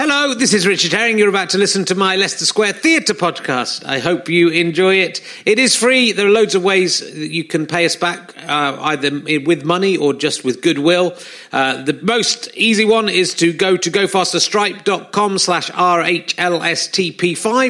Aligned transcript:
Hello, 0.00 0.32
this 0.32 0.54
is 0.54 0.64
Richard 0.64 0.92
Herring. 0.92 1.18
You're 1.18 1.28
about 1.28 1.50
to 1.50 1.58
listen 1.58 1.84
to 1.86 1.96
my 1.96 2.14
Leicester 2.14 2.44
Square 2.44 2.74
Theatre 2.74 3.14
podcast. 3.14 3.84
I 3.84 3.98
hope 3.98 4.28
you 4.28 4.48
enjoy 4.48 4.94
it. 4.94 5.20
It 5.44 5.58
is 5.58 5.74
free. 5.74 6.12
There 6.12 6.28
are 6.28 6.30
loads 6.30 6.54
of 6.54 6.62
ways 6.62 7.00
that 7.00 7.32
you 7.32 7.42
can 7.42 7.66
pay 7.66 7.84
us 7.84 7.96
back, 7.96 8.32
uh, 8.46 8.76
either 8.80 9.10
with 9.44 9.64
money 9.64 9.96
or 9.96 10.14
just 10.14 10.44
with 10.44 10.62
goodwill. 10.62 11.16
Uh, 11.50 11.82
the 11.82 11.94
most 11.94 12.48
easy 12.54 12.84
one 12.84 13.08
is 13.08 13.34
to 13.34 13.52
go 13.52 13.76
to 13.76 13.90
gofasterstripe.com 13.90 15.36
slash 15.38 15.68
RHLSTP5, 15.72 16.16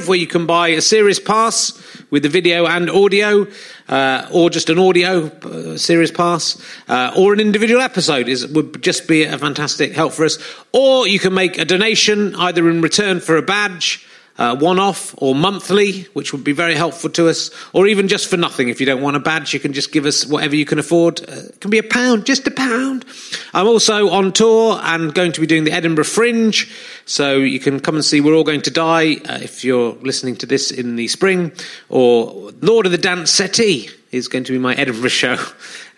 where 0.07 0.19
you 0.19 0.27
can 0.27 0.45
buy 0.45 0.69
a 0.69 0.83
series 0.83 1.19
pass 1.19 1.81
with 2.11 2.23
the 2.23 2.29
video 2.29 2.67
and 2.67 2.91
audio, 2.91 3.47
uh, 3.89 4.29
or 4.33 4.51
just 4.51 4.71
an 4.71 4.79
audio 4.79 5.27
uh, 5.27 5.77
series 5.77 6.11
pass, 6.11 6.61
uh, 6.89 7.13
or 7.17 7.33
an 7.33 7.41
individual 7.41 7.81
episode 7.81 8.29
is 8.29 8.47
would 8.49 8.83
just 8.83 9.07
be 9.07 9.25
a 9.25 9.39
fantastic 9.39 9.93
help 9.93 10.13
for 10.13 10.25
us. 10.25 10.39
Or 10.73 11.07
you 11.07 11.19
can 11.19 11.35
make 11.35 11.59
a 11.59 11.65
donation 11.65 12.35
either 12.37 12.69
in 12.69 12.81
return 12.81 13.21
for 13.21 13.37
a 13.37 13.43
badge 13.43 14.08
uh, 14.39 14.57
one 14.57 14.79
off 14.79 15.15
or 15.19 15.35
monthly, 15.35 16.03
which 16.15 16.33
would 16.33 16.45
be 16.45 16.53
very 16.53 16.75
helpful 16.75 17.11
to 17.11 17.29
us, 17.29 17.51
or 17.73 17.87
even 17.87 18.09
just 18.09 18.29
for 18.29 18.37
nothing. 18.37 18.69
If 18.69 18.81
you 18.81 18.87
don't 18.87 19.03
want 19.03 19.17
a 19.17 19.21
badge, 19.21 19.53
you 19.53 19.61
can 19.61 19.73
just 19.73 19.93
give 19.93 20.07
us 20.07 20.25
whatever 20.27 20.57
you 20.57 20.65
can 20.65 20.79
afford. 20.79 21.21
Uh, 21.21 21.49
it 21.49 21.61
can 21.61 21.71
be 21.71 21.79
a 21.79 21.83
pound, 21.83 22.25
just 22.25 22.47
a 22.47 22.51
pound. 22.51 23.05
I'm 23.53 23.67
also 23.67 24.09
on 24.11 24.33
tour 24.33 24.79
and 24.83 25.13
going 25.13 25.33
to 25.33 25.41
be 25.41 25.47
doing 25.47 25.65
the 25.65 25.73
Edinburgh 25.73 26.05
Fringe, 26.05 26.71
so 27.05 27.39
you 27.39 27.61
can 27.61 27.81
come 27.81 27.97
and 27.97 28.05
see 28.05 28.21
We're 28.21 28.35
All 28.35 28.45
Going 28.45 28.63
to 28.63 28.71
Die 28.71 29.15
uh, 29.15 29.39
if 29.43 29.65
you're 29.65 29.95
listening 29.95 30.37
to 30.37 30.47
this 30.47 30.71
in 30.71 30.97
the 30.97 31.09
spring, 31.09 31.53
or 31.89 32.53
Lord 32.61 32.87
of 32.87 32.93
the 32.93 32.99
Dance 32.99 33.33
Settee 33.33 33.91
is 34.11 34.29
going 34.29 34.45
to 34.45 34.53
be 34.53 34.59
my 34.59 34.75
Edinburgh 34.75 35.09
show 35.11 35.37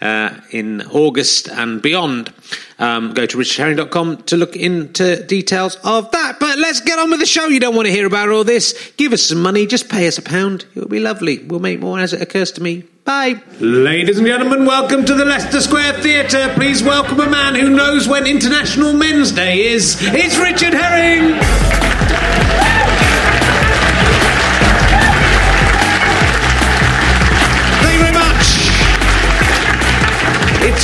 uh, 0.00 0.34
in 0.50 0.82
August 0.82 1.48
and 1.48 1.80
beyond. 1.80 2.32
Um, 2.78 3.12
go 3.14 3.26
to 3.26 3.36
richardherring.com 3.36 4.24
to 4.24 4.36
look 4.36 4.56
into 4.56 5.24
details 5.26 5.76
of 5.84 6.10
that. 6.10 6.40
But 6.40 6.58
let's 6.58 6.80
get 6.80 6.98
on 6.98 7.10
with 7.10 7.20
the 7.20 7.26
show. 7.26 7.46
You 7.46 7.60
don't 7.60 7.74
want 7.74 7.86
to 7.86 7.92
hear 7.92 8.06
about 8.06 8.30
all 8.30 8.44
this. 8.44 8.92
Give 8.96 9.12
us 9.12 9.22
some 9.22 9.42
money. 9.42 9.66
Just 9.66 9.88
pay 9.88 10.06
us 10.08 10.18
a 10.18 10.22
pound. 10.22 10.66
It'll 10.74 10.88
be 10.88 11.00
lovely. 11.00 11.38
We'll 11.38 11.60
make 11.60 11.80
more 11.80 11.98
as 12.00 12.12
it 12.12 12.22
occurs 12.22 12.52
to 12.52 12.62
me. 12.62 12.84
Bye. 13.04 13.42
Ladies 13.60 14.18
and 14.18 14.26
gentlemen, 14.26 14.66
welcome 14.66 15.04
to 15.04 15.14
the 15.14 15.24
Leicester 15.24 15.60
Square 15.60 16.00
Theatre. 16.02 16.52
Please 16.54 16.82
welcome 16.82 17.20
a 17.20 17.28
man 17.28 17.54
who 17.54 17.70
knows 17.70 18.06
when 18.06 18.26
International 18.26 18.92
Men's 18.92 19.32
Day 19.32 19.66
is. 19.68 19.96
It's 20.00 20.36
Richard 20.36 20.74
Herring. 20.74 21.79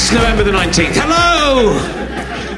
It's 0.06 0.14
November 0.14 0.44
the 0.44 0.52
19th. 0.52 0.94
Hello! 0.94 2.05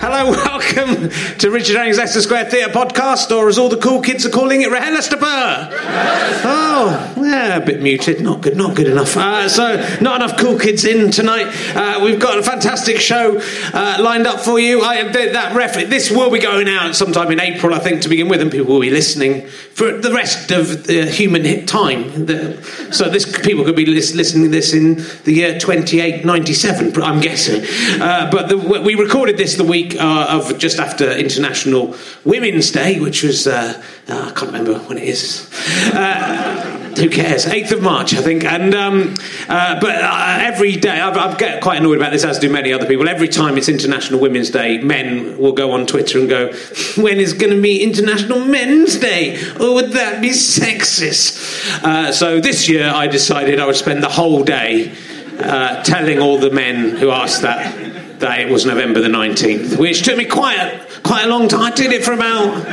Hello, 0.00 0.30
welcome 0.30 1.10
to 1.38 1.50
Richard 1.50 1.74
Herring's 1.74 1.98
Leicester 1.98 2.20
Square 2.20 2.50
Theatre 2.50 2.72
podcast, 2.72 3.36
or 3.36 3.48
as 3.48 3.58
all 3.58 3.68
the 3.68 3.78
cool 3.78 4.00
kids 4.00 4.24
are 4.24 4.30
calling 4.30 4.62
it, 4.62 4.70
Leicester 4.70 5.18
Oh, 5.20 7.14
yeah, 7.16 7.56
a 7.56 7.66
bit 7.66 7.82
muted, 7.82 8.20
not 8.20 8.40
good, 8.40 8.56
not 8.56 8.76
good 8.76 8.86
enough. 8.86 9.16
Uh, 9.16 9.48
so, 9.48 9.76
not 10.00 10.22
enough 10.22 10.38
cool 10.38 10.56
kids 10.56 10.84
in 10.84 11.10
tonight. 11.10 11.46
Uh, 11.74 12.00
we've 12.04 12.20
got 12.20 12.38
a 12.38 12.44
fantastic 12.44 13.00
show 13.00 13.40
uh, 13.74 13.96
lined 14.00 14.28
up 14.28 14.38
for 14.38 14.60
you. 14.60 14.82
I, 14.82 15.02
that 15.02 15.56
ref, 15.56 15.74
this 15.74 16.12
will 16.12 16.30
be 16.30 16.38
going 16.38 16.68
out 16.68 16.94
sometime 16.94 17.32
in 17.32 17.40
April, 17.40 17.74
I 17.74 17.80
think, 17.80 18.02
to 18.02 18.08
begin 18.08 18.28
with, 18.28 18.40
and 18.40 18.52
people 18.52 18.74
will 18.74 18.80
be 18.80 18.90
listening 18.90 19.48
for 19.48 19.90
the 19.90 20.12
rest 20.12 20.52
of 20.52 20.86
the 20.86 21.06
human 21.06 21.66
time. 21.66 22.26
The, 22.26 22.62
so, 22.92 23.10
this 23.10 23.36
people 23.40 23.64
could 23.64 23.76
be 23.76 23.86
listening 23.86 24.44
to 24.44 24.48
this 24.48 24.72
in 24.72 24.98
the 25.24 25.32
year 25.32 25.58
2897, 25.58 27.02
I'm 27.02 27.20
guessing. 27.20 27.64
Uh, 28.00 28.30
but 28.30 28.48
the, 28.48 28.56
we 28.56 28.94
recorded 28.94 29.36
this 29.36 29.56
the 29.56 29.64
week 29.64 29.87
week 29.88 30.00
uh, 30.00 30.26
of 30.30 30.58
just 30.58 30.78
after 30.78 31.10
International 31.12 31.94
Women's 32.24 32.70
Day, 32.70 33.00
which 33.00 33.22
was, 33.22 33.46
uh, 33.46 33.80
uh, 34.08 34.12
I 34.12 34.30
can't 34.32 34.52
remember 34.52 34.78
when 34.80 34.98
it 34.98 35.04
is. 35.04 35.50
Uh, 35.92 36.74
who 36.98 37.08
cares? 37.08 37.46
8th 37.46 37.72
of 37.72 37.82
March, 37.82 38.14
I 38.14 38.22
think. 38.22 38.44
And 38.44 38.74
um, 38.74 39.14
uh, 39.48 39.78
But 39.80 39.96
uh, 40.02 40.38
every 40.40 40.76
day, 40.76 41.00
I, 41.00 41.10
I 41.10 41.36
get 41.36 41.62
quite 41.62 41.78
annoyed 41.78 41.98
about 41.98 42.12
this, 42.12 42.24
as 42.24 42.38
do 42.38 42.50
many 42.50 42.72
other 42.72 42.86
people. 42.86 43.08
Every 43.08 43.28
time 43.28 43.56
it's 43.56 43.68
International 43.68 44.18
Women's 44.20 44.50
Day, 44.50 44.78
men 44.78 45.38
will 45.38 45.52
go 45.52 45.70
on 45.72 45.86
Twitter 45.86 46.18
and 46.18 46.28
go, 46.28 46.52
when 46.96 47.18
is 47.18 47.32
going 47.32 47.54
to 47.54 47.62
be 47.62 47.82
International 47.82 48.44
Men's 48.44 48.96
Day? 48.96 49.38
Or 49.60 49.74
would 49.74 49.92
that 49.92 50.20
be 50.20 50.30
sexist? 50.30 52.12
so 52.12 52.40
this 52.40 52.68
year 52.68 52.90
I 52.92 53.06
decided 53.06 53.60
I 53.60 53.66
would 53.66 53.76
spend 53.76 54.02
the 54.02 54.08
whole 54.08 54.42
day 54.42 54.92
telling 55.38 56.18
all 56.18 56.38
the 56.38 56.50
men 56.50 56.96
who 56.96 57.10
asked 57.10 57.42
that 57.42 57.98
that 58.20 58.40
it 58.40 58.48
was 58.48 58.66
November 58.66 59.00
the 59.00 59.08
19th, 59.08 59.78
which 59.78 60.02
took 60.02 60.16
me 60.16 60.24
quite 60.24 60.56
a, 60.56 61.00
quite 61.02 61.24
a 61.24 61.28
long 61.28 61.48
time. 61.48 61.62
I 61.62 61.70
did 61.70 61.92
it 61.92 62.04
for 62.04 62.12
about, 62.12 62.66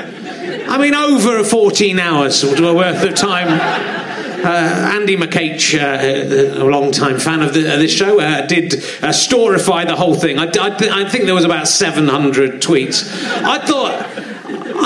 I 0.68 0.78
mean, 0.78 0.96
over 0.96 1.44
14 1.44 2.00
hours 2.00 2.44
worth 2.44 3.04
of 3.04 3.16
time. 3.16 3.48
Uh, 4.46 4.92
Andy 4.94 5.18
McCage, 5.18 5.74
uh, 5.74 6.62
a 6.62 6.66
long-time 6.66 7.18
fan 7.18 7.42
of, 7.42 7.54
the, 7.54 7.62
this 7.62 7.92
show, 7.92 8.20
uh, 8.20 8.46
did 8.46 8.76
uh, 8.76 9.10
storify 9.10 9.88
the 9.88 9.96
whole 9.96 10.14
thing. 10.14 10.38
I, 10.38 10.46
I, 10.46 11.02
I, 11.02 11.10
think 11.10 11.26
there 11.26 11.34
was 11.34 11.46
about 11.46 11.68
700 11.68 12.62
tweets. 12.62 13.12
I 13.44 13.66
thought 13.66 14.15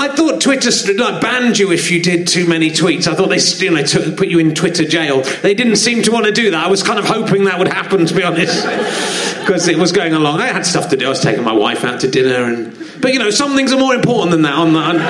I 0.00 0.08
thought 0.08 0.40
Twitter 0.40 0.70
like, 0.94 1.20
banned 1.20 1.58
you 1.58 1.72
if 1.72 1.90
you 1.90 2.02
did 2.02 2.26
too 2.26 2.46
many 2.46 2.70
tweets. 2.70 3.06
I 3.06 3.14
thought 3.14 3.28
they 3.28 3.36
you 3.62 3.70
know, 3.70 4.16
put 4.16 4.28
you 4.28 4.38
in 4.38 4.54
Twitter 4.54 4.86
jail. 4.86 5.20
They 5.42 5.52
didn't 5.52 5.76
seem 5.76 6.02
to 6.04 6.10
want 6.10 6.24
to 6.24 6.32
do 6.32 6.50
that. 6.52 6.66
I 6.66 6.70
was 6.70 6.82
kind 6.82 6.98
of 6.98 7.04
hoping 7.04 7.44
that 7.44 7.58
would 7.58 7.68
happen, 7.68 8.06
to 8.06 8.14
be 8.14 8.22
honest, 8.22 8.64
because 9.40 9.68
it 9.68 9.76
was 9.76 9.92
going 9.92 10.14
along. 10.14 10.40
I 10.40 10.46
had 10.46 10.64
stuff 10.64 10.88
to 10.88 10.96
do. 10.96 11.04
I 11.04 11.10
was 11.10 11.20
taking 11.20 11.44
my 11.44 11.52
wife 11.52 11.84
out 11.84 12.00
to 12.00 12.10
dinner, 12.10 12.44
and 12.44 12.74
but 13.02 13.12
you 13.12 13.18
know, 13.18 13.28
some 13.28 13.54
things 13.54 13.74
are 13.74 13.78
more 13.78 13.94
important 13.94 14.30
than 14.30 14.40
that 14.42 14.54
on 14.54 14.74
on, 14.74 15.00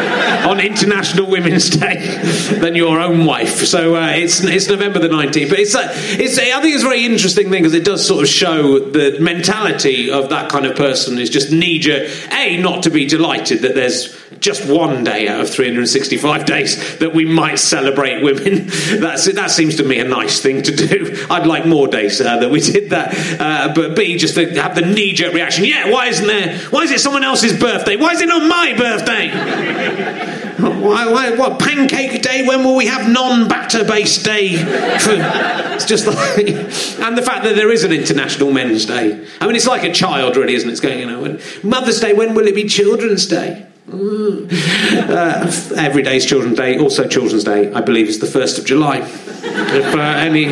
on 0.48 0.58
International 0.58 1.30
Women's 1.30 1.70
Day 1.70 1.98
than 2.60 2.74
your 2.74 2.98
own 2.98 3.24
wife. 3.26 3.64
So 3.66 3.94
uh, 3.94 4.08
it's 4.08 4.42
it's 4.42 4.68
November 4.68 4.98
the 4.98 5.08
nineteenth. 5.08 5.50
But 5.50 5.60
it's 5.60 5.76
uh, 5.76 5.86
it's 5.92 6.36
I 6.36 6.60
think 6.60 6.74
it's 6.74 6.82
a 6.82 6.88
very 6.88 7.04
interesting 7.04 7.48
thing 7.48 7.62
because 7.62 7.74
it 7.74 7.84
does 7.84 8.04
sort 8.04 8.22
of 8.22 8.28
show 8.28 8.80
the 8.80 9.20
mentality 9.20 10.10
of 10.10 10.30
that 10.30 10.50
kind 10.50 10.66
of 10.66 10.76
person 10.76 11.16
is 11.18 11.30
just 11.30 11.52
knee 11.52 11.78
jerk. 11.78 12.10
A 12.32 12.56
not 12.56 12.82
to 12.82 12.90
be 12.90 13.06
delighted 13.06 13.60
that 13.60 13.76
there's 13.76 14.19
just 14.38 14.68
one 14.68 15.02
day 15.02 15.26
out 15.26 15.40
of 15.40 15.50
365 15.50 16.44
days 16.44 16.98
that 16.98 17.12
we 17.12 17.24
might 17.24 17.58
celebrate 17.58 18.22
women. 18.22 18.66
That's 19.00 19.32
that 19.32 19.50
seems 19.50 19.76
to 19.76 19.84
me 19.84 19.98
a 19.98 20.04
nice 20.04 20.40
thing 20.40 20.62
to 20.62 20.74
do. 20.74 21.26
I'd 21.28 21.46
like 21.46 21.66
more 21.66 21.88
days 21.88 22.20
uh, 22.20 22.38
that 22.38 22.50
we 22.50 22.60
did 22.72 22.90
that. 22.90 23.40
Uh, 23.40 23.72
but 23.74 23.96
B, 23.96 24.16
just 24.16 24.36
to 24.36 24.48
have 24.60 24.74
the 24.74 24.82
knee 24.82 25.12
jerk 25.12 25.34
reaction. 25.34 25.64
Yeah, 25.64 25.90
why 25.90 26.06
isn't 26.06 26.26
there? 26.26 26.58
Why 26.70 26.82
is 26.82 26.92
it 26.92 27.00
someone 27.00 27.24
else's 27.24 27.58
birthday? 27.58 27.96
Why 27.96 28.12
is 28.12 28.20
it 28.20 28.28
not 28.28 28.48
my 28.48 28.74
birthday? 28.76 30.36
Why, 30.60 31.10
why, 31.10 31.30
what 31.36 31.58
pancake 31.58 32.20
day? 32.20 32.46
When 32.46 32.64
will 32.64 32.76
we 32.76 32.86
have 32.86 33.08
non-batter 33.08 33.84
based 33.84 34.26
day? 34.26 34.50
It's 34.52 35.86
just 35.86 36.06
like, 36.06 36.48
and 36.48 37.16
the 37.16 37.22
fact 37.22 37.44
that 37.44 37.54
there 37.54 37.70
is 37.70 37.82
an 37.82 37.92
International 37.92 38.52
Men's 38.52 38.84
Day. 38.84 39.26
I 39.40 39.46
mean, 39.46 39.56
it's 39.56 39.66
like 39.66 39.84
a 39.84 39.92
child, 39.92 40.36
really, 40.36 40.54
isn't 40.54 40.68
it? 40.68 40.72
It's 40.72 40.80
going, 40.80 40.98
you 40.98 41.06
know, 41.06 41.38
Mother's 41.62 42.00
Day. 42.00 42.12
When 42.12 42.34
will 42.34 42.46
it 42.46 42.54
be 42.54 42.64
Children's 42.64 43.26
Day? 43.26 43.66
Uh, 43.92 45.50
every 45.76 46.02
day 46.02 46.16
is 46.16 46.24
Children's 46.24 46.56
Day. 46.56 46.78
Also, 46.78 47.08
Children's 47.08 47.44
Day, 47.44 47.72
I 47.72 47.80
believe, 47.80 48.08
is 48.08 48.20
the 48.20 48.26
1st 48.26 48.58
of 48.60 48.64
July. 48.64 48.98
if 48.98 49.94
uh, 49.94 49.98
any 49.98 50.44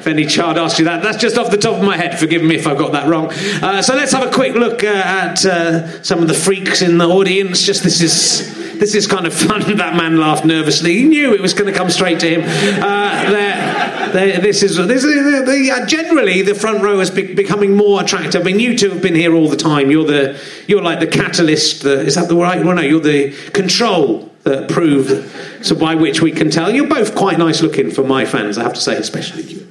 if 0.00 0.06
any 0.06 0.24
child 0.24 0.56
asks 0.56 0.78
you 0.78 0.86
that. 0.86 1.02
That's 1.02 1.18
just 1.18 1.36
off 1.36 1.50
the 1.50 1.58
top 1.58 1.76
of 1.76 1.84
my 1.84 1.94
head. 1.94 2.18
Forgive 2.18 2.42
me 2.42 2.54
if 2.54 2.66
I 2.66 2.74
got 2.74 2.92
that 2.92 3.06
wrong. 3.06 3.30
Uh, 3.62 3.82
so 3.82 3.94
let's 3.94 4.12
have 4.12 4.26
a 4.26 4.30
quick 4.32 4.54
look 4.54 4.82
uh, 4.82 4.86
at 4.86 5.44
uh, 5.44 6.02
some 6.02 6.20
of 6.20 6.28
the 6.28 6.32
freaks 6.32 6.80
in 6.80 6.96
the 6.96 7.06
audience. 7.06 7.62
Just 7.62 7.82
this 7.82 8.00
is 8.00 8.78
this 8.78 8.94
is 8.94 9.06
kind 9.06 9.26
of 9.26 9.34
fun. 9.34 9.60
that 9.76 9.94
man 9.96 10.16
laughed 10.18 10.46
nervously. 10.46 10.94
He 10.94 11.04
knew 11.04 11.34
it 11.34 11.40
was 11.42 11.52
going 11.52 11.70
to 11.70 11.78
come 11.78 11.90
straight 11.90 12.18
to 12.20 12.28
him. 12.30 12.40
Uh, 12.82 13.99
this 14.12 14.62
is 14.62 14.76
this 14.76 15.04
is 15.04 15.44
the, 15.46 15.70
uh, 15.70 15.86
generally 15.86 16.42
the 16.42 16.54
front 16.54 16.82
row 16.82 17.00
is 17.00 17.10
be- 17.10 17.34
becoming 17.34 17.76
more 17.76 18.00
attractive. 18.00 18.42
I 18.42 18.44
mean, 18.44 18.60
you 18.60 18.76
two 18.76 18.90
have 18.90 19.02
been 19.02 19.14
here 19.14 19.34
all 19.34 19.48
the 19.48 19.56
time. 19.56 19.90
You're 19.90 20.06
the 20.06 20.40
you're 20.66 20.82
like 20.82 21.00
the 21.00 21.06
catalyst. 21.06 21.82
The, 21.82 22.00
is 22.00 22.14
that 22.14 22.28
the 22.28 22.36
right? 22.36 22.64
Well, 22.64 22.76
no, 22.76 22.82
you're 22.82 23.00
the 23.00 23.32
control 23.52 24.30
that 24.44 24.70
proved 24.70 25.30
so 25.64 25.74
by 25.74 25.94
which 25.94 26.22
we 26.22 26.32
can 26.32 26.50
tell 26.50 26.70
you're 26.70 26.88
both 26.88 27.14
quite 27.14 27.38
nice 27.38 27.60
looking 27.60 27.90
for 27.90 28.02
my 28.02 28.24
fans. 28.24 28.56
I 28.56 28.62
have 28.62 28.74
to 28.74 28.80
say, 28.80 28.96
especially 28.96 29.42
you. 29.42 29.70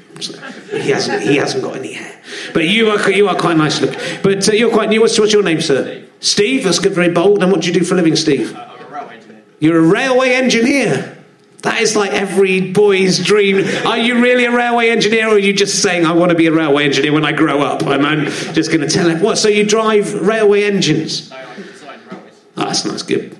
He 0.71 0.91
hasn't, 0.91 1.23
he 1.23 1.37
hasn't 1.37 1.63
got 1.63 1.77
any 1.77 1.93
hair. 1.93 2.21
But 2.53 2.67
you 2.67 2.89
are, 2.89 3.11
you 3.11 3.27
are 3.27 3.35
quite 3.35 3.57
nice 3.57 3.81
looking. 3.81 3.99
But 4.21 4.47
uh, 4.47 4.51
you're 4.51 4.71
quite 4.71 4.89
new. 4.89 5.01
What's, 5.01 5.17
what's 5.17 5.33
your 5.33 5.43
name, 5.43 5.61
sir? 5.61 5.83
Steve. 5.83 6.09
Steve. 6.19 6.63
That's 6.63 6.79
good, 6.79 6.93
very 6.93 7.09
bold. 7.09 7.41
And 7.41 7.51
what 7.51 7.61
do 7.61 7.67
you 7.67 7.73
do 7.73 7.83
for 7.83 7.95
a 7.95 7.97
living, 7.97 8.15
Steve? 8.15 8.55
Uh, 8.55 8.59
I'm 8.59 8.85
a 8.85 8.89
railway 8.89 9.15
engineer. 9.15 9.43
You're 9.59 9.79
a 9.79 9.87
railway 9.87 10.29
engineer. 10.33 11.18
That 11.61 11.81
is 11.81 11.95
like 11.95 12.11
every 12.11 12.71
boy's 12.71 13.19
dream. 13.23 13.65
Are 13.85 13.97
you 13.97 14.21
really 14.21 14.45
a 14.45 14.51
railway 14.55 14.89
engineer, 14.89 15.27
or 15.27 15.31
are 15.31 15.39
you 15.39 15.51
just 15.51 15.81
saying, 15.81 16.05
I 16.05 16.13
want 16.13 16.29
to 16.29 16.35
be 16.35 16.47
a 16.47 16.53
railway 16.53 16.85
engineer 16.85 17.11
when 17.11 17.25
I 17.25 17.33
grow 17.33 17.59
up? 17.61 17.81
And 17.81 18.05
I'm 18.05 18.25
just 18.53 18.71
going 18.71 18.81
to 18.81 18.87
tell 18.87 19.09
him, 19.09 19.21
what? 19.21 19.37
So 19.37 19.49
you 19.49 19.65
drive 19.65 20.13
railway 20.25 20.63
engines? 20.63 21.29
No, 21.29 21.35
I 21.35 21.55
design 21.55 21.99
railways. 22.09 22.41
Oh, 22.55 22.63
that's 22.63 22.85
nice, 22.85 23.01
good. 23.01 23.33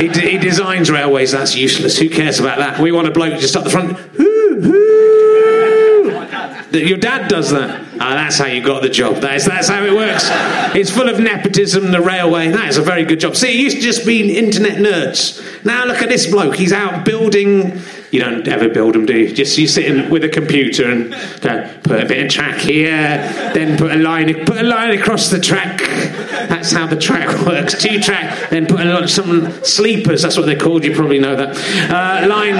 he, 0.00 0.08
d- 0.08 0.30
he 0.30 0.38
designs 0.38 0.90
railways, 0.90 1.32
that's 1.32 1.54
useless. 1.54 1.98
Who 1.98 2.08
cares 2.08 2.40
about 2.40 2.58
that? 2.58 2.80
We 2.80 2.92
want 2.92 3.08
a 3.08 3.10
bloke 3.10 3.38
just 3.40 3.56
up 3.56 3.64
the 3.64 3.70
front. 3.70 3.90
That 3.98 4.31
your 6.80 6.98
dad 6.98 7.28
does 7.28 7.50
that. 7.50 7.86
Ah, 8.00 8.14
that's 8.14 8.38
how 8.38 8.46
you 8.46 8.62
got 8.62 8.82
the 8.82 8.88
job. 8.88 9.16
That 9.16 9.36
is, 9.36 9.44
that's 9.44 9.68
how 9.68 9.84
it 9.84 9.92
works. 9.92 10.28
It's 10.74 10.90
full 10.90 11.08
of 11.08 11.20
nepotism, 11.20 11.90
the 11.90 12.00
railway. 12.00 12.50
That 12.50 12.68
is 12.68 12.78
a 12.78 12.82
very 12.82 13.04
good 13.04 13.20
job. 13.20 13.36
See, 13.36 13.48
it 13.48 13.60
used 13.60 13.76
to 13.76 13.82
just 13.82 14.06
be 14.06 14.36
internet 14.36 14.78
nerds. 14.78 15.64
Now 15.64 15.84
look 15.84 16.02
at 16.02 16.08
this 16.08 16.26
bloke. 16.26 16.56
He's 16.56 16.72
out 16.72 17.04
building. 17.04 17.80
You 18.10 18.20
don't 18.20 18.46
ever 18.46 18.68
build 18.68 18.94
them, 18.94 19.06
do 19.06 19.16
you? 19.16 19.34
Just 19.34 19.56
you 19.56 19.66
sit 19.66 19.86
in 19.86 20.10
with 20.10 20.24
a 20.24 20.28
computer 20.28 20.90
and 20.90 21.12
go, 21.40 21.70
put 21.82 22.02
a 22.02 22.06
bit 22.06 22.24
of 22.24 22.30
track 22.30 22.58
here, 22.58 23.16
then 23.54 23.78
put 23.78 23.90
a 23.90 23.96
line, 23.96 24.44
put 24.44 24.58
a 24.58 24.62
line 24.62 24.98
across 24.98 25.30
the 25.30 25.40
track. 25.40 25.78
That's 26.48 26.72
how 26.72 26.86
the 26.86 26.96
track 26.96 27.46
works. 27.46 27.80
Two 27.80 28.00
track, 28.00 28.50
then 28.50 28.66
put 28.66 28.80
a 28.80 28.84
lot 28.84 29.02
of 29.02 29.10
some 29.10 29.50
sleepers. 29.62 30.22
That's 30.22 30.36
what 30.36 30.46
they're 30.46 30.58
called. 30.58 30.84
You 30.84 30.94
probably 30.94 31.20
know 31.20 31.36
that 31.36 31.56
uh, 31.90 32.28
line 32.28 32.56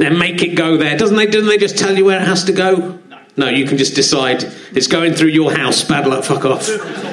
then 0.00 0.18
make 0.18 0.42
it 0.42 0.54
go 0.54 0.76
there. 0.76 0.96
Doesn't 0.96 1.16
they? 1.16 1.26
Doesn't 1.26 1.48
they 1.48 1.58
just 1.58 1.78
tell 1.78 1.96
you 1.96 2.04
where 2.04 2.20
it 2.20 2.26
has 2.26 2.44
to 2.44 2.52
go? 2.52 2.98
No, 3.36 3.48
you 3.48 3.66
can 3.66 3.78
just 3.78 3.94
decide 3.94 4.42
it's 4.72 4.88
going 4.88 5.14
through 5.14 5.28
your 5.28 5.52
house. 5.52 5.84
Bad 5.84 6.06
luck. 6.06 6.24
Fuck 6.24 6.44
off. 6.44 6.68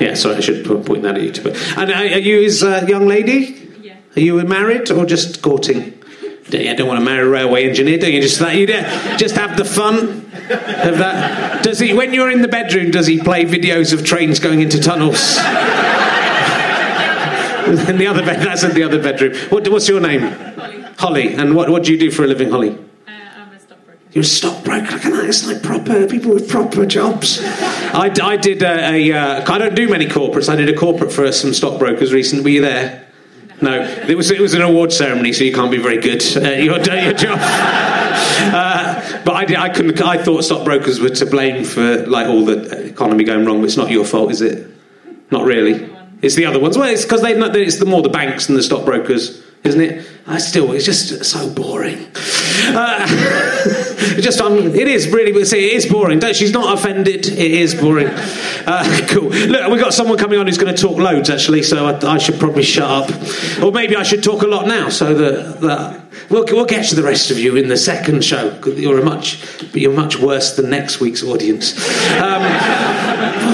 Yeah, 0.00 0.14
sorry, 0.14 0.36
I 0.36 0.40
should 0.40 0.64
point 0.64 1.02
that 1.02 1.16
at 1.16 1.22
you. 1.22 1.30
Too. 1.30 1.52
And 1.76 1.92
are 1.92 2.18
you 2.18 2.40
his 2.40 2.64
uh, 2.64 2.84
young 2.88 3.06
lady? 3.06 3.70
Yeah. 3.82 3.98
Are 4.16 4.20
you 4.20 4.42
married 4.42 4.90
or 4.90 5.06
just 5.06 5.42
courting? 5.42 6.02
You 6.50 6.74
don't 6.74 6.88
want 6.88 6.98
to 6.98 7.04
marry 7.04 7.24
a 7.24 7.30
railway 7.30 7.68
engineer, 7.68 7.98
do 7.98 8.10
you? 8.10 8.20
Just 8.20 8.40
that 8.40 8.56
you 8.56 8.66
just 8.66 9.36
have 9.36 9.56
the 9.56 9.64
fun 9.64 9.98
of 9.98 10.98
that. 10.98 11.62
Does 11.62 11.78
he? 11.78 11.94
When 11.94 12.12
you're 12.12 12.30
in 12.30 12.42
the 12.42 12.48
bedroom, 12.48 12.90
does 12.90 13.06
he 13.06 13.20
play 13.20 13.44
videos 13.44 13.92
of 13.92 14.04
trains 14.04 14.40
going 14.40 14.60
into 14.60 14.80
tunnels? 14.80 15.38
in 17.88 17.96
the 17.96 18.08
other 18.08 18.24
bed, 18.24 18.40
that's 18.40 18.64
in 18.64 18.74
the 18.74 18.82
other 18.82 19.00
bedroom. 19.00 19.34
What, 19.50 19.68
what's 19.68 19.88
your 19.88 20.00
name? 20.00 20.22
Holly. 21.02 21.34
And 21.34 21.56
what, 21.56 21.68
what 21.68 21.82
do 21.82 21.92
you 21.92 21.98
do 21.98 22.12
for 22.12 22.22
a 22.22 22.28
living, 22.28 22.48
Holly? 22.50 22.70
Uh, 22.70 23.10
I'm 23.10 23.52
a 23.52 23.58
stockbroker. 23.58 23.98
You're 24.12 24.22
a 24.22 24.24
stockbroker. 24.24 24.92
Look 24.92 25.04
at 25.04 25.12
that. 25.12 25.24
It's 25.24 25.44
like 25.44 25.60
proper 25.60 26.06
people 26.06 26.32
with 26.32 26.48
proper 26.48 26.86
jobs. 26.86 27.40
I, 27.42 28.08
I 28.22 28.36
did 28.36 28.62
a, 28.62 28.94
a 28.94 29.12
uh, 29.12 29.52
I 29.52 29.58
don't 29.58 29.74
do 29.74 29.88
many 29.88 30.06
corporates. 30.06 30.48
I 30.48 30.54
did 30.54 30.68
a 30.68 30.76
corporate 30.78 31.12
for 31.12 31.32
some 31.32 31.52
stockbrokers 31.52 32.12
recently. 32.12 32.44
Were 32.44 32.50
you 32.50 32.60
there? 32.62 33.08
No, 33.60 33.82
it 33.82 34.16
was 34.16 34.30
it 34.30 34.40
was 34.40 34.54
an 34.54 34.62
award 34.62 34.92
ceremony, 34.92 35.32
so 35.32 35.42
you 35.42 35.52
can't 35.52 35.72
be 35.72 35.78
very 35.78 35.98
good 35.98 36.22
at 36.36 36.62
your, 36.62 36.78
your 36.78 37.12
job. 37.12 37.38
Uh, 38.42 39.22
but 39.24 39.34
I, 39.34 39.44
did, 39.44 39.56
I 39.56 39.68
couldn't. 39.68 40.00
I 40.02 40.22
thought 40.22 40.42
stockbrokers 40.42 41.00
were 41.00 41.10
to 41.10 41.26
blame 41.26 41.64
for 41.64 42.04
like 42.06 42.26
all 42.26 42.44
the 42.44 42.86
economy 42.86 43.24
going 43.24 43.46
wrong. 43.46 43.60
But 43.60 43.66
it's 43.66 43.76
not 43.76 43.90
your 43.90 44.04
fault, 44.04 44.32
is 44.32 44.42
it? 44.42 44.68
Not 45.30 45.44
really. 45.44 45.88
It's 46.22 46.34
the 46.34 46.46
other 46.46 46.58
ones. 46.58 46.76
Well, 46.76 46.90
it's 46.90 47.04
because 47.04 47.22
they. 47.22 47.34
It's 47.34 47.78
the 47.78 47.84
more 47.84 48.02
the 48.02 48.08
banks 48.08 48.48
and 48.48 48.58
the 48.58 48.62
stockbrokers, 48.62 49.42
isn't 49.64 49.80
it? 49.80 50.06
I 50.26 50.38
still. 50.38 50.72
It's 50.72 50.84
just 50.84 51.24
so 51.24 51.50
boring. 51.50 52.06
Uh, 52.14 53.06
just 54.20 54.40
um, 54.40 54.56
it 54.56 54.88
is 54.88 55.08
really. 55.08 55.44
See, 55.44 55.66
it 55.66 55.72
is 55.74 55.86
boring. 55.86 56.20
Don't, 56.20 56.34
she's 56.34 56.52
not 56.52 56.78
offended. 56.78 57.26
It 57.26 57.38
is 57.38 57.74
boring. 57.74 58.08
Uh, 58.08 59.06
cool. 59.08 59.30
Look, 59.30 59.70
we've 59.70 59.80
got 59.80 59.94
someone 59.94 60.18
coming 60.18 60.38
on 60.38 60.46
who's 60.46 60.58
going 60.58 60.74
to 60.74 60.80
talk 60.80 60.96
loads 60.98 61.28
actually. 61.28 61.62
So 61.62 61.86
I, 61.86 62.14
I, 62.14 62.18
should 62.18 62.38
probably 62.38 62.62
shut 62.62 62.88
up, 62.88 63.62
or 63.62 63.72
maybe 63.72 63.96
I 63.96 64.04
should 64.04 64.22
talk 64.22 64.42
a 64.42 64.46
lot 64.46 64.66
now. 64.66 64.88
So 64.90 65.14
that, 65.14 65.60
that 65.60 66.00
we'll, 66.30 66.44
we'll 66.44 66.66
get 66.66 66.86
to 66.90 66.94
the 66.94 67.02
rest 67.02 67.30
of 67.30 67.38
you 67.38 67.56
in 67.56 67.68
the 67.68 67.76
second 67.76 68.24
show. 68.24 68.58
You're 68.64 69.00
a 69.00 69.04
much, 69.04 69.42
you're 69.74 69.92
much 69.92 70.18
worse 70.18 70.56
than 70.56 70.70
next 70.70 71.00
week's 71.00 71.22
audience. 71.22 71.76
Um, 72.20 72.42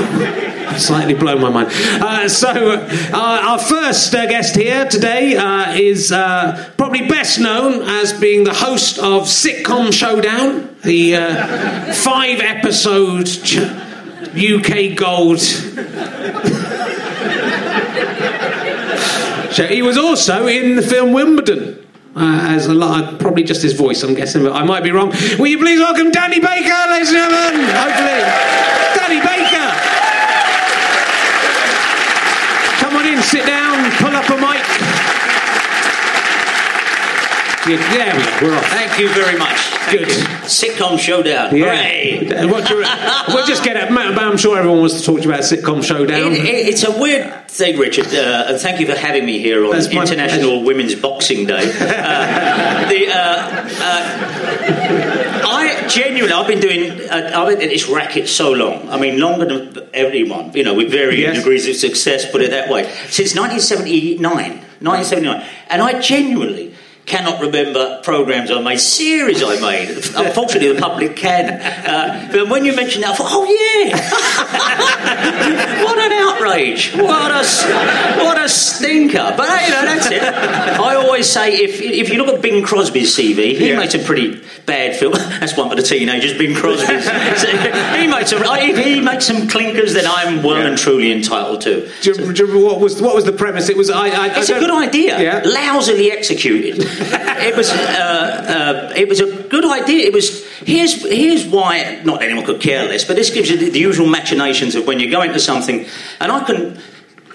slightly 0.79 1.15
blown 1.15 1.41
my 1.41 1.51
mind. 1.51 1.69
Uh, 1.73 2.29
so, 2.29 2.49
uh, 2.51 3.11
our 3.13 3.59
first 3.59 4.15
uh, 4.15 4.27
guest 4.27 4.55
here 4.57 4.85
today 4.87 5.37
uh, 5.37 5.73
is 5.73 6.13
uh, 6.13 6.71
probably 6.77 7.09
best 7.09 7.41
known 7.41 7.83
as 7.83 8.13
being 8.19 8.45
the 8.45 8.55
host 8.55 8.99
of 8.99 9.23
Sitcom 9.25 9.93
Showdown, 9.93 10.77
the 10.83 11.17
uh, 11.17 11.93
five 11.95 12.41
episode 12.41 13.27
ch- 13.27 13.59
UK 13.59 14.97
Gold. 14.97 15.41
he 19.69 19.83
was 19.83 19.97
also 19.97 20.47
in 20.47 20.77
the 20.77 20.83
film 20.83 21.13
Wimbledon. 21.13 21.77
Uh, 22.17 22.49
as 22.51 22.67
a 22.67 22.75
lot, 22.75 23.19
probably 23.21 23.45
just 23.45 23.63
his 23.63 23.75
voice, 23.75 24.03
I'm 24.03 24.15
guessing, 24.15 24.43
but 24.43 24.53
I 24.53 24.65
might 24.65 24.83
be 24.83 24.91
wrong. 24.91 25.11
Will 25.39 25.47
you 25.47 25.59
please 25.59 25.79
welcome 25.79 26.11
Danny 26.11 26.41
Baker, 26.41 26.91
ladies 26.91 27.11
and 27.11 27.19
gentlemen? 27.31 27.61
Hopefully, 27.79 28.23
Danny 28.99 29.21
Baker. 29.23 29.71
Come 32.83 32.97
on 32.97 33.07
in, 33.07 33.18
sit 33.29 33.45
down, 33.47 33.91
pull 34.01 34.15
up 34.17 34.29
a 34.31 34.37
mic. 34.41 34.65
Yeah, 37.69 37.77
there 37.93 38.17
we 38.17 38.23
go. 38.23 38.47
We're 38.49 38.57
off. 38.57 38.65
Thank 38.69 38.99
you 38.99 39.09
very 39.13 39.37
much. 39.39 39.57
Thank 39.59 39.99
Good. 40.07 40.09
you. 40.09 40.23
Sitcom 40.49 40.99
showdown. 40.99 41.51
Hooray! 41.51 42.27
Yeah. 42.27 42.47
What 42.47 42.71
you- 42.71 42.77
we'll 43.29 43.45
just 43.47 43.63
get 43.63 43.77
it. 43.77 43.91
I'm 43.93 44.37
sure 44.39 44.57
everyone 44.57 44.81
wants 44.81 44.99
to 45.01 45.05
talk 45.05 45.17
to 45.19 45.23
you 45.25 45.29
about 45.29 45.43
sitcom 45.43 45.85
showdown. 45.85 46.33
It, 46.33 46.47
it, 46.47 46.69
it's 46.69 46.85
a 46.85 46.99
weird 46.99 47.47
thing, 47.49 47.79
Richard, 47.79 48.07
uh, 48.15 48.47
and 48.49 48.59
thank 48.59 48.81
you 48.81 48.87
for 48.87 48.95
having 48.95 49.27
me 49.27 49.39
here 49.41 49.67
on 49.67 49.73
That's 49.73 49.89
International 49.89 50.63
Women's 50.63 50.95
Boxing 50.95 51.47
Day. 51.47 51.65
Uh, 51.79 52.89
the, 52.89 53.09
uh, 53.09 53.69
uh, 53.83 55.08
genuinely, 55.89 56.33
I've 56.33 56.47
been 56.47 56.61
doing, 56.61 57.09
uh, 57.09 57.33
I've 57.35 57.49
been 57.49 57.63
at 57.63 57.71
this 57.71 57.89
racket 57.89 58.29
so 58.29 58.53
long. 58.53 58.89
I 58.89 58.99
mean, 58.99 59.19
longer 59.19 59.45
than 59.47 59.89
everyone, 59.93 60.53
you 60.55 60.63
know, 60.65 60.75
with 60.75 60.91
varying 60.91 61.23
Yes. 61.23 61.37
degrees 61.39 61.67
of 61.69 61.77
success, 61.77 62.31
put 62.31 62.43
it 62.43 62.51
that 62.51 62.69
way. 62.69 62.85
Since 63.09 63.35
1979. 63.35 64.65
1979. 64.81 65.45
And 65.69 65.83
I 65.83 66.01
genuinely 66.01 66.68
cannot 67.09 67.41
remember 67.41 68.01
programs 68.03 68.51
I 68.51 68.61
made, 68.61 68.79
series 68.81 69.43
I 69.43 69.59
made. 69.61 69.89
Unfortunately, 70.15 70.73
the 70.73 70.81
public 70.81 71.17
can. 71.17 71.45
Uh, 71.61 72.29
but 72.31 72.49
when 72.49 72.65
you 72.65 72.75
mentioned 72.77 73.05
that, 73.05 73.13
I 73.13 73.15
thought, 73.17 73.29
oh 73.31 73.45
yeah, 73.45 73.97
what 75.85 75.99
an 75.99 76.13
outrage! 76.13 76.93
What 76.95 77.31
a 77.31 77.45
what 78.25 78.43
a 78.43 78.49
stinker! 78.49 79.35
But 79.37 79.49
you 79.65 79.71
know, 79.71 79.83
that's 79.85 80.11
it. 80.11 80.23
I 80.23 80.95
always 80.95 81.29
say 81.29 81.55
if 81.55 81.81
if 81.81 82.11
you 82.11 82.19
look 82.23 82.35
at 82.35 82.43
Bing 82.43 82.63
Crosby's 82.65 83.17
CV, 83.17 83.57
he 83.57 83.69
Yeah. 83.71 83.77
made 83.79 83.91
some 83.91 84.05
pretty 84.05 84.41
bad 84.67 84.97
film. 84.97 85.13
That's 85.15 85.57
one 85.57 85.69
for 85.71 85.77
the 85.77 85.83
teenagers, 85.83 86.37
Bing 86.37 86.55
Crosby's. 86.55 87.09
So 87.39 87.47
he 87.47 88.07
made 88.07 88.27
some. 88.27 88.43
If 88.45 88.85
he 88.85 89.01
makes 89.01 89.27
some 89.27 89.49
clinkers, 89.49 89.93
then 89.95 90.05
I'm 90.07 90.43
well 90.43 90.67
and 90.67 90.77
truly 90.77 91.13
entitled 91.13 91.61
to. 91.63 91.89
Do 92.03 92.11
you, 92.13 92.33
do 92.33 92.47
you 92.47 92.65
what 92.65 92.81
was 92.81 93.01
what 93.01 93.15
was 93.15 93.25
the 93.25 93.33
premise? 93.33 93.69
It 93.69 93.77
was 93.77 93.91
I. 93.91 94.09
I 94.09 94.39
It's 94.39 94.51
I 94.51 94.57
a 94.57 94.61
good 94.61 94.71
idea. 94.71 95.21
Yeah. 95.21 95.43
Lousily 95.45 96.11
executed. 96.11 96.79
It 97.01 97.57
was. 97.57 97.71
Uh, 97.71 98.91
uh, 98.91 98.93
it 98.97 99.09
was 99.09 99.21
a 99.21 99.43
good 99.49 99.65
idea. 99.65 100.07
It 100.07 100.13
was. 100.13 100.47
Here's 100.61 101.03
here's 101.03 101.47
why. 101.47 102.01
Not 102.05 102.23
anyone 102.23 102.45
could 102.45 102.61
care 102.61 102.87
less, 102.87 103.05
but 103.05 103.17
this 103.17 103.31
gives 103.31 103.51
you 103.51 103.57
the, 103.57 103.71
the 103.71 103.79
usual 103.79 104.07
machinations 104.07 104.75
of 104.75 104.87
when 104.87 105.01
you 105.01 105.11
go 105.11 105.23
into 105.23 105.41
something, 105.41 105.87
and 106.21 106.33
I 106.33 106.45
can. 106.45 106.79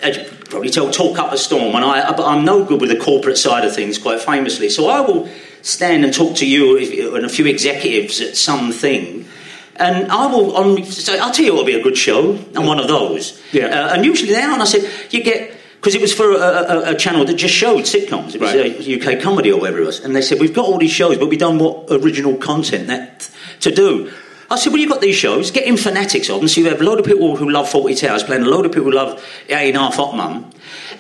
As 0.02 0.18
you 0.18 0.26
probably 0.50 0.70
tell, 0.70 0.92
talk 0.92 1.18
up 1.18 1.32
a 1.32 1.38
storm, 1.38 1.76
and 1.76 1.86
I, 1.86 2.12
but 2.12 2.26
I'm 2.26 2.44
no 2.44 2.66
good 2.66 2.82
with 2.82 2.90
the 2.90 3.00
corporate 3.00 3.38
side 3.38 3.64
of 3.64 3.74
things, 3.74 3.98
quite 3.98 4.20
famously. 4.20 4.70
So 4.70 4.90
I 4.90 5.00
will 5.00 5.30
stand 5.62 6.04
and 6.04 6.14
talk 6.14 6.36
to 6.38 6.46
you 6.46 7.16
and 7.16 7.26
a 7.26 7.30
few 7.30 7.46
executives 7.46 8.20
at 8.20 8.36
something, 8.36 9.26
and 9.78 10.12
I 10.12 10.26
will 10.28 10.58
on. 10.58 10.84
So 10.84 11.18
I'll 11.18 11.32
tell 11.32 11.46
you 11.46 11.54
what'll 11.54 11.66
be 11.66 11.80
a 11.80 11.84
good 11.84 11.98
show. 11.98 12.38
I'm 12.56 12.66
one 12.66 12.80
of 12.80 12.88
those. 12.90 13.42
Yeah. 13.54 13.68
Uh, 13.68 13.94
and 13.94 14.04
usually 14.04 14.34
they 14.34 14.42
are. 14.42 14.52
And 14.52 14.62
I 14.62 14.66
said, 14.66 14.90
you 15.14 15.24
get 15.24 15.56
because 15.84 15.96
it 15.96 16.02
was 16.02 16.14
for 16.14 16.32
a, 16.32 16.38
a, 16.38 16.92
a 16.92 16.96
channel 16.96 17.26
that 17.26 17.34
just 17.34 17.54
showed 17.54 17.82
sitcoms. 17.84 18.34
It 18.36 18.40
was 18.40 18.56
Right. 18.56 18.80
a 18.80 19.18
UK 19.18 19.22
comedy 19.22 19.52
or 19.52 19.60
whatever 19.60 19.82
it 19.82 19.86
was. 19.86 20.00
And 20.00 20.16
they 20.16 20.22
said, 20.22 20.40
we've 20.40 20.54
got 20.54 20.64
all 20.66 20.78
these 20.78 20.92
shows, 20.92 21.18
but 21.18 21.28
we 21.28 21.36
don't 21.36 21.60
want 21.60 21.92
original 21.92 22.38
content 22.38 22.88
that 22.88 23.30
to 23.60 23.70
do. 23.70 24.10
I 24.50 24.56
said, 24.56 24.72
well, 24.72 24.80
you've 24.80 24.90
got 24.90 25.02
these 25.02 25.18
shows, 25.18 25.52
get 25.52 25.66
in 25.66 25.76
fanatics 25.76 26.30
of 26.30 26.40
them. 26.40 26.48
So 26.48 26.62
you 26.62 26.70
have 26.70 26.80
a 26.80 26.84
load 26.86 27.02
of 27.02 27.06
people 27.06 27.36
who 27.36 27.50
love 27.50 27.70
Fawlty 27.70 28.00
Towers 28.00 28.24
playing 28.24 28.44
a 28.44 28.48
load 28.48 28.66
of 28.66 28.72
people 28.72 28.92
who 28.92 28.96
love 28.96 29.22
Ain't 29.50 29.76
Half 29.76 29.96
Hot 29.96 30.16
Mum. 30.16 30.52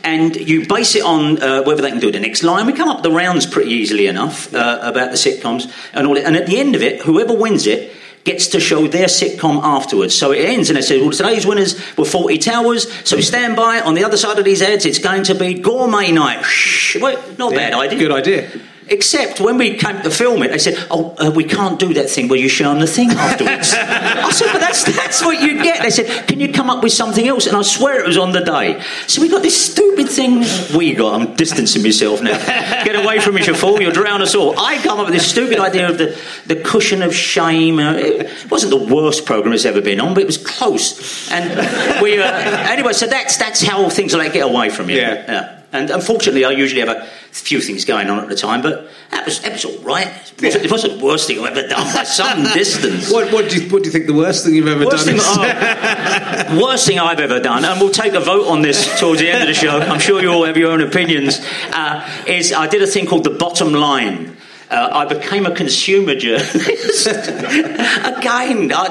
And 0.04 0.36
you 0.36 0.68
base 0.68 0.96
it 0.96 1.04
on 1.04 1.42
uh, 1.42 1.63
whether 1.63 1.82
they 1.82 1.90
can 1.90 2.02
do 2.02 2.12
the 2.12 2.20
next 2.20 2.44
line. 2.44 2.66
We 2.66 2.74
come 2.74 2.90
up 2.90 3.04
the 3.04 3.12
rounds 3.12 3.46
pretty 3.46 3.72
easily 3.72 4.08
enough 4.08 4.54
uh, 4.54 4.80
about 4.82 5.12
the 5.12 5.18
sitcoms 5.18 5.72
and 5.94 6.08
all 6.08 6.18
it. 6.18 6.25
And 6.25 6.36
at 6.36 6.46
the 6.46 6.60
end 6.60 6.75
of 6.75 6.82
it, 6.82 7.04
whoever 7.04 7.34
wins 7.34 7.68
it 7.68 7.96
gets 8.24 8.48
to 8.48 8.60
show 8.60 8.88
their 8.88 9.08
sitcom 9.08 9.62
afterwards. 9.63 10.15
So 10.15 10.32
it 10.32 10.46
ends 10.46 10.70
and 10.70 10.77
they 10.77 10.82
say, 10.82 11.01
well, 11.01 11.12
today's 11.12 11.46
winners 11.46 11.75
were 11.98 12.06
Fawlty 12.06 12.42
Towers, 12.42 12.92
so 13.08 13.18
hmm. 13.18 13.22
stand 13.22 13.56
by. 13.56 13.82
On 13.82 13.94
the 13.94 14.03
other 14.03 14.18
side 14.18 14.39
of 14.39 14.46
these 14.46 14.62
heads, 14.62 14.86
it's 14.86 15.00
going 15.00 15.24
to 15.24 15.36
be 15.36 15.56
Gourmet 15.56 16.12
Night. 16.12 16.44
Shh, 16.44 16.98
wait, 17.00 17.38
not 17.38 17.53
a 17.53 17.56
bad 17.56 17.74
idea. 17.74 18.00
Good 18.00 18.12
idea. 18.12 18.50
Except 18.90 19.40
when 19.40 19.58
we 19.58 19.78
came 19.78 20.02
to 20.02 20.10
film 20.10 20.44
it, 20.44 20.52
they 20.52 20.58
said, 20.58 20.75
"Oh, 20.92 21.16
uh, 21.18 21.32
we 21.32 21.44
can't 21.44 21.80
do 21.80 21.94
that 21.94 22.10
thing 22.10 22.28
where 22.28 22.40
you 22.40 22.50
show 22.50 22.70
them 22.70 22.80
the 22.80 22.88
thing 22.88 23.12
afterwards." 23.12 23.74
I 23.78 24.32
said, 24.32 24.52
"But 24.52 24.60
that's 24.60 24.84
that's 24.84 25.24
what 25.24 25.42
you 25.42 25.63
get." 25.63 25.82
They 25.82 25.90
said, 25.90 26.28
"Can 26.28 26.40
you 26.40 26.52
come 26.52 26.70
up 26.70 26.84
with 26.84 26.92
something 26.92 27.28
else?" 27.28 27.48
And 27.48 27.56
I 27.56 27.62
swear 27.62 28.00
it 28.00 28.08
was 28.08 28.18
on 28.18 28.32
the 28.32 28.42
day. 28.42 28.82
So 29.08 29.22
we 29.22 29.30
got 29.30 29.42
this 29.42 29.72
stupid 29.72 30.10
thing. 30.10 30.44
We 30.75 30.94
got. 30.94 31.22
I'm 31.22 31.36
distancing 31.36 31.84
myself 31.84 32.22
now. 32.22 32.38
Get 32.84 32.96
away 32.96 33.20
from 33.20 33.36
me, 33.36 33.46
you 33.46 33.54
fool! 33.54 33.82
You'll 33.82 33.92
drown 33.92 34.22
us 34.22 34.36
all. 34.36 34.60
I 34.60 34.78
come 34.80 35.00
up 35.00 35.06
with 35.06 35.13
this 35.13 35.30
stupid 35.30 35.60
idea 35.60 35.90
of 35.90 35.98
the 35.98 36.20
the 36.48 36.56
cushion 36.58 37.02
of 37.02 37.16
shame. 37.16 37.80
Uh, 37.80 37.94
it 37.94 38.52
wasn't 38.52 38.72
the 38.72 38.94
worst 38.94 39.25
program 39.25 39.54
it's 39.54 39.66
ever 39.66 39.82
been 39.82 40.02
on, 40.02 40.13
but 40.13 40.24
it 40.24 40.28
was 40.28 40.38
close. 40.38 41.32
And 41.32 42.02
we 42.02 42.20
uh, 42.20 42.32
anyway. 42.70 42.94
So 42.94 43.08
that's 43.08 43.38
that's 43.38 43.62
how 43.62 43.90
things 43.90 44.13
like 44.13 44.24
that 44.24 44.34
get 44.34 44.50
away 44.50 44.70
from 44.70 44.90
you. 44.90 44.98
Yeah. 44.98 45.25
yeah. 45.28 45.62
And 45.74 45.89
unfortunately, 45.89 46.46
I 46.46 46.51
usually 46.51 46.82
have 46.82 46.96
a 46.96 47.06
few 47.32 47.60
things 47.60 47.84
going 47.84 48.08
on 48.10 48.20
at 48.20 48.30
the 48.30 48.36
time, 48.36 48.62
but 48.62 48.89
that 49.10 49.25
was, 49.25 49.42
that 49.42 49.53
was 49.53 49.65
all 49.65 49.80
right. 49.80 50.08
It 50.08 50.44
wasn't, 50.44 50.65
it 50.65 50.72
wasn't 50.72 51.00
the 51.00 51.06
worst 51.06 51.27
thing 51.27 51.39
I've 51.39 51.58
ever 51.58 51.68
done 51.68 51.94
by 51.96 52.03
some 52.03 52.44
distance. 52.53 53.12
What, 53.12 53.34
what, 53.34 53.50
do 53.50 53.60
you, 53.60 53.70
what 53.72 53.82
do 53.82 53.88
you 53.88 53.92
think 53.92 54.06
the 54.06 54.13
worst 54.13 54.46
thing 54.46 54.53
you've 54.53 54.68
ever 54.68 54.86
Worst 54.86 55.08
done 55.08 55.15
thing, 55.15 55.18
is? 55.18 55.25
oh, 55.27 56.62
worst 56.63 56.88
thing 56.88 57.00
I've 57.00 57.20
ever 57.20 57.39
done, 57.39 57.65
and 57.65 57.82
we'll 57.82 57.89
take 57.92 58.13
a 58.13 58.20
vote 58.20 58.48
on 58.48 58.62
this 58.62 59.00
towards 59.00 59.20
the 59.20 59.30
end 59.30 59.42
of 59.42 59.48
the 59.48 59.56
show. 59.56 59.80
I'm 59.80 60.00
sure 60.00 60.22
you 60.22 60.30
all 60.32 60.46
have 60.46 60.58
your 60.58 60.72
own 60.72 60.82
opinions. 60.82 61.39
Uh, 61.72 62.08
is 62.27 62.53
I 62.53 62.68
did 62.68 62.84
a 62.84 62.88
thing 62.88 63.08
called 63.08 63.24
the 63.24 63.32
bottom 63.32 63.74
line. 63.74 64.33
Uh, 64.74 64.89
I 64.92 65.06
became 65.06 65.46
a 65.46 65.53
consumer 65.53 66.15
journalist. 66.15 67.06
Again, 67.08 68.72
I, 68.74 68.88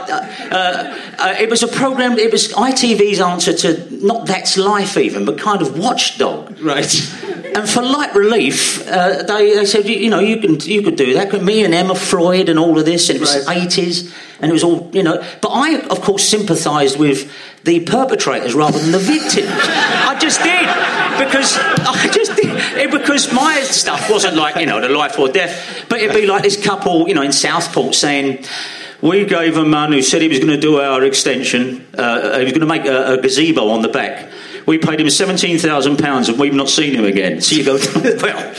uh, 0.53 0.99
uh, 1.19 1.35
it 1.41 1.51
was 1.51 1.65
a 1.65 1.69
program. 1.69 2.19
It 2.19 2.31
was 2.31 2.53
ITV's 2.53 3.21
answer 3.21 3.53
to 3.53 4.05
not 4.07 4.27
that's 4.27 4.57
life 4.57 4.97
even, 4.97 5.25
but 5.25 5.39
kind 5.39 5.61
of 5.61 5.77
watchdog. 5.77 6.61
right. 6.61 6.95
And 7.55 7.69
for 7.69 7.83
light 7.83 8.15
relief, 8.15 8.87
uh, 8.89 9.25
they, 9.25 9.55
they 9.57 9.67
said, 9.67 9.87
you, 9.89 9.97
you 9.97 10.09
know, 10.09 10.21
you 10.21 10.37
can 10.39 10.61
you 10.61 10.83
could 10.83 10.97
do 10.97 11.15
that. 11.15 11.43
Me 11.43 11.65
and 11.65 11.75
Emma 11.75 11.95
Freud 11.97 12.49
and 12.49 12.59
all 12.59 12.79
of 12.79 12.85
this, 12.85 13.09
and 13.11 13.17
it 13.17 13.21
was 13.21 13.45
Right. 13.47 13.59
eighties, 13.65 14.15
and 14.41 14.51
it 14.51 14.53
was 14.55 14.63
all 14.65 14.89
you 14.93 15.03
know. 15.03 15.23
But 15.41 15.49
I, 15.49 15.81
of 15.91 16.01
course, 16.01 16.23
sympathised 16.27 16.97
with 16.99 17.31
the 17.65 17.81
perpetrators 17.81 18.55
rather 18.55 18.79
than 18.79 18.93
the 18.93 18.99
victims. 18.99 19.51
I 20.13 20.17
just 20.19 20.41
did 20.43 20.67
because 21.19 21.59
I 21.59 22.09
just 22.13 22.22
it 22.83 22.91
because 22.91 23.33
my 23.33 23.61
stuff 23.63 24.11
wasn't 24.11 24.37
like 24.37 24.57
you 24.57 24.67
know 24.67 24.81
the 24.81 24.89
life 24.89 25.19
or 25.19 25.29
death, 25.29 25.87
but 25.89 26.01
it'd 26.01 26.15
be 26.15 26.27
like 26.27 26.43
this 26.43 26.63
couple, 26.63 27.09
you 27.09 27.15
know, 27.15 27.23
in 27.23 27.33
Southport 27.33 27.95
saying. 27.95 28.45
We 29.01 29.25
gave 29.25 29.57
a 29.57 29.65
man 29.65 29.91
who 29.91 30.01
said 30.01 30.23
he 30.23 30.29
was 30.29 30.39
going 30.39 30.53
to 30.53 30.61
do 30.61 30.81
our 30.81 31.03
extension. 31.03 31.85
Uh, 31.93 32.39
he 32.39 32.45
was 32.45 32.53
going 32.53 32.61
to 32.61 32.67
make 32.67 32.85
a, 32.85 33.15
a 33.15 33.21
gazebo 33.21 33.71
on 33.71 33.83
the 33.83 33.89
back. 33.89 34.31
We 34.65 34.79
paid 34.79 35.01
him 35.01 35.11
seventeen 35.11 35.59
thousand 35.59 35.97
pounds, 35.99 36.29
and 36.29 36.39
we've 36.39 36.55
not 36.55 36.69
seen 36.69 36.95
him 36.95 37.05
again. 37.05 37.41
So 37.41 37.57
you 37.57 37.65
go, 37.65 37.75
well, 38.23 38.55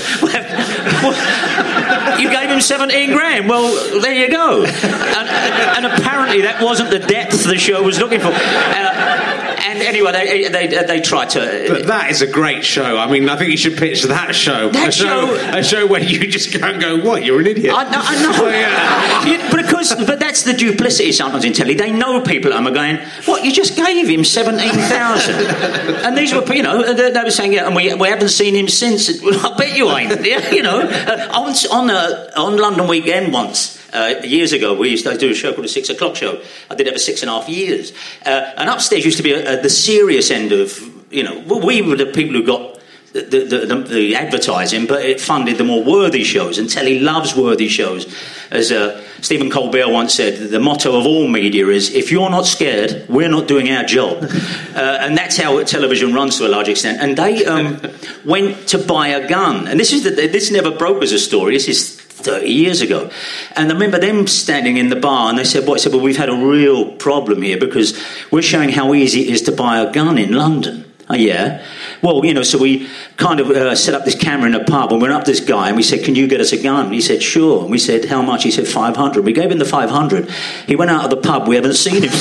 you 2.19 2.29
gave 2.29 2.49
him 2.49 2.59
seventeen 2.59 3.13
grand. 3.13 3.47
Well, 3.47 4.01
there 4.01 4.13
you 4.13 4.29
go. 4.29 4.65
And, 4.65 5.29
and 5.29 5.85
apparently, 5.85 6.41
that 6.41 6.61
wasn't 6.61 6.89
the 6.89 6.99
depth 6.99 7.45
the 7.45 7.57
show 7.57 7.81
was 7.81 7.99
looking 7.99 8.19
for. 8.19 8.31
Uh, 8.33 9.32
and 9.63 9.79
anyway, 9.79 10.11
they, 10.11 10.47
they, 10.49 10.83
they 10.85 11.01
tried 11.01 11.29
to. 11.31 11.65
But 11.69 11.87
that 11.87 12.11
is 12.11 12.21
a 12.21 12.27
great 12.27 12.63
show. 12.65 12.97
I 12.97 13.09
mean, 13.09 13.29
I 13.29 13.37
think 13.37 13.51
you 13.51 13.57
should 13.57 13.77
pitch 13.77 14.03
that 14.03 14.35
show. 14.35 14.69
That 14.69 14.89
a 14.89 14.91
show, 14.91 15.37
show- 15.37 15.57
a 15.57 15.63
show 15.63 15.87
where 15.87 16.01
you 16.01 16.27
just 16.27 16.57
go 16.57 16.65
and 16.67 16.81
go, 16.81 16.99
"What? 16.99 17.23
You're 17.23 17.39
an 17.39 17.47
idiot." 17.47 17.73
I 17.75 17.83
know, 17.89 18.01
I 18.01 18.23
know. 18.23 18.47
Yeah. 18.47 19.39
But 19.53 19.65
because, 19.65 19.93
but 20.05 20.19
that's 20.19 20.43
the 20.43 20.53
duplicity 20.53 21.11
sometimes 21.11 21.45
in 21.45 21.53
telly. 21.53 21.75
They 21.75 21.91
know 21.91 22.21
people 22.21 22.51
at 22.51 22.57
home 22.57 22.67
are 22.67 22.71
going, 22.71 22.97
"What? 23.25 23.43
You 23.43 23.51
just 23.51 23.75
gave 23.75 24.07
him 24.07 24.23
seventeen 24.23 24.71
thousand? 24.73 25.35
and 26.05 26.17
these 26.17 26.33
were, 26.33 26.43
you 26.53 26.63
know, 26.63 26.93
they, 26.93 27.11
they 27.11 27.23
were 27.23 27.31
saying, 27.31 27.53
"Yeah, 27.53 27.67
and 27.67 27.75
we, 27.75 27.93
we 27.93 28.07
haven't 28.07 28.29
seen 28.29 28.55
him 28.55 28.67
since." 28.67 29.11
Well, 29.23 29.53
I 29.53 29.57
bet 29.57 29.77
you 29.77 29.89
ain't. 29.91 30.25
Yeah, 30.25 30.49
you 30.51 30.63
know, 30.63 30.81
uh, 30.81 31.29
on 31.33 31.53
on, 31.71 31.89
uh, 31.89 32.31
on 32.35 32.57
London 32.57 32.87
Weekend 32.87 33.31
once. 33.33 33.79
Uh, 33.93 34.21
years 34.23 34.53
ago, 34.53 34.73
we 34.73 34.89
used 34.89 35.05
to 35.05 35.15
do 35.15 35.29
a 35.29 35.35
show 35.35 35.53
called 35.53 35.63
the 35.65 35.69
Six 35.69 35.87
O'clock 35.89 36.15
Show. 36.15 36.41
I 36.69 36.73
did 36.73 36.87
it 36.87 36.93
for 36.93 36.99
six 36.99 37.21
and 37.21 37.29
a 37.29 37.33
half 37.39 37.47
years. 37.47 37.93
Uh, 38.25 38.51
and 38.57 38.67
upstairs 38.67 39.05
used 39.05 39.17
to 39.17 39.23
be 39.23 39.33
a, 39.33 39.37
a, 39.52 39.52
the 39.61 39.69
serious 39.69 40.31
end 40.31 40.51
of, 40.51 40.79
you 41.11 41.23
know, 41.23 41.39
we 41.41 41.81
were 41.81 41.95
the 41.95 42.07
people 42.07 42.33
who 42.33 42.45
got 42.45 42.73
the, 43.13 43.21
the, 43.21 43.65
the, 43.67 43.75
the 43.75 44.15
advertising, 44.15 44.87
but 44.87 45.05
it 45.05 45.21
funded 45.21 45.59
the 45.59 45.63
more 45.63 45.83
worthy 45.83 46.23
shows, 46.23 46.57
and 46.57 46.67
Telly 46.67 46.99
loves 46.99 47.35
worthy 47.35 47.67
shows. 47.67 48.11
As 48.49 48.71
uh, 48.71 49.03
Stephen 49.21 49.51
Colbert 49.51 49.89
once 49.89 50.15
said, 50.15 50.49
the 50.49 50.59
motto 50.59 50.97
of 50.97 51.05
all 51.05 51.27
media 51.27 51.67
is 51.67 51.93
if 51.93 52.11
you're 52.11 52.31
not 52.31 52.47
scared, 52.47 53.05
we're 53.07 53.29
not 53.29 53.47
doing 53.47 53.69
our 53.69 53.83
job. 53.83 54.23
uh, 54.23 54.97
and 55.01 55.15
that's 55.15 55.37
how 55.37 55.61
television 55.63 56.13
runs 56.13 56.37
to 56.39 56.47
a 56.47 56.49
large 56.49 56.69
extent. 56.69 56.99
And 57.01 57.15
they 57.15 57.45
um, 57.45 57.79
went 58.25 58.67
to 58.69 58.79
buy 58.79 59.09
a 59.09 59.27
gun. 59.27 59.67
And 59.67 59.79
this, 59.79 59.93
is 59.93 60.03
the, 60.03 60.09
this 60.09 60.51
never 60.51 60.71
broke 60.71 61.03
as 61.03 61.11
a 61.11 61.19
story, 61.19 61.53
this 61.53 61.67
is 61.67 61.92
30 62.13 62.47
years 62.47 62.81
ago. 62.81 63.09
And 63.55 63.69
I 63.69 63.73
remember 63.73 63.99
them 63.99 64.27
standing 64.27 64.77
in 64.77 64.89
the 64.89 64.95
bar 64.95 65.29
and 65.29 65.37
they 65.37 65.43
said, 65.43 65.67
What? 65.67 65.79
I 65.79 65.83
said, 65.83 65.93
Well, 65.93 66.01
we've 66.01 66.17
had 66.17 66.29
a 66.29 66.35
real 66.35 66.91
problem 66.93 67.41
here 67.41 67.57
because 67.57 68.01
we're 68.31 68.41
showing 68.41 68.69
how 68.69 68.93
easy 68.93 69.21
it 69.21 69.29
is 69.29 69.41
to 69.43 69.51
buy 69.51 69.79
a 69.79 69.91
gun 69.91 70.17
in 70.17 70.33
London. 70.33 70.85
Oh, 71.09 71.15
yeah. 71.15 71.63
Well, 72.01 72.23
you 72.23 72.33
know, 72.33 72.43
so 72.43 72.57
we 72.57 72.87
kind 73.17 73.39
of 73.41 73.49
uh, 73.49 73.75
set 73.75 73.93
up 73.93 74.05
this 74.05 74.15
camera 74.15 74.47
in 74.47 74.55
a 74.55 74.63
pub 74.63 74.93
and 74.93 75.01
went 75.01 75.13
up 75.13 75.25
this 75.25 75.41
guy 75.41 75.67
and 75.67 75.75
we 75.75 75.83
said, 75.83 76.03
Can 76.03 76.15
you 76.15 76.27
get 76.27 76.39
us 76.39 76.53
a 76.53 76.61
gun? 76.61 76.85
And 76.85 76.93
He 76.93 77.01
said, 77.01 77.21
Sure. 77.21 77.63
And 77.63 77.71
we 77.71 77.77
said, 77.77 78.05
How 78.05 78.21
much? 78.21 78.43
He 78.43 78.51
said, 78.51 78.67
500. 78.67 79.25
We 79.25 79.33
gave 79.33 79.51
him 79.51 79.57
the 79.59 79.65
500. 79.65 80.29
He 80.65 80.75
went 80.75 80.91
out 80.91 81.03
of 81.03 81.09
the 81.09 81.17
pub. 81.17 81.47
We 81.47 81.55
haven't 81.55 81.73
seen 81.73 82.03
him. 82.03 82.11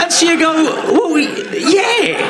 and 0.00 0.12
so 0.12 0.26
you 0.26 0.38
go, 0.38 0.52
Well, 0.92 1.12
we, 1.12 1.26
yeah. 1.74 2.29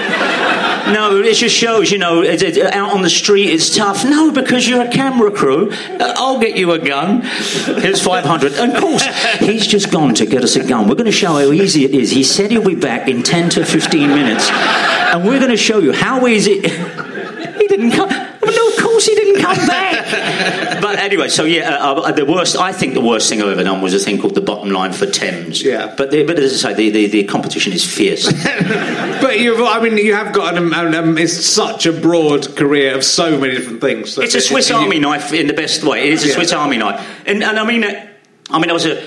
No, 0.93 1.21
it 1.21 1.35
just 1.35 1.55
shows, 1.55 1.91
you 1.91 1.99
know, 1.99 2.23
it, 2.23 2.43
it, 2.43 2.59
out 2.73 2.93
on 2.93 3.03
the 3.03 3.11
street 3.11 3.51
it's 3.51 3.75
tough. 3.75 4.05
No, 4.05 4.31
because 4.31 4.69
you're 4.69 4.83
a 4.83 4.91
camera 4.91 5.31
crew. 5.31 5.71
Uh, 5.71 6.15
I'll 6.17 6.41
get 6.41 6.57
you 6.57 6.73
a 6.73 6.79
gun. 6.79 7.23
Here's 7.23 8.03
500. 8.03 8.55
And 8.55 8.73
of 8.73 8.81
course, 8.81 9.05
he's 9.39 9.67
just 9.67 9.91
gone 9.91 10.15
to 10.15 10.27
get 10.27 10.43
us 10.43 10.57
a 10.57 10.67
gun. 10.67 10.89
We're 10.89 10.95
going 10.95 11.07
to 11.07 11.13
show 11.13 11.35
how 11.35 11.53
easy 11.53 11.85
it 11.85 11.95
is. 11.95 12.11
He 12.11 12.25
said 12.25 12.51
he'll 12.51 12.65
be 12.65 12.75
back 12.75 13.09
in 13.09 13.23
10 13.23 13.51
to 13.51 13.65
15 13.65 14.09
minutes. 14.09 14.51
And 14.51 15.25
we're 15.25 15.39
going 15.39 15.51
to 15.51 15.57
show 15.57 15.79
you 15.79 15.93
how 15.93 16.27
easy. 16.27 16.55
he 16.61 17.67
didn't 17.67 17.93
come. 17.93 18.09
No, 18.09 18.69
of 18.69 18.77
course 18.79 19.07
he 19.07 19.15
didn't 19.15 19.43
come 19.43 19.67
back. 19.67 20.80
Anyway, 21.01 21.29
so 21.29 21.45
yeah, 21.45 21.71
uh, 21.77 21.95
uh, 21.95 22.13
the 22.13 22.25
worst. 22.25 22.57
I 22.57 22.73
think 22.73 22.95
the 22.95 23.01
worst 23.01 23.29
thing 23.29 23.43
I've 23.43 23.49
ever 23.49 23.65
done 23.65 23.81
was 23.83 23.95
a 23.95 23.99
thing 23.99 24.21
called 24.21 24.35
the 24.35 24.41
bottom 24.41 24.71
line 24.71 24.93
for 24.93 25.07
Thames. 25.07 25.63
Yeah. 25.63 25.95
But 25.97 26.11
the, 26.11 26.25
but 26.25 26.39
as 26.39 26.65
I 26.65 26.71
say, 26.71 26.75
the, 26.75 26.91
the, 26.91 27.07
the 27.07 27.25
competition 27.25 27.73
is 27.73 27.85
fierce. 27.85 28.31
But 29.21 29.39
you've, 29.39 29.61
I 29.61 29.81
mean, 29.81 29.99
you 29.99 30.15
have 30.15 30.33
got 30.33 30.57
an, 30.57 30.73
um, 30.73 30.95
um, 30.95 31.19
it's 31.19 31.45
such 31.45 31.85
a 31.87 31.93
broad 31.93 32.57
career 32.57 32.95
of 32.97 33.05
so 33.05 33.39
many 33.39 33.55
different 33.55 33.81
things. 33.83 34.17
It's 34.17 34.35
a 34.35 34.41
Swiss 34.41 34.71
you- 34.71 34.77
Army 34.77 34.99
knife 34.99 35.33
in 35.33 35.47
the 35.47 35.53
best 35.53 35.85
way. 35.85 36.09
It 36.09 36.15
is 36.15 36.25
a 36.25 36.29
Yeah. 36.29 36.35
Swiss 36.35 36.53
Army 36.53 36.79
knife, 36.79 37.07
and, 37.27 37.43
and 37.45 37.59
I 37.59 37.65
mean, 37.67 37.85
uh, 37.85 38.07
I 38.49 38.59
mean, 38.59 38.71
I 38.71 38.73
was 38.73 38.87
a. 38.87 39.03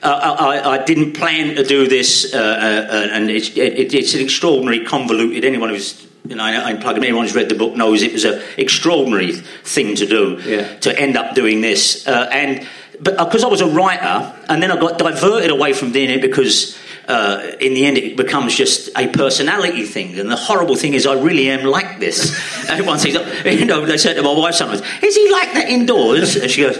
Uh, 0.00 0.36
I, 0.38 0.74
I 0.78 0.84
didn't 0.84 1.14
plan 1.14 1.56
to 1.56 1.64
do 1.64 1.88
this, 1.88 2.32
uh, 2.32 2.38
uh, 2.38 3.08
and 3.12 3.28
it's, 3.30 3.48
it, 3.56 3.92
it's 3.92 4.14
an 4.14 4.20
extraordinary, 4.20 4.84
convoluted. 4.84 5.44
Anyone 5.44 5.70
who's 5.70 6.06
you 6.26 6.36
know, 6.36 6.44
I, 6.44 6.70
I'm 6.70 6.78
plugging. 6.78 7.04
Anyone 7.04 7.24
who's 7.24 7.34
read 7.34 7.48
the 7.48 7.54
book 7.54 7.74
knows 7.74 8.02
it 8.02 8.12
was 8.12 8.24
an 8.24 8.42
extraordinary 8.56 9.32
thing 9.32 9.94
to 9.96 10.06
do. 10.06 10.40
Yeah. 10.44 10.76
To 10.80 10.98
end 10.98 11.16
up 11.16 11.34
doing 11.34 11.60
this, 11.60 12.06
uh, 12.06 12.28
and 12.30 12.66
but 13.00 13.16
because 13.16 13.44
I 13.44 13.48
was 13.48 13.60
a 13.60 13.68
writer, 13.68 14.34
and 14.48 14.62
then 14.62 14.70
I 14.70 14.80
got 14.80 14.98
diverted 14.98 15.50
away 15.50 15.72
from 15.72 15.92
doing 15.92 16.10
it 16.10 16.22
because. 16.22 16.78
Uh, 17.08 17.56
in 17.58 17.72
the 17.72 17.86
end, 17.86 17.96
it 17.96 18.18
becomes 18.18 18.54
just 18.54 18.90
a 18.94 19.08
personality 19.08 19.84
thing, 19.84 20.20
and 20.20 20.30
the 20.30 20.36
horrible 20.36 20.76
thing 20.76 20.92
is, 20.92 21.06
I 21.06 21.14
really 21.14 21.48
am 21.48 21.64
like 21.64 21.98
this. 21.98 22.38
Everyone 22.68 22.98
says, 22.98 23.14
you 23.46 23.64
know, 23.64 23.86
they 23.86 23.96
said 23.96 24.16
to 24.16 24.22
my 24.22 24.34
wife 24.34 24.54
sometimes, 24.54 24.82
"Is 25.02 25.16
he 25.16 25.32
like 25.32 25.54
that 25.54 25.70
indoors?" 25.70 26.36
And 26.36 26.50
she 26.50 26.60
goes, 26.60 26.76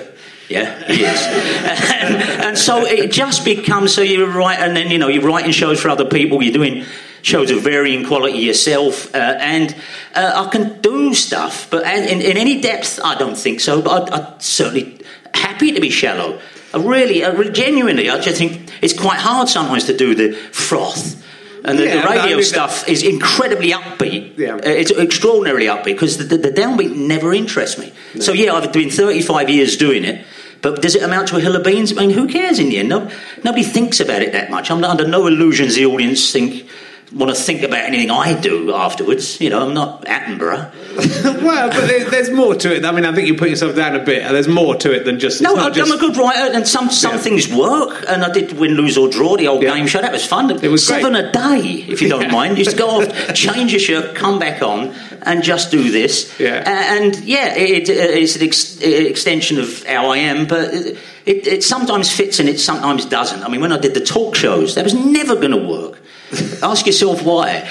yeah, 0.49 0.83
he 0.85 1.05
is. 1.05 1.21
and, 1.27 2.17
and 2.43 2.59
so 2.59 2.85
it 2.85 3.11
just 3.11 3.45
becomes 3.45 3.95
so 3.95 4.01
you 4.01 4.25
write, 4.27 4.61
and 4.61 4.75
then 4.77 4.91
you 4.91 4.99
know 4.99 5.09
you're 5.09 5.23
writing 5.23 5.53
shows 5.53 5.81
for 5.81 5.89
other 5.91 6.07
people. 6.07 6.43
You're 6.43 6.55
doing 6.55 6.85
shows 7.29 7.51
of 7.51 7.63
varying 7.63 8.05
quality 8.07 8.39
yourself, 8.39 9.15
uh, 9.15 9.19
and 9.41 9.75
uh, 10.15 10.47
I 10.47 10.51
can 10.51 10.81
do 10.81 11.15
stuff, 11.15 11.69
but 11.71 11.83
in, 11.87 12.21
in 12.21 12.37
any 12.37 12.61
depth, 12.61 12.99
I 13.05 13.15
don't 13.19 13.37
think 13.37 13.61
so. 13.61 13.83
But 13.83 14.13
I, 14.13 14.17
I'm 14.17 14.41
certainly 14.41 15.01
happy 15.35 15.73
to 15.73 15.81
be 15.81 15.91
shallow. 15.91 16.41
I 16.75 16.79
really, 16.79 17.25
I 17.25 17.29
really, 17.29 17.53
genuinely, 17.53 18.11
I 18.11 18.19
just 18.21 18.39
think 18.39 18.71
it's 18.83 18.99
quite 18.99 19.19
hard 19.19 19.49
sometimes 19.49 19.85
to 19.85 19.97
do 19.97 20.15
the 20.15 20.33
froth. 20.33 21.25
And 21.65 21.79
the, 21.79 21.85
Yeah, 21.87 21.97
the 21.97 22.03
but 22.03 22.11
I 22.11 22.17
radio 22.23 22.37
mean, 22.37 22.45
stuff 22.45 22.89
is 22.89 23.03
incredibly 23.03 23.71
upbeat. 23.73 24.39
Yeah. 24.39 24.55
Uh, 24.55 24.61
It's 24.83 24.91
extraordinarily 24.93 25.67
upbeat 25.67 25.85
because 25.97 26.17
the, 26.19 26.25
the, 26.25 26.39
the 26.39 26.51
downbeat 26.51 26.95
never 26.95 27.35
interests 27.35 27.79
me. 27.79 27.93
So, 28.21 28.33
yeah, 28.33 28.55
I've 28.55 28.73
been 28.73 28.91
35 28.91 29.51
years 29.51 29.77
doing 29.77 30.05
it. 30.05 30.25
But 30.61 30.83
does 30.83 30.95
it 30.95 31.03
amount 31.03 31.29
to 31.29 31.37
a 31.37 31.41
hill 31.41 31.57
of 31.57 31.65
beans? 31.65 31.93
I 31.97 32.07
mean, 32.07 32.11
who 32.11 32.27
cares 32.27 32.59
in 32.59 32.69
the 32.69 32.79
end? 32.79 32.89
No, 32.89 33.11
nobody 33.45 33.63
thinks 33.63 34.01
about 34.01 34.23
it 34.23 34.33
that 34.33 34.51
much. 34.51 34.71
I'm 34.71 34.83
under 34.85 35.07
no 35.07 35.27
illusions 35.27 35.75
the 35.77 35.87
audience 35.87 36.33
think 36.33 36.69
want 37.15 37.35
to 37.35 37.41
think 37.43 37.63
about 37.63 37.81
anything 37.81 38.11
I 38.11 38.39
do 38.39 38.75
afterwards. 38.75 39.41
You 39.41 39.51
know, 39.51 39.67
I'm 39.67 39.75
not 39.75 40.05
Attenborough. 40.05 40.73
well, 41.43 41.71
but 41.71 41.87
there, 41.87 42.09
there's 42.11 42.31
more 42.31 42.55
to 42.55 42.75
it. 42.77 42.85
I 42.85 42.93
mean, 42.93 43.05
I 43.05 43.15
think 43.15 43.29
you 43.29 43.35
put 43.37 43.49
yourself 43.49 43.75
down 43.77 43.95
a 43.95 44.05
bit. 44.05 44.23
There's 44.31 44.49
more 44.49 44.75
to 44.77 44.93
it 44.93 45.05
than 45.05 45.19
just. 45.19 45.41
No, 45.41 45.51
it's 45.55 45.77
not 45.77 45.91
I'm 45.91 45.93
a 45.97 45.99
good 45.99 46.17
writer, 46.17 46.53
and 46.55 46.67
some 46.67 46.91
some 46.91 47.13
Yeah. 47.15 47.19
things 47.19 47.49
work. 47.49 48.05
And 48.09 48.25
I 48.25 48.33
did 48.33 48.59
win, 48.59 48.73
lose 48.73 48.99
or 48.99 49.09
draw 49.09 49.37
the 49.37 49.49
old 49.49 49.63
Yeah. 49.63 49.75
game 49.77 49.87
show. 49.87 50.01
That 50.01 50.13
was 50.13 50.25
fun. 50.25 50.51
It 50.51 50.69
was 50.69 50.87
seven 50.87 51.13
great. 51.13 51.27
a 51.27 51.33
day, 51.33 51.85
if 51.89 52.03
you 52.03 52.09
don't 52.09 52.23
Yeah. 52.23 52.33
mind. 52.33 52.59
Used 52.59 52.71
to 52.73 52.77
go 52.77 52.89
off, 53.01 53.33
change 53.35 53.73
your 53.73 53.81
shirt, 53.81 54.15
come 54.15 54.39
back 54.39 54.63
on, 54.63 54.95
and 55.23 55.43
just 55.43 55.71
do 55.71 55.91
this. 55.91 56.31
Yeah. 56.39 56.63
And 56.97 57.17
yeah, 57.25 57.55
it, 57.57 57.89
it, 57.89 57.99
uh, 57.99 58.03
it's 58.19 58.37
an 58.37 58.43
ex, 58.43 58.79
uh, 58.83 58.87
extension 58.87 59.59
of 59.59 59.83
how 59.85 60.11
I 60.11 60.19
am, 60.19 60.47
but. 60.47 60.75
It, 60.75 60.99
it, 61.27 61.47
it 61.47 61.63
sometimes 61.63 62.11
fits 62.11 62.41
and 62.41 62.49
it 62.49 62.59
sometimes 62.59 63.05
doesn't. 63.05 63.43
I 63.43 63.49
mean, 63.49 63.61
when 63.61 63.71
I 63.71 63.77
did 63.79 63.93
the 63.93 64.01
talk 64.01 64.35
shows, 64.35 64.77
that 64.77 64.85
was 64.85 64.95
never 64.95 65.35
going 65.37 65.51
to 65.51 65.59
work. 65.59 66.01
Ask 66.63 66.87
yourself 66.87 67.23
why. 67.23 67.63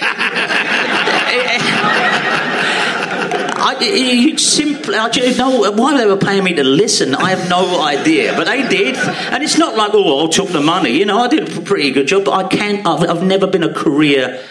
I, 3.59 3.77
you 3.79 4.37
simply, 4.37 4.95
I 4.95 5.09
don't 5.09 5.37
know 5.37 5.71
why 5.71 5.97
they 5.97 6.05
were 6.05 6.17
paying 6.17 6.43
me 6.43 6.53
to 6.55 6.63
listen. 6.63 7.13
I 7.15 7.31
have 7.31 7.49
no 7.49 7.83
idea, 7.83 8.33
but 8.35 8.45
they 8.45 8.67
did, 8.67 8.95
and 8.95 9.43
it's 9.43 9.57
not 9.57 9.75
like 9.75 9.91
oh, 9.93 10.25
I 10.25 10.29
took 10.29 10.49
the 10.49 10.61
money. 10.61 10.91
You 10.91 11.05
know, 11.05 11.19
I 11.19 11.27
did 11.27 11.57
a 11.57 11.61
pretty 11.61 11.91
good 11.91 12.07
job, 12.07 12.25
but 12.25 12.33
I 12.33 12.47
can't. 12.47 12.85
I've, 12.87 13.09
I've 13.09 13.23
never 13.23 13.45
been 13.47 13.63
a 13.63 13.73
career 13.73 14.43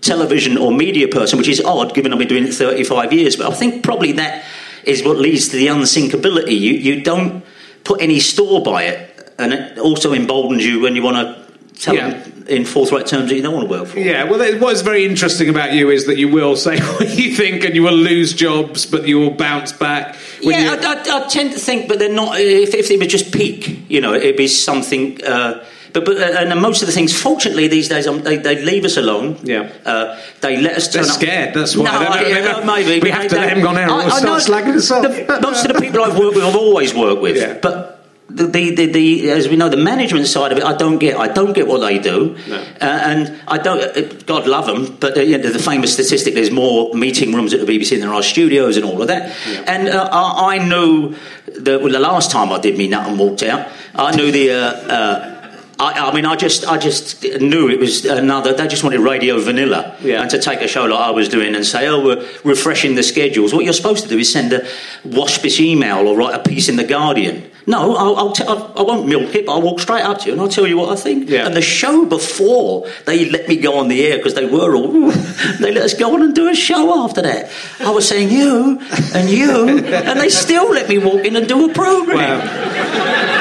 television 0.00 0.58
or 0.58 0.72
media 0.72 1.08
person, 1.08 1.38
which 1.38 1.48
is 1.48 1.60
odd 1.60 1.94
given 1.94 2.12
I've 2.12 2.18
been 2.18 2.28
doing 2.28 2.44
it 2.44 2.52
35 2.52 3.12
years. 3.12 3.36
But 3.36 3.50
I 3.50 3.54
think 3.54 3.82
probably 3.82 4.12
that 4.12 4.44
is 4.84 5.02
what 5.02 5.16
leads 5.16 5.48
to 5.48 5.56
the 5.56 5.68
unsinkability. 5.68 6.58
You, 6.58 6.72
you 6.72 7.02
don't 7.02 7.44
put 7.84 8.02
any 8.02 8.20
store 8.20 8.62
by 8.62 8.84
it, 8.84 9.32
and 9.38 9.52
it 9.52 9.78
also 9.78 10.12
emboldens 10.12 10.64
you 10.64 10.80
when 10.80 10.96
you 10.96 11.02
want 11.02 11.16
to 11.16 11.43
tell 11.78 11.94
Yeah. 11.94 12.10
them 12.10 12.44
in 12.48 12.64
forthright 12.64 13.06
terms 13.06 13.30
that 13.30 13.36
you 13.36 13.42
don't 13.42 13.54
want 13.54 13.68
to 13.68 13.70
work 13.70 13.88
for. 13.88 13.98
Yeah, 13.98 14.24
well, 14.24 14.58
what's 14.58 14.82
very 14.82 15.04
interesting 15.04 15.48
about 15.48 15.72
you 15.72 15.90
is 15.90 16.06
that 16.06 16.18
you 16.18 16.28
will 16.28 16.56
say 16.56 16.78
what 16.96 17.08
you 17.16 17.34
think 17.34 17.64
and 17.64 17.74
you 17.74 17.82
will 17.82 17.92
lose 17.96 18.32
jobs, 18.34 18.84
but 18.86 19.08
you 19.08 19.18
will 19.18 19.30
bounce 19.30 19.72
back. 19.72 20.16
Yeah, 20.42 20.76
I, 20.80 20.94
I, 21.20 21.24
I 21.24 21.28
tend 21.28 21.52
to 21.52 21.58
think, 21.58 21.88
but 21.88 21.98
they're 21.98 22.12
not. 22.12 22.38
If, 22.38 22.74
if 22.74 22.90
it 22.90 22.98
was 22.98 23.08
just 23.08 23.32
peak, 23.32 23.88
you 23.88 24.00
know, 24.00 24.14
it'd 24.14 24.36
be 24.36 24.46
something. 24.48 25.22
Uh, 25.24 25.64
but 25.94 26.04
but 26.04 26.16
uh, 26.18 26.40
and 26.40 26.60
most 26.60 26.82
of 26.82 26.86
the 26.86 26.92
things, 26.92 27.16
fortunately, 27.18 27.68
these 27.68 27.88
days 27.88 28.06
um, 28.08 28.22
they, 28.22 28.36
they 28.36 28.60
leave 28.62 28.84
us 28.84 28.96
alone. 28.96 29.38
Yeah. 29.44 29.70
uh, 29.86 30.20
they 30.40 30.60
let 30.60 30.76
us. 30.76 30.88
They're 30.88 31.02
turn 31.04 31.10
up- 31.10 31.16
scared, 31.16 31.54
that's 31.54 31.76
why. 31.76 31.84
No, 31.84 31.90
I- 31.92 32.24
they 32.24 32.46
uh, 32.48 32.66
maybe 32.66 33.00
we 33.00 33.10
have 33.10 33.28
to 33.28 33.36
let 33.36 33.56
'em 33.56 33.62
go 33.62 33.72
now. 33.72 34.00
or 34.00 34.04
we'll 34.04 34.10
start 34.10 34.42
slagging 34.42 34.74
us 34.74 34.90
off. 34.90 35.02
The, 35.02 35.38
most 35.40 35.64
of 35.64 35.72
the 35.72 35.80
people 35.80 36.02
I've 36.02 36.18
worked 36.18 36.34
with, 36.34 36.44
I've 36.44 36.56
always 36.56 36.92
worked 36.94 37.22
with, 37.22 37.36
Yeah. 37.40 37.58
but. 37.62 37.92
The, 38.36 38.46
the, 38.48 38.74
the, 38.74 38.86
the, 38.86 39.30
as 39.30 39.48
we 39.48 39.54
know, 39.54 39.68
the 39.68 39.76
management 39.76 40.26
side 40.26 40.50
of 40.50 40.58
it, 40.58 40.64
I 40.64 40.76
don't 40.76 40.98
get. 40.98 41.16
I 41.16 41.28
don't 41.28 41.52
get 41.52 41.68
what 41.68 41.78
they 41.82 42.00
do, 42.00 42.36
No. 42.48 42.56
uh, 42.56 42.64
and 42.80 43.40
I 43.46 43.58
don't. 43.58 43.80
Uh, 43.96 44.00
God 44.26 44.48
love 44.48 44.66
them, 44.66 44.96
but 44.98 45.16
uh, 45.16 45.20
you 45.20 45.38
know, 45.38 45.50
the 45.50 45.58
famous 45.60 45.92
statistic: 45.94 46.34
there's 46.34 46.50
more 46.50 46.92
meeting 46.94 47.32
rooms 47.32 47.54
at 47.54 47.64
the 47.64 47.66
BBC 47.66 47.90
than 47.90 48.00
there 48.00 48.12
are 48.12 48.24
studios 48.24 48.76
and 48.76 48.84
all 48.84 49.00
of 49.00 49.06
that. 49.06 49.36
And 49.68 49.86
uh, 49.88 50.08
I, 50.10 50.56
I 50.56 50.68
knew 50.68 51.14
that 51.60 51.80
well, 51.80 51.92
the 51.92 52.00
last 52.00 52.32
time 52.32 52.50
I 52.50 52.58
did 52.58 52.76
me 52.76 52.88
nut 52.88 53.06
and 53.08 53.20
walked 53.20 53.44
out, 53.44 53.68
I 53.94 54.16
knew 54.16 54.32
the. 54.32 54.50
Uh, 54.50 54.56
uh, 54.56 55.30
I, 55.78 56.08
I 56.08 56.14
mean, 56.14 56.24
I 56.24 56.36
just, 56.36 56.64
I 56.66 56.78
just 56.78 57.22
knew 57.40 57.68
it 57.68 57.78
was 57.80 58.04
another. 58.04 58.52
They 58.52 58.66
just 58.68 58.82
wanted 58.84 59.00
radio 59.00 59.38
vanilla, 59.40 59.96
Yeah. 60.02 60.22
and 60.22 60.30
to 60.30 60.40
take 60.40 60.60
a 60.60 60.68
show 60.68 60.84
like 60.86 61.00
I 61.00 61.10
was 61.10 61.28
doing 61.28 61.54
and 61.54 61.64
say, 61.64 61.86
"Oh, 61.86 62.02
we're 62.04 62.26
refreshing 62.44 62.96
the 62.96 63.02
schedules." 63.04 63.54
What 63.54 63.64
you're 63.64 63.72
supposed 63.74 64.02
to 64.04 64.08
do 64.08 64.18
is 64.18 64.32
send 64.32 64.52
a 64.52 64.66
waspish 65.04 65.60
email 65.60 66.06
or 66.08 66.16
write 66.16 66.34
a 66.34 66.42
piece 66.42 66.68
in 66.68 66.76
the 66.76 66.84
Guardian. 66.84 67.50
No, 67.66 67.96
I'll, 67.96 68.16
I'll 68.16 68.32
t- 68.32 68.44
I'll, 68.44 68.72
I 68.76 68.82
won't 68.82 69.08
milk 69.08 69.34
it, 69.34 69.46
but 69.46 69.52
I'll 69.52 69.62
walk 69.62 69.80
straight 69.80 70.02
up 70.02 70.18
to 70.20 70.26
you 70.26 70.32
and 70.32 70.40
I'll 70.40 70.48
tell 70.48 70.66
you 70.66 70.76
what 70.76 70.90
I 70.90 70.96
think. 70.96 71.30
Yeah. 71.30 71.46
And 71.46 71.56
the 71.56 71.62
show 71.62 72.04
before 72.04 72.86
they 73.06 73.30
let 73.30 73.48
me 73.48 73.56
go 73.56 73.78
on 73.78 73.88
the 73.88 74.04
air 74.04 74.18
because 74.18 74.34
they 74.34 74.44
were 74.44 74.74
all, 74.76 75.10
they 75.60 75.72
let 75.72 75.84
us 75.84 75.94
go 75.94 76.14
on 76.14 76.22
and 76.22 76.34
do 76.34 76.48
a 76.48 76.54
show 76.54 77.02
after 77.04 77.22
that. 77.22 77.50
I 77.80 77.90
was 77.90 78.06
saying 78.06 78.30
you 78.30 78.78
and 79.14 79.30
you, 79.30 79.68
and 79.86 80.20
they 80.20 80.28
still 80.28 80.70
let 80.70 80.88
me 80.88 80.98
walk 80.98 81.24
in 81.24 81.36
and 81.36 81.48
do 81.48 81.70
a 81.70 81.72
program. 81.72 82.40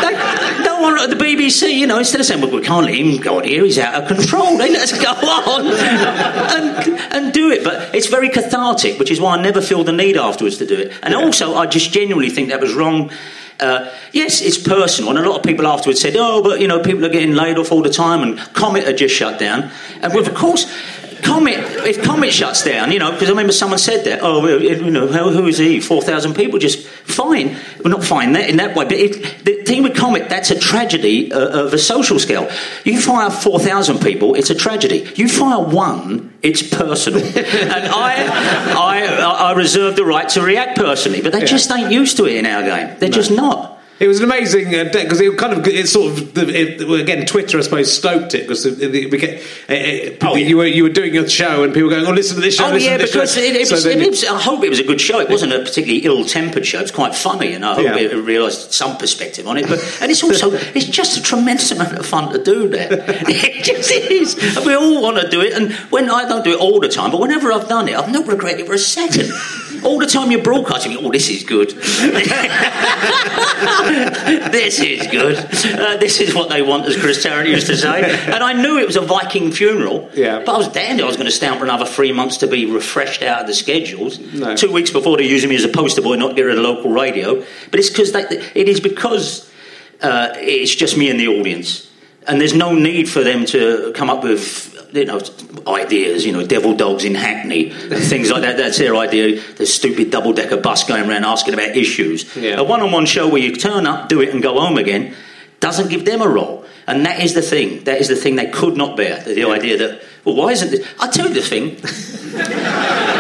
They, 0.02 0.64
no 0.64 0.82
one 0.82 0.98
at 1.00 1.10
the 1.10 1.16
BBC, 1.16 1.74
you 1.74 1.88
know, 1.88 2.00
instead 2.00 2.22
of 2.22 2.28
saying, 2.28 2.42
well, 2.42 2.52
we 2.52 2.62
can't 2.62 2.86
let 2.86 2.96
him 2.96 3.18
go 3.20 3.38
on 3.40 3.44
here, 3.44 3.64
he's 3.66 3.78
out 3.80 4.04
of 4.04 4.08
control, 4.08 4.58
they 4.58 4.72
let 4.72 4.84
us 4.84 4.98
go 5.02 5.12
on 5.12 5.68
and, 5.68 7.00
and 7.14 7.34
do 7.34 7.52
it. 7.52 7.64
But 7.64 7.94
it's 7.94 8.08
very 8.08 8.30
cathartic, 8.30 9.00
which 9.00 9.12
is 9.12 9.20
why 9.20 9.36
I 9.36 9.42
never 9.42 9.62
feel 9.62 9.84
the 9.84 9.92
need 9.92 10.16
afterwards 10.16 10.58
to 10.60 10.66
do 10.66 10.78
it. 10.80 10.94
And 11.04 11.14
also, 11.14 11.56
I 11.56 11.66
just 11.66 11.92
genuinely 11.92 12.30
think 12.30 12.50
that 12.50 12.62
was 12.62 12.74
wrong. 12.74 13.12
Uh, 13.60 13.92
yes, 14.12 14.42
it's 14.42 14.58
personal, 14.58 15.12
and 15.12 15.20
a 15.20 15.30
lot 15.30 15.38
of 15.38 15.44
people 15.44 15.68
afterwards 15.68 16.02
said, 16.02 16.16
"Oh, 16.18 16.42
but 16.42 16.60
you 16.60 16.68
know, 16.68 16.80
people 16.80 17.06
are 17.06 17.10
getting 17.10 17.34
laid 17.34 17.58
off 17.58 17.72
all 17.72 17.82
the 17.82 17.90
time, 17.90 18.22
and 18.24 18.38
Comet 18.54 18.86
had 18.86 18.98
just 18.98 19.16
shut 19.16 19.40
down." 19.40 19.72
And 20.02 20.14
with, 20.14 20.28
of 20.28 20.34
course, 20.34 20.66
Comet, 21.24 21.58
if 21.88 22.04
Comet 22.04 22.32
shuts 22.34 22.64
down, 22.64 22.92
you 22.92 23.00
know, 23.00 23.12
because 23.12 23.28
I 23.28 23.32
remember 23.32 23.54
someone 23.54 23.80
said 23.80 24.06
that. 24.06 24.20
Oh, 24.22 24.46
you 24.58 24.92
know, 24.92 25.08
who 25.08 25.48
is 25.48 25.58
he? 25.58 25.80
Four 25.80 26.02
thousand 26.02 26.36
people, 26.36 26.60
just 26.60 26.86
fine. 26.88 27.58
Well, 27.84 27.92
not 27.92 28.04
fine 28.04 28.34
that, 28.34 28.50
in 28.50 28.58
that 28.58 28.76
way, 28.76 28.86
but 28.86 28.94
it, 28.94 29.46
the 29.46 29.64
thing 29.64 29.84
with 29.84 29.96
Comet, 29.96 30.30
that's 30.30 30.52
a 30.52 30.60
tragedy 30.60 31.32
uh, 31.34 31.66
of 31.66 31.74
a 31.74 31.78
social 31.78 32.20
scale. 32.20 32.50
You 32.84 33.00
fire 33.02 33.30
four 33.30 33.60
thousand 33.60 34.00
people, 34.00 34.36
it's 34.36 34.50
a 34.50 34.56
tragedy. 34.56 35.10
You 35.16 35.28
fire 35.28 35.64
one, 35.64 36.34
it's 36.42 36.62
personal, 36.62 37.22
and 37.24 37.88
I, 37.88 38.74
I, 38.76 39.06
I 39.50 39.54
reserve 39.54 39.96
the 39.96 40.06
right 40.06 40.28
to 40.30 40.42
react 40.42 40.78
personally. 40.78 41.22
But 41.22 41.32
they 41.34 41.40
Yeah. 41.40 41.46
just 41.46 41.72
ain't 41.72 41.92
used 41.92 42.18
to 42.18 42.26
it 42.26 42.36
in 42.38 42.46
our 42.46 42.64
game. 42.64 42.98
They're 43.00 43.10
just 43.10 43.32
not. 43.32 43.73
It 44.00 44.08
was 44.08 44.20
an 44.20 44.26
amazing 44.26 44.74
uh, 44.76 44.86
because 44.92 45.22
it 45.22 45.38
kind 45.38 45.54
of 45.54 45.66
it 45.68 45.88
sort 45.88 46.12
of 46.12 46.38
it, 46.38 46.82
again 47.00 47.26
Twitter 47.26 47.58
I 47.58 47.62
suppose 47.62 47.96
stoked 47.96 48.34
it 48.34 48.42
because 48.42 48.66
it, 48.66 48.94
it 48.94 49.12
became, 49.12 49.36
it, 49.70 49.72
it, 49.72 50.24
Oh, 50.24 50.36
you 50.36 50.58
were 50.58 50.66
you 50.66 50.84
were 50.84 50.90
doing 50.90 51.14
your 51.14 51.30
show 51.30 51.64
and 51.64 51.74
people 51.74 51.90
were 51.90 51.96
going 51.96 52.08
oh 52.08 52.12
listen 52.12 52.36
to 52.36 52.42
this 52.42 52.56
show 52.56 52.66
Oh 52.66 52.76
yeah, 52.76 52.98
because 52.98 53.38
it, 53.38 53.56
it 53.56 53.68
So 53.68 53.76
was, 53.76 53.86
it 53.86 54.06
was, 54.10 54.26
I 54.26 54.40
hope 54.42 54.64
it 54.64 54.70
was 54.70 54.80
a 54.80 54.84
good 54.84 55.00
show. 55.00 55.20
It 55.20 55.30
wasn't 55.30 55.54
a 55.54 55.60
particularly 55.60 56.00
ill-tempered 56.00 56.66
show. 56.66 56.80
It's 56.82 56.92
quite 56.92 57.16
funny, 57.16 57.54
and 57.54 57.64
I 57.64 57.76
hope 57.76 57.84
Yeah. 57.86 57.96
it 57.98 58.14
realised 58.16 58.74
some 58.74 58.98
perspective 58.98 59.48
on 59.48 59.58
it. 59.58 59.68
But 59.70 59.80
and 60.02 60.12
it's 60.12 60.24
also 60.24 60.52
it's 60.52 60.86
just 60.86 61.18
a 61.18 61.22
tremendous 61.22 61.72
amount 61.72 61.98
of 61.98 62.06
fun 62.06 62.34
to 62.34 62.44
do 62.44 62.68
that. 62.70 62.92
It 63.54 63.64
just 63.64 63.92
is. 63.92 64.58
And 64.58 64.66
we 64.66 64.74
all 64.76 65.02
want 65.02 65.18
to 65.18 65.30
do 65.30 65.40
it, 65.42 65.54
and 65.54 65.72
when 65.92 66.10
I 66.10 66.28
don't 66.28 66.44
do 66.44 66.54
it 66.54 66.60
all 66.60 66.80
the 66.80 66.90
time, 66.90 67.12
but 67.12 67.22
whenever 67.22 67.54
I've 67.54 67.70
done 67.70 67.88
it, 67.88 67.96
I've 67.96 68.12
not 68.12 68.28
regretted 68.28 68.62
it 68.62 68.68
for 68.68 68.74
a 68.74 68.78
second. 68.80 69.32
All 69.86 70.00
the 70.00 70.06
time 70.06 70.32
you're 70.32 70.42
broadcasting, 70.42 70.98
oh, 70.98 71.12
this 71.12 71.30
is 71.30 71.44
good. 71.44 71.70
this 74.52 74.80
is 74.80 75.08
good. 75.08 75.38
Uh, 75.38 75.98
this 75.98 76.20
is 76.20 76.34
what 76.34 76.50
they 76.50 76.62
want, 76.62 76.86
as 76.86 76.98
Chris 76.98 77.22
Tarrant 77.24 77.50
used 77.50 77.68
to 77.68 77.76
say. 77.78 78.04
And 78.26 78.44
I 78.44 78.54
knew 78.54 78.78
it 78.80 78.86
was 78.86 78.96
a 78.96 79.02
Viking 79.02 79.52
funeral. 79.52 80.10
Yeah. 80.14 80.40
But 80.46 80.56
I 80.56 80.58
was 80.58 80.70
damned 80.70 81.02
I 81.02 81.06
was 81.06 81.18
going 81.18 81.28
to 81.28 81.32
stay 81.32 81.48
on 81.48 81.58
for 81.58 81.66
another 81.66 81.86
three 81.86 82.12
months 82.12 82.38
to 82.38 82.48
be 82.48 82.66
refreshed 82.66 83.22
out 83.22 83.42
of 83.42 83.48
the 83.48 83.54
schedules. 83.54 84.20
No. 84.20 84.56
Two 84.56 84.72
weeks 84.72 84.92
before 84.92 85.18
they're 85.18 85.26
using 85.26 85.50
me 85.50 85.56
as 85.56 85.64
a 85.64 85.70
poster 85.70 86.02
boy, 86.02 86.16
not 86.16 86.36
get 86.36 86.44
rid 86.44 86.58
of 86.58 86.64
local 86.64 86.92
radio. 86.92 87.44
But 87.72 87.80
it's 87.80 87.90
because 87.90 88.14
it 88.16 88.70
is 88.70 88.80
because 88.80 89.50
uh, 90.02 90.34
it's 90.36 90.74
just 90.74 90.98
me 90.98 91.10
and 91.10 91.20
the 91.20 91.28
audience, 91.28 91.90
and 92.28 92.40
there's 92.40 92.54
no 92.54 92.74
need 92.74 93.10
for 93.10 93.24
them 93.24 93.46
to 93.48 93.92
come 93.96 94.10
up 94.10 94.24
with. 94.24 94.73
You 94.94 95.06
know, 95.06 95.22
ideas. 95.68 96.26
You 96.26 96.34
know, 96.34 96.46
devil 96.46 96.76
dogs 96.76 97.04
in 97.04 97.16
Hackney, 97.16 97.72
things 97.72 98.32
like 98.32 98.44
that. 98.44 98.58
That's 98.58 98.78
their 98.78 98.96
idea. 98.96 99.42
The 99.56 99.66
stupid 99.66 100.12
double 100.12 100.34
decker 100.34 100.58
bus 100.58 100.84
going 100.84 101.10
around 101.10 101.26
asking 101.26 101.56
about 101.56 101.76
issues. 101.76 102.36
Yeah. 102.36 102.60
A 102.60 102.64
one-on-one 102.64 103.06
show 103.06 103.28
where 103.28 103.42
you 103.42 103.56
turn 103.56 103.88
up, 103.88 104.10
do 104.10 104.22
it, 104.22 104.30
and 104.30 104.42
go 104.42 104.60
home 104.60 104.78
again 104.78 105.16
doesn't 105.64 105.90
give 105.90 106.04
them 106.04 106.22
a 106.22 106.28
role. 106.28 106.66
And 106.86 107.06
that 107.06 107.22
is 107.22 107.34
the 107.34 107.42
thing. 107.42 107.86
That 107.86 108.02
is 108.02 108.10
the 108.10 108.18
thing 108.18 108.36
they 108.36 108.48
could 108.52 108.76
not 108.76 108.98
bear. 108.98 109.24
The, 109.24 109.34
the 109.34 109.46
idea 109.46 109.78
that, 109.78 110.02
well, 110.26 110.36
why 110.36 110.52
isn't 110.52 110.70
this? 110.70 110.86
I'll 111.00 111.10
tell 111.10 111.30
you 111.30 111.34
the 111.34 111.42
thing 111.42 111.78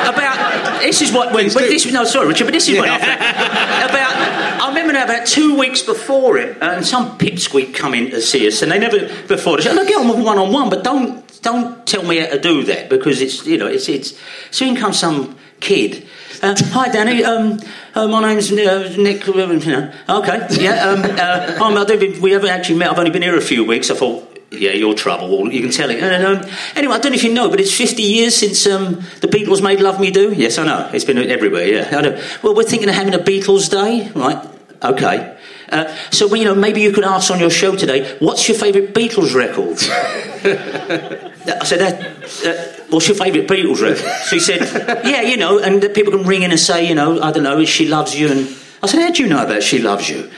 about. 0.09 0.81
This 0.81 1.01
is 1.01 1.13
what 1.13 1.33
when, 1.33 1.49
when 1.51 1.63
this. 1.69 1.89
No, 1.91 2.03
sorry, 2.03 2.27
Richard, 2.27 2.43
but 2.43 2.51
this 2.51 2.67
is 2.67 2.77
what 2.77 2.89
I 2.89 2.97
about. 2.97 4.61
I 4.61 4.67
remember 4.67 4.91
now 4.93 5.05
about 5.05 5.25
two 5.25 5.57
weeks 5.57 5.81
before 5.81 6.37
it, 6.37 6.61
uh, 6.61 6.71
and 6.71 6.85
some 6.85 7.17
pipsqueak 7.17 7.73
come 7.73 7.93
in 7.93 8.11
to 8.11 8.21
see 8.21 8.45
us, 8.47 8.61
and 8.61 8.69
they 8.69 8.79
never 8.79 8.99
before. 9.27 9.55
They 9.55 9.63
said, 9.63 9.75
"Look, 9.75 9.87
get 9.87 9.97
on 9.97 10.09
with 10.09 10.25
one 10.25 10.37
on 10.37 10.51
one, 10.51 10.69
but 10.69 10.83
don't 10.83 11.22
don't 11.43 11.85
tell 11.85 12.03
me 12.03 12.17
how 12.17 12.27
to 12.27 12.39
do 12.39 12.63
that 12.63 12.89
because 12.89 13.21
it's 13.21 13.45
you 13.45 13.57
know 13.57 13.67
it's 13.67 13.87
it's." 13.87 14.13
Soon 14.51 14.75
comes 14.75 14.99
some 14.99 15.35
kid. 15.59 16.07
Uh, 16.41 16.55
hi, 16.71 16.89
Danny. 16.89 17.23
Um, 17.23 17.59
uh, 17.95 18.07
my 18.07 18.19
name's 18.21 18.51
uh, 18.51 18.95
Nick. 18.97 19.27
uh, 19.29 19.33
You 19.33 19.71
know, 19.71 19.93
okay, 20.09 20.47
yeah. 20.59 20.89
Um, 20.89 21.01
uh, 21.03 21.79
I 21.79 21.85
don't, 21.85 22.19
we 22.19 22.31
haven't 22.31 22.49
actually 22.49 22.79
met. 22.79 22.89
I've 22.91 22.99
only 22.99 23.11
been 23.11 23.21
here 23.21 23.37
a 23.37 23.41
few 23.41 23.63
weeks. 23.63 23.89
I 23.89 23.95
thought, 23.95 24.27
yeah, 24.51 24.71
you're 24.71 24.93
trouble. 24.93 25.51
You 25.53 25.61
can 25.61 25.71
tell 25.71 25.89
it. 25.89 26.03
And, 26.03 26.25
um, 26.25 26.49
anyway, 26.75 26.95
I 26.95 26.99
don't 26.99 27.11
know 27.13 27.15
if 27.15 27.23
you 27.23 27.33
know, 27.33 27.49
but 27.49 27.61
it's 27.61 27.73
50 27.73 28.01
years 28.03 28.35
since 28.35 28.67
um, 28.67 28.95
the 29.21 29.27
Beatles 29.27 29.61
made 29.63 29.79
"Love 29.79 29.99
Me 30.01 30.11
Do." 30.11 30.33
Yes, 30.33 30.57
I 30.57 30.65
know. 30.65 30.89
It's 30.93 31.05
been 31.05 31.17
everywhere. 31.17 31.65
Yeah. 31.65 32.21
Well, 32.41 32.55
we're 32.55 32.63
thinking 32.63 32.89
of 32.89 32.95
having 32.95 33.13
a 33.13 33.19
Beatles 33.19 33.69
Day, 33.69 34.11
right? 34.13 34.45
Okay. 34.81 35.37
Uh, 35.69 35.95
so, 36.11 36.27
well, 36.27 36.35
you 36.35 36.45
know, 36.45 36.55
maybe 36.55 36.81
you 36.81 36.91
could 36.91 37.05
ask 37.05 37.31
on 37.31 37.39
your 37.39 37.49
show 37.49 37.75
today, 37.75 38.17
what's 38.19 38.47
your 38.49 38.57
favourite 38.57 38.93
Beatles 38.93 39.33
record? 39.33 39.79
I 40.45 41.65
said, 41.65 41.79
that, 41.79 42.03
uh, 42.45 42.83
what's 42.89 43.07
your 43.07 43.15
favourite 43.17 43.47
Beatles 43.47 43.81
record? 43.81 44.09
So 44.23 44.35
he 44.35 44.39
said, 44.39 44.61
yeah, 45.05 45.21
you 45.21 45.37
know, 45.37 45.59
and 45.59 45.81
people 45.93 46.11
can 46.11 46.23
ring 46.23 46.43
in 46.43 46.51
and 46.51 46.59
say, 46.59 46.87
you 46.87 46.95
know, 46.95 47.21
I 47.21 47.31
don't 47.31 47.43
know, 47.43 47.63
She 47.65 47.87
Loves 47.87 48.15
You. 48.17 48.29
And 48.29 48.39
I 48.81 48.87
said, 48.87 49.01
how 49.01 49.11
do 49.11 49.23
you 49.23 49.29
know 49.29 49.43
about 49.43 49.63
She 49.63 49.79
Loves 49.79 50.09
You? 50.09 50.29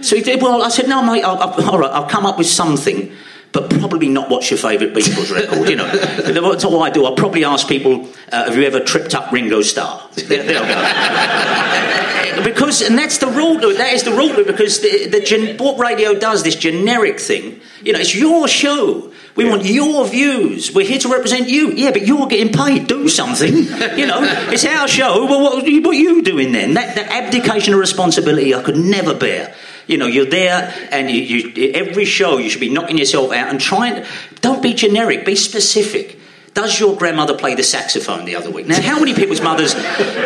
So 0.00 0.16
he 0.16 0.22
did, 0.22 0.42
well, 0.42 0.62
I 0.62 0.68
said, 0.68 0.88
no, 0.88 1.02
mate, 1.02 1.22
I'll, 1.24 1.38
I'll, 1.38 1.70
all 1.70 1.78
right, 1.78 1.90
I'll 1.90 2.08
come 2.08 2.26
up 2.26 2.36
with 2.36 2.46
something, 2.46 3.12
but 3.52 3.70
probably 3.70 4.08
not 4.08 4.28
what's 4.28 4.50
your 4.50 4.58
favourite 4.58 4.92
Beatles 4.92 5.34
record, 5.34 5.68
you 5.68 5.76
know. 5.76 5.90
That's 5.96 6.64
what 6.64 6.80
I 6.80 6.90
do. 6.90 7.06
I'll 7.06 7.14
probably 7.14 7.44
ask 7.44 7.66
people, 7.66 8.08
uh, 8.30 8.44
have 8.44 8.56
you 8.56 8.64
ever 8.64 8.80
tripped 8.80 9.14
up 9.14 9.32
Ringo 9.32 9.62
Starr? 9.62 10.08
Because, 12.42 12.82
and 12.82 12.98
that's 12.98 13.18
the 13.18 13.28
rule 13.28 13.58
that 13.60 13.92
is 13.92 14.02
the 14.02 14.10
rule 14.10 14.44
because 14.44 14.80
the, 14.80 15.06
the 15.06 15.20
gen, 15.20 15.56
what 15.56 15.78
radio 15.78 16.18
does, 16.18 16.42
this 16.42 16.56
generic 16.56 17.20
thing, 17.20 17.60
you 17.82 17.92
know, 17.92 18.00
it's 18.00 18.14
your 18.14 18.48
show. 18.48 19.12
We 19.36 19.44
want 19.48 19.64
your 19.64 20.06
views. 20.06 20.72
We're 20.72 20.86
here 20.86 21.00
to 21.00 21.08
represent 21.08 21.48
you. 21.48 21.72
Yeah, 21.72 21.90
but 21.90 22.06
you're 22.06 22.26
getting 22.28 22.52
paid. 22.52 22.86
Do 22.86 23.08
something. 23.08 23.54
You 23.94 24.06
know, 24.06 24.20
it's 24.50 24.64
our 24.64 24.88
show. 24.88 25.24
Well, 25.26 25.40
what, 25.40 25.56
what 25.62 25.66
are 25.66 25.94
you 25.94 26.22
doing 26.22 26.52
then? 26.52 26.74
That, 26.74 26.96
that 26.96 27.10
abdication 27.10 27.74
of 27.74 27.80
responsibility 27.80 28.52
I 28.54 28.62
could 28.62 28.76
never 28.76 29.14
bear. 29.14 29.54
You 29.86 29.98
know, 29.98 30.06
you're 30.06 30.26
there, 30.26 30.74
and 30.90 31.10
you, 31.10 31.20
you, 31.22 31.72
every 31.72 32.04
show 32.04 32.38
you 32.38 32.50
should 32.50 32.60
be 32.60 32.70
knocking 32.70 32.98
yourself 32.98 33.30
out 33.32 33.48
and 33.50 33.60
trying. 33.60 34.04
Don't 34.40 34.62
be 34.62 34.74
generic. 34.74 35.24
Be 35.24 35.36
specific. 35.36 36.18
Does 36.54 36.78
your 36.78 36.96
grandmother 36.96 37.36
play 37.36 37.54
the 37.54 37.62
saxophone 37.62 38.24
the 38.24 38.36
other 38.36 38.50
week? 38.50 38.66
Now, 38.66 38.80
how 38.80 38.98
many 38.98 39.14
people's 39.14 39.40
mothers 39.40 39.74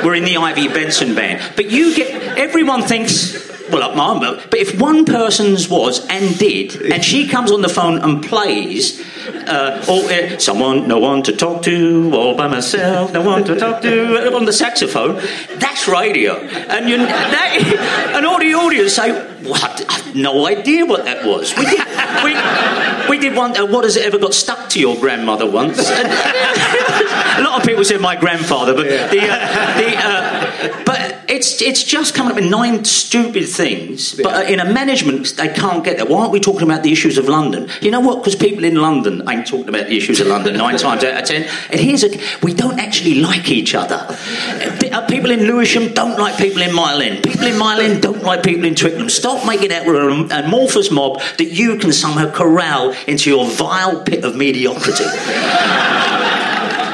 were 0.04 0.14
in 0.14 0.24
the 0.24 0.36
Ivy 0.36 0.68
Benson 0.68 1.14
band? 1.14 1.42
But 1.56 1.70
you 1.70 1.94
get 1.94 2.38
everyone 2.38 2.82
thinks. 2.82 3.57
Well, 3.70 3.82
up 3.82 3.96
my 3.96 4.08
own, 4.08 4.20
but 4.20 4.58
if 4.58 4.80
one 4.80 5.04
person's 5.04 5.68
was 5.68 6.06
and 6.06 6.38
did, 6.38 6.80
and 6.92 7.04
she 7.04 7.28
comes 7.28 7.50
on 7.50 7.60
the 7.60 7.68
phone 7.68 7.98
and 7.98 8.22
plays, 8.22 9.00
uh, 9.28 9.84
uh, 9.86 10.38
someone, 10.38 10.88
no 10.88 10.98
one 10.98 11.22
to 11.24 11.32
talk 11.36 11.62
to, 11.62 12.10
all 12.14 12.34
by 12.34 12.48
myself, 12.48 13.12
no 13.12 13.22
one 13.22 13.44
to 13.44 13.56
talk 13.56 13.82
to, 13.82 14.34
on 14.34 14.44
the 14.44 14.52
saxophone. 14.52 15.16
That's 15.58 15.88
radio. 15.88 16.36
And, 16.36 16.88
you, 16.88 16.98
that, 16.98 18.12
and 18.14 18.26
all 18.26 18.38
the 18.38 18.54
audience 18.54 18.94
say, 18.94 19.10
what? 19.44 19.88
I 19.88 19.92
have 19.92 20.14
no 20.14 20.46
idea 20.46 20.84
what 20.84 21.04
that 21.04 21.24
was. 21.24 21.56
We 21.56 21.64
did, 21.64 21.80
we, 22.24 23.08
we 23.08 23.18
did 23.18 23.36
one, 23.36 23.56
uh, 23.56 23.66
what 23.66 23.84
has 23.84 23.96
it 23.96 24.04
ever 24.04 24.18
got 24.18 24.34
stuck 24.34 24.68
to 24.70 24.80
your 24.80 24.96
grandmother 24.96 25.50
once? 25.50 25.78
a 25.88 27.42
lot 27.42 27.60
of 27.60 27.66
people 27.66 27.84
said 27.84 28.00
my 28.00 28.16
grandfather, 28.16 28.74
but 28.74 28.86
the, 28.86 29.20
uh, 29.22 29.78
the 29.78 29.96
uh, 29.96 30.37
but 30.84 31.24
it's 31.28 31.60
it's 31.62 31.84
just 31.84 32.14
coming 32.14 32.32
up 32.32 32.36
with 32.36 32.50
nine 32.50 32.84
stupid 32.84 33.48
things. 33.48 34.14
But 34.14 34.34
uh, 34.34 34.52
in 34.52 34.60
a 34.60 34.64
management, 34.64 35.36
they 35.36 35.48
can't 35.48 35.84
get 35.84 35.96
there. 35.98 36.06
Why 36.06 36.20
aren't 36.20 36.32
we 36.32 36.40
talking 36.40 36.62
about 36.62 36.82
the 36.82 36.92
issues 36.92 37.18
of 37.18 37.28
London? 37.28 37.68
You 37.80 37.90
know 37.90 38.00
what? 38.00 38.16
Because 38.16 38.36
people 38.36 38.64
in 38.64 38.76
London 38.76 39.22
ain't 39.28 39.46
talking 39.46 39.68
about 39.68 39.86
the 39.86 39.96
issues 39.96 40.20
of 40.20 40.26
London 40.26 40.56
nine 40.56 40.76
times 40.78 41.04
out 41.04 41.22
of 41.22 41.28
ten. 41.28 41.48
And 41.70 41.80
here's 41.80 42.04
a 42.04 42.10
we 42.42 42.54
don't 42.54 42.78
actually 42.78 43.16
like 43.16 43.50
each 43.50 43.74
other. 43.74 44.06
Uh, 44.08 45.06
People 45.08 45.30
in 45.30 45.40
Lewisham 45.46 45.94
don't 45.94 46.18
like 46.18 46.36
people 46.36 46.62
in 46.62 46.74
Mile 46.74 47.00
End. 47.00 47.24
People 47.24 47.46
in 47.46 47.58
Mile 47.58 47.80
End 47.80 48.02
don't 48.02 48.22
like 48.22 48.42
people 48.42 48.64
in 48.64 48.74
Twickenham. 48.74 49.08
Stop 49.08 49.46
making 49.46 49.70
that 49.70 49.86
we're 49.86 50.10
an 50.10 50.30
amorphous 50.30 50.90
mob 50.90 51.20
that 51.38 51.46
you 51.46 51.76
can 51.78 51.92
somehow 51.92 52.30
corral 52.30 52.94
into 53.06 53.30
your 53.30 53.46
vile 53.46 54.02
pit 54.02 54.24
of 54.24 54.36
mediocrity. 54.36 55.04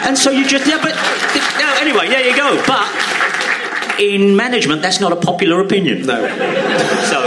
And 0.04 0.18
so 0.18 0.30
you 0.30 0.46
just, 0.46 0.66
yeah, 0.66 0.78
but 0.82 0.94
no, 1.58 1.74
anyway, 1.80 2.08
there 2.08 2.28
you 2.28 2.36
go. 2.36 2.62
But 2.66 2.84
in 3.98 4.36
management, 4.36 4.82
that's 4.82 5.00
not 5.00 5.12
a 5.12 5.16
popular 5.16 5.60
opinion. 5.60 6.06
No. 6.06 6.20
So, 7.04 7.20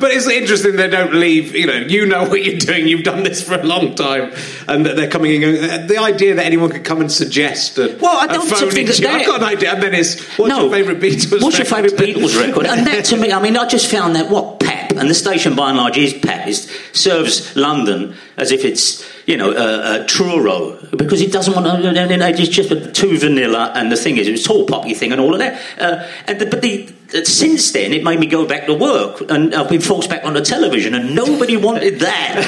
But 0.00 0.10
it's 0.12 0.28
interesting 0.28 0.76
they 0.76 0.88
don't 0.88 1.14
leave. 1.14 1.54
You 1.54 1.66
know, 1.66 1.74
you 1.74 2.06
know 2.06 2.28
what 2.28 2.44
you're 2.44 2.58
doing. 2.58 2.86
You've 2.86 3.04
done 3.04 3.22
this 3.22 3.42
for 3.42 3.54
a 3.54 3.62
long 3.62 3.94
time, 3.94 4.32
and 4.68 4.84
that 4.86 4.96
they're 4.96 5.10
coming 5.10 5.34
in. 5.34 5.40
Going, 5.40 5.70
uh, 5.70 5.86
the 5.86 5.98
idea 5.98 6.34
that 6.34 6.44
anyone 6.44 6.70
could 6.70 6.84
come 6.84 7.00
and 7.00 7.10
suggest 7.10 7.78
a, 7.78 7.96
Well, 8.00 8.16
I 8.16 8.26
don't 8.26 8.46
phone 8.46 8.70
think 8.70 8.88
that 8.88 9.04
I've 9.04 9.26
got 9.26 9.40
an 9.40 9.48
idea, 9.48 9.72
and 9.72 9.82
then 9.82 9.94
it's 9.94 10.20
what's 10.36 10.50
no. 10.50 10.62
your 10.62 10.70
favourite 10.70 11.00
Beatles? 11.00 11.42
What's 11.42 11.58
your 11.58 11.66
favourite 11.66 11.94
Beatles 11.94 12.38
record? 12.40 12.66
And 12.66 12.86
that 12.86 13.04
to 13.06 13.16
me, 13.16 13.32
I 13.32 13.40
mean, 13.40 13.56
I 13.56 13.66
just 13.66 13.90
found 13.90 14.16
that 14.16 14.30
what 14.30 14.55
pap, 14.88 14.96
and 14.96 15.10
the 15.10 15.14
station 15.14 15.54
by 15.54 15.70
and 15.70 15.78
large 15.78 15.96
is 15.96 16.14
pap, 16.14 16.46
is 16.46 16.70
serves 16.92 17.54
London 17.56 18.14
as 18.36 18.52
if 18.52 18.64
it's 18.64 19.06
you 19.26 19.36
know 19.36 19.52
uh, 19.52 20.06
Truro 20.06 20.78
because 20.96 21.20
it 21.20 21.32
doesn't 21.32 21.54
want 21.54 21.66
to. 21.66 21.76
It's 21.86 22.48
just 22.48 22.94
too 22.94 23.18
vanilla, 23.18 23.72
and 23.74 23.90
the 23.90 23.96
thing 23.96 24.16
is, 24.16 24.28
it 24.28 24.32
was 24.32 24.44
tall 24.44 24.66
poppy 24.66 24.94
thing 24.94 25.12
and 25.12 25.20
all 25.20 25.32
of 25.32 25.38
that. 25.40 25.60
Uh, 25.80 26.08
and 26.26 26.40
the, 26.40 26.46
but 26.46 26.62
the 26.62 26.88
uh, 27.14 27.22
since 27.24 27.70
then, 27.72 27.92
it 27.92 28.02
made 28.02 28.18
me 28.18 28.26
go 28.26 28.46
back 28.46 28.66
to 28.66 28.74
work, 28.74 29.22
and 29.30 29.54
I've 29.54 29.68
been 29.68 29.80
forced 29.80 30.10
back 30.10 30.24
onto 30.24 30.44
television, 30.44 30.94
and 30.94 31.14
nobody 31.14 31.56
wanted 31.56 32.00
that. 32.00 32.42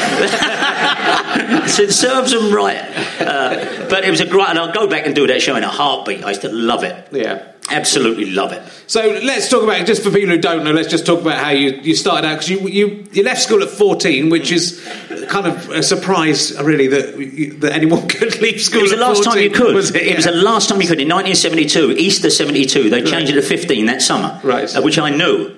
so 1.69 1.83
it 1.85 1.93
serves 1.93 2.33
them 2.33 2.53
right. 2.53 2.83
Uh, 3.21 3.89
but 3.89 4.05
it 4.05 4.11
was 4.11 4.21
a 4.21 4.27
great, 4.27 4.49
and 4.49 4.59
I'll 4.59 4.73
go 4.73 4.89
back 4.89 5.07
and 5.07 5.15
do 5.15 5.27
that 5.29 5.41
show 5.43 5.55
in 5.57 5.63
a 5.63 5.69
heartbeat. 5.69 6.25
I 6.25 6.31
used 6.31 6.43
to 6.43 6.53
love 6.53 6.83
it. 6.85 7.09
Yeah. 7.13 7.53
Absolutely 7.71 8.31
love 8.31 8.53
it. 8.53 8.63
So 8.87 9.01
let's 9.23 9.51
talk 9.51 9.63
about 9.63 9.87
just 9.87 10.03
for 10.03 10.11
people 10.11 10.31
who 10.31 10.39
don't 10.39 10.65
know. 10.65 10.73
Let's 10.73 10.89
just 10.89 11.05
talk 11.05 11.21
about 11.21 11.39
how 11.39 11.51
you, 11.51 11.73
you 11.83 11.95
started 11.95 12.27
out 12.27 12.35
because 12.41 12.49
you, 12.49 12.61
you 12.69 13.05
you 13.13 13.23
left 13.23 13.43
school 13.43 13.63
at 13.63 13.69
fourteen, 13.69 14.31
which 14.31 14.51
is 14.51 14.83
kind 15.29 15.47
of 15.47 15.69
a 15.71 15.83
surprise, 15.83 16.59
really, 16.63 16.87
that 16.89 17.19
you, 17.19 17.53
that 17.59 17.73
anyone 17.73 18.09
could 18.17 18.41
leave 18.41 18.61
school. 18.63 18.81
It 18.81 18.83
was 18.83 18.91
the 18.93 18.97
last 18.97 19.23
time 19.25 19.39
you 19.39 19.51
could. 19.51 19.75
Was 19.75 19.95
it? 19.95 20.17
was 20.17 20.25
the 20.25 20.33
last 20.33 20.71
time 20.71 20.81
you 20.81 20.89
could. 20.89 21.01
In 21.01 21.09
1972, 21.09 21.93
Easter 21.93 22.31
72, 22.31 22.89
they 22.89 23.03
changed 23.03 23.31
it 23.31 23.35
to 23.35 23.43
15 23.43 23.87
that 23.87 24.01
summer, 24.01 24.41
Right. 24.43 24.75
uh, 24.75 24.81
which 24.81 24.99
I 24.99 25.11
knew. 25.11 25.55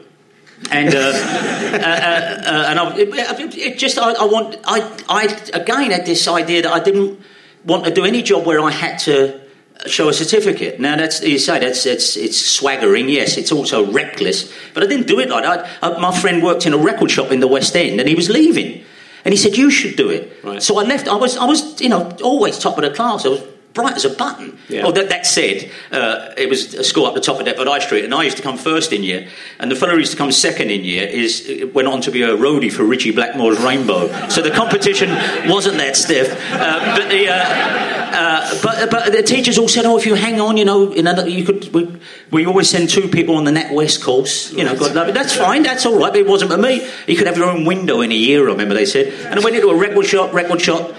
And 0.70 0.94
uh, 0.94 0.98
uh, 0.98 1.02
uh, 1.02 1.06
uh, 1.06 2.64
and 2.68 2.78
I, 2.78 2.96
it, 2.98 3.56
it 3.56 3.78
just 3.78 3.98
I, 3.98 4.12
I 4.12 4.24
want 4.24 4.56
I 4.64 4.80
I 5.08 5.24
again 5.54 5.92
had 5.92 6.04
this 6.04 6.26
idea 6.26 6.62
that 6.62 6.72
I 6.72 6.80
didn't 6.80 7.20
want 7.64 7.84
to 7.84 7.90
do 7.94 8.04
any 8.04 8.22
job 8.22 8.44
where 8.44 8.60
I 8.60 8.70
had 8.70 8.98
to 9.00 9.40
show 9.86 10.08
a 10.08 10.12
certificate. 10.12 10.80
Now 10.80 10.96
that's 10.96 11.22
you 11.22 11.38
say 11.38 11.58
that's 11.58 11.86
it's 11.86 12.16
it's 12.16 12.38
swaggering. 12.38 13.08
Yes, 13.08 13.36
it's 13.36 13.52
also 13.52 13.90
reckless. 13.90 14.52
But 14.74 14.82
I 14.82 14.86
didn't 14.86 15.06
do 15.06 15.20
it 15.20 15.28
like 15.28 15.44
that. 15.44 15.68
I, 15.82 15.98
my 15.98 16.16
friend 16.18 16.42
worked 16.42 16.66
in 16.66 16.72
a 16.72 16.78
record 16.78 17.10
shop 17.10 17.30
in 17.30 17.40
the 17.40 17.48
West 17.48 17.74
End, 17.76 18.00
and 18.00 18.08
he 18.08 18.14
was 18.14 18.28
leaving, 18.28 18.84
and 19.24 19.32
he 19.32 19.36
said 19.36 19.56
you 19.56 19.70
should 19.70 19.96
do 19.96 20.10
it. 20.10 20.32
Right. 20.44 20.62
So 20.62 20.78
I 20.78 20.84
left. 20.84 21.08
I 21.08 21.16
was 21.16 21.36
I 21.36 21.44
was 21.44 21.80
you 21.80 21.88
know 21.88 22.16
always 22.22 22.58
top 22.58 22.76
of 22.78 22.84
the 22.84 22.90
class. 22.90 23.24
I 23.24 23.30
was 23.30 23.42
bright 23.72 23.94
as 23.94 24.04
a 24.04 24.10
button. 24.10 24.58
Yeah. 24.68 24.86
Oh, 24.86 24.92
that, 24.92 25.08
that 25.10 25.26
said, 25.26 25.70
uh, 25.92 26.34
it 26.36 26.48
was 26.48 26.74
a 26.74 26.84
school 26.84 27.06
up 27.06 27.14
the 27.14 27.20
top 27.20 27.38
of 27.38 27.46
Deptford 27.46 27.66
High 27.66 27.78
Street, 27.78 28.04
and 28.04 28.14
I 28.14 28.24
used 28.24 28.36
to 28.36 28.42
come 28.42 28.58
first 28.58 28.92
in 28.92 29.02
year, 29.02 29.28
and 29.58 29.70
the 29.70 29.76
fellow 29.76 29.92
who 29.92 29.98
used 29.98 30.12
to 30.12 30.18
come 30.18 30.32
second 30.32 30.70
in 30.70 30.84
year 30.84 31.06
is 31.06 31.68
went 31.72 31.88
on 31.88 32.00
to 32.02 32.10
be 32.10 32.22
a 32.22 32.36
roadie 32.36 32.72
for 32.72 32.84
Ritchie 32.84 33.12
Blackmore's 33.12 33.60
Rainbow. 33.60 34.28
So 34.28 34.42
the 34.42 34.50
competition 34.50 35.10
wasn't 35.48 35.78
that 35.78 35.96
stiff, 35.96 36.32
uh, 36.52 36.96
but 36.96 37.08
the. 37.08 37.28
Uh, 37.28 37.96
uh, 38.12 38.60
but, 38.62 38.90
but 38.90 39.12
the 39.12 39.22
teachers 39.22 39.56
all 39.56 39.68
said, 39.68 39.84
"Oh, 39.84 39.96
if 39.96 40.04
you 40.04 40.14
hang 40.14 40.40
on, 40.40 40.56
you 40.56 40.64
know, 40.64 40.92
in 40.92 41.06
another, 41.06 41.28
you 41.28 41.44
could." 41.44 41.72
We, 41.72 42.00
we 42.30 42.46
always 42.46 42.68
send 42.68 42.90
two 42.90 43.08
people 43.08 43.36
on 43.36 43.44
the 43.44 43.52
Nat 43.52 43.72
West 43.72 44.02
course. 44.02 44.52
You 44.52 44.64
know, 44.64 44.76
God 44.76 44.94
love 44.94 45.08
it. 45.08 45.14
That's 45.14 45.34
fine. 45.34 45.62
That's 45.62 45.86
all 45.86 45.98
right. 45.98 46.12
But 46.12 46.20
it 46.20 46.26
wasn't 46.26 46.50
for 46.50 46.58
me. 46.58 46.86
You 47.06 47.16
could 47.16 47.28
have 47.28 47.36
your 47.36 47.48
own 47.48 47.64
window 47.64 48.00
in 48.00 48.10
a 48.10 48.16
year. 48.16 48.48
I 48.48 48.52
remember 48.52 48.74
they 48.74 48.84
said, 48.84 49.12
and 49.26 49.38
I 49.38 49.42
went 49.44 49.54
into 49.54 49.68
a 49.68 49.76
record 49.76 50.06
shop. 50.06 50.32
Record 50.32 50.60
shop 50.60 50.92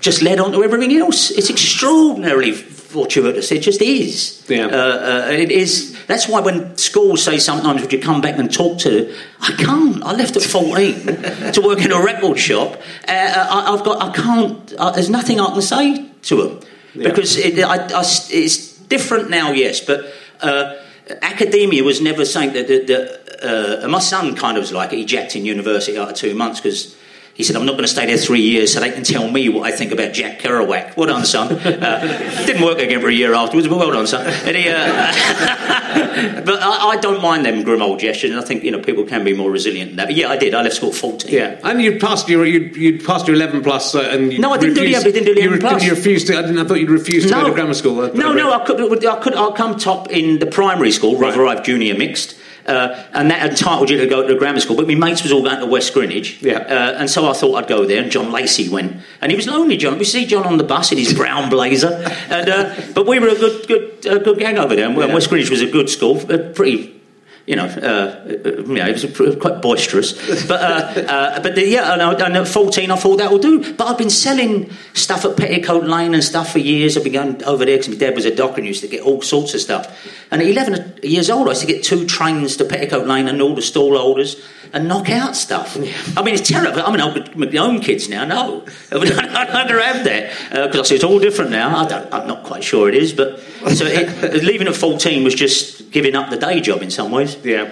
just 0.00 0.22
led 0.22 0.38
on 0.38 0.52
to 0.52 0.62
everything 0.64 0.96
else. 0.96 1.30
It's 1.30 1.50
extraordinarily 1.50 2.52
fortuitous. 2.52 3.50
It 3.52 3.60
just 3.62 3.82
is. 3.82 4.44
Yeah. 4.48 4.66
Uh, 4.66 5.26
uh, 5.28 5.30
it 5.30 5.50
is. 5.50 5.96
That's 6.06 6.28
why 6.28 6.40
when 6.40 6.76
schools 6.78 7.22
say 7.22 7.38
sometimes, 7.38 7.80
"Would 7.82 7.92
you 7.92 8.00
come 8.00 8.20
back 8.20 8.38
and 8.38 8.52
talk 8.52 8.78
to?" 8.80 9.12
I 9.40 9.52
can't. 9.52 10.02
I 10.04 10.12
left 10.12 10.36
at 10.36 10.42
fourteen 10.42 10.94
to 11.52 11.60
work 11.64 11.84
in 11.84 11.92
a 11.92 12.00
record 12.00 12.38
shop. 12.38 12.80
Uh, 13.08 13.12
I, 13.12 13.72
I've 13.74 13.84
got. 13.84 14.02
I 14.02 14.12
can't. 14.12 14.72
Uh, 14.78 14.90
there's 14.92 15.10
nothing 15.10 15.40
I 15.40 15.46
can 15.52 15.62
say 15.62 16.06
to 16.22 16.36
them 16.42 16.60
Yeah. 16.94 17.08
because 17.08 17.36
it, 17.36 17.58
I, 17.58 17.76
I, 17.76 18.00
it's 18.30 18.76
different 18.88 19.30
now. 19.30 19.52
Yes, 19.52 19.80
but. 19.80 20.12
Uh, 20.40 20.74
Academia 21.22 21.84
was 21.84 22.00
never 22.00 22.24
something 22.24 22.52
that, 22.52 22.66
that, 22.66 22.86
that 22.88 23.84
uh, 23.84 23.88
my 23.88 24.00
son 24.00 24.34
kind 24.34 24.56
of 24.56 24.62
was 24.62 24.72
like 24.72 24.92
it. 24.92 24.96
He 24.98 25.04
jacked 25.04 25.36
in 25.36 25.44
university 25.44 25.96
after 25.96 26.12
two 26.12 26.34
months 26.34 26.60
because 26.60 26.96
he 27.36 27.42
said, 27.44 27.54
I'm 27.54 27.66
not 27.66 27.72
going 27.72 27.84
to 27.84 27.88
stay 27.88 28.06
there 28.06 28.16
three 28.16 28.40
years 28.40 28.72
so 28.72 28.80
they 28.80 28.90
can 28.90 29.04
tell 29.04 29.30
me 29.30 29.50
what 29.50 29.70
I 29.70 29.76
think 29.76 29.92
about 29.92 30.14
Jack 30.14 30.38
Kerouac. 30.40 30.96
Well 30.96 31.06
done, 31.08 31.26
son. 31.26 31.52
Uh, 31.52 32.44
didn't 32.46 32.64
work 32.64 32.78
again 32.78 33.00
for 33.02 33.08
a 33.08 33.12
year 33.12 33.34
afterwards, 33.34 33.68
but 33.68 33.76
well 33.76 33.90
done, 33.90 34.06
son. 34.06 34.24
He, 34.54 34.68
uh, 34.70 34.72
but 36.46 36.62
I, 36.62 36.92
I 36.92 36.96
don't 36.96 37.20
mind 37.20 37.44
them 37.44 37.62
grim 37.62 37.82
old 37.82 38.00
gestures, 38.00 38.30
and 38.30 38.40
I 38.40 38.42
think 38.42 38.64
you 38.64 38.70
know 38.70 38.80
people 38.80 39.04
can 39.04 39.22
be 39.22 39.34
more 39.34 39.50
resilient 39.50 39.90
than 39.90 39.96
that. 39.96 40.06
But 40.06 40.16
yeah, 40.16 40.28
I 40.30 40.36
did. 40.38 40.54
I 40.54 40.62
left 40.62 40.76
school 40.76 40.88
at 40.90 40.94
14. 40.94 41.30
Yeah, 41.32 41.60
and 41.62 41.82
you 41.82 41.98
passed 41.98 42.26
your 42.28 42.46
you 42.46 42.60
you 42.74 42.98
passed 43.04 43.26
your 43.26 43.36
eleven 43.36 43.62
plus, 43.62 43.94
uh, 43.94 44.00
and 44.00 44.32
you 44.32 44.38
No, 44.38 44.52
I 44.54 44.58
didn't 44.58 44.74
do 44.74 44.86
the- 44.86 44.96
I 44.96 45.02
didn't 45.02 45.24
do 45.24 45.34
the 45.34 45.40
you 45.42 45.48
11 45.48 45.60
plus. 45.60 45.84
You 45.84 45.90
refused 45.90 46.26
to. 46.28 46.38
I, 46.38 46.42
didn't, 46.42 46.58
I 46.58 46.64
thought 46.64 46.80
you'd 46.80 46.90
refused 46.90 47.28
to 47.28 47.34
go 47.34 47.48
to 47.48 47.52
grammar 47.52 47.74
school. 47.74 48.00
I- 48.00 48.10
No, 48.12 48.32
no. 48.32 48.50
I 48.52 48.64
could, 48.64 48.80
I 49.06 49.20
could, 49.20 49.34
I'll 49.34 49.52
come 49.52 49.76
top 49.78 50.10
in 50.10 50.38
the 50.38 50.46
primary 50.46 50.90
school, 50.90 51.16
Rotherhithe 51.16 51.64
Junior 51.64 51.96
Mixed. 51.98 52.34
Uh, 52.66 53.00
and 53.12 53.30
that 53.30 53.48
entitled 53.48 53.88
you 53.90 53.96
to 53.98 54.06
go 54.06 54.26
to 54.26 54.34
grammar 54.36 54.58
school, 54.60 54.76
but 54.76 54.88
my 54.88 54.94
mates 54.96 55.22
was 55.22 55.30
all 55.32 55.42
going 55.42 55.60
to 55.60 55.66
West 55.66 55.94
Greenwich, 55.94 56.42
Yeah. 56.42 56.58
uh, 56.58 56.98
and 56.98 57.08
so 57.08 57.28
I 57.28 57.32
thought 57.32 57.54
I'd 57.54 57.68
go 57.68 57.84
there. 57.86 58.02
And 58.02 58.10
John 58.10 58.32
Lacey 58.32 58.68
went, 58.68 58.96
and 59.20 59.30
he 59.30 59.36
was 59.36 59.46
lonely. 59.46 59.76
John, 59.76 59.98
we 59.98 60.04
see 60.04 60.26
John 60.26 60.44
on 60.44 60.56
the 60.56 60.64
bus 60.64 60.90
in 60.90 60.98
his 60.98 61.14
brown 61.14 61.48
blazer, 61.48 62.02
and 62.28 62.48
uh, 62.48 62.74
but 62.94 63.06
we 63.06 63.18
were 63.20 63.28
a 63.28 63.36
good, 63.36 63.68
good, 63.68 64.06
uh, 64.06 64.18
good 64.18 64.38
gang 64.38 64.58
over 64.58 64.74
there. 64.74 64.86
And 64.88 64.96
Yeah. 64.98 65.14
West 65.14 65.28
Greenwich 65.28 65.50
was 65.50 65.60
a 65.62 65.66
good 65.66 65.88
school, 65.88 66.16
pretty. 66.54 66.92
You 67.46 67.54
know, 67.54 67.66
uh, 67.66 68.24
uh, 68.26 68.62
you 68.66 68.74
know, 68.74 68.88
it 68.88 69.18
was 69.18 69.36
quite 69.36 69.62
boisterous, 69.62 70.14
but 70.48 70.60
uh, 70.60 71.00
uh, 71.00 71.40
but 71.40 71.54
the, 71.54 71.64
yeah, 71.64 71.94
and, 71.94 72.36
at 72.36 72.48
fourteen, 72.48 72.90
I 72.90 72.96
thought 72.96 73.18
that 73.18 73.30
will 73.30 73.38
do. 73.38 73.72
But 73.74 73.86
I've 73.86 73.98
been 73.98 74.10
selling 74.10 74.72
stuff 74.94 75.24
at 75.24 75.36
Petticoat 75.36 75.84
Lane 75.84 76.12
and 76.12 76.24
stuff 76.24 76.50
for 76.50 76.58
years. 76.58 76.96
I've 76.96 77.04
been 77.04 77.12
going 77.12 77.44
over 77.44 77.64
there 77.64 77.76
because 77.76 77.90
my 77.90 77.94
dad 77.94 78.16
was 78.16 78.24
a 78.24 78.34
docker 78.34 78.56
and 78.56 78.66
used 78.66 78.80
to 78.80 78.88
get 78.88 79.02
all 79.02 79.22
sorts 79.22 79.54
of 79.54 79.60
stuff. 79.60 79.86
And 80.32 80.42
at 80.42 80.48
eleven 80.48 80.98
years 81.04 81.30
old, 81.30 81.46
I 81.46 81.50
used 81.50 81.60
to 81.60 81.68
get 81.68 81.84
two 81.84 82.04
trains 82.04 82.56
to 82.56 82.64
Petticoat 82.64 83.06
Lane 83.06 83.28
and 83.28 83.40
all 83.40 83.54
the 83.54 83.62
stall 83.62 83.96
holders 83.96 84.42
and 84.72 84.88
knock 84.88 85.10
out 85.10 85.36
stuff. 85.36 85.76
I 85.76 86.22
mean, 86.22 86.34
it's 86.34 86.48
terrible. 86.48 86.82
I 86.82 86.90
mean, 86.90 87.24
got 87.24 87.36
my 87.36 87.46
own 87.58 87.80
kids 87.80 88.08
now. 88.08 88.24
No, 88.24 88.64
I 88.92 88.96
would 88.96 89.08
never 89.08 89.80
have 89.80 90.04
that 90.04 90.32
because 90.50 90.80
I 90.80 90.82
see 90.84 90.94
it's 90.96 91.04
all 91.04 91.18
different 91.18 91.50
now. 91.50 91.76
I 91.76 91.88
don't, 91.88 92.12
I'm 92.12 92.26
not 92.26 92.44
quite 92.44 92.64
sure 92.64 92.88
it 92.88 92.94
is, 92.94 93.12
but 93.12 93.40
so 93.74 93.84
it, 93.86 94.42
leaving 94.44 94.68
at 94.68 94.76
fourteen 94.76 95.24
was 95.24 95.34
just 95.34 95.90
giving 95.90 96.14
up 96.14 96.30
the 96.30 96.36
day 96.36 96.60
job 96.60 96.82
in 96.82 96.90
some 96.90 97.10
ways. 97.10 97.36
Yeah. 97.44 97.70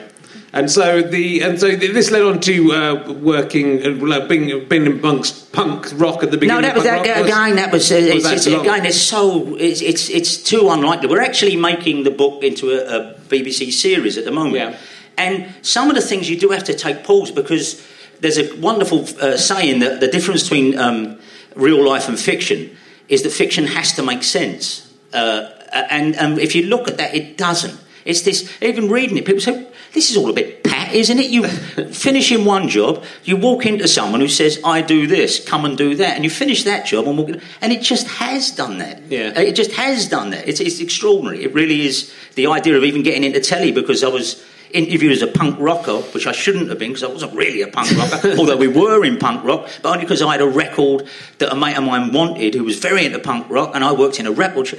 And 0.54 0.70
so 0.70 1.02
the 1.02 1.40
and 1.40 1.58
so 1.58 1.74
this 1.74 2.12
led 2.12 2.22
on 2.22 2.40
to 2.42 2.72
uh, 2.72 3.12
working, 3.14 3.84
uh, 3.84 4.26
being 4.28 4.68
being 4.68 4.86
amongst 4.86 5.52
punk 5.52 5.90
rock 5.96 6.22
at 6.22 6.30
the 6.30 6.38
beginning. 6.38 6.62
No, 6.62 6.68
that 6.68 6.76
was 6.76 6.84
that, 6.84 7.00
again. 7.02 7.56
That 7.56 7.72
was, 7.72 7.90
uh, 7.90 7.96
it's, 7.96 8.22
that 8.22 8.36
it's, 8.36 8.46
again. 8.46 8.86
It's 8.86 9.00
so 9.00 9.56
it's, 9.56 9.82
it's 9.82 10.08
it's 10.08 10.36
too 10.36 10.70
unlikely. 10.70 11.08
We're 11.08 11.22
actually 11.22 11.56
making 11.56 12.04
the 12.04 12.12
book 12.12 12.44
into 12.44 12.70
a, 12.70 12.84
a 12.86 13.14
BBC 13.28 13.72
series 13.72 14.16
at 14.16 14.24
the 14.24 14.30
moment, 14.30 14.54
Yeah. 14.54 14.78
And 15.16 15.54
some 15.62 15.88
of 15.88 15.96
the 15.96 16.02
things 16.02 16.28
you 16.28 16.38
do 16.38 16.50
have 16.50 16.64
to 16.64 16.74
take 16.74 17.04
pause 17.04 17.30
because 17.30 17.86
there's 18.20 18.38
a 18.38 18.54
wonderful 18.60 19.00
uh, 19.20 19.36
saying 19.36 19.80
that 19.80 20.00
the 20.00 20.08
difference 20.08 20.42
between 20.44 20.78
um, 20.78 21.18
real 21.54 21.86
life 21.86 22.08
and 22.08 22.18
fiction 22.18 22.76
is 23.08 23.22
that 23.22 23.30
fiction 23.30 23.66
has 23.66 23.92
to 23.94 24.02
make 24.02 24.22
sense, 24.22 24.92
uh, 25.12 25.50
and 25.72 26.16
and 26.16 26.38
if 26.38 26.54
you 26.54 26.66
look 26.66 26.88
at 26.88 26.98
that, 26.98 27.14
it 27.14 27.36
doesn't. 27.36 27.78
It's 28.04 28.22
this, 28.22 28.50
even 28.60 28.90
reading 28.90 29.16
it, 29.16 29.24
people 29.24 29.40
say, 29.40 29.66
this 29.92 30.10
is 30.10 30.16
all 30.16 30.28
a 30.28 30.32
bit 30.32 30.62
pat, 30.62 30.92
isn't 30.92 31.18
it? 31.18 31.30
You 31.30 31.48
finish 31.92 32.30
in 32.30 32.44
one 32.44 32.68
job, 32.68 33.04
you 33.24 33.36
walk 33.36 33.64
into 33.64 33.88
someone 33.88 34.20
who 34.20 34.28
says, 34.28 34.60
I 34.64 34.82
do 34.82 35.06
this, 35.06 35.42
come 35.42 35.64
and 35.64 35.78
do 35.78 35.94
that, 35.96 36.14
and 36.14 36.24
you 36.24 36.30
finish 36.30 36.64
that 36.64 36.86
job 36.86 37.06
and 37.06 37.16
walk 37.16 37.30
in, 37.30 37.40
and 37.60 37.72
it 37.72 37.80
just 37.80 38.06
has 38.08 38.50
done 38.50 38.78
that. 38.78 39.02
Yeah. 39.08 39.38
It 39.38 39.54
just 39.54 39.72
has 39.72 40.08
done 40.08 40.30
that. 40.30 40.46
It's, 40.46 40.60
it's 40.60 40.80
extraordinary. 40.80 41.44
It 41.44 41.54
really 41.54 41.86
is 41.86 42.12
the 42.34 42.48
idea 42.48 42.76
of 42.76 42.84
even 42.84 43.02
getting 43.02 43.24
into 43.24 43.40
telly 43.40 43.72
because 43.72 44.04
I 44.04 44.08
was 44.08 44.44
interviewed 44.74 45.12
as 45.12 45.22
a 45.22 45.26
punk 45.28 45.58
rocker, 45.58 45.98
which 46.12 46.26
I 46.26 46.32
shouldn't 46.32 46.68
have 46.68 46.78
been 46.78 46.90
because 46.90 47.04
I 47.04 47.06
wasn't 47.06 47.34
really 47.34 47.62
a 47.62 47.68
punk 47.68 47.96
rocker, 47.96 48.34
although 48.38 48.56
we 48.56 48.68
were 48.68 49.04
in 49.04 49.16
punk 49.16 49.44
rock, 49.44 49.70
but 49.80 49.90
only 49.90 50.04
because 50.04 50.20
I 50.20 50.32
had 50.32 50.40
a 50.40 50.48
record 50.48 51.08
that 51.38 51.52
a 51.52 51.54
mate 51.54 51.76
of 51.76 51.84
mine 51.84 52.12
wanted 52.12 52.54
who 52.54 52.64
was 52.64 52.78
very 52.78 53.06
into 53.06 53.20
punk 53.20 53.48
rock, 53.48 53.70
and 53.74 53.84
I 53.84 53.92
worked 53.92 54.18
in 54.20 54.26
a 54.26 54.32
record 54.32 54.66
shop, 54.66 54.78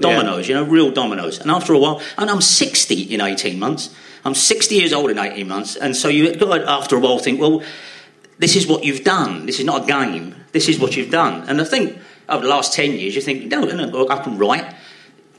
dominoes, 0.00 0.48
you 0.48 0.54
know, 0.54 0.64
real 0.64 0.90
dominoes. 0.90 1.38
And 1.38 1.50
after 1.50 1.74
a 1.74 1.78
while, 1.78 2.00
and 2.16 2.30
I'm 2.30 2.40
60 2.40 3.02
in 3.14 3.20
18 3.20 3.58
months. 3.58 3.94
I'm 4.24 4.34
60 4.34 4.74
years 4.74 4.92
old 4.92 5.10
in 5.10 5.18
18 5.18 5.46
months, 5.46 5.76
and 5.76 5.94
so 5.94 6.08
you 6.08 6.34
got 6.34 6.56
to, 6.56 6.68
after 6.68 6.96
a 6.96 6.98
while 6.98 7.18
think, 7.18 7.40
well, 7.40 7.62
this 8.38 8.56
is 8.56 8.66
what 8.66 8.82
you've 8.82 9.04
done. 9.04 9.46
This 9.46 9.60
is 9.60 9.64
not 9.64 9.84
a 9.84 9.86
game. 9.86 10.34
This 10.52 10.68
is 10.68 10.78
what 10.78 10.96
you've 10.96 11.10
done. 11.10 11.48
And 11.48 11.60
I 11.60 11.64
think 11.64 11.98
over 12.28 12.42
the 12.42 12.48
last 12.48 12.72
10 12.72 12.92
years, 12.92 13.14
you 13.14 13.22
think, 13.22 13.44
no, 13.46 13.64
no, 13.64 14.08
I 14.08 14.22
can 14.22 14.36
write 14.38 14.74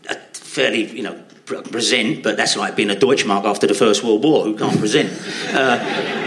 a 0.10 0.16
fairly, 0.34 0.86
you 0.86 1.04
know, 1.04 1.22
present, 1.48 2.24
but 2.24 2.38
that's 2.38 2.56
like 2.58 2.76
being 2.76 2.92
a 2.92 2.96
Deutschmark 2.96 3.46
after 3.46 3.68
the 3.68 3.74
First 3.74 4.04
World 4.04 4.24
War, 4.24 4.44
who 4.44 4.56
can't 4.58 4.78
present. 4.78 5.10
Uh, 5.54 5.80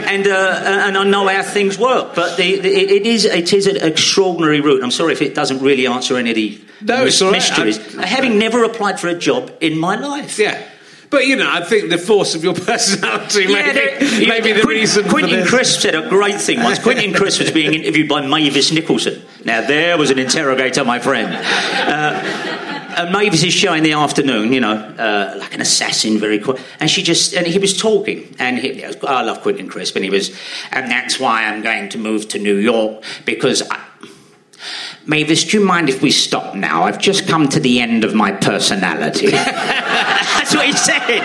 and, 0.08 0.26
uh, 0.26 0.62
and 0.88 0.96
I 0.96 1.04
know 1.04 1.28
how 1.28 1.42
things 1.42 1.78
work, 1.78 2.14
but 2.14 2.36
the, 2.36 2.58
the, 2.58 2.68
it 2.68 3.06
is 3.06 3.24
it 3.26 3.52
is 3.52 3.66
an 3.66 3.76
extraordinary 3.76 4.60
route. 4.60 4.82
I'm 4.82 4.90
sorry 4.90 5.12
if 5.12 5.22
it 5.22 5.34
doesn't 5.34 5.60
really 5.60 5.86
answer 5.86 6.16
any 6.16 6.30
of 6.30 6.36
the 6.36 6.60
No, 6.82 7.04
it's 7.04 7.20
all 7.22 7.28
right. 7.30 7.36
mysteries. 7.36 7.78
I'm- 7.96 8.02
Having 8.06 8.38
never 8.38 8.64
applied 8.64 8.98
for 8.98 9.08
a 9.08 9.14
job 9.18 9.52
in 9.60 9.78
my 9.78 9.96
life. 9.96 10.38
Yeah. 10.38 10.60
But 11.10 11.26
you 11.26 11.34
know, 11.34 11.50
I 11.50 11.64
think 11.64 11.90
the 11.90 11.98
force 11.98 12.36
of 12.36 12.44
your 12.44 12.54
personality 12.70 13.42
Yeah, 13.42 13.72
maybe, 13.72 14.26
maybe 14.28 14.52
the 14.52 14.60
Quin- 14.60 14.76
reason 14.76 15.08
Quentin. 15.08 15.44
Crisp 15.44 15.80
said 15.80 15.96
a 15.96 16.08
great 16.08 16.40
thing 16.40 16.62
once. 16.62 16.78
Quentin 16.82 17.12
Crisp 17.12 17.40
was 17.40 17.50
being 17.50 17.74
interviewed 17.74 18.08
by 18.08 18.24
Mavis 18.24 18.70
Nicholson. 18.72 19.20
Now 19.44 19.66
there 19.66 19.98
was 19.98 20.10
an 20.10 20.18
interrogator, 20.20 20.84
my 20.84 20.98
friend. 21.00 21.34
Uh, 21.34 22.49
and 22.96 23.12
Mavis 23.12 23.42
is 23.42 23.52
showing 23.52 23.82
the 23.82 23.92
afternoon, 23.92 24.52
you 24.52 24.60
know, 24.60 24.74
uh, 24.74 25.36
like 25.38 25.54
an 25.54 25.60
assassin, 25.60 26.18
very 26.18 26.38
quick. 26.38 26.60
And 26.78 26.90
she 26.90 27.02
just, 27.02 27.34
and 27.34 27.46
he 27.46 27.58
was 27.58 27.76
talking, 27.76 28.34
and 28.38 28.58
he, 28.58 28.84
I 28.84 29.22
love 29.22 29.40
Quentin 29.40 29.68
Crisp, 29.68 29.96
and 29.96 30.04
he 30.04 30.10
was, 30.10 30.36
and 30.70 30.90
that's 30.90 31.18
why 31.18 31.44
I'm 31.44 31.62
going 31.62 31.88
to 31.90 31.98
move 31.98 32.28
to 32.28 32.38
New 32.38 32.56
York 32.56 33.02
because. 33.24 33.62
I, 33.70 33.86
Mavis, 35.06 35.44
do 35.44 35.58
you 35.58 35.64
mind 35.64 35.88
if 35.88 36.02
we 36.02 36.10
stop 36.10 36.54
now? 36.54 36.82
I've 36.82 36.98
just 36.98 37.26
come 37.26 37.48
to 37.48 37.60
the 37.60 37.80
end 37.80 38.04
of 38.04 38.14
my 38.14 38.32
personality. 38.32 39.30
that's 39.30 40.54
what 40.54 40.66
he 40.66 40.72
said. 40.72 41.20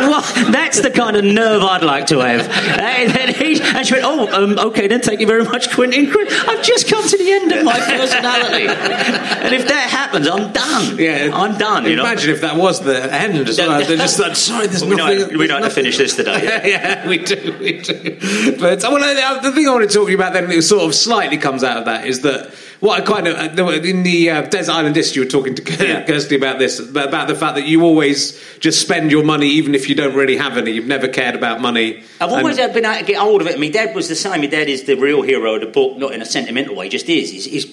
Well, 0.00 0.22
that's 0.52 0.80
the 0.80 0.90
kind 0.90 1.16
of 1.16 1.24
nerve 1.24 1.62
I'd 1.62 1.82
like 1.82 2.06
to 2.08 2.18
have. 2.20 2.48
And, 2.48 3.16
and 3.16 3.34
he, 3.34 3.60
and 3.60 3.86
she 3.86 3.94
went, 3.94 4.04
Oh, 4.04 4.28
um, 4.32 4.58
okay, 4.68 4.86
then 4.86 5.00
thank 5.00 5.20
you 5.20 5.26
very 5.26 5.44
much, 5.44 5.70
Quentin. 5.70 6.06
I've 6.08 6.62
just 6.62 6.88
come 6.88 7.08
to 7.08 7.16
the 7.16 7.32
end 7.32 7.52
of 7.52 7.64
my 7.64 7.78
personality. 7.80 8.66
and 8.66 9.54
if 9.54 9.66
that 9.66 9.88
happens, 9.90 10.28
I'm 10.28 10.52
done. 10.52 10.98
Yeah, 10.98 11.30
I'm 11.32 11.56
done. 11.56 11.86
You 11.86 11.96
know? 11.96 12.02
Imagine 12.02 12.30
if 12.30 12.42
that 12.42 12.56
was 12.56 12.80
the 12.82 13.12
end 13.12 13.48
as 13.48 13.58
well. 13.58 13.84
They're 13.84 13.96
just 13.96 14.18
like, 14.18 14.36
sorry, 14.36 14.66
there's 14.66 14.84
we 14.84 14.94
nothing. 14.94 15.32
know, 15.32 15.38
we 15.38 15.46
know 15.46 15.58
how 15.58 15.64
to 15.64 15.70
finish 15.70 15.96
this 15.96 16.16
today. 16.16 16.44
yeah. 16.44 16.66
yeah, 16.66 17.08
we 17.08 17.18
do, 17.18 17.56
we 17.58 17.80
do. 17.80 18.56
But 18.58 18.82
well, 18.82 19.02
uh, 19.02 19.40
the 19.40 19.52
thing 19.52 19.66
I 19.66 19.72
want 19.72 19.88
to 19.88 19.94
talk 19.94 20.06
to 20.06 20.10
you 20.10 20.16
about 20.16 20.34
then, 20.34 20.48
that 20.48 20.62
sort 20.62 20.84
of 20.84 20.94
slightly 20.94 21.38
comes 21.38 21.64
out 21.64 21.78
of 21.78 21.84
that, 21.86 22.06
is 22.06 22.20
that 22.20 22.52
what 22.80 23.00
I 23.00 23.04
kind 23.04 23.26
of 23.26 23.58
uh, 23.58 23.70
in 23.82 24.02
the 24.02 24.30
uh, 24.30 24.42
Desert 24.42 24.72
Island 24.72 24.94
Disc, 24.94 25.14
you 25.16 25.22
were 25.22 25.28
talking 25.28 25.54
to 25.54 25.86
Yeah. 25.86 26.04
Kirsty 26.04 26.36
about 26.36 26.58
this, 26.58 26.78
about 26.78 27.28
the 27.28 27.34
fact 27.34 27.56
that 27.56 27.66
you 27.66 27.82
always 27.82 28.38
just 28.60 28.80
spend 28.80 29.10
your 29.10 29.24
money 29.24 29.48
even 29.48 29.74
if 29.74 29.88
you 29.88 29.94
don't 29.94 30.14
really 30.14 30.36
have 30.36 30.56
any. 30.58 30.72
You've 30.72 30.86
never 30.86 31.08
cared 31.08 31.34
about 31.34 31.60
money. 31.60 32.02
I've 32.20 32.30
And- 32.30 32.38
always 32.40 32.56
been 32.58 32.84
able 32.84 32.98
to 32.98 33.04
get 33.04 33.16
hold 33.18 33.40
of 33.40 33.46
it. 33.46 33.58
My 33.58 33.68
dad 33.68 33.94
was 33.94 34.08
the 34.08 34.14
same. 34.14 34.40
My 34.42 34.46
dad 34.46 34.68
is 34.68 34.84
the 34.84 34.94
real 34.96 35.22
hero 35.22 35.54
of 35.54 35.60
the 35.62 35.66
book, 35.68 35.96
not 35.96 36.12
in 36.12 36.20
a 36.22 36.26
sentimental 36.26 36.74
way. 36.76 36.86
He 36.86 36.90
just 36.90 37.08
is. 37.08 37.30
He's, 37.30 37.44
he's 37.46 37.66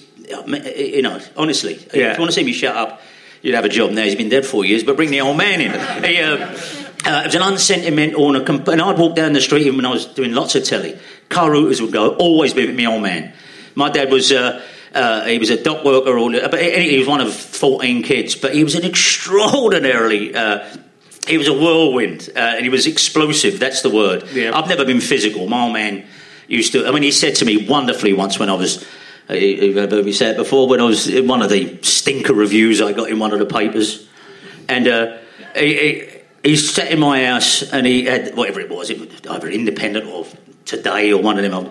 you 0.46 1.02
know, 1.02 1.20
honestly. 1.36 1.74
yeah. 1.92 2.12
If 2.12 2.16
you 2.16 2.20
want 2.22 2.30
to 2.30 2.32
see 2.32 2.44
me 2.44 2.52
shut 2.54 2.74
up, 2.74 3.02
you'd 3.42 3.54
have 3.54 3.64
a 3.66 3.68
job 3.68 3.90
now. 3.90 4.04
He's 4.04 4.14
been 4.14 4.30
dead 4.30 4.46
four 4.46 4.64
years, 4.64 4.84
but 4.84 4.96
bring 4.96 5.10
the 5.10 5.20
old 5.20 5.36
man 5.36 5.60
in. 5.60 5.70
He, 6.04 6.20
uh, 6.20 6.36
uh, 7.06 7.20
it 7.22 7.26
was 7.26 7.34
an 7.34 7.42
unsentimental, 7.42 8.26
and, 8.28 8.36
a 8.38 8.44
comp- 8.46 8.68
and 8.68 8.80
I'd 8.80 8.96
walk 8.98 9.14
down 9.16 9.34
the 9.34 9.40
street 9.42 9.62
even 9.66 9.76
when 9.76 9.84
I 9.84 9.90
was 9.90 10.06
doing 10.06 10.32
lots 10.32 10.54
of 10.54 10.64
telly. 10.64 10.98
Car 11.28 11.50
routers 11.50 11.82
would 11.82 11.92
go, 11.92 12.14
always 12.16 12.54
be 12.54 12.64
with 12.66 12.74
me 12.74 12.86
old 12.86 13.02
man. 13.02 13.34
My 13.74 13.90
dad 13.90 14.10
was. 14.10 14.32
Uh, 14.32 14.62
uh, 14.94 15.24
he 15.24 15.38
was 15.38 15.50
a 15.50 15.62
dock 15.62 15.84
worker, 15.84 16.16
or, 16.16 16.30
but 16.30 16.60
he 16.60 16.90
he 16.90 16.98
was 16.98 17.08
one 17.08 17.20
of 17.20 17.34
14 17.34 18.02
kids, 18.02 18.36
but 18.36 18.54
he 18.54 18.62
was 18.62 18.74
an 18.74 18.84
extraordinarily 18.84 20.34
uh, 20.34 20.64
he 21.26 21.38
was 21.38 21.48
a 21.48 21.52
whirlwind 21.52 22.30
uh, 22.36 22.38
and 22.38 22.64
he 22.64 22.68
was 22.68 22.86
explosive. 22.86 23.58
That's 23.58 23.82
the 23.82 23.90
word. 23.90 24.24
Yeah. 24.32 24.56
I've 24.56 24.68
never 24.68 24.84
been 24.84 25.00
physical. 25.00 25.46
My 25.48 25.64
old 25.64 25.72
man 25.72 26.04
used 26.48 26.72
to. 26.72 26.86
I 26.86 26.90
mean, 26.90 27.02
he 27.02 27.10
said 27.10 27.36
to 27.36 27.44
me 27.44 27.66
wonderfully 27.66 28.12
once 28.12 28.38
when 28.38 28.48
I 28.48 28.54
was. 28.54 28.86
Uh, 29.26 29.32
me 29.32 30.12
say 30.12 30.32
it 30.32 30.36
before 30.36 30.68
when 30.68 30.80
I 30.80 30.84
was 30.84 31.08
in 31.08 31.26
one 31.26 31.40
of 31.40 31.48
the 31.48 31.78
stinker 31.80 32.34
reviews 32.34 32.82
I 32.82 32.92
got 32.92 33.08
in 33.08 33.18
one 33.18 33.32
of 33.32 33.38
the 33.38 33.46
papers, 33.46 34.06
and 34.68 34.86
uh, 34.86 35.16
he, 35.56 35.76
he, 35.76 36.50
he 36.50 36.56
sat 36.56 36.90
in 36.90 37.00
my 37.00 37.24
house 37.24 37.62
and 37.72 37.86
he 37.86 38.04
had 38.04 38.36
whatever 38.36 38.60
it 38.60 38.68
was, 38.68 38.90
it 38.90 39.00
was 39.00 39.08
either 39.30 39.48
Independent 39.48 40.06
or 40.06 40.26
Today 40.66 41.12
or 41.12 41.22
one 41.22 41.38
of 41.38 41.50
them. 41.50 41.70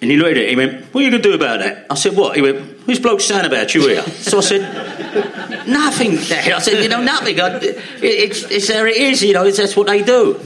And 0.00 0.10
he 0.10 0.16
looked 0.16 0.30
at 0.30 0.36
it. 0.36 0.50
He 0.50 0.56
went, 0.56 0.84
"What 0.94 1.00
are 1.00 1.04
you 1.04 1.10
going 1.10 1.22
to 1.22 1.28
do 1.28 1.34
about 1.34 1.60
that?" 1.60 1.86
I 1.90 1.94
said, 1.94 2.16
"What?" 2.16 2.36
He 2.36 2.42
went, 2.42 2.58
"Who's 2.86 3.00
bloke 3.00 3.20
saying 3.20 3.44
about 3.44 3.74
you 3.74 3.88
here?" 3.88 4.02
So 4.02 4.38
I 4.38 4.42
said, 4.42 4.60
"Nothing." 5.68 6.16
Dad." 6.16 6.52
I 6.52 6.58
said, 6.60 6.82
"You 6.82 6.88
know, 6.88 7.02
nothing. 7.02 7.40
I, 7.40 7.56
it, 7.56 8.02
it's, 8.02 8.42
it's 8.44 8.68
there. 8.68 8.86
It 8.86 8.96
is. 8.96 9.22
You 9.22 9.34
know, 9.34 9.44
it's, 9.44 9.58
that's 9.58 9.76
what 9.76 9.88
they 9.88 10.02
do." 10.02 10.40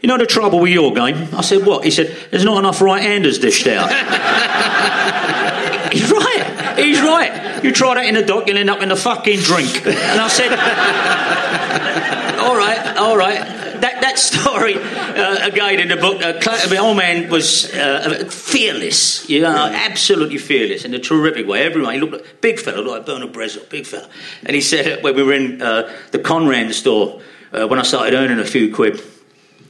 You 0.00 0.08
know 0.08 0.16
the 0.16 0.26
trouble 0.26 0.60
with 0.60 0.72
your 0.72 0.94
game? 0.94 1.28
I 1.34 1.42
said, 1.42 1.66
"What?" 1.66 1.84
He 1.84 1.90
said, 1.90 2.16
"There's 2.30 2.44
not 2.44 2.58
enough 2.58 2.80
right-handers 2.80 3.38
dished 3.38 3.66
out." 3.66 3.90
He's 5.92 6.10
right. 6.10 6.78
He's 6.78 7.00
right. 7.02 7.62
You 7.62 7.72
try 7.72 7.94
that 7.94 8.06
in 8.06 8.16
a 8.16 8.24
dock, 8.24 8.46
you'll 8.46 8.56
end 8.56 8.70
up 8.70 8.80
in 8.80 8.90
a 8.90 8.96
fucking 8.96 9.40
drink. 9.40 9.86
And 9.86 10.20
I 10.20 10.28
said, 10.28 10.52
"All 12.40 12.56
right, 12.56 12.96
all 12.96 13.16
right." 13.16 13.59
That, 13.80 14.00
that 14.02 14.18
story, 14.18 14.74
uh, 14.76 15.46
again 15.46 15.80
in 15.80 15.88
the 15.88 15.96
book, 15.96 16.22
uh, 16.22 16.32
the 16.66 16.78
old 16.78 16.96
man 16.96 17.30
was 17.30 17.72
uh, 17.72 18.26
fearless, 18.30 19.28
you 19.28 19.40
know, 19.40 19.70
absolutely 19.72 20.38
fearless 20.38 20.84
in 20.84 20.92
a 20.94 20.98
terrific 20.98 21.46
way. 21.46 21.62
Everyone, 21.62 21.94
he 21.94 22.00
looked 22.00 22.12
like 22.12 22.40
big 22.40 22.58
fella, 22.58 22.82
like 22.82 23.06
Bernard 23.06 23.32
Bresslaw, 23.32 23.68
big 23.70 23.86
fella. 23.86 24.08
And 24.44 24.54
he 24.54 24.60
said, 24.60 25.02
when 25.02 25.14
we 25.16 25.22
were 25.22 25.32
in 25.32 25.62
uh, 25.62 25.90
the 26.10 26.18
Conran 26.18 26.72
store, 26.72 27.20
uh, 27.52 27.66
when 27.66 27.78
I 27.78 27.82
started 27.82 28.14
earning 28.14 28.38
a 28.38 28.44
few 28.44 28.74
quid, 28.74 29.02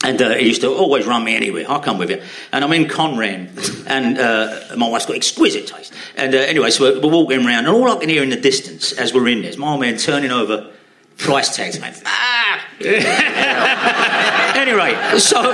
and 0.03 0.21
uh, 0.21 0.35
he 0.35 0.47
used 0.49 0.63
to 0.63 0.69
always 0.69 1.07
run 1.07 1.25
me 1.25 1.37
anywhere. 1.37 1.67
I'll 1.69 1.81
come 1.81 1.99
with 1.99 2.11
you. 2.11 2.23
And 2.53 2.65
I'm 2.65 2.73
in 2.73 2.87
Conran, 2.87 3.87
and 3.87 4.19
uh, 4.19 4.77
my 4.77 4.89
wife's 4.89 5.07
got 5.07 5.17
exquisite 5.17 5.67
taste. 5.67 5.93
And 6.17 6.35
uh, 6.35 6.39
anyway, 6.39 6.71
so 6.71 6.85
we're, 6.85 7.01
we're 7.01 7.13
walking 7.13 7.47
around, 7.47 7.67
and 7.67 7.69
all 7.69 7.91
I 7.91 7.97
can 8.01 8.09
hear 8.09 8.23
in 8.23 8.31
the 8.31 8.41
distance 8.41 8.93
as 8.93 9.13
we're 9.13 9.29
in 9.29 9.43
there 9.43 9.51
is 9.51 9.59
my 9.59 9.73
old 9.73 9.81
man 9.81 9.99
turning 9.99 10.31
over 10.31 10.71
price 11.19 11.55
tags. 11.55 11.79
Man, 11.79 11.95
ah! 12.07 12.50
anyway, 14.57 15.19
so 15.19 15.53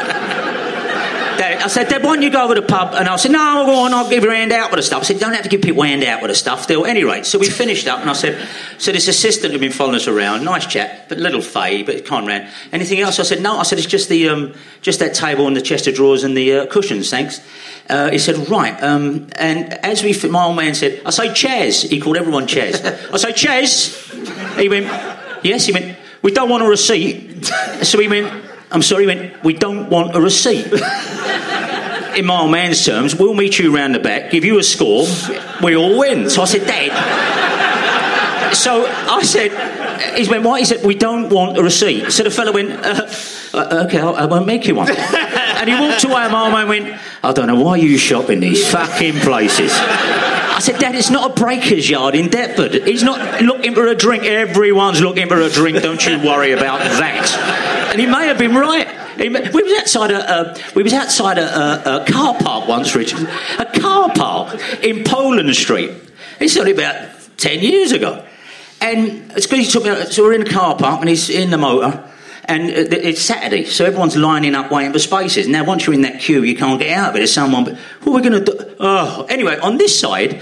I 1.67 1.69
said, 1.69 1.89
Dad, 1.89 2.05
why 2.05 2.15
don't 2.15 2.23
you 2.23 2.31
go 2.31 2.45
over 2.45 2.55
to 2.55 2.61
the 2.61 2.67
pub? 2.67 2.95
And 2.95 3.09
I 3.09 3.17
said, 3.17 3.33
No, 3.33 3.65
go 3.67 3.81
on, 3.81 3.93
I'll 3.93 4.09
give 4.09 4.23
you 4.23 4.31
a 4.31 4.35
hand 4.37 4.53
out 4.53 4.71
with 4.71 4.79
the 4.79 4.85
stuff. 4.85 5.01
I 5.01 5.05
said, 5.05 5.19
don't 5.19 5.33
have 5.35 5.43
to 5.43 5.49
give 5.49 5.63
people 5.63 5.83
hand 5.83 6.05
out 6.05 6.23
with 6.23 6.31
the 6.31 6.35
stuff. 6.37 6.63
Still, 6.63 6.87
anyway, 6.87 7.25
so 7.25 7.41
we 7.41 7.51
finished 7.51 7.89
up, 7.89 8.01
and 8.01 8.09
I 8.09 8.13
said, 8.13 8.49
So 8.79 8.93
this 8.93 9.09
assistant 9.09 9.51
who'd 9.53 9.61
been 9.61 9.73
following 9.73 9.97
us 9.97 10.07
around, 10.07 10.45
nice 10.45 10.65
chap, 10.65 11.09
but 11.09 11.19
little 11.19 11.43
fay, 11.43 11.83
but 11.83 12.05
Conran. 12.05 12.49
Anything 12.71 13.01
else? 13.01 13.19
I 13.19 13.25
said, 13.25 13.43
No. 13.43 13.59
I 13.59 13.65
said, 13.65 13.79
It's 13.79 13.89
just 13.89 14.09
the 14.09 14.29
um, 14.29 14.55
just 14.81 15.01
that 15.01 15.15
table 15.15 15.49
and 15.49 15.57
the 15.57 15.61
chest 15.61 15.89
of 15.89 15.97
drawers 15.97 16.23
and 16.23 16.37
the 16.37 16.53
uh, 16.53 16.67
cushions, 16.67 17.11
thanks. 17.11 17.41
Uh, 17.91 18.11
he 18.11 18.19
said, 18.19 18.49
Right. 18.49 18.81
Um, 18.81 19.27
and 19.35 19.73
as 19.85 20.05
we, 20.05 20.17
my 20.29 20.45
old 20.45 20.55
man 20.57 20.77
said, 20.77 21.03
I 21.05 21.11
say, 21.11 21.31
Chaz. 21.31 21.89
He 21.89 22.01
called 22.01 22.17
everyone 22.17 22.47
Chaz. 22.47 22.85
I 23.13 23.17
say, 23.17 23.33
Chaz. 23.33 24.61
He 24.61 24.69
went, 24.69 24.87
Yes. 25.43 25.67
He 25.67 25.73
went, 25.73 25.97
We 26.23 26.33
don't 26.33 26.49
want 26.49 26.63
a 26.63 26.69
receipt. 26.69 27.45
So 27.83 27.99
he 27.99 28.09
went, 28.09 28.33
I'm 28.71 28.83
sorry, 28.83 29.05
he 29.05 29.07
went, 29.07 29.45
We 29.45 29.53
don't 29.55 29.89
want 29.89 30.17
a 30.17 30.21
receipt 30.21 30.67
in 32.17 32.25
my 32.25 32.41
old 32.41 32.51
man's 32.51 32.85
terms, 32.85 33.15
we'll 33.15 33.35
meet 33.35 33.59
you 33.59 33.75
round 33.75 33.95
the 33.95 33.99
back, 33.99 34.31
give 34.31 34.45
you 34.45 34.59
a 34.59 34.63
score, 34.63 35.07
we 35.63 35.77
all 35.77 35.99
win. 35.99 36.31
So 36.31 36.43
I 36.43 36.47
said, 36.47 36.67
Dad. 36.67 37.35
So 38.55 38.87
I 38.87 39.23
said, 39.23 40.17
he 40.17 40.29
went, 40.29 40.45
why? 40.45 40.61
He 40.61 40.65
said, 40.65 40.85
we 40.85 40.95
don't 40.95 41.29
want 41.29 41.59
a 41.59 41.63
receipt. 41.63 42.11
So 42.11 42.23
the 42.23 42.31
fellow 42.31 42.53
went, 42.53 42.71
uh, 42.71 43.07
uh, 43.53 43.85
okay, 43.87 44.01
I 44.01 44.25
won't 44.25 44.47
make 44.47 44.67
you 44.67 44.75
one. 44.77 44.89
and 44.91 45.69
he 45.69 45.75
walked 45.79 46.05
away, 46.05 46.23
and 46.23 46.33
my 46.33 46.45
old 46.45 46.53
man 46.53 46.69
went, 46.69 47.01
I 47.23 47.33
don't 47.33 47.49
know 47.49 47.61
why 47.61 47.77
you 47.77 47.99
shop 47.99 48.31
in 48.31 48.41
these 48.41 48.67
fucking 48.71 49.21
places. 49.21 49.73
I 50.57 50.61
said, 50.61 50.81
Dad, 50.81 50.95
it's 50.95 51.11
not 51.11 51.33
a 51.33 51.35
breaker's 51.35 51.89
yard 51.89 52.15
in 52.15 52.31
Deptford. 52.31 52.87
He's 52.87 53.03
not 53.03 53.43
looking 53.43 53.75
for 53.75 53.87
a 53.89 53.95
drink. 53.95 54.25
Everyone's 54.25 55.03
looking 55.03 55.29
for 55.29 55.39
a 55.39 55.51
drink. 55.51 55.83
Don't 55.83 56.05
you 56.07 56.17
worry 56.19 56.53
about 56.53 56.79
that. 56.79 57.91
And 57.93 58.01
he 58.01 58.07
may 58.07 58.27
have 58.27 58.39
been 58.39 58.55
right. 58.55 58.89
We 59.19 59.29
was 59.29 59.81
outside 59.81 60.11
a 60.11 60.57
we 60.75 60.83
was 60.83 60.95
outside 60.95 61.37
a, 61.37 61.45
a, 61.45 62.03
a 62.03 62.07
car 62.07 62.39
park 62.39 62.67
once, 62.69 62.97
Richard. 62.97 63.29
A 63.59 63.67
car 63.79 64.11
park 64.15 64.59
in 64.83 65.05
Poland 65.05 65.55
Street. 65.55 65.91
It's 66.41 66.57
only 66.57 66.73
about 66.73 67.07
ten 67.37 67.61
years 67.61 67.93
ago. 67.93 68.25
And 68.81 69.31
it's 69.33 69.47
because 69.47 69.67
he 69.67 69.71
took 69.71 69.85
me. 69.85 70.07
So 70.07 70.23
we're 70.23 70.33
in 70.33 70.45
the 70.45 70.51
car 70.51 70.75
park, 70.77 71.01
and 71.01 71.09
he's 71.11 71.29
in 71.29 71.51
the 71.51 71.59
motor. 71.59 72.03
And 72.49 72.71
uh, 72.71 72.97
it's 72.97 73.21
Saturday, 73.21 73.65
so 73.65 73.85
everyone's 73.85 74.17
lining 74.17 74.55
up 74.55 74.71
waiting 74.71 74.93
for 74.93 74.99
spaces. 75.01 75.49
Now, 75.49 75.65
once 75.65 75.87
you're 75.87 75.95
in 75.95 76.03
that 76.03 76.21
queue, 76.21 76.43
you 76.45 76.57
can't 76.57 76.79
get 76.81 76.97
out 76.97 77.11
of 77.11 77.17
it. 77.17 77.19
There's 77.19 77.33
someone. 77.33 77.65
But 77.65 77.77
what 78.05 78.13
are 78.13 78.23
we 78.23 78.29
going 78.29 78.45
to 78.45 78.53
do? 78.53 78.77
Oh, 78.79 79.27
anyway, 79.29 79.59
on 79.59 79.79
this 79.79 79.99
side, 79.99 80.41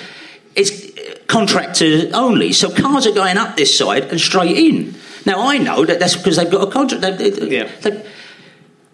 it's 0.55 0.85
contractors 1.27 2.13
only. 2.13 2.53
So 2.53 2.71
cars 2.71 3.07
are 3.07 3.13
going 3.13 3.39
up 3.39 3.57
this 3.57 3.77
side 3.77 4.05
and 4.05 4.21
straight 4.21 4.57
in. 4.57 4.95
Now 5.27 5.49
I 5.49 5.57
know 5.59 5.85
that 5.87 5.99
that's 5.99 6.17
because 6.17 6.37
they've 6.37 6.51
got 6.51 6.69
a 6.69 6.71
contract. 6.71 7.01
They, 7.19 7.31
they, 7.31 7.57
Yeah. 7.57 7.71
they- 7.81 8.05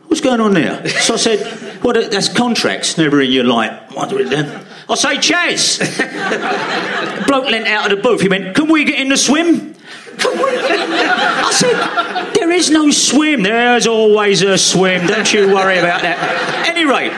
what's 0.06 0.20
going 0.20 0.40
on 0.40 0.54
there? 0.54 0.86
So 0.88 1.14
I 1.14 1.16
said, 1.16 1.82
well, 1.82 1.94
that's 2.08 2.28
contracts. 2.28 2.96
Never 2.96 3.20
in 3.20 3.32
your 3.32 3.44
life. 3.44 3.72
I 3.96 4.94
say, 4.94 5.16
Chaz. 5.18 5.78
Bloke 7.26 7.46
leant 7.46 7.66
out 7.66 7.90
of 7.90 7.96
the 7.96 8.02
booth. 8.02 8.20
He 8.20 8.28
went, 8.28 8.54
can 8.56 8.68
we 8.68 8.84
get 8.84 8.98
in 9.00 9.08
the 9.08 9.16
swim? 9.16 9.74
Can 10.20 10.32
we 10.42 10.50
get 10.52 10.80
in? 10.80 10.92
I 10.92 11.50
said, 11.52 12.32
there 12.34 12.50
is 12.50 12.70
no 12.70 12.90
swim. 12.90 13.42
There's 13.42 13.86
always 13.86 14.42
a 14.42 14.56
swim. 14.58 15.06
Don't 15.06 15.32
you 15.32 15.52
worry 15.54 15.78
about 15.78 16.02
that. 16.02 16.66
Anyway, 16.68 17.10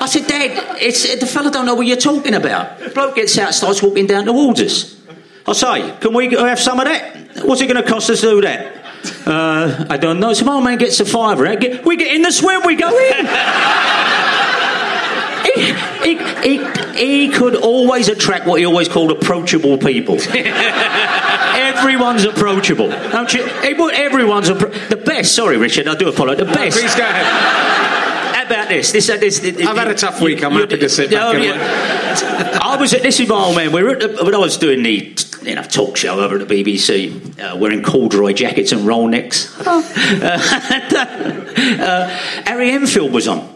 I 0.00 0.06
said, 0.06 0.26
Dad, 0.26 0.76
it's, 0.80 1.18
the 1.18 1.26
fella 1.26 1.50
don't 1.50 1.66
know 1.66 1.74
what 1.74 1.86
you're 1.86 1.96
talking 1.96 2.34
about. 2.34 2.94
Bloke 2.94 3.14
gets 3.16 3.36
out, 3.38 3.54
starts 3.54 3.82
walking 3.82 4.06
down 4.06 4.24
the 4.26 4.32
waters. 4.32 4.96
I 5.46 5.52
say, 5.52 5.96
can 6.00 6.12
we 6.14 6.28
have 6.34 6.58
some 6.60 6.78
of 6.78 6.86
that? 6.86 7.44
What's 7.44 7.60
it 7.60 7.66
going 7.66 7.82
to 7.82 7.88
cost 7.88 8.10
us 8.10 8.20
to 8.20 8.30
do 8.30 8.40
that? 8.42 8.76
Uh, 9.26 9.86
I 9.88 9.96
don't 9.96 10.20
know. 10.20 10.32
So 10.34 10.44
my 10.44 10.52
old 10.52 10.64
man 10.64 10.76
gets 10.78 11.00
a 11.00 11.04
fiver. 11.06 11.56
Get- 11.56 11.84
We 11.84 11.96
get 11.96 12.14
in 12.14 12.22
the 12.22 12.30
swim, 12.30 12.62
we 12.66 12.76
go 12.76 12.88
in. 12.88 13.26
he, 15.60 16.16
he, 16.16 16.58
he, 16.58 17.26
he 17.28 17.28
could 17.30 17.54
always 17.56 18.08
attract 18.08 18.46
what 18.46 18.58
he 18.60 18.66
always 18.66 18.88
called 18.88 19.10
approachable 19.10 19.78
people. 19.78 20.18
Everyone's 21.52 22.24
approachable, 22.24 22.88
don't 22.88 23.32
you? 23.32 23.42
Everyone's 23.44 24.48
appro- 24.48 24.88
the 24.88 24.96
best. 24.96 25.34
Sorry, 25.34 25.56
Richard, 25.56 25.88
I 25.88 25.94
do 25.94 26.08
apologise. 26.08 26.46
The 26.46 26.52
best. 26.52 26.78
Please 26.78 26.94
go 26.94 27.02
ahead. 27.02 28.46
About 28.46 28.68
this? 28.68 28.90
This, 28.90 29.08
uh, 29.08 29.16
this, 29.16 29.38
this 29.38 29.64
I've 29.64 29.76
had 29.76 29.88
a 29.88 29.94
tough 29.94 30.20
week. 30.20 30.42
I'm 30.42 30.52
you- 30.54 30.60
happy 30.60 30.78
to 30.78 30.88
sit 30.88 31.10
back 31.10 31.22
Oh, 31.22 31.32
yeah. 31.38 32.58
I 32.60 32.76
was 32.80 32.92
at 32.94 33.02
this 33.02 33.20
is 33.20 33.28
my 33.28 33.36
old 33.36 33.54
man. 33.54 33.70
We 33.72 33.82
were 33.84 33.90
at 33.90 34.00
the, 34.00 34.24
when 34.24 34.34
I 34.34 34.38
was 34.38 34.56
doing 34.56 34.82
the 34.82 35.16
you 35.42 35.54
know 35.54 35.62
talk 35.62 35.96
show 35.96 36.18
over 36.18 36.36
at 36.40 36.48
the 36.48 36.64
BBC, 36.64 37.38
uh, 37.38 37.56
wearing 37.56 37.82
corduroy 37.84 38.32
jackets 38.32 38.72
and 38.72 38.84
roll 38.86 39.06
necks. 39.06 39.56
uh, 39.64 39.82
and, 40.72 40.94
uh, 40.94 41.84
uh, 41.84 42.08
Harry 42.44 42.72
Enfield 42.72 43.12
was 43.12 43.28
on. 43.28 43.54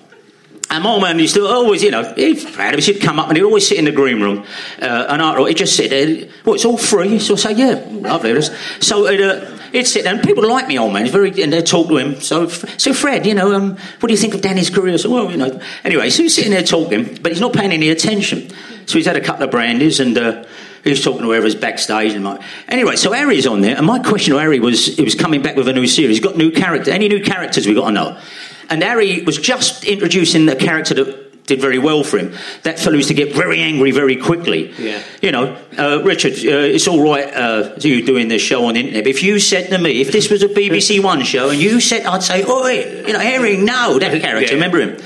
And 0.74 0.82
my 0.82 0.90
old 0.90 1.02
man 1.02 1.20
used 1.20 1.36
to 1.36 1.46
always, 1.46 1.84
you 1.84 1.92
know, 1.92 2.02
he'd, 2.14 2.38
he'd 2.38 3.00
come 3.00 3.20
up 3.20 3.28
and 3.28 3.36
he'd 3.36 3.44
always 3.44 3.68
sit 3.68 3.78
in 3.78 3.84
the 3.84 3.92
green 3.92 4.20
room. 4.20 4.44
Uh, 4.82 5.06
and 5.08 5.22
I, 5.22 5.46
he'd 5.46 5.56
just 5.56 5.76
sit 5.76 5.90
there. 5.90 6.28
Well, 6.44 6.56
it's 6.56 6.64
all 6.64 6.76
free. 6.76 7.20
So 7.20 7.34
I 7.34 7.36
say, 7.36 7.52
yeah, 7.52 7.84
lovely. 7.88 8.30
it 8.30 8.38
is." 8.38 8.50
So 8.80 9.06
he'd, 9.06 9.20
uh, 9.20 9.56
he'd 9.70 9.86
sit 9.86 10.02
there, 10.02 10.12
and 10.12 10.24
people 10.24 10.48
like 10.48 10.66
me, 10.66 10.76
old 10.76 10.92
man. 10.92 11.02
He's 11.04 11.12
very, 11.12 11.30
and 11.40 11.52
they'd 11.52 11.64
talk 11.64 11.86
to 11.86 11.96
him. 11.96 12.20
So, 12.20 12.48
so 12.48 12.92
Fred, 12.92 13.24
you 13.24 13.34
know, 13.34 13.54
um, 13.54 13.76
what 14.00 14.08
do 14.08 14.12
you 14.12 14.18
think 14.18 14.34
of 14.34 14.40
Danny's 14.40 14.68
career? 14.68 14.98
So, 14.98 15.10
well, 15.10 15.30
you 15.30 15.36
know. 15.36 15.60
Anyway, 15.84 16.10
so 16.10 16.24
he's 16.24 16.34
sitting 16.34 16.50
there 16.50 16.64
talking, 16.64 17.18
but 17.22 17.30
he's 17.30 17.40
not 17.40 17.52
paying 17.52 17.70
any 17.70 17.90
attention. 17.90 18.50
So 18.86 18.98
he's 18.98 19.06
had 19.06 19.16
a 19.16 19.22
couple 19.22 19.44
of 19.44 19.52
brandies 19.52 20.00
and. 20.00 20.18
Uh, 20.18 20.44
He's 20.84 21.02
talking 21.02 21.22
to 21.22 21.28
whoever's 21.28 21.54
backstage 21.54 22.12
and 22.12 22.22
my 22.22 22.44
anyway. 22.68 22.96
So 22.96 23.10
Harry's 23.12 23.46
on 23.46 23.62
there, 23.62 23.74
and 23.74 23.86
my 23.86 24.00
question 24.00 24.34
to 24.34 24.38
Harry 24.38 24.60
was: 24.60 24.84
he 24.84 25.02
was 25.02 25.14
coming 25.14 25.40
back 25.40 25.56
with 25.56 25.66
a 25.66 25.72
new 25.72 25.86
series. 25.86 26.18
He's 26.18 26.24
got 26.24 26.36
new 26.36 26.50
character. 26.50 26.90
Any 26.90 27.08
new 27.08 27.22
characters 27.22 27.66
we 27.66 27.74
got 27.74 27.86
to 27.86 27.92
know? 27.92 28.20
And 28.70 28.82
Harry 28.82 29.22
was 29.22 29.38
just 29.38 29.84
introducing 29.84 30.48
a 30.48 30.56
character 30.56 30.94
that 30.94 31.24
did 31.46 31.60
very 31.60 31.78
well 31.78 32.02
for 32.02 32.18
him. 32.18 32.34
That 32.62 32.78
fellow 32.78 32.96
used 32.96 33.08
to 33.08 33.14
get 33.14 33.34
very 33.34 33.60
angry 33.60 33.90
very 33.90 34.16
quickly. 34.16 34.72
Yeah. 34.78 35.02
You 35.20 35.32
know, 35.32 35.56
uh, 35.78 36.02
Richard, 36.02 36.32
uh, 36.32 36.72
it's 36.72 36.88
all 36.88 37.02
right 37.02 37.32
uh, 37.32 37.74
you 37.80 38.04
doing 38.04 38.28
this 38.28 38.42
show 38.42 38.66
on 38.66 38.74
the 38.74 38.80
internet. 38.80 39.04
But 39.04 39.10
if 39.10 39.22
you 39.22 39.38
said 39.38 39.68
to 39.70 39.78
me, 39.78 40.00
if 40.00 40.10
this 40.10 40.30
was 40.30 40.42
a 40.42 40.48
BBC 40.48 41.02
One 41.04 41.22
show, 41.22 41.50
and 41.50 41.60
you 41.60 41.80
said, 41.80 42.06
I'd 42.06 42.22
say, 42.22 42.44
"Oi, 42.44 43.04
you 43.06 43.12
know, 43.12 43.18
Harry, 43.18 43.58
no, 43.58 43.98
that 43.98 44.20
character." 44.22 44.46
Yeah. 44.46 44.54
Remember 44.54 44.80
him? 44.80 44.96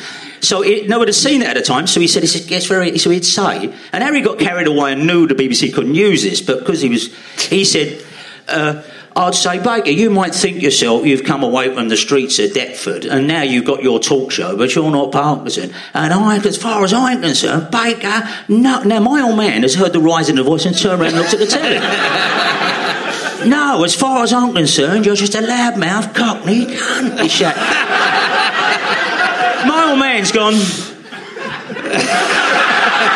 So 0.41 0.63
it, 0.63 0.89
no 0.89 0.99
one 0.99 1.09
had 1.09 1.17
seen 1.17 1.41
that 1.41 1.57
at 1.57 1.61
the 1.61 1.67
time. 1.67 1.89
So 1.89 1.99
he 1.99 2.07
said, 2.07 2.23
he 2.23 2.29
said, 2.29 2.47
gets 2.47 2.67
very. 2.67 2.97
So 2.99 3.11
he'd 3.11 3.25
say, 3.25 3.75
and 3.93 4.05
Harry 4.05 4.21
got 4.21 4.39
carried 4.39 4.69
away 4.69 4.93
and 4.93 5.09
knew 5.09 5.27
the 5.27 5.35
BBC 5.35 5.75
couldn't 5.75 5.97
use 5.97 6.23
this, 6.23 6.41
but 6.41 6.61
because 6.61 6.81
he 6.81 6.89
was, 6.89 7.15
he 7.49 7.65
said. 7.65 8.05
Uh, 8.47 8.83
I'd 9.19 9.35
say, 9.35 9.59
Baker, 9.61 9.91
you 9.91 10.11
might 10.11 10.33
think 10.33 10.63
yourself 10.63 11.05
you've 11.05 11.25
come 11.25 11.43
away 11.43 11.75
from 11.75 11.89
the 11.89 11.97
streets 11.97 12.39
of 12.39 12.53
Deptford 12.53 13.05
and 13.05 13.27
now 13.27 13.43
you've 13.43 13.65
got 13.65 13.83
your 13.83 13.99
talk 13.99 14.31
show, 14.31 14.57
but 14.57 14.73
you're 14.77 14.93
not 14.93 15.11
Parkinson. 15.11 15.75
And 15.93 16.13
I, 16.13 16.37
as 16.37 16.57
far 16.57 16.85
as 16.85 16.93
I'm 16.93 17.21
concerned, 17.21 17.73
Baker, 17.73 18.23
no. 18.47 18.85
Now, 18.85 19.01
my 19.01 19.23
old 19.23 19.37
man 19.37 19.63
has 19.63 19.75
heard 19.75 19.93
the 19.93 19.99
rise 19.99 20.29
in 20.29 20.37
the 20.37 20.45
voice 20.45 20.67
and 20.67 20.79
turned 20.79 21.03
around 21.03 21.15
and 21.15 21.19
looked 21.19 21.35
at 21.35 21.41
the 21.41 21.47
telly. 21.47 21.79
no, 23.51 23.83
as 23.83 23.97
far 23.97 24.23
as 24.23 24.33
I'm 24.33 24.55
concerned, 24.55 25.05
you're 25.05 25.17
just 25.17 25.35
a 25.35 25.39
loudmouth 25.39 26.15
cockney 26.15 26.67
cunt. 26.67 27.21
He 27.21 27.45
my 29.67 29.87
old 29.91 29.99
man's 29.99 30.31
gone. 30.31 30.55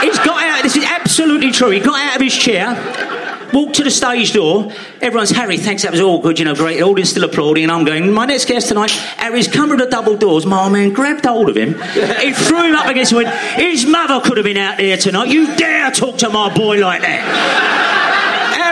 He's 0.02 0.18
got 0.18 0.42
out. 0.42 0.62
This 0.64 0.76
is 0.76 0.84
absolutely 0.84 1.52
true. 1.52 1.70
He 1.70 1.78
got 1.78 2.00
out 2.00 2.16
of 2.16 2.22
his 2.22 2.34
chair, 2.34 2.74
walked 3.52 3.74
to 3.76 3.84
the 3.84 3.90
stage 3.90 4.32
door. 4.32 4.70
Everyone's 5.00 5.30
Harry. 5.30 5.56
Thanks, 5.56 5.82
that 5.82 5.92
was 5.92 6.00
all 6.00 6.20
good. 6.20 6.38
You 6.38 6.44
know, 6.44 6.54
great. 6.54 6.82
Audience 6.82 7.10
still 7.10 7.24
applauding, 7.24 7.64
and 7.64 7.72
I'm 7.72 7.84
going. 7.84 8.12
My 8.12 8.26
next 8.26 8.46
guest 8.46 8.68
tonight, 8.68 8.90
Harry's 8.90 9.48
come 9.48 9.70
to 9.70 9.76
the 9.76 9.90
double 9.90 10.16
doors. 10.16 10.46
My 10.46 10.64
old 10.64 10.72
man 10.72 10.92
grabbed 10.92 11.24
hold 11.24 11.48
of 11.48 11.56
him. 11.56 11.74
He 11.74 12.32
threw 12.32 12.62
him 12.62 12.74
up 12.74 12.86
against. 12.86 13.12
Him, 13.12 13.26
His 13.56 13.86
mother 13.86 14.20
could 14.20 14.36
have 14.36 14.44
been 14.44 14.56
out 14.56 14.78
there 14.78 14.96
tonight. 14.96 15.28
You 15.28 15.54
dare 15.56 15.90
talk 15.90 16.18
to 16.18 16.28
my 16.30 16.54
boy 16.54 16.78
like 16.78 17.02
that? 17.02 17.92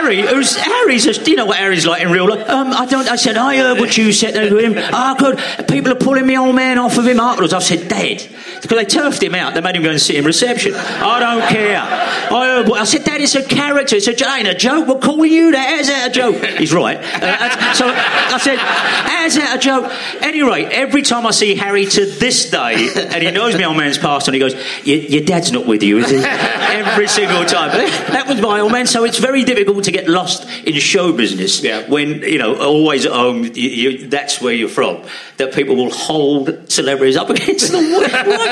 Harry, 0.01 0.21
who's 0.21 0.55
Harry's 0.55 1.03
just, 1.05 1.27
you 1.27 1.35
know 1.35 1.45
what 1.45 1.57
Harry's 1.57 1.85
like 1.85 2.01
in 2.01 2.11
real 2.11 2.27
life. 2.27 2.49
Um, 2.49 2.71
I 2.73 2.85
don't. 2.85 3.07
I 3.07 3.15
said 3.15 3.37
I 3.37 3.57
heard 3.57 3.79
what 3.79 3.97
you 3.97 4.11
said 4.11 4.33
to 4.33 4.57
him. 4.57 4.73
Ah, 4.77 5.15
good. 5.17 5.67
People 5.67 5.91
are 5.91 5.95
pulling 5.95 6.25
me 6.25 6.37
old 6.37 6.55
man 6.55 6.77
off 6.79 6.97
of 6.97 7.05
him 7.05 7.19
afterwards. 7.19 7.53
I 7.53 7.59
said, 7.59 7.87
Dad, 7.87 8.27
because 8.61 8.77
they 8.77 8.85
turfed 8.85 9.23
him 9.23 9.35
out. 9.35 9.53
They 9.53 9.61
made 9.61 9.75
him 9.75 9.83
go 9.83 9.89
and 9.91 9.99
sit 10.01 10.15
in 10.15 10.25
reception. 10.25 10.73
I 10.75 11.19
don't 11.19 11.49
care. 11.49 11.77
I. 11.81 12.63
I 12.71 12.83
said, 12.83 13.03
Dad, 13.03 13.21
it's 13.21 13.35
a 13.35 13.43
character. 13.43 13.95
It's 13.95 14.07
a 14.07 14.29
ain't 14.29 14.47
a 14.47 14.53
joke. 14.53 14.87
We're 14.87 14.99
calling 14.99 15.31
you 15.31 15.51
that. 15.51 15.77
How's 15.77 15.87
that 15.87 16.09
a 16.09 16.13
joke? 16.13 16.43
He's 16.57 16.73
right. 16.73 16.97
Uh, 16.97 17.73
so 17.73 17.85
I 17.87 18.37
said, 18.41 18.57
how's 18.57 19.35
that 19.35 19.55
a 19.57 19.59
joke? 19.59 19.91
Anyway, 20.21 20.63
every 20.65 21.01
time 21.01 21.25
I 21.25 21.31
see 21.31 21.55
Harry 21.55 21.85
to 21.85 22.05
this 22.05 22.49
day, 22.49 22.89
and 22.95 23.23
he 23.23 23.31
knows 23.31 23.55
my 23.55 23.63
old 23.63 23.77
man's 23.77 23.97
passed 23.97 24.27
on, 24.27 24.33
he 24.33 24.39
goes, 24.39 24.53
your, 24.85 24.97
your 24.97 25.23
dad's 25.23 25.51
not 25.51 25.65
with 25.65 25.83
you, 25.83 25.97
is 25.99 26.09
he? 26.09 26.17
every 26.17 27.07
single 27.07 27.45
time. 27.45 27.69
That 28.11 28.27
was 28.27 28.41
my 28.41 28.59
old 28.59 28.71
man. 28.71 28.85
So 28.87 29.03
it's 29.03 29.17
very 29.19 29.43
difficult 29.43 29.83
to 29.85 29.91
get 29.91 30.07
lost 30.07 30.47
in 30.65 30.73
show 30.81 31.13
business 31.13 31.63
Yeah. 31.63 31.87
when 31.87 32.21
you 32.23 32.37
know 32.37 32.55
always 32.59 33.05
at 33.05 33.11
home. 33.13 33.43
You, 33.45 33.51
you, 33.53 34.07
that's 34.07 34.41
where 34.41 34.53
you're 34.53 34.67
from. 34.69 35.03
That 35.37 35.53
people 35.53 35.75
will 35.75 35.91
hold 35.91 36.71
celebrities 36.71 37.17
up 37.17 37.29
against 37.29 37.71
the 37.71 37.77
wall. 37.77 38.01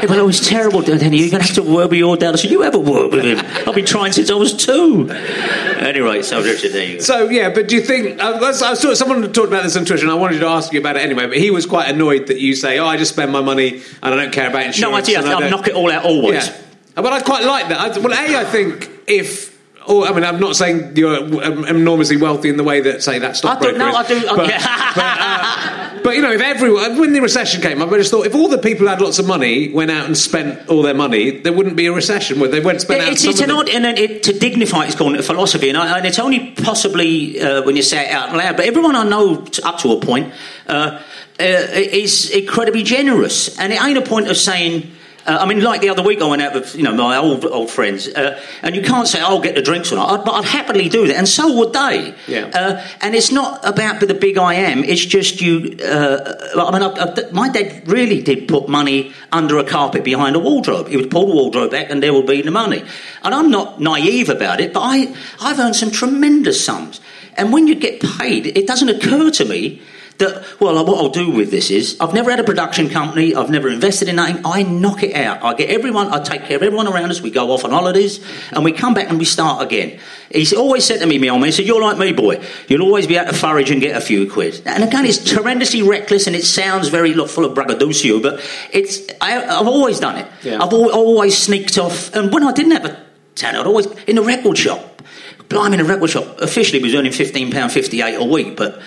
People, 0.00 0.16
oh, 0.16 0.28
it's 0.28 0.48
terrible, 0.48 0.82
Danny. 0.82 1.18
You're 1.18 1.30
going 1.30 1.42
to 1.42 1.46
have 1.46 1.54
to 1.56 1.62
work 1.62 1.90
with 1.90 1.98
your 1.98 2.16
dad. 2.16 2.34
I 2.34 2.36
said, 2.36 2.50
you 2.50 2.62
ever 2.62 2.78
work 2.78 3.12
with 3.12 3.24
him? 3.24 3.38
I've 3.68 3.74
been 3.74 3.86
trying 3.86 4.12
since 4.12 4.30
I 4.30 4.34
was 4.34 4.54
two. 4.54 5.08
Anyway, 5.10 6.22
so 6.22 6.42
Richard, 6.42 6.72
there 6.72 6.86
you 6.86 6.94
go. 6.96 7.02
So 7.02 7.28
yeah, 7.28 7.50
but 7.50 7.68
do 7.68 7.76
you 7.76 7.82
think 7.82 8.20
I 8.20 8.38
was, 8.38 8.62
I 8.62 8.70
was 8.70 8.80
talking, 8.80 8.96
someone 8.96 9.32
talked 9.32 9.48
about 9.48 9.62
this 9.62 9.76
on 9.76 9.84
Twitter, 9.84 10.04
and 10.04 10.12
I 10.12 10.14
wanted 10.14 10.40
to 10.40 10.46
ask 10.46 10.72
you 10.72 10.80
about 10.80 10.96
it 10.96 11.02
anyway. 11.02 11.26
But 11.26 11.38
he 11.38 11.50
was 11.50 11.66
quite 11.66 11.90
annoyed 11.90 12.28
that 12.28 12.40
you 12.40 12.54
say, 12.54 12.78
"Oh, 12.78 12.86
I 12.86 12.96
just 12.96 13.12
spend 13.12 13.32
my 13.32 13.40
money 13.40 13.82
and 14.02 14.14
I 14.14 14.16
don't 14.16 14.32
care 14.32 14.48
about 14.48 14.66
insurance." 14.66 15.08
No 15.08 15.14
I 15.14 15.20
I'll 15.20 15.40
don't-" 15.40 15.50
knock 15.50 15.68
it 15.68 15.74
all 15.74 15.90
out 15.90 16.04
always. 16.04 16.46
Yeah, 16.46 16.56
but 16.96 17.12
I 17.12 17.20
quite 17.20 17.44
like 17.44 17.68
that. 17.68 17.78
I, 17.80 17.98
well, 17.98 18.12
a 18.12 18.36
I 18.36 18.44
think 18.44 18.90
if. 19.06 19.52
Or, 19.84 20.06
I 20.06 20.12
mean, 20.12 20.22
I'm 20.22 20.38
not 20.38 20.54
saying 20.54 20.96
you're 20.96 21.44
um, 21.44 21.64
enormously 21.64 22.16
wealthy 22.16 22.48
in 22.48 22.56
the 22.56 22.62
way 22.62 22.82
that, 22.82 23.02
say, 23.02 23.18
that 23.18 23.44
I 23.44 23.58
don't 23.58 23.78
know. 23.78 23.90
I 23.90 24.06
do. 24.06 24.20
But, 24.20 24.36
but, 24.36 24.50
uh, 24.54 25.81
but, 26.02 26.16
you 26.16 26.22
know, 26.22 26.32
if 26.32 26.40
everyone, 26.40 26.98
when 26.98 27.12
the 27.12 27.20
recession 27.20 27.60
came 27.60 27.80
up, 27.80 27.90
I 27.90 27.98
just 27.98 28.10
thought 28.10 28.26
if 28.26 28.34
all 28.34 28.48
the 28.48 28.58
people 28.58 28.80
who 28.80 28.86
had 28.86 29.00
lots 29.00 29.18
of 29.18 29.26
money 29.26 29.70
went 29.70 29.90
out 29.90 30.06
and 30.06 30.16
spent 30.16 30.68
all 30.68 30.82
their 30.82 30.94
money, 30.94 31.30
there 31.30 31.52
wouldn't 31.52 31.76
be 31.76 31.86
a 31.86 31.92
recession. 31.92 32.40
Would 32.40 32.50
they? 32.50 32.60
Wouldn't 32.60 32.82
spend 32.82 33.02
out 33.02 33.12
It's, 33.12 33.22
some 33.22 33.30
it's 33.30 33.40
an 33.40 33.50
odd, 33.50 33.68
and 33.68 33.84
it, 33.98 34.22
to 34.24 34.32
dignify 34.32 34.86
it's 34.86 34.94
called 34.94 35.14
it 35.14 35.22
philosophy, 35.22 35.68
and, 35.68 35.78
I, 35.78 35.98
and 35.98 36.06
it's 36.06 36.18
only 36.18 36.50
possibly 36.52 37.40
uh, 37.40 37.62
when 37.62 37.76
you 37.76 37.82
say 37.82 38.06
it 38.06 38.10
out 38.10 38.34
loud. 38.34 38.56
But 38.56 38.66
everyone 38.66 38.96
I 38.96 39.04
know 39.04 39.42
t- 39.42 39.62
up 39.62 39.78
to 39.78 39.92
a 39.92 40.00
point 40.00 40.32
uh, 40.66 41.00
uh, 41.40 41.42
is 41.42 42.30
incredibly 42.30 42.82
generous, 42.82 43.58
and 43.58 43.72
it 43.72 43.82
ain't 43.82 43.98
a 43.98 44.02
point 44.02 44.28
of 44.28 44.36
saying. 44.36 44.90
Uh, 45.26 45.38
I 45.40 45.46
mean, 45.46 45.62
like 45.62 45.80
the 45.80 45.90
other 45.90 46.02
week, 46.02 46.20
I 46.20 46.26
went 46.26 46.42
out 46.42 46.54
with 46.54 46.74
you 46.74 46.82
know 46.82 46.94
my 46.94 47.16
old 47.16 47.44
old 47.44 47.70
friends, 47.70 48.08
uh, 48.08 48.40
and 48.62 48.74
you 48.74 48.82
can't 48.82 49.06
say 49.06 49.20
I'll 49.20 49.40
get 49.40 49.54
the 49.54 49.62
drinks 49.62 49.92
or 49.92 49.96
not, 49.96 50.20
I'd, 50.20 50.24
but 50.24 50.32
I'd 50.32 50.44
happily 50.44 50.88
do 50.88 51.06
that, 51.06 51.16
and 51.16 51.28
so 51.28 51.56
would 51.58 51.72
they. 51.72 52.14
Yeah. 52.26 52.50
Uh, 52.52 52.84
and 53.00 53.14
it's 53.14 53.30
not 53.30 53.60
about 53.66 54.00
the 54.00 54.14
big 54.14 54.38
I 54.38 54.54
am; 54.54 54.84
it's 54.84 55.04
just 55.04 55.40
you. 55.40 55.76
Uh, 55.82 56.34
I 56.56 56.70
mean, 56.72 56.82
I, 56.82 56.88
I, 56.88 57.30
my 57.30 57.48
dad 57.48 57.86
really 57.86 58.22
did 58.22 58.48
put 58.48 58.68
money 58.68 59.12
under 59.30 59.58
a 59.58 59.64
carpet 59.64 60.04
behind 60.04 60.36
a 60.36 60.40
wardrobe. 60.40 60.88
He 60.88 60.96
would 60.96 61.10
pull 61.10 61.26
the 61.26 61.34
wardrobe 61.34 61.70
back, 61.70 61.90
and 61.90 62.02
there 62.02 62.12
would 62.12 62.26
be 62.26 62.42
the 62.42 62.50
money. 62.50 62.82
And 63.22 63.34
I'm 63.34 63.50
not 63.50 63.80
naive 63.80 64.28
about 64.28 64.60
it, 64.60 64.72
but 64.72 64.80
I 64.80 65.14
I've 65.40 65.58
earned 65.58 65.76
some 65.76 65.90
tremendous 65.90 66.64
sums. 66.64 67.00
And 67.34 67.52
when 67.52 67.66
you 67.66 67.74
get 67.74 68.00
paid, 68.00 68.46
it 68.46 68.66
doesn't 68.66 68.88
occur 68.88 69.30
to 69.30 69.44
me 69.44 69.80
that, 70.22 70.60
well, 70.60 70.84
what 70.84 70.98
I'll 70.98 71.10
do 71.10 71.30
with 71.30 71.50
this 71.50 71.70
is, 71.70 71.96
I've 72.00 72.14
never 72.14 72.30
had 72.30 72.40
a 72.40 72.44
production 72.44 72.88
company, 72.88 73.34
I've 73.34 73.50
never 73.50 73.68
invested 73.68 74.08
in 74.08 74.16
nothing, 74.16 74.40
I 74.44 74.62
knock 74.62 75.02
it 75.02 75.14
out. 75.14 75.42
I 75.44 75.54
get 75.54 75.70
everyone, 75.70 76.08
I 76.08 76.22
take 76.22 76.44
care 76.44 76.56
of 76.56 76.62
everyone 76.62 76.88
around 76.88 77.10
us, 77.10 77.20
we 77.20 77.30
go 77.30 77.50
off 77.50 77.64
on 77.64 77.70
holidays, 77.70 78.24
and 78.50 78.64
we 78.64 78.72
come 78.72 78.94
back 78.94 79.10
and 79.10 79.18
we 79.18 79.24
start 79.24 79.62
again. 79.62 80.00
He's 80.30 80.52
always 80.52 80.84
said 80.84 81.00
to 81.00 81.06
me, 81.06 81.18
me 81.18 81.30
old 81.30 81.40
man, 81.40 81.48
he 81.48 81.52
said, 81.52 81.66
you're 81.66 81.82
like 81.82 81.98
me, 81.98 82.12
boy. 82.12 82.42
You'll 82.68 82.82
always 82.82 83.06
be 83.06 83.16
able 83.16 83.30
to 83.30 83.36
forage 83.36 83.70
and 83.70 83.80
get 83.80 83.96
a 83.96 84.00
few 84.00 84.30
quid. 84.30 84.62
And 84.64 84.82
again, 84.82 85.04
it's 85.04 85.22
tremendously 85.30 85.82
reckless 85.82 86.26
and 86.26 86.34
it 86.34 86.44
sounds 86.44 86.88
very 86.88 87.12
full 87.26 87.44
of 87.44 87.54
braggadocio, 87.54 88.20
but 88.20 88.40
it's, 88.72 89.00
I, 89.20 89.44
I've 89.44 89.68
always 89.68 90.00
done 90.00 90.18
it. 90.18 90.28
Yeah. 90.42 90.62
I've 90.62 90.72
al- 90.72 90.92
always 90.92 91.36
sneaked 91.36 91.76
off, 91.78 92.14
and 92.14 92.32
when 92.32 92.44
I 92.44 92.52
didn't 92.52 92.72
have 92.72 92.84
a 92.86 93.04
tenner, 93.34 93.60
I'd 93.60 93.66
always, 93.66 93.86
in 94.06 94.18
a 94.18 94.22
record 94.22 94.56
shop, 94.56 95.02
blimey, 95.48 95.74
in 95.74 95.80
a 95.80 95.84
record 95.84 96.10
shop, 96.10 96.40
officially 96.40 96.82
was 96.82 96.94
earning 96.94 97.12
£15.58 97.12 98.16
a 98.16 98.24
week, 98.24 98.56
but, 98.56 98.80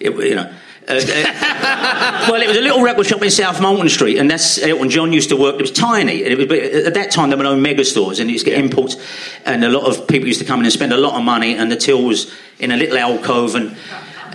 it, 0.00 0.14
you 0.14 0.34
know, 0.34 0.52
uh, 0.88 0.94
uh, 0.94 2.26
well, 2.30 2.40
it 2.40 2.48
was 2.48 2.56
a 2.56 2.60
little 2.60 2.82
record 2.82 3.06
shop 3.06 3.22
in 3.22 3.30
South 3.30 3.58
Molton 3.58 3.90
Street, 3.90 4.18
and 4.18 4.30
that's 4.30 4.58
Elton 4.62 4.90
John 4.90 5.12
used 5.12 5.28
to 5.28 5.36
work. 5.36 5.56
It 5.56 5.62
was 5.62 5.72
tiny, 5.72 6.24
and 6.24 6.32
it 6.32 6.48
was, 6.48 6.86
at 6.86 6.94
that 6.94 7.10
time 7.10 7.30
there 7.30 7.38
were 7.38 7.44
no 7.44 7.56
mega 7.56 7.84
stores, 7.84 8.20
and 8.20 8.30
it 8.30 8.32
used 8.32 8.44
to 8.44 8.50
get 8.50 8.60
imports, 8.60 8.96
and 9.44 9.64
a 9.64 9.68
lot 9.68 9.84
of 9.84 10.08
people 10.08 10.28
used 10.28 10.40
to 10.40 10.46
come 10.46 10.60
in 10.60 10.66
and 10.66 10.72
spend 10.72 10.92
a 10.92 10.98
lot 10.98 11.14
of 11.14 11.22
money, 11.22 11.54
and 11.54 11.70
the 11.70 11.76
till 11.76 12.04
was 12.04 12.32
in 12.58 12.70
a 12.70 12.76
little 12.76 12.96
alcove, 12.98 13.54
and 13.54 13.76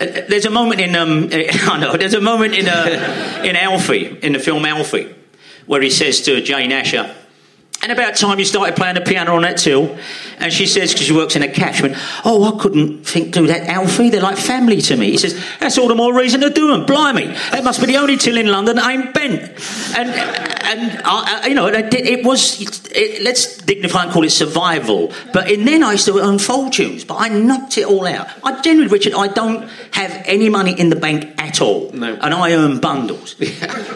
uh, 0.02 0.22
there's 0.28 0.46
a 0.46 0.50
moment 0.52 0.82
in 0.82 0.96
um, 0.96 1.30
I 1.34 1.80
know 1.80 1.98
there's 1.98 2.14
a 2.14 2.22
moment 2.22 2.56
in 2.56 2.68
uh, 2.68 3.42
in 3.46 3.56
Alfie 3.56 4.18
in 4.22 4.34
the 4.34 4.40
film 4.40 4.66
Alfie 4.66 5.14
where 5.66 5.82
he 5.82 5.90
says 5.90 6.22
to 6.22 6.42
Jane 6.42 6.72
Asher. 6.72 7.16
And 7.84 7.92
about 7.92 8.16
time 8.16 8.40
you 8.40 8.46
started 8.46 8.78
playing 8.78 8.96
the 8.96 9.02
piano 9.02 9.36
on 9.36 9.42
that 9.42 9.58
till, 9.58 9.98
and 10.40 10.54
she 10.54 10.66
says, 10.68 10.94
because 10.94 11.06
she 11.06 11.14
works 11.14 11.36
in 11.36 11.44
a 11.44 11.50
cash, 11.50 11.76
she 11.78 11.84
went, 11.84 11.96
Oh, 12.24 12.56
I 12.56 12.62
couldn't 12.62 13.04
think 13.06 13.34
do 13.34 13.48
that, 13.48 13.68
Alfie. 13.68 14.10
They're 14.10 14.22
like 14.22 14.38
family 14.38 14.80
to 14.82 14.96
me. 14.96 15.12
He 15.12 15.18
says, 15.18 15.38
That's 15.60 15.78
all 15.78 15.90
the 15.90 15.96
more 15.96 16.18
reason 16.18 16.40
to 16.42 16.50
do 16.50 16.68
them. 16.72 16.86
Blimey, 16.86 17.26
that 17.28 17.62
must 17.64 17.82
be 17.82 17.88
the 17.88 17.98
only 17.98 18.16
till 18.16 18.38
in 18.38 18.48
London 18.48 18.78
that 18.78 18.90
ain't 18.90 19.14
bent. 19.14 19.42
And 19.98 20.10
and 20.10 21.02
I, 21.06 21.42
I- 21.44 21.48
you 21.48 21.56
know, 21.56 21.68
it, 21.68 21.94
it 21.94 22.26
was. 22.26 22.62
It, 22.96 23.22
let's 23.24 23.58
dignify 23.58 24.04
and 24.04 24.12
call 24.14 24.24
it 24.24 24.30
survival. 24.30 25.12
But 25.34 25.52
and 25.52 25.68
then 25.68 25.84
I 25.84 25.92
used 25.94 26.06
to 26.06 26.18
earn 26.20 26.40
fortunes, 26.40 27.04
but 27.04 27.16
I 27.16 27.28
knocked 27.28 27.78
it 27.78 27.86
all 27.86 28.06
out. 28.08 28.28
I 28.44 28.62
genuinely, 28.62 28.94
Richard, 28.94 29.14
I 29.14 29.28
don't 29.28 29.68
have 29.92 30.12
any 30.26 30.48
money 30.48 30.80
in 30.80 30.90
the 30.90 30.96
bank 30.96 31.34
at 31.38 31.60
all, 31.60 31.92
No. 31.92 32.14
and 32.14 32.34
I 32.34 32.54
earn 32.54 32.80
bundles. 32.80 33.36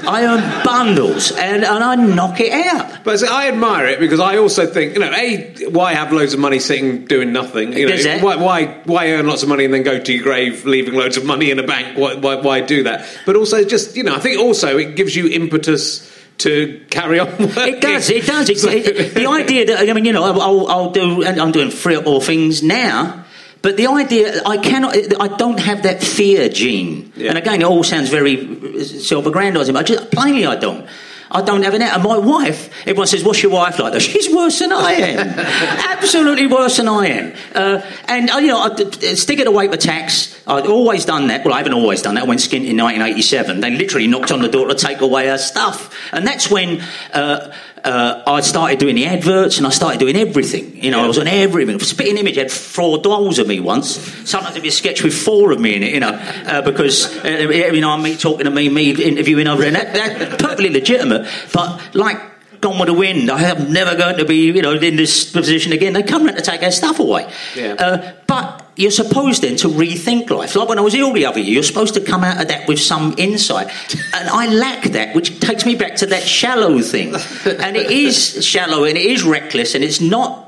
I 0.07 0.25
earn 0.25 0.63
bundles, 0.65 1.31
and, 1.31 1.63
and 1.63 1.83
I 1.83 1.95
knock 1.95 2.39
it 2.41 2.51
out. 2.51 3.03
But 3.03 3.19
see, 3.19 3.27
I 3.27 3.47
admire 3.49 3.76
it 3.85 3.99
because 3.99 4.19
I 4.19 4.37
also 4.37 4.65
think, 4.65 4.93
you 4.93 4.99
know, 4.99 5.11
a 5.11 5.67
why 5.69 5.93
have 5.93 6.11
loads 6.11 6.33
of 6.33 6.39
money 6.39 6.59
sitting 6.59 7.05
doing 7.05 7.31
nothing? 7.31 7.73
You 7.73 7.87
know, 7.87 8.19
why, 8.23 8.35
why 8.35 8.65
why 8.85 9.11
earn 9.11 9.27
lots 9.27 9.43
of 9.43 9.49
money 9.49 9.65
and 9.65 9.73
then 9.73 9.83
go 9.83 9.99
to 9.99 10.13
your 10.13 10.23
grave 10.23 10.65
leaving 10.65 10.93
loads 10.95 11.17
of 11.17 11.25
money 11.25 11.51
in 11.51 11.59
a 11.59 11.63
bank? 11.63 11.97
Why, 11.97 12.15
why, 12.15 12.35
why 12.35 12.61
do 12.61 12.83
that? 12.83 13.05
But 13.25 13.35
also, 13.35 13.63
just 13.63 13.95
you 13.95 14.03
know, 14.03 14.15
I 14.15 14.19
think 14.19 14.39
also 14.39 14.77
it 14.77 14.95
gives 14.95 15.15
you 15.15 15.27
impetus 15.27 16.13
to 16.39 16.85
carry 16.89 17.19
on. 17.19 17.27
Working. 17.39 17.49
It 17.75 17.81
does. 17.81 18.09
It 18.09 18.25
does. 18.25 18.49
It, 18.49 18.63
it- 18.65 19.13
the 19.15 19.27
idea 19.27 19.65
that 19.67 19.89
I 19.89 19.93
mean, 19.93 20.05
you 20.05 20.13
know, 20.13 20.23
I'll, 20.23 20.67
I'll 20.67 20.91
do. 20.91 21.23
And 21.23 21.39
I'm 21.41 21.51
doing 21.51 21.71
three 21.71 21.95
or 21.95 22.03
four 22.03 22.21
things 22.21 22.61
now. 22.63 23.23
But 23.63 23.75
the 23.75 23.87
idea, 23.87 24.43
I 24.45 24.57
cannot, 24.59 24.95
I 25.19 25.35
don't 25.35 25.59
have 25.59 25.81
that 25.83 26.01
fear 26.03 26.47
gene. 26.47 27.11
Yeah. 27.15 27.29
And 27.29 27.39
again, 27.39 27.61
it 27.61 27.65
all 27.65 27.83
sounds 27.83 28.07
very 28.07 28.83
self-aggrandizing. 28.85 29.73
But 29.73 29.79
I 29.79 29.83
just, 29.83 30.11
plainly, 30.11 30.45
I 30.45 30.55
don't. 30.57 30.87
I 31.29 31.41
don't 31.41 31.63
have 31.63 31.73
an. 31.73 31.81
And 31.81 32.03
my 32.03 32.17
wife, 32.17 32.69
everyone 32.81 33.07
says, 33.07 33.23
"What's 33.23 33.43
your 33.43 33.51
wife 33.51 33.79
like?" 33.79 33.99
She's 34.01 34.33
worse 34.33 34.59
than 34.59 34.71
I 34.71 34.91
am. 34.91 35.27
Absolutely 35.97 36.47
worse 36.47 36.77
than 36.77 36.87
I 36.87 37.07
am. 37.07 37.33
Uh, 37.53 37.81
and 38.07 38.29
uh, 38.29 38.37
you 38.37 38.47
know, 38.47 38.59
I, 38.59 38.69
I 38.75 39.13
stick 39.13 39.39
it 39.39 39.47
away 39.47 39.67
for 39.67 39.77
tax. 39.77 40.35
I'd 40.47 40.67
always 40.67 41.05
done 41.05 41.27
that. 41.27 41.43
Well, 41.43 41.53
I 41.53 41.57
haven't 41.57 41.73
always 41.73 42.01
done 42.01 42.15
that. 42.15 42.23
I 42.23 42.27
went 42.27 42.39
skint 42.39 42.67
in 42.67 42.77
1987. 42.77 43.59
They 43.59 43.71
literally 43.71 44.07
knocked 44.07 44.31
on 44.31 44.41
the 44.41 44.47
door 44.47 44.67
to 44.67 44.75
take 44.75 45.01
away 45.01 45.27
her 45.27 45.37
stuff, 45.37 45.93
and 46.11 46.25
that's 46.25 46.49
when. 46.49 46.81
Uh, 47.13 47.53
uh, 47.83 48.23
I 48.25 48.41
started 48.41 48.79
doing 48.79 48.95
the 48.95 49.05
adverts 49.05 49.57
and 49.57 49.67
I 49.67 49.69
started 49.69 49.99
doing 49.99 50.15
everything. 50.15 50.83
You 50.83 50.91
know, 50.91 51.03
I 51.03 51.07
was 51.07 51.17
on 51.17 51.27
everything. 51.27 51.79
Spitting 51.79 52.17
Image 52.17 52.35
had 52.35 52.51
four 52.51 52.97
dolls 52.99 53.39
of 53.39 53.47
me 53.47 53.59
once. 53.59 53.97
Sometimes 54.29 54.53
there'd 54.53 54.63
be 54.63 54.69
a 54.69 54.71
sketch 54.71 55.03
with 55.03 55.13
four 55.13 55.51
of 55.51 55.59
me 55.59 55.75
in 55.75 55.83
it, 55.83 55.93
you 55.93 55.99
know, 55.99 56.09
uh, 56.09 56.61
because, 56.61 57.15
uh, 57.23 57.27
you 57.27 57.81
know, 57.81 57.97
me 57.97 58.15
talking 58.15 58.45
to 58.45 58.51
me, 58.51 58.69
me 58.69 58.91
interviewing 58.91 59.47
over, 59.47 59.63
and 59.63 59.75
that, 59.75 59.93
that 59.93 60.39
perfectly 60.39 60.69
legitimate. 60.69 61.27
But 61.53 61.95
like 61.95 62.19
Gone 62.61 62.79
with 62.79 62.87
the 62.87 62.93
Wind, 62.93 63.29
I 63.29 63.43
am 63.43 63.71
never 63.71 63.95
going 63.95 64.17
to 64.17 64.25
be, 64.25 64.47
you 64.47 64.61
know, 64.61 64.73
in 64.73 64.95
this 64.95 65.31
position 65.31 65.73
again. 65.73 65.93
They 65.93 66.03
come 66.03 66.25
around 66.25 66.35
to 66.35 66.41
take 66.41 66.63
our 66.63 66.71
stuff 66.71 66.99
away. 66.99 67.31
Yeah. 67.55 67.75
Uh, 67.77 68.13
but 68.25 68.65
you're 68.75 68.91
supposed 68.91 69.41
then 69.41 69.57
to 69.57 69.67
rethink 69.67 70.29
life. 70.29 70.55
Like 70.55 70.69
when 70.69 70.77
I 70.77 70.81
was 70.81 70.93
ill 70.93 71.13
the 71.13 71.25
other 71.25 71.39
year, 71.39 71.55
you're 71.55 71.63
supposed 71.63 71.95
to 71.95 72.01
come 72.01 72.23
out 72.23 72.41
of 72.41 72.47
that 72.49 72.67
with 72.67 72.79
some 72.79 73.15
insight. 73.17 73.67
And 74.13 74.29
I 74.29 74.47
lack 74.47 74.83
that, 74.91 75.15
which 75.15 75.39
takes 75.39 75.65
me 75.65 75.75
back 75.75 75.95
to 75.97 76.07
that 76.07 76.23
shallow 76.23 76.81
thing. 76.81 77.15
And 77.45 77.75
it 77.75 77.91
is 77.91 78.45
shallow 78.45 78.83
and 78.83 78.97
it 78.97 79.05
is 79.05 79.23
reckless 79.23 79.75
and 79.75 79.83
it's 79.83 80.01
not 80.01 80.46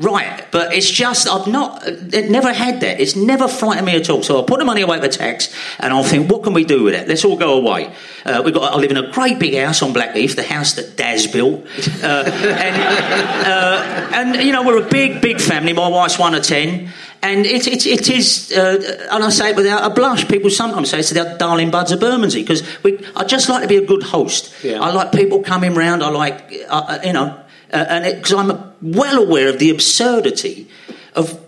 right. 0.00 0.46
But 0.50 0.72
it's 0.72 0.90
just, 0.90 1.28
I've 1.28 1.46
not, 1.46 1.86
it 1.86 2.30
never 2.30 2.52
had 2.52 2.80
that. 2.80 3.00
It's 3.00 3.14
never 3.14 3.46
frightened 3.46 3.86
me 3.86 3.96
at 3.96 4.10
all. 4.10 4.22
So 4.22 4.36
I'll 4.36 4.44
put 4.44 4.58
the 4.58 4.64
money 4.64 4.82
away 4.82 5.00
for 5.00 5.08
tax 5.08 5.54
and 5.78 5.92
I'll 5.92 6.04
think, 6.04 6.30
what 6.30 6.42
can 6.42 6.52
we 6.52 6.64
do 6.64 6.82
with 6.84 6.94
it? 6.94 7.06
Let's 7.06 7.24
all 7.24 7.36
go 7.36 7.54
away. 7.54 7.94
Uh, 8.24 8.42
we've 8.44 8.54
got, 8.54 8.72
I 8.72 8.76
live 8.76 8.90
in 8.90 8.96
a 8.96 9.10
great 9.12 9.38
big 9.38 9.54
house 9.54 9.82
on 9.82 9.92
Blackheath, 9.92 10.36
the 10.36 10.42
house 10.42 10.72
that 10.74 10.96
Daz 10.96 11.26
built. 11.26 11.64
Uh, 12.02 12.24
and, 12.26 12.82
uh, 13.46 14.10
and, 14.14 14.42
you 14.44 14.52
know, 14.52 14.62
we're 14.62 14.84
a 14.84 14.90
big, 14.90 15.20
big 15.20 15.40
family. 15.40 15.72
My 15.72 15.88
wife's 15.88 16.18
one 16.18 16.34
of 16.34 16.42
ten. 16.42 16.90
And 17.22 17.44
it, 17.44 17.66
it, 17.66 17.86
it 17.86 18.08
is, 18.08 18.50
uh, 18.50 19.08
and 19.10 19.22
I 19.22 19.28
say 19.28 19.50
it 19.50 19.56
without 19.56 19.90
a 19.90 19.94
blush. 19.94 20.26
People 20.26 20.48
sometimes 20.48 20.88
say 20.88 21.00
it's 21.00 21.10
the 21.10 21.36
darling 21.38 21.70
buds 21.70 21.92
of 21.92 22.00
Bermondsey 22.00 22.40
because 22.42 22.62
I 23.14 23.24
just 23.24 23.50
like 23.50 23.62
to 23.62 23.68
be 23.68 23.76
a 23.76 23.84
good 23.84 24.02
host. 24.02 24.54
Yeah. 24.64 24.80
I 24.80 24.90
like 24.90 25.12
people 25.12 25.42
coming 25.42 25.74
round. 25.74 26.02
I 26.02 26.08
like, 26.08 26.50
uh, 26.68 26.72
uh, 26.88 26.98
you 27.04 27.12
know, 27.12 27.38
uh, 27.72 27.76
and 27.88 28.16
because 28.16 28.32
I'm 28.32 28.72
well 28.82 29.22
aware 29.22 29.48
of 29.48 29.58
the 29.58 29.70
absurdity 29.70 30.68
of 31.14 31.38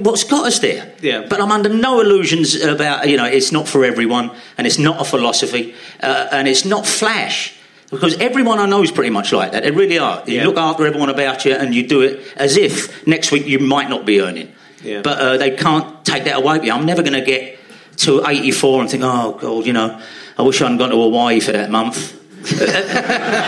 what's 0.00 0.24
got 0.24 0.46
us 0.46 0.58
there. 0.60 0.92
Yeah. 1.00 1.26
But 1.28 1.40
I'm 1.40 1.52
under 1.52 1.68
no 1.68 2.00
illusions 2.00 2.54
about, 2.62 3.08
you 3.08 3.16
know, 3.16 3.24
it's 3.26 3.52
not 3.52 3.68
for 3.68 3.84
everyone 3.84 4.30
and 4.58 4.66
it's 4.66 4.78
not 4.78 5.00
a 5.00 5.04
philosophy 5.04 5.74
uh, 6.02 6.28
and 6.32 6.48
it's 6.48 6.64
not 6.64 6.86
flash. 6.86 7.54
Because 7.90 8.16
everyone 8.18 8.58
I 8.58 8.66
know 8.66 8.82
is 8.82 8.90
pretty 8.90 9.10
much 9.10 9.32
like 9.32 9.52
that. 9.52 9.62
They 9.62 9.70
really 9.70 9.98
are. 9.98 10.22
You 10.26 10.36
Yeah. 10.38 10.46
look 10.46 10.56
after 10.56 10.86
everyone 10.86 11.10
about 11.10 11.44
you 11.44 11.52
and 11.52 11.74
you 11.74 11.86
do 11.86 12.00
it 12.00 12.20
as 12.36 12.56
if 12.56 13.06
next 13.06 13.30
week 13.30 13.46
you 13.46 13.58
might 13.60 13.88
not 13.88 14.04
be 14.04 14.20
earning. 14.20 14.52
Yeah. 14.82 15.02
But 15.02 15.18
uh, 15.20 15.36
they 15.36 15.52
can't 15.52 16.04
take 16.04 16.24
that 16.24 16.38
away 16.38 16.56
from 16.58 16.66
you. 16.66 16.72
I'm 16.72 16.86
never 16.86 17.02
going 17.02 17.12
to 17.14 17.24
get 17.24 17.58
to 17.98 18.26
84 18.26 18.80
and 18.80 18.90
think, 18.90 19.02
oh, 19.04 19.38
God, 19.40 19.66
you 19.66 19.72
know, 19.72 20.00
I 20.36 20.42
wish 20.42 20.60
I 20.60 20.64
hadn't 20.64 20.78
gone 20.78 20.90
to 20.90 20.96
Hawaii 20.96 21.38
for 21.40 21.52
that 21.52 21.70
month. 21.70 22.18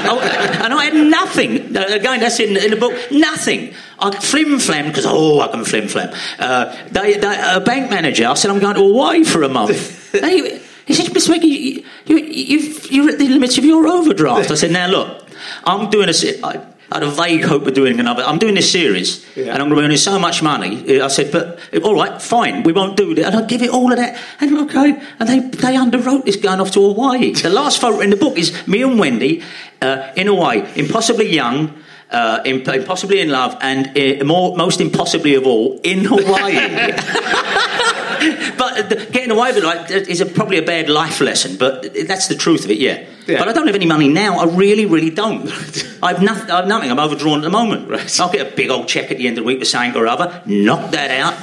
Oh, 0.09 0.21
and 0.21 0.73
I 0.73 0.85
had 0.85 0.95
nothing. 0.95 1.77
Again, 1.77 2.21
that's 2.21 2.39
in, 2.41 2.57
in 2.57 2.71
the 2.71 2.77
book. 2.77 2.95
Nothing. 3.11 3.75
I 3.99 4.11
flim 4.11 4.59
flam 4.59 4.89
because 4.89 5.05
oh, 5.07 5.41
I 5.41 5.49
can 5.49 5.65
flim 5.65 5.89
flam. 5.89 6.15
Uh, 6.39 6.77
they, 6.91 7.15
they, 7.15 7.41
a 7.55 7.61
bank 7.61 7.91
manager. 7.91 8.27
I 8.27 8.35
said 8.35 8.51
I'm 8.51 8.61
going 8.61 8.77
to 8.77 8.83
Hawaii 8.83 9.25
for 9.25 9.43
a 9.43 9.49
month. 9.49 10.05
And 10.17 10.61
he, 10.87 10.95
said, 10.95 11.07
Mr. 11.07 11.31
Wicky, 11.31 11.49
you, 11.49 11.85
you, 12.07 12.17
you've, 12.17 12.91
you're 12.93 13.11
at 13.11 13.19
the 13.19 13.29
limits 13.29 13.59
of 13.59 13.65
your 13.65 13.87
overdraft. 13.89 14.51
I 14.51 14.55
said, 14.55 14.71
now 14.71 14.87
look, 14.87 15.27
I'm 15.65 15.91
doing 15.91 16.09
a. 16.09 16.15
I, 16.45 16.65
I 16.91 16.97
had 16.99 17.03
a 17.03 17.11
vague 17.11 17.45
hope 17.45 17.67
of 17.67 17.75
doing 17.75 17.99
another. 17.99 18.23
I'm 18.23 18.39
doing 18.39 18.55
this 18.55 18.71
series, 18.71 19.27
Yeah. 19.35 19.53
and 19.53 19.61
I'm 19.63 19.69
going 19.69 19.71
to 19.71 19.77
be 19.77 19.85
earning 19.87 19.97
so 19.97 20.19
much 20.19 20.41
money. 20.43 21.01
I 21.01 21.09
said, 21.09 21.33
but 21.33 21.59
all 21.83 21.95
right, 21.95 22.23
fine, 22.23 22.63
we 22.63 22.73
won't 22.73 22.97
do 22.97 23.15
that. 23.17 23.25
And 23.27 23.35
I'll 23.37 23.47
give 23.47 23.63
it 23.63 23.71
all 23.71 23.91
of 23.91 23.99
that. 23.99 24.17
And 24.41 24.57
okay, 24.59 24.97
and 25.19 25.29
they 25.29 25.41
they 25.41 25.75
underwrote 25.77 26.25
this 26.25 26.37
going 26.37 26.61
off 26.61 26.71
to 26.73 26.81
Hawaii. 26.81 27.33
The 27.33 27.51
last 27.51 27.81
photo 27.81 28.01
in 28.01 28.11
the 28.11 28.17
book 28.17 28.39
is 28.39 28.53
me 28.69 28.83
and 28.83 28.99
Wendy 29.01 29.43
uh, 29.83 30.13
in 30.17 30.27
Hawaii, 30.29 30.63
impossibly 30.77 31.29
young. 31.35 31.71
Uh, 32.09 32.41
imp- 32.45 32.69
impossibly 32.69 33.21
in 33.21 33.31
love, 33.31 33.57
and 33.61 33.89
uh, 33.99 34.25
more, 34.25 34.57
most 34.57 34.81
impossibly 34.81 35.35
of 35.35 35.45
all, 35.45 35.81
in 35.83 36.05
Hawaii. 36.05 36.55
but 38.59 38.89
the, 38.89 39.09
getting 39.11 39.31
away 39.31 39.53
with 39.53 39.59
it 39.59 39.65
like, 39.65 39.91
is 39.91 40.21
a, 40.21 40.27
probably 40.27 40.59
a 40.59 40.63
bad 40.63 40.89
life 40.89 41.21
lesson, 41.21 41.57
but 41.57 41.95
that's 42.07 42.29
the 42.29 42.35
truth 42.35 42.65
of 42.65 42.71
it, 42.71 42.79
yeah. 42.79 43.05
Yeah. 43.27 43.39
But 43.41 43.49
I 43.49 43.53
don't 43.53 43.67
have 43.67 43.75
any 43.75 43.87
money 43.87 44.09
now. 44.09 44.39
I 44.39 44.45
really, 44.45 44.87
really 44.87 45.11
don't. 45.11 45.47
I've, 46.03 46.23
nothing, 46.23 46.49
I've 46.51 46.69
nothing. 46.69 46.91
I'm 46.91 47.01
overdrawn 47.01 47.39
at 47.39 47.43
the 47.43 47.51
moment. 47.51 47.89
Right. 47.89 48.21
I'll 48.21 48.31
get 48.31 48.53
a 48.53 48.55
big 48.55 48.71
old 48.71 48.87
check 48.87 49.11
at 49.11 49.19
the 49.19 49.27
end 49.27 49.37
of 49.37 49.43
the 49.43 49.49
week 49.49 49.59
for 49.59 49.65
something 49.65 50.01
or 50.01 50.07
other. 50.07 50.43
Knock 50.47 50.93
that 50.93 51.11
out. 51.11 51.35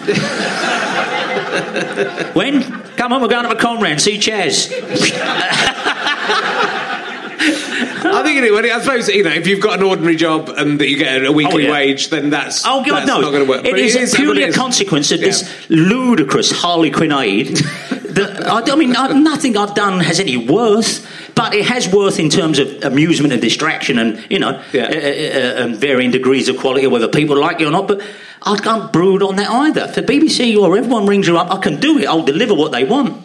when? 2.36 2.62
Come 2.96 3.12
on, 3.12 3.22
we're 3.22 3.28
going 3.28 3.50
to 3.50 3.56
Conran 3.56 3.92
and 3.92 4.02
see 4.02 4.18
Chaz. 4.18 4.72
I 8.14 8.24
think 8.24 8.44
it, 8.44 8.54
I 8.72 8.82
suppose 8.82 9.10
you 9.10 9.24
know 9.24 9.32
if 9.32 9.48
you've 9.48 9.62
got 9.62 9.80
an 9.80 9.84
ordinary 9.86 10.16
job 10.16 10.50
and 10.50 10.80
that 10.80 10.88
you 10.90 10.98
get 10.98 11.26
a 11.26 11.32
weekly 11.32 11.54
Oh, 11.66 11.68
yeah. 11.68 11.72
wage, 11.72 12.10
then 12.10 12.30
that's 12.30 12.64
Oh, 12.66 12.84
God, 12.86 13.00
that's 13.00 13.08
no. 13.08 13.22
not 13.22 13.32
going 13.32 13.46
to 13.46 13.50
work. 13.50 13.66
It 13.66 13.78
is, 13.78 13.96
but 14.12 14.18
purely 14.18 14.44
a 14.44 14.52
consequence 14.54 15.12
of 15.12 15.20
Yeah. 15.20 15.28
this 15.28 15.70
ludicrous 15.70 16.52
that, 18.14 18.48
I, 18.48 18.72
I 18.72 18.76
mean, 18.76 18.96
I, 18.96 19.08
nothing 19.14 19.58
I've 19.58 19.74
done 19.74 20.00
has 20.00 20.20
any 20.20 20.38
worth, 20.38 21.06
but 21.36 21.54
it 21.54 21.66
has 21.66 21.92
worth 21.92 22.20
in 22.20 22.30
terms 22.30 22.60
of 22.60 22.84
amusement 22.84 23.34
and 23.34 23.42
distraction 23.42 23.98
and, 23.98 24.24
you 24.30 24.40
know, 24.40 24.62
Yeah. 24.72 24.84
uh, 24.84 24.88
uh, 24.88 24.90
uh, 24.92 25.64
and 25.66 25.76
varying 25.76 26.12
degrees 26.12 26.48
of 26.50 26.58
quality, 26.58 26.86
whether 26.88 27.08
people 27.08 27.38
like 27.38 27.60
it 27.62 27.66
or 27.66 27.72
not. 27.72 27.88
But 27.88 28.02
I 28.44 28.56
can't 28.58 28.92
brood 28.94 29.24
on 29.24 29.36
that 29.38 29.50
either. 29.50 29.88
The 29.88 30.04
BBC 30.04 30.56
or 30.58 30.78
everyone 30.78 31.08
rings 31.08 31.28
you 31.28 31.38
up, 31.38 31.52
I 31.52 31.58
can 31.60 31.80
do 31.80 31.98
it. 31.98 32.06
I'll 32.06 32.24
deliver 32.24 32.54
what 32.54 32.72
they 32.72 32.84
want. 32.84 33.22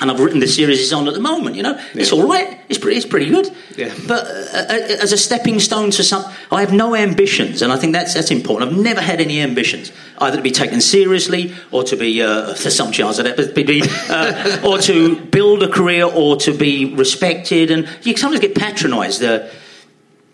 And 0.00 0.10
I've 0.10 0.20
written 0.20 0.40
the 0.40 0.46
series 0.46 0.80
is 0.80 0.92
on 0.92 1.08
at 1.08 1.14
the 1.14 1.20
moment. 1.20 1.56
You 1.56 1.62
know, 1.62 1.80
it's 1.94 2.12
all 2.12 2.26
right. 2.28 2.60
It's 2.68 2.78
pretty, 2.78 2.96
it's 2.96 3.06
pretty 3.06 3.30
good. 3.30 3.50
Yeah. 3.76 3.94
But 4.06 4.26
uh, 4.26 4.28
uh, 4.28 5.02
as 5.02 5.12
a 5.12 5.16
stepping 5.16 5.58
stone 5.60 5.90
to 5.92 6.02
some, 6.02 6.24
I 6.50 6.60
have 6.60 6.72
no 6.72 6.94
ambitions, 6.94 7.62
and 7.62 7.72
I 7.72 7.76
think 7.76 7.92
that's 7.94 8.14
that's 8.14 8.30
important. 8.30 8.70
I've 8.70 8.78
never 8.78 9.00
had 9.00 9.20
any 9.20 9.40
ambitions, 9.40 9.92
either 10.18 10.36
to 10.36 10.42
be 10.42 10.50
taken 10.50 10.80
seriously 10.80 11.54
or 11.70 11.82
to 11.84 11.96
be 11.96 12.22
uh, 12.22 12.52
there's 12.54 12.76
some 12.76 12.92
chance 12.92 13.18
of 13.18 13.24
that, 13.24 13.36
but 13.36 13.54
be, 13.54 13.82
uh, 14.08 14.60
or 14.64 14.78
to 14.78 15.20
build 15.26 15.62
a 15.62 15.68
career 15.68 16.04
or 16.04 16.36
to 16.36 16.52
be 16.52 16.94
respected. 16.94 17.70
And 17.70 17.88
you 18.02 18.16
sometimes 18.16 18.40
get 18.40 18.54
patronised. 18.54 19.22
Uh, 19.22 19.48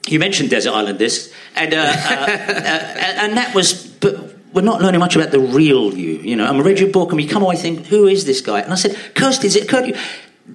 you 0.07 0.19
mentioned 0.19 0.51
Desert 0.51 0.73
Island 0.73 0.99
Discs, 0.99 1.33
and 1.57 1.73
uh, 1.73 1.79
uh, 1.79 1.81
uh, 1.81 3.25
and 3.25 3.39
that 3.39 3.55
was, 3.55 3.94
we're 4.55 4.63
not 4.63 4.81
learning 4.81 5.01
much 5.01 5.17
about 5.17 5.31
the 5.33 5.41
real 5.41 5.95
you. 5.95 6.13
You 6.19 6.37
know, 6.37 6.49
and 6.49 6.59
I 6.59 6.61
read 6.61 6.79
your 6.81 6.91
book, 6.91 7.11
and 7.11 7.17
we 7.17 7.27
come 7.27 7.43
away 7.43 7.57
thinking, 7.57 7.85
who 7.85 8.07
is 8.07 8.25
this 8.25 8.41
guy? 8.41 8.61
And 8.61 8.73
I 8.73 8.77
said, 8.77 8.97
Kirsty, 9.15 9.49
is 9.49 9.57
it 9.57 9.65
occurred 9.65 9.83
to 9.83 9.89
you? 9.89 9.97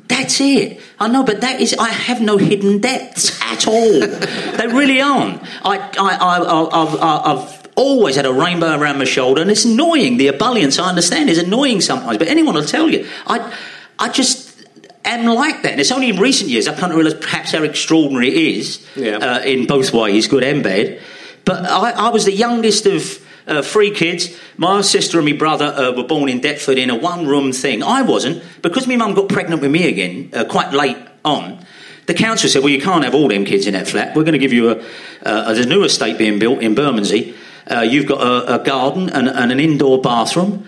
That's 0.07 0.39
it. 0.39 0.79
I 0.99 1.07
know, 1.07 1.23
but 1.23 1.41
that 1.41 1.59
is. 1.61 1.75
I 1.79 1.89
have 1.89 2.21
no 2.21 2.37
hidden 2.37 2.79
depths 2.79 3.39
at 3.41 3.67
all. 3.67 3.99
they 4.57 4.67
really 4.67 5.01
aren't. 5.01 5.41
I, 5.65 5.77
I, 5.99 6.15
I, 6.15 7.33
I've 7.33 7.67
always 7.75 8.15
had 8.15 8.25
a 8.25 8.33
rainbow 8.33 8.77
around 8.77 8.99
my 8.99 9.05
shoulder, 9.05 9.41
and 9.41 9.49
it's 9.49 9.65
annoying. 9.65 10.17
The 10.17 10.27
ebullience, 10.27 10.79
I 10.79 10.89
understand, 10.89 11.29
is 11.29 11.37
annoying 11.39 11.81
sometimes. 11.81 12.17
But 12.17 12.27
anyone 12.27 12.55
will 12.55 12.65
tell 12.65 12.89
you, 12.89 13.07
I, 13.25 13.51
I 13.97 14.09
just 14.09 14.63
am 15.05 15.25
like 15.25 15.63
that. 15.63 15.71
And 15.71 15.81
it's 15.81 15.91
only 15.91 16.09
in 16.09 16.17
recent 16.19 16.49
years 16.49 16.67
I've 16.67 16.77
come 16.77 16.91
to 16.91 16.95
realise 16.95 17.15
perhaps 17.15 17.51
how 17.51 17.63
extraordinary 17.63 18.27
it 18.29 18.57
is 18.57 18.85
Yeah. 18.95 19.17
uh, 19.17 19.39
in 19.41 19.65
both 19.65 19.91
ways, 19.91 20.27
good 20.27 20.43
and 20.43 20.61
bad. 20.63 20.99
But 21.45 21.65
I, 21.65 21.91
I 21.91 22.09
was 22.09 22.25
the 22.25 22.33
youngest 22.33 22.85
of 22.85 23.25
uh, 23.49 23.61
three 23.61 23.91
kids. 23.91 24.37
My 24.57 24.81
sister 24.81 25.17
and 25.17 25.25
my 25.25 25.33
brother 25.33 25.65
uh, 25.65 25.91
were 25.91 26.03
born 26.03 26.29
in 26.29 26.39
Deptford 26.39 26.77
in 26.77 26.89
a 26.89 26.95
one 26.95 27.27
room 27.27 27.51
thing. 27.51 27.83
I 27.83 28.01
wasn't, 28.01 28.43
because 28.61 28.87
my 28.87 28.95
mum 28.95 29.13
got 29.13 29.29
pregnant 29.29 29.61
with 29.61 29.71
me 29.71 29.87
again 29.87 30.29
uh, 30.33 30.45
quite 30.45 30.71
late 30.73 30.97
on. 31.25 31.65
The 32.05 32.13
council 32.13 32.49
said, 32.49 32.63
Well, 32.63 32.71
you 32.71 32.81
can't 32.81 33.03
have 33.03 33.13
all 33.13 33.27
them 33.27 33.45
kids 33.45 33.67
in 33.67 33.73
that 33.73 33.87
flat. 33.87 34.15
We're 34.15 34.23
going 34.23 34.33
to 34.33 34.39
give 34.39 34.53
you 34.53 34.71
a, 34.71 34.83
uh, 35.23 35.53
there's 35.53 35.65
a 35.65 35.69
new 35.69 35.83
estate 35.83 36.17
being 36.17 36.39
built 36.39 36.59
in 36.59 36.73
Bermondsey. 36.75 37.35
Uh, 37.69 37.81
you've 37.81 38.07
got 38.07 38.21
a, 38.21 38.61
a 38.61 38.63
garden 38.63 39.09
and, 39.09 39.27
and 39.27 39.51
an 39.51 39.59
indoor 39.59 40.01
bathroom. 40.01 40.67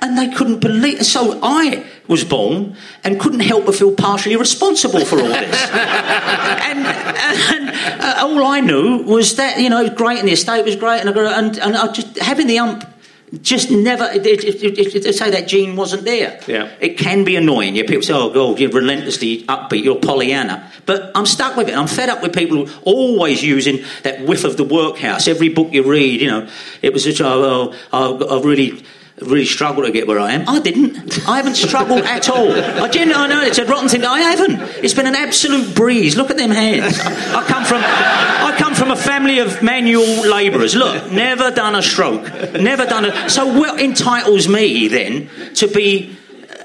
And 0.00 0.18
they 0.18 0.28
couldn't 0.34 0.60
believe. 0.60 1.04
So 1.06 1.38
I 1.42 1.86
was 2.08 2.24
born 2.24 2.76
and 3.04 3.20
couldn't 3.20 3.40
help 3.40 3.66
but 3.66 3.74
feel 3.74 3.94
partially 3.94 4.36
responsible 4.36 5.04
for 5.04 5.20
all 5.20 5.28
this. 5.28 5.70
and 5.70 6.86
and 6.86 7.70
uh, 8.02 8.26
all 8.26 8.44
I 8.44 8.60
knew 8.60 9.02
was 9.04 9.36
that 9.36 9.60
you 9.60 9.70
know 9.70 9.80
it 9.80 9.90
was 9.90 9.98
great 9.98 10.18
and 10.18 10.28
the 10.28 10.32
estate 10.32 10.64
was 10.64 10.76
great 10.76 11.00
and 11.04 11.16
and, 11.16 11.58
and 11.58 11.76
I 11.76 11.92
just 11.92 12.18
having 12.18 12.48
the 12.48 12.58
ump 12.58 12.84
just 13.42 13.70
never 13.70 14.04
it, 14.04 14.26
it, 14.26 14.44
it, 14.44 14.78
it, 14.78 15.06
it, 15.06 15.14
say 15.14 15.30
that 15.30 15.46
gene 15.46 15.76
wasn't 15.76 16.04
there. 16.04 16.40
Yeah. 16.48 16.68
It 16.80 16.98
can 16.98 17.24
be 17.24 17.36
annoying. 17.36 17.76
Yeah, 17.76 17.84
people 17.84 18.02
say, 18.02 18.12
"Oh 18.12 18.32
God, 18.32 18.58
you're 18.58 18.70
relentlessly 18.70 19.44
upbeat. 19.44 19.84
You're 19.84 20.00
Pollyanna." 20.00 20.70
But 20.84 21.12
I'm 21.14 21.26
stuck 21.26 21.56
with 21.56 21.68
it. 21.68 21.76
I'm 21.76 21.86
fed 21.86 22.08
up 22.08 22.22
with 22.22 22.34
people 22.34 22.68
always 22.82 23.42
using 23.42 23.84
that 24.02 24.22
whiff 24.26 24.44
of 24.44 24.56
the 24.56 24.64
workhouse. 24.64 25.28
Every 25.28 25.48
book 25.48 25.72
you 25.72 25.84
read, 25.84 26.20
you 26.20 26.28
know, 26.28 26.48
it 26.82 26.92
was 26.92 27.04
such. 27.04 27.20
Oh, 27.20 27.72
oh, 27.92 28.38
I've 28.38 28.44
really. 28.44 28.82
Really 29.20 29.44
struggled 29.44 29.84
to 29.86 29.92
get 29.92 30.06
where 30.06 30.18
I 30.18 30.32
am. 30.32 30.48
I 30.48 30.60
didn't. 30.60 31.28
I 31.28 31.36
haven't 31.36 31.56
struggled 31.56 32.00
at 32.02 32.28
all. 32.30 32.50
I 32.52 32.88
genuinely, 32.88 33.14
I 33.14 33.26
know 33.26 33.42
it's 33.42 33.58
a 33.58 33.66
rotten 33.66 33.88
thing. 33.88 34.04
I 34.04 34.20
haven't. 34.20 34.60
It's 34.82 34.94
been 34.94 35.06
an 35.06 35.14
absolute 35.14 35.74
breeze. 35.74 36.16
Look 36.16 36.30
at 36.30 36.38
them 36.38 36.50
hands. 36.50 36.98
I, 37.00 37.40
I 37.40 37.44
come 37.44 37.64
from, 37.64 37.82
I 37.84 38.54
come 38.58 38.74
from 38.74 38.90
a 38.90 38.96
family 38.96 39.38
of 39.38 39.62
manual 39.62 40.06
labourers. 40.30 40.74
Look, 40.74 41.12
never 41.12 41.50
done 41.50 41.74
a 41.74 41.82
stroke, 41.82 42.22
never 42.54 42.86
done 42.86 43.04
a. 43.04 43.28
So 43.28 43.46
what 43.58 43.78
entitles 43.80 44.48
me 44.48 44.88
then 44.88 45.28
to 45.56 45.68
be 45.68 46.16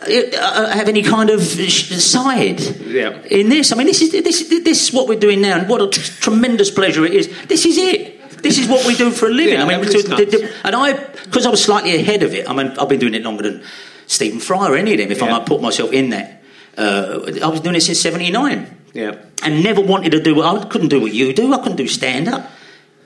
uh, 0.08 0.22
uh, 0.39 0.70
have 0.70 0.88
any 0.88 1.01
kind 1.03 1.30
of 1.30 1.41
sh- 1.43 1.93
side 1.95 2.62
Yeah. 2.86 3.22
in 3.24 3.49
this. 3.49 3.72
I 3.72 3.76
mean, 3.76 3.88
this 3.88 4.01
is 4.01 4.12
this 4.12 4.47
this 4.49 4.88
is 4.88 4.93
what 4.93 5.08
we're 5.10 5.20
doing 5.20 5.41
now, 5.41 5.58
and 5.60 5.68
what 5.68 5.82
a 5.82 5.89
t- 5.89 6.01
tremendous 6.22 6.72
pleasure 6.72 7.06
it 7.06 7.14
is. 7.14 7.30
This 7.47 7.66
is 7.66 7.78
it. 7.78 8.14
This 8.46 8.58
is 8.60 8.68
what 8.68 8.86
we 8.86 8.93
do 8.96 9.10
for 9.12 9.26
a 9.28 9.34
living. 9.41 9.54
Yeah, 9.56 9.64
I 9.64 9.68
mean, 9.68 9.80
everything's 9.80 10.04
to- 10.04 10.26
to- 10.26 10.50
and 10.64 10.76
I 10.76 10.93
because 11.26 11.46
I 11.46 11.50
was 11.50 11.62
slightly 11.64 11.96
ahead 11.96 12.22
of 12.22 12.32
it. 12.34 12.48
I 12.50 12.54
mean, 12.54 12.68
I've 12.80 12.88
been 12.93 13.00
doing 13.00 13.16
it 13.20 13.24
longer 13.24 13.43
than 13.48 13.64
Stephen 14.08 14.39
Fry 14.39 14.68
or 14.70 14.76
any 14.78 14.91
of 14.93 15.00
them. 15.00 15.12
If 15.12 15.22
I 15.24 15.30
might 15.32 15.46
put 15.48 15.62
myself 15.62 15.91
in 15.91 16.12
that, 16.12 16.43
uh, 16.78 17.20
I 17.43 17.48
was 17.48 17.62
doing 17.62 17.76
it 17.76 17.82
since 17.82 18.00
'79 18.00 18.68
Yeah. 18.93 19.16
and 19.43 19.64
never 19.64 19.82
wanted 19.82 20.12
to 20.12 20.22
do 20.22 20.36
what 20.36 20.46
I 20.46 20.66
couldn't 20.66 20.89
do 20.89 21.00
what 21.02 21.14
you 21.14 21.34
do. 21.34 21.54
I 21.54 21.58
couldn't 21.58 21.78
do 21.78 21.88
stand 21.88 22.28
up. 22.28 22.52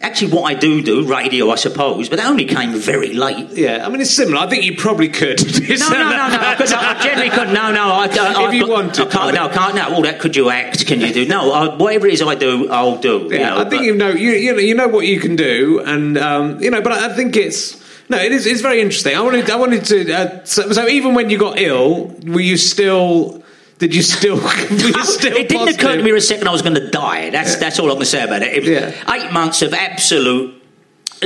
Actually, 0.01 0.31
what 0.31 0.43
I 0.43 0.53
do 0.53 0.81
do 0.81 1.03
radio, 1.05 1.49
I 1.51 1.55
suppose, 1.55 2.07
but 2.07 2.19
that 2.19 2.29
only 2.29 2.45
came 2.45 2.71
very 2.73 3.13
late. 3.13 3.49
Yeah, 3.51 3.85
I 3.85 3.89
mean 3.89 3.99
it's 3.99 4.11
similar. 4.11 4.37
I 4.37 4.47
think 4.47 4.63
you 4.63 4.77
probably 4.77 5.09
could. 5.09 5.39
No, 5.79 5.89
no, 5.89 6.09
no, 6.09 6.27
no. 6.29 6.51
Because 6.57 6.71
I, 6.71 6.97
I 6.97 7.03
generally 7.03 7.29
couldn't. 7.29 7.53
No, 7.53 7.71
no. 7.71 7.83
I, 7.91 8.05
I, 8.07 8.47
If 8.47 8.53
you 8.53 8.61
got, 8.61 8.69
wanted, 8.69 9.07
I 9.07 9.09
can't. 9.11 9.35
No, 9.35 9.45
I 9.47 9.53
can't. 9.53 9.75
No. 9.75 9.95
All 9.95 10.01
that. 10.03 10.19
Could 10.19 10.35
you 10.37 10.49
act? 10.49 10.85
Can 10.87 11.01
you 11.01 11.11
do? 11.13 11.25
No. 11.27 11.51
I, 11.51 11.75
whatever 11.75 12.07
it 12.07 12.13
is 12.13 12.21
I 12.21 12.35
do, 12.35 12.69
I'll 12.71 12.97
do. 12.97 13.27
you 13.29 13.31
Yeah, 13.39 13.49
know, 13.49 13.55
I 13.57 13.69
think 13.69 13.81
but- 13.81 13.83
you 13.83 13.95
know 13.95 14.09
you 14.09 14.31
you 14.31 14.53
know 14.53 14.59
you 14.59 14.73
know 14.75 14.87
what 14.87 15.05
you 15.05 15.19
can 15.19 15.35
do, 15.35 15.81
and 15.85 16.17
um, 16.17 16.61
you 16.61 16.71
know, 16.71 16.81
but 16.81 16.93
I 16.93 17.13
think 17.13 17.35
it's 17.35 17.77
no, 18.09 18.17
it 18.17 18.31
is 18.31 18.47
it's 18.47 18.61
very 18.61 18.79
interesting. 18.79 19.15
I 19.17 19.21
wanted 19.21 19.49
I 19.49 19.57
wanted 19.57 19.83
to 19.85 20.13
uh, 20.13 20.43
so, 20.45 20.71
so 20.71 20.87
even 20.87 21.13
when 21.13 21.29
you 21.29 21.37
got 21.37 21.59
ill, 21.59 22.07
were 22.25 22.39
you 22.39 22.55
still? 22.55 23.38
Did 23.79 23.95
you 23.95 24.01
still? 24.03 24.37
You 24.69 25.03
still 25.05 25.35
it 25.35 25.49
didn't 25.49 25.57
positive? 25.59 25.81
occur 25.81 25.97
to 25.97 26.03
me 26.03 26.11
for 26.11 26.17
a 26.17 26.21
second 26.21 26.47
I 26.47 26.51
was 26.51 26.61
going 26.61 26.75
to 26.75 26.89
die. 26.89 27.29
That's 27.31 27.55
that's 27.55 27.79
all 27.79 27.85
I'm 27.87 27.93
going 27.95 28.01
to 28.01 28.05
say 28.05 28.23
about 28.23 28.43
it. 28.43 28.53
It 28.57 28.63
Yeah. 28.65 29.13
eight 29.13 29.31
months 29.31 29.61
of 29.61 29.73
absolute. 29.73 30.55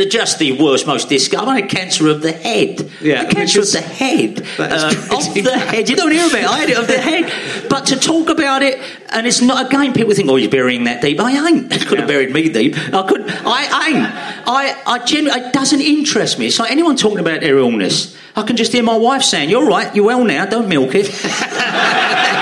Just 0.09 0.39
the 0.39 0.53
worst, 0.59 0.87
most 0.87 1.07
disgusting. 1.07 1.47
I 1.47 1.59
had 1.61 1.69
cancer 1.69 2.07
of 2.09 2.23
the 2.23 2.31
head. 2.31 2.89
Yeah, 2.99 3.25
cancer 3.25 3.59
is- 3.59 3.75
of 3.75 3.81
the 3.83 3.87
head. 3.87 4.39
Uh, 4.59 4.91
of 5.17 5.33
the 5.35 5.51
head. 5.71 5.87
You 5.87 5.95
don't 5.95 6.11
hear 6.11 6.25
about 6.25 6.39
it. 6.41 6.47
I 6.47 6.57
had 6.61 6.69
it 6.71 6.77
of 6.77 6.87
the 6.87 6.97
head. 6.99 7.69
But 7.69 7.85
to 7.87 7.95
talk 7.99 8.29
about 8.29 8.63
it, 8.63 8.79
and 9.09 9.27
it's 9.27 9.41
not 9.41 9.67
again. 9.67 9.93
People 9.93 10.15
think, 10.15 10.29
"Oh, 10.31 10.35
he's 10.35 10.47
burying 10.47 10.85
that 10.85 11.01
deep." 11.01 11.19
I 11.19 11.31
ain't. 11.47 11.69
Could 11.69 11.99
have 11.99 11.99
Yeah. 11.99 12.05
buried 12.07 12.31
me 12.33 12.49
deep. 12.49 12.75
I 12.91 13.03
could. 13.07 13.23
I 13.27 13.87
ain't. 13.89 14.47
I. 14.47 14.81
I 14.87 15.05
genuinely. 15.05 15.45
It 15.47 15.53
doesn't 15.53 15.81
interest 15.81 16.39
me. 16.39 16.47
It's 16.47 16.57
like 16.57 16.71
anyone 16.71 16.95
talking 16.95 17.19
about 17.19 17.41
their 17.41 17.57
illness. 17.59 18.15
I 18.36 18.43
can 18.43 18.57
just 18.57 18.71
hear 18.71 18.84
my 18.84 18.97
wife 18.97 19.23
saying, 19.23 19.49
"You're 19.49 19.67
right. 19.67 19.95
You're 19.95 20.05
well 20.05 20.23
now. 20.23 20.45
Don't 20.45 20.67
milk 20.67 20.95
it." 20.95 21.07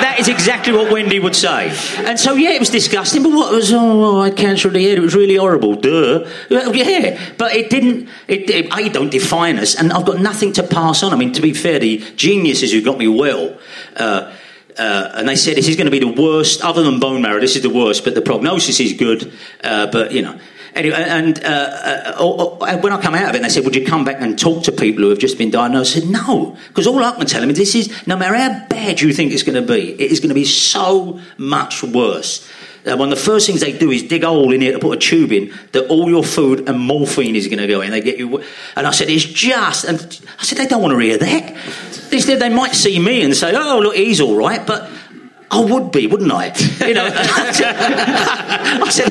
that 0.02 0.20
is 0.20 0.28
exactly 0.28 0.74
what 0.74 0.92
Wendy 0.92 1.20
would 1.20 1.36
say. 1.36 1.70
And 2.06 2.20
so, 2.20 2.34
yeah, 2.36 2.52
it 2.52 2.60
was 2.60 2.70
disgusting. 2.70 3.24
But 3.24 3.32
what 3.32 3.54
was, 3.54 3.72
oh, 3.72 4.22
I 4.22 4.30
had 4.30 4.38
cancer 4.38 4.68
of 4.68 4.74
the 4.74 4.84
head. 4.84 4.98
It 4.98 5.02
was 5.02 5.16
really 5.16 5.36
horrible. 5.36 5.76
Duh. 5.76 6.28
Well, 6.50 6.76
Yeah. 6.76 7.20
But 7.38 7.56
it 7.56 7.70
didn't, 7.70 8.10
it, 8.28 8.50
it, 8.50 8.78
A, 8.78 8.89
don't 8.89 9.10
define 9.10 9.58
us. 9.58 9.76
And 9.76 9.94
I've 9.94 10.06
got 10.06 10.20
nothing 10.20 10.54
to 10.54 10.64
pass 10.64 11.04
on. 11.04 11.14
I 11.14 11.16
mean, 11.16 11.34
to 11.34 11.42
be 11.42 11.54
fair, 11.54 11.80
the 11.80 11.98
geniuses 12.16 12.72
who 12.72 12.82
got 12.82 12.98
me 12.98 13.08
well, 13.08 13.58
uh, 13.96 14.34
uh, 14.78 15.12
and 15.16 15.28
they 15.28 15.36
said 15.36 15.58
this 15.58 15.68
is 15.68 15.76
going 15.76 15.86
to 15.86 15.92
be 15.92 16.00
the 16.00 16.22
worst, 16.22 16.62
other 16.62 16.84
than 16.84 17.00
bone 17.00 17.22
marrow, 17.22 17.39
this 17.39 17.56
is 17.56 17.62
the 17.62 17.70
worst, 17.70 18.04
but 18.04 18.16
the 18.16 18.22
prognosis 18.22 18.80
is 18.80 18.94
good. 18.94 19.32
Uh, 19.64 19.88
but, 19.92 20.12
you 20.12 20.22
know. 20.22 20.39
Anyway, 20.74 20.96
and 20.96 21.44
uh, 21.44 21.48
uh, 21.48 22.16
oh, 22.18 22.58
oh, 22.62 22.78
when 22.78 22.94
I 22.94 23.02
come 23.02 23.14
out 23.14 23.30
of 23.30 23.36
it, 23.36 23.42
they 23.42 23.50
said, 23.50 23.66
"Would 23.66 23.76
you 23.76 23.86
come 23.86 24.06
back 24.06 24.18
and 24.20 24.40
talk 24.40 24.64
to 24.64 24.72
people 24.72 25.04
who 25.04 25.10
have 25.10 25.20
just 25.20 25.38
been 25.38 25.52
diagnosed?" 25.52 25.98
I 25.98 26.00
said, 26.00 26.10
"No," 26.10 26.56
because 26.70 26.88
all 26.88 27.04
I 27.04 27.12
can 27.12 27.26
tell 27.26 27.42
them 27.42 27.50
is 27.50 27.58
this 27.58 27.76
is 27.76 28.08
no 28.08 28.16
matter 28.16 28.36
how 28.36 28.68
bad 28.68 29.02
you 29.02 29.12
think 29.12 29.34
it's 29.34 29.44
going 29.44 29.62
to 29.62 29.74
be, 29.74 29.92
it 29.92 30.12
is 30.12 30.22
going 30.22 30.30
to 30.30 30.36
be 30.36 30.46
so 30.46 31.20
much 31.38 31.84
worse. 31.84 32.48
Uh, 32.86 32.98
one 32.98 33.12
of 33.12 33.18
the 33.18 33.24
first 33.24 33.46
things 33.46 33.62
they 33.62 33.78
do 33.78 33.92
is 33.92 34.02
dig 34.04 34.24
a 34.24 34.28
hole 34.28 34.52
in 34.52 34.62
here 34.62 34.72
to 34.72 34.80
put 34.80 34.98
a 34.98 35.00
tube 35.00 35.32
in 35.32 35.54
that 35.72 35.88
all 35.88 36.10
your 36.10 36.24
food 36.24 36.68
and 36.68 36.80
morphine 36.80 37.36
is 37.36 37.48
going 37.48 37.60
to 37.60 37.68
go 37.68 37.82
in. 37.82 37.92
They 37.92 38.02
get 38.02 38.18
you, 38.18 38.42
and 38.76 38.88
I 38.88 38.92
said, 38.92 39.10
"It's 39.10 39.26
just," 39.26 39.84
and 39.84 40.00
I 40.40 40.44
said, 40.44 40.58
"They 40.58 40.68
don't 40.68 40.82
want 40.82 40.94
to 40.94 41.00
hear 41.00 41.18
that." 41.18 41.56
Said 42.12 42.40
they 42.40 42.50
might 42.50 42.76
see 42.76 42.98
me 43.00 43.24
and 43.24 43.36
say, 43.36 43.54
"Oh, 43.56 43.80
look, 43.80 43.96
he's 43.96 44.22
all 44.22 44.36
right," 44.36 44.66
but 44.66 44.90
I 45.54 45.60
would 45.60 45.91
be, 45.91 46.08
wouldn't 46.08 46.32
I? 46.32 46.45
You 46.88 46.93
know, 46.93 47.10
I 47.14 48.88
said 48.89 49.10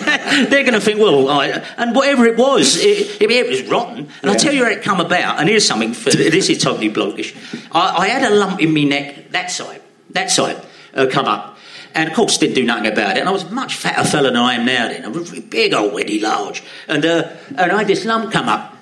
they're 0.51 0.62
going 0.62 0.72
to 0.72 0.80
think, 0.80 0.99
well, 0.99 1.28
I, 1.28 1.49
and 1.76 1.95
whatever 1.95 2.24
it 2.24 2.38
was, 2.38 2.78
it, 2.78 3.20
it, 3.20 3.30
it 3.30 3.47
was 3.47 3.62
rotten. 3.64 4.09
And 4.22 4.30
I'll 4.30 4.38
tell 4.38 4.55
you 4.55 4.64
how 4.64 4.70
it 4.70 4.82
come 4.82 5.01
about. 5.01 5.38
And 5.38 5.51
here's 5.51 5.66
something. 5.66 5.93
For, 5.93 6.09
this 6.09 6.49
is 6.49 6.62
totally 6.62 6.91
blokish. 6.91 7.36
I, 7.72 7.97
I 7.99 8.09
had 8.09 8.32
a 8.32 8.34
lump 8.34 8.59
in 8.62 8.72
my 8.72 8.84
neck, 8.84 9.32
that 9.32 9.51
side, 9.51 9.82
that 10.11 10.30
side, 10.30 10.64
uh, 10.95 11.09
come 11.11 11.26
up. 11.26 11.59
And 11.95 12.09
of 12.09 12.14
course, 12.14 12.38
didn't 12.38 12.55
do 12.55 12.64
nothing 12.64 12.91
about 12.91 13.18
it. 13.18 13.20
And 13.20 13.28
I 13.28 13.32
was 13.32 13.43
a 13.43 13.51
much 13.51 13.74
fatter 13.74 14.09
fella 14.09 14.30
than 14.30 14.36
I 14.36 14.55
am 14.55 14.64
now. 14.64 14.88
Then 14.88 15.05
I 15.05 15.09
was 15.09 15.38
big, 15.41 15.74
old, 15.74 15.93
weddy, 15.93 16.22
large, 16.22 16.62
and 16.88 17.05
uh, 17.05 17.32
and 17.49 17.72
I 17.72 17.78
had 17.78 17.88
this 17.88 18.05
lump 18.05 18.32
come 18.32 18.49
up. 18.49 18.76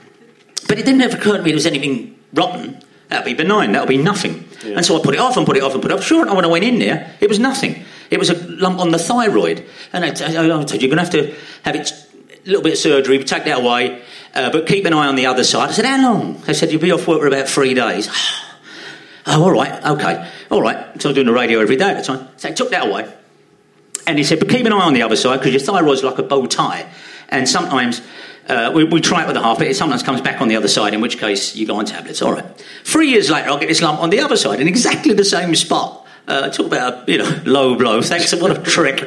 But 0.69 0.79
it 0.79 0.85
didn't 0.85 1.01
ever 1.01 1.17
occur 1.17 1.39
to 1.39 1.43
me 1.43 1.51
there 1.51 1.55
was 1.55 1.67
anything 1.67 2.19
rotten. 2.35 2.85
That'd 3.09 3.25
be 3.25 3.35
benign. 3.35 3.73
That'll 3.73 3.89
be 3.89 3.97
nothing. 3.97 4.48
And 4.65 4.85
so 4.85 4.99
I 4.99 5.03
put 5.03 5.15
it 5.15 5.21
off 5.21 5.37
and 5.37 5.47
put 5.47 5.57
it 5.57 5.63
off 5.63 5.73
and 5.75 5.83
put 5.83 5.91
it 5.91 5.95
off. 5.95 6.03
Sure, 6.03 6.27
and 6.27 6.35
when 6.35 6.45
I 6.45 6.49
went 6.49 6.65
in 6.65 6.79
there, 6.79 7.15
it 7.21 7.29
was 7.29 7.39
nothing. 7.39 7.85
It 8.11 8.19
was 8.19 8.31
a 8.31 8.35
lump 8.35 8.81
on 8.81 8.91
the 8.91 8.99
thyroid. 8.99 9.65
And 9.93 10.05
I, 10.05 10.09
I 10.09 10.13
told 10.13 10.73
you, 10.73 10.89
you're 10.89 10.95
going 10.95 11.05
to 11.05 11.05
have 11.05 11.11
to 11.11 11.35
have 11.65 11.77
it, 11.77 11.93
a 12.45 12.49
little 12.49 12.63
bit 12.63 12.73
of 12.73 12.79
surgery, 12.79 13.23
take 13.23 13.45
that 13.45 13.61
away, 13.61 14.03
uh, 14.35 14.51
but 14.51 14.67
keep 14.67 14.85
an 14.85 14.93
eye 14.93 15.07
on 15.07 15.15
the 15.15 15.27
other 15.27 15.45
side. 15.45 15.71
I 15.71 15.73
said, 15.73 15.85
how 15.85 16.13
long? 16.13 16.41
They 16.43 16.55
said, 16.55 16.73
you'll 16.73 16.81
be 16.81 16.93
off 16.93 17.07
work 17.07 17.21
for 17.21 17.27
about 17.27 17.49
three 17.49 17.75
days. 17.75 18.09
oh, 19.27 19.45
all 19.45 19.53
right, 19.53 19.85
okay, 19.85 20.29
all 20.51 20.63
right. 20.63 21.01
So 21.01 21.09
I 21.09 21.11
was 21.11 21.15
doing 21.15 21.27
the 21.27 21.33
radio 21.33 21.61
every 21.61 21.77
day 21.77 21.91
at 21.91 21.99
the 21.99 22.03
time. 22.03 22.29
So 22.37 22.49
I 22.49 22.53
took 22.53 22.71
that 22.71 22.89
away. 22.89 23.13
And 24.07 24.17
he 24.17 24.25
said, 24.25 24.39
but 24.39 24.49
keep 24.49 24.65
an 24.65 24.73
eye 24.73 24.87
on 24.87 24.95
the 24.95 25.03
other 25.03 25.17
side 25.17 25.39
because 25.39 25.53
your 25.53 25.61
thyroid's 25.61 26.03
like 26.03 26.19
a 26.19 26.23
bow 26.23 26.47
tie. 26.47 26.91
And 27.29 27.47
sometimes 27.47 28.01
uh, 28.49 28.73
we, 28.75 28.85
we 28.85 29.01
try 29.01 29.23
it 29.25 29.27
with 29.29 29.37
a 29.37 29.43
half, 29.43 29.59
but 29.59 29.67
it 29.67 29.77
sometimes 29.77 30.03
comes 30.03 30.21
back 30.21 30.41
on 30.41 30.49
the 30.49 30.57
other 30.57 30.69
side, 30.69 30.95
in 30.95 31.01
which 31.01 31.19
case 31.19 31.55
you 31.55 31.67
go 31.67 31.77
on 31.77 31.85
tablets. 31.85 32.23
All 32.23 32.33
right. 32.33 32.45
Three 32.85 33.11
years 33.11 33.31
later, 33.31 33.49
I'll 33.51 33.59
get 33.59 33.69
this 33.69 33.83
lump 33.83 34.01
on 34.01 34.11
the 34.11 34.21
other 34.21 34.37
side 34.37 34.61
in 34.61 34.69
exactly 34.69 35.15
the 35.15 35.25
same 35.25 35.55
spot. 35.55 36.07
Uh, 36.27 36.51
talk 36.51 36.67
about 36.67 37.09
you 37.09 37.17
know 37.17 37.41
low 37.47 37.75
blow. 37.75 38.03
Thanks, 38.03 38.35
what 38.35 38.51
a 38.57 38.61
trick. 38.63 39.01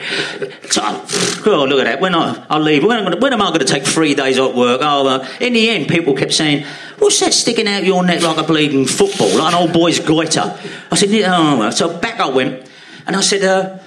Oh, 1.45 1.65
look 1.69 1.79
at 1.79 1.83
that. 1.85 1.99
When 2.01 2.15
I, 2.15 2.45
I 2.49 2.57
leave, 2.57 2.83
when, 2.83 2.97
am 2.97 3.05
I 3.05 3.09
gonna- 3.09 3.21
when 3.21 3.33
am 3.33 3.41
I 3.41 3.47
going 3.49 3.59
to 3.59 3.65
take 3.65 3.83
three 3.83 4.15
days 4.15 4.39
off 4.39 4.55
work? 4.55 4.81
Oh, 4.83 5.07
uh, 5.07 5.27
in 5.39 5.53
the 5.53 5.69
end, 5.69 5.87
people 5.87 6.15
kept 6.15 6.33
saying, 6.33 6.65
"What's 6.97 7.19
that 7.19 7.33
sticking 7.33 7.67
out 7.67 7.83
your 7.83 8.03
neck 8.03 8.21
like 8.23 8.37
a 8.37 8.43
bleeding 8.43 8.85
football, 8.87 9.29
like 9.37 9.53
an 9.53 9.59
old 9.59 9.73
boy's 9.73 9.99
goiter?" 9.99 10.57
I 10.91 10.95
said, 10.95 11.09
"Yeah." 11.09 11.35
Oh, 11.37 11.59
well." 11.59 11.71
so 11.71 11.95
back 11.97 12.19
I 12.19 12.27
went, 12.29 12.67
and 13.05 13.15
I 13.15 13.21
said, 13.21 13.43
uh, 13.43 13.77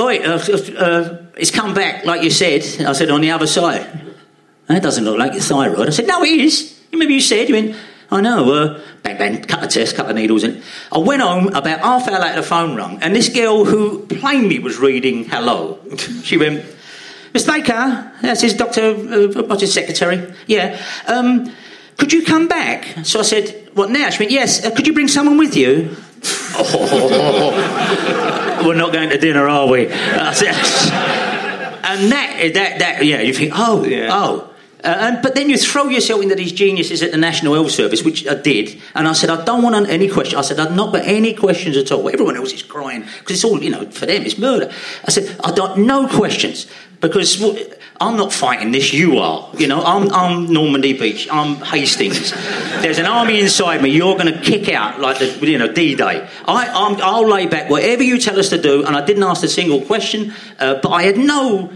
"Oi, 0.00 0.18
uh, 0.18 0.38
uh, 0.76 1.18
it's 1.36 1.52
come 1.52 1.74
back 1.74 2.04
like 2.04 2.22
you 2.22 2.30
said." 2.30 2.62
I 2.86 2.92
said, 2.92 3.10
"On 3.10 3.20
the 3.20 3.30
other 3.30 3.46
side." 3.46 3.86
That 4.66 4.82
doesn't 4.82 5.04
look 5.04 5.18
like 5.18 5.32
your 5.32 5.42
thyroid. 5.42 5.88
I 5.88 5.90
said, 5.90 6.06
no, 6.06 6.22
it 6.22 6.40
is. 6.40 6.78
Remember 6.92 7.12
you 7.12 7.20
said, 7.20 7.48
you 7.48 7.54
went, 7.54 7.76
I 8.10 8.20
know, 8.20 8.52
uh, 8.52 8.80
bang, 9.02 9.18
bang, 9.18 9.42
cut 9.42 9.60
the 9.60 9.66
test, 9.66 9.96
cut 9.96 10.06
the 10.06 10.14
needles 10.14 10.44
in. 10.44 10.62
I 10.92 10.98
went 10.98 11.20
home, 11.22 11.48
about 11.48 11.80
half 11.80 12.08
hour 12.08 12.20
later 12.20 12.36
the 12.36 12.42
phone 12.46 12.76
rang, 12.76 13.02
and 13.02 13.14
this 13.14 13.28
girl 13.28 13.64
who 13.64 14.06
plainly 14.06 14.58
was 14.58 14.78
reading 14.78 15.24
hello, 15.24 15.78
she 16.22 16.36
went, 16.36 16.64
Mr 17.32 17.48
Baker, 17.48 18.12
that's 18.22 18.40
his 18.40 18.54
doctor, 18.54 18.94
uh, 18.94 19.42
what's 19.42 19.60
his 19.62 19.74
secretary? 19.74 20.32
Yeah, 20.46 20.80
um, 21.08 21.52
could 21.98 22.12
you 22.12 22.24
come 22.24 22.46
back? 22.48 23.04
So 23.04 23.18
I 23.20 23.22
said, 23.22 23.70
what 23.74 23.90
now? 23.90 24.08
She 24.10 24.20
went, 24.22 24.30
yes, 24.30 24.64
uh, 24.64 24.70
could 24.74 24.86
you 24.86 24.92
bring 24.92 25.08
someone 25.08 25.36
with 25.36 25.56
you? 25.56 25.96
We're 28.64 28.74
not 28.74 28.92
going 28.92 29.10
to 29.10 29.18
dinner, 29.18 29.46
are 29.48 29.68
we? 29.68 29.88
I 29.92 30.32
said, 30.32 30.54
and 31.84 32.12
that, 32.12 32.50
that, 32.54 32.78
that, 32.78 33.04
yeah, 33.04 33.20
you 33.20 33.34
think, 33.34 33.52
oh, 33.54 33.84
Yeah. 33.84 34.08
oh. 34.10 34.50
Uh, 34.84 35.20
but 35.22 35.34
then 35.34 35.48
you 35.48 35.56
throw 35.56 35.88
yourself 35.88 36.22
into 36.22 36.34
these 36.34 36.52
geniuses 36.52 37.02
at 37.02 37.10
the 37.10 37.16
National 37.16 37.54
Health 37.54 37.70
Service, 37.70 38.04
which 38.04 38.26
I 38.28 38.34
did, 38.34 38.80
and 38.94 39.08
I 39.08 39.14
said, 39.14 39.30
I 39.30 39.42
don't 39.44 39.62
want 39.62 39.88
any 39.88 40.08
questions. 40.08 40.36
I 40.36 40.42
said, 40.42 40.60
I've 40.60 40.76
not 40.76 40.92
got 40.92 41.06
any 41.06 41.32
questions 41.32 41.76
at 41.76 41.90
all. 41.90 42.08
Everyone 42.08 42.36
else 42.36 42.52
is 42.52 42.62
crying 42.62 43.04
because 43.20 43.36
it's 43.36 43.44
all, 43.44 43.62
you 43.62 43.70
know, 43.70 43.90
for 43.90 44.04
them, 44.04 44.22
it's 44.22 44.36
murder. 44.36 44.70
I 45.04 45.10
said, 45.10 45.36
I 45.42 45.52
don't, 45.52 45.86
no 45.86 46.06
questions 46.06 46.66
because 47.00 47.42
I'm 48.00 48.16
not 48.16 48.32
fighting 48.32 48.72
this, 48.72 48.92
you 48.92 49.18
are. 49.18 49.50
You 49.56 49.68
know, 49.68 49.82
I'm, 49.82 50.12
I'm 50.12 50.52
Normandy 50.52 50.92
Beach, 50.92 51.28
I'm 51.30 51.56
Hastings. 51.56 52.32
There's 52.82 52.98
an 52.98 53.06
army 53.06 53.40
inside 53.40 53.82
me, 53.82 53.90
you're 53.90 54.16
going 54.18 54.32
to 54.32 54.40
kick 54.40 54.68
out 54.68 55.00
like 55.00 55.18
the, 55.18 55.46
you 55.46 55.58
know, 55.58 55.72
D 55.72 55.94
Day. 55.94 56.28
I'll 56.46 57.28
lay 57.28 57.46
back 57.46 57.70
whatever 57.70 58.02
you 58.02 58.18
tell 58.18 58.38
us 58.38 58.50
to 58.50 58.60
do, 58.60 58.84
and 58.84 58.94
I 58.94 59.04
didn't 59.04 59.22
ask 59.22 59.42
a 59.42 59.48
single 59.48 59.80
question, 59.80 60.34
uh, 60.58 60.80
but 60.82 60.90
I 60.90 61.04
had 61.04 61.16
no 61.16 61.70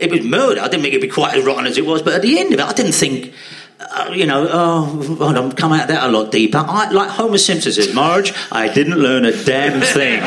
it 0.00 0.10
was 0.10 0.22
murder. 0.22 0.60
I 0.60 0.68
didn't 0.68 0.82
think 0.82 0.94
it'd 0.94 1.02
be 1.02 1.08
quite 1.08 1.34
as 1.36 1.44
rotten 1.44 1.66
as 1.66 1.76
it 1.78 1.84
was, 1.86 2.02
but 2.02 2.14
at 2.14 2.22
the 2.22 2.38
end 2.38 2.52
of 2.54 2.60
it, 2.60 2.66
I 2.66 2.72
didn't 2.72 2.92
think, 2.92 3.32
uh, 3.80 4.10
you 4.14 4.26
know, 4.26 4.48
oh, 4.50 5.16
well, 5.18 5.36
I'm 5.36 5.52
come 5.52 5.72
out 5.72 5.82
of 5.82 5.88
that 5.88 6.02
a 6.08 6.10
lot 6.12 6.30
deeper. 6.32 6.58
I, 6.58 6.90
like 6.90 7.10
Homer 7.10 7.38
Simpson 7.38 7.72
says, 7.72 7.92
Marge, 7.94 8.32
I 8.50 8.68
didn't 8.72 8.96
learn 8.98 9.24
a 9.24 9.32
damn 9.44 9.80
thing. 9.80 10.20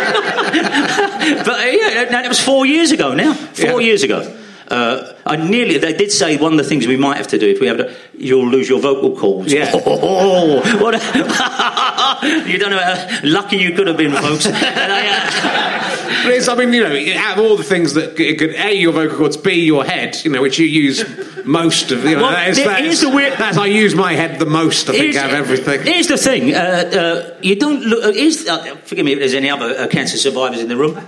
but 0.00 1.72
yeah, 1.72 1.94
that, 1.94 2.08
that 2.10 2.28
was 2.28 2.40
four 2.40 2.66
years 2.66 2.92
ago 2.92 3.14
now. 3.14 3.34
Four 3.34 3.80
Yeah. 3.80 3.86
years 3.88 4.02
ago. 4.02 4.36
Uh, 4.70 5.12
I 5.26 5.34
nearly. 5.36 5.78
They 5.78 5.92
did 5.94 6.12
say 6.12 6.36
one 6.36 6.52
of 6.52 6.58
the 6.58 6.64
things 6.64 6.86
we 6.86 6.96
might 6.96 7.16
have 7.16 7.26
to 7.28 7.38
do 7.38 7.48
if 7.48 7.60
we 7.60 7.66
have 7.66 7.78
to, 7.78 7.94
you'll 8.16 8.46
lose 8.48 8.68
your 8.68 8.78
vocal 8.80 9.16
cords. 9.16 9.52
Yeah. 9.52 9.72
Oh, 9.84 10.60
what 10.80 10.94
a, 10.94 10.98
you 12.48 12.58
don't 12.58 12.70
know 12.70 12.78
how 12.78 13.20
lucky 13.24 13.56
you 13.56 13.72
could 13.72 13.86
have 13.88 13.96
been, 13.96 14.12
folks. 14.12 14.46
I, 14.50 14.52
uh, 14.52 16.24
But 16.24 16.32
it's, 16.34 16.48
I 16.48 16.54
mean, 16.54 16.72
you 16.72 16.82
know, 16.82 17.18
out 17.20 17.38
of 17.38 17.44
all 17.44 17.56
the 17.56 17.64
things 17.64 17.94
that 17.94 18.16
c- 18.16 18.34
could 18.36 18.50
A, 18.54 18.72
your 18.74 18.92
vocal 18.92 19.16
cords, 19.18 19.36
B, 19.36 19.64
your 19.64 19.84
head, 19.84 20.16
you 20.24 20.30
know, 20.30 20.42
which 20.42 20.58
you 20.58 20.66
use 20.66 21.04
most 21.44 21.90
of, 21.92 22.04
you 22.04 22.16
know, 22.16 22.22
Well, 22.22 22.30
that 22.32 22.48
is, 22.50 22.56
that 22.58 22.84
is, 22.84 23.04
weird- 23.06 23.38
that's, 23.38 23.56
I 23.56 23.66
use 23.66 23.94
my 23.94 24.12
head 24.14 24.38
the 24.38 24.46
most, 24.46 24.88
I 24.88 24.92
think, 24.92 25.16
out 25.16 25.30
of 25.30 25.36
everything. 25.36 25.82
Here's 25.82 26.08
the 26.08 26.16
thing: 26.16 26.54
uh, 26.54 26.58
uh, 26.58 27.34
you 27.42 27.56
don't 27.56 27.82
look. 27.82 28.04
Uh, 28.04 28.08
is, 28.10 28.46
uh, 28.48 28.76
forgive 28.84 29.04
me 29.04 29.12
if 29.12 29.18
there's 29.18 29.34
any 29.34 29.50
other 29.50 29.70
uh, 29.76 29.88
cancer 29.88 30.16
survivors 30.18 30.60
in 30.60 30.68
the 30.68 30.76
room. 30.76 31.00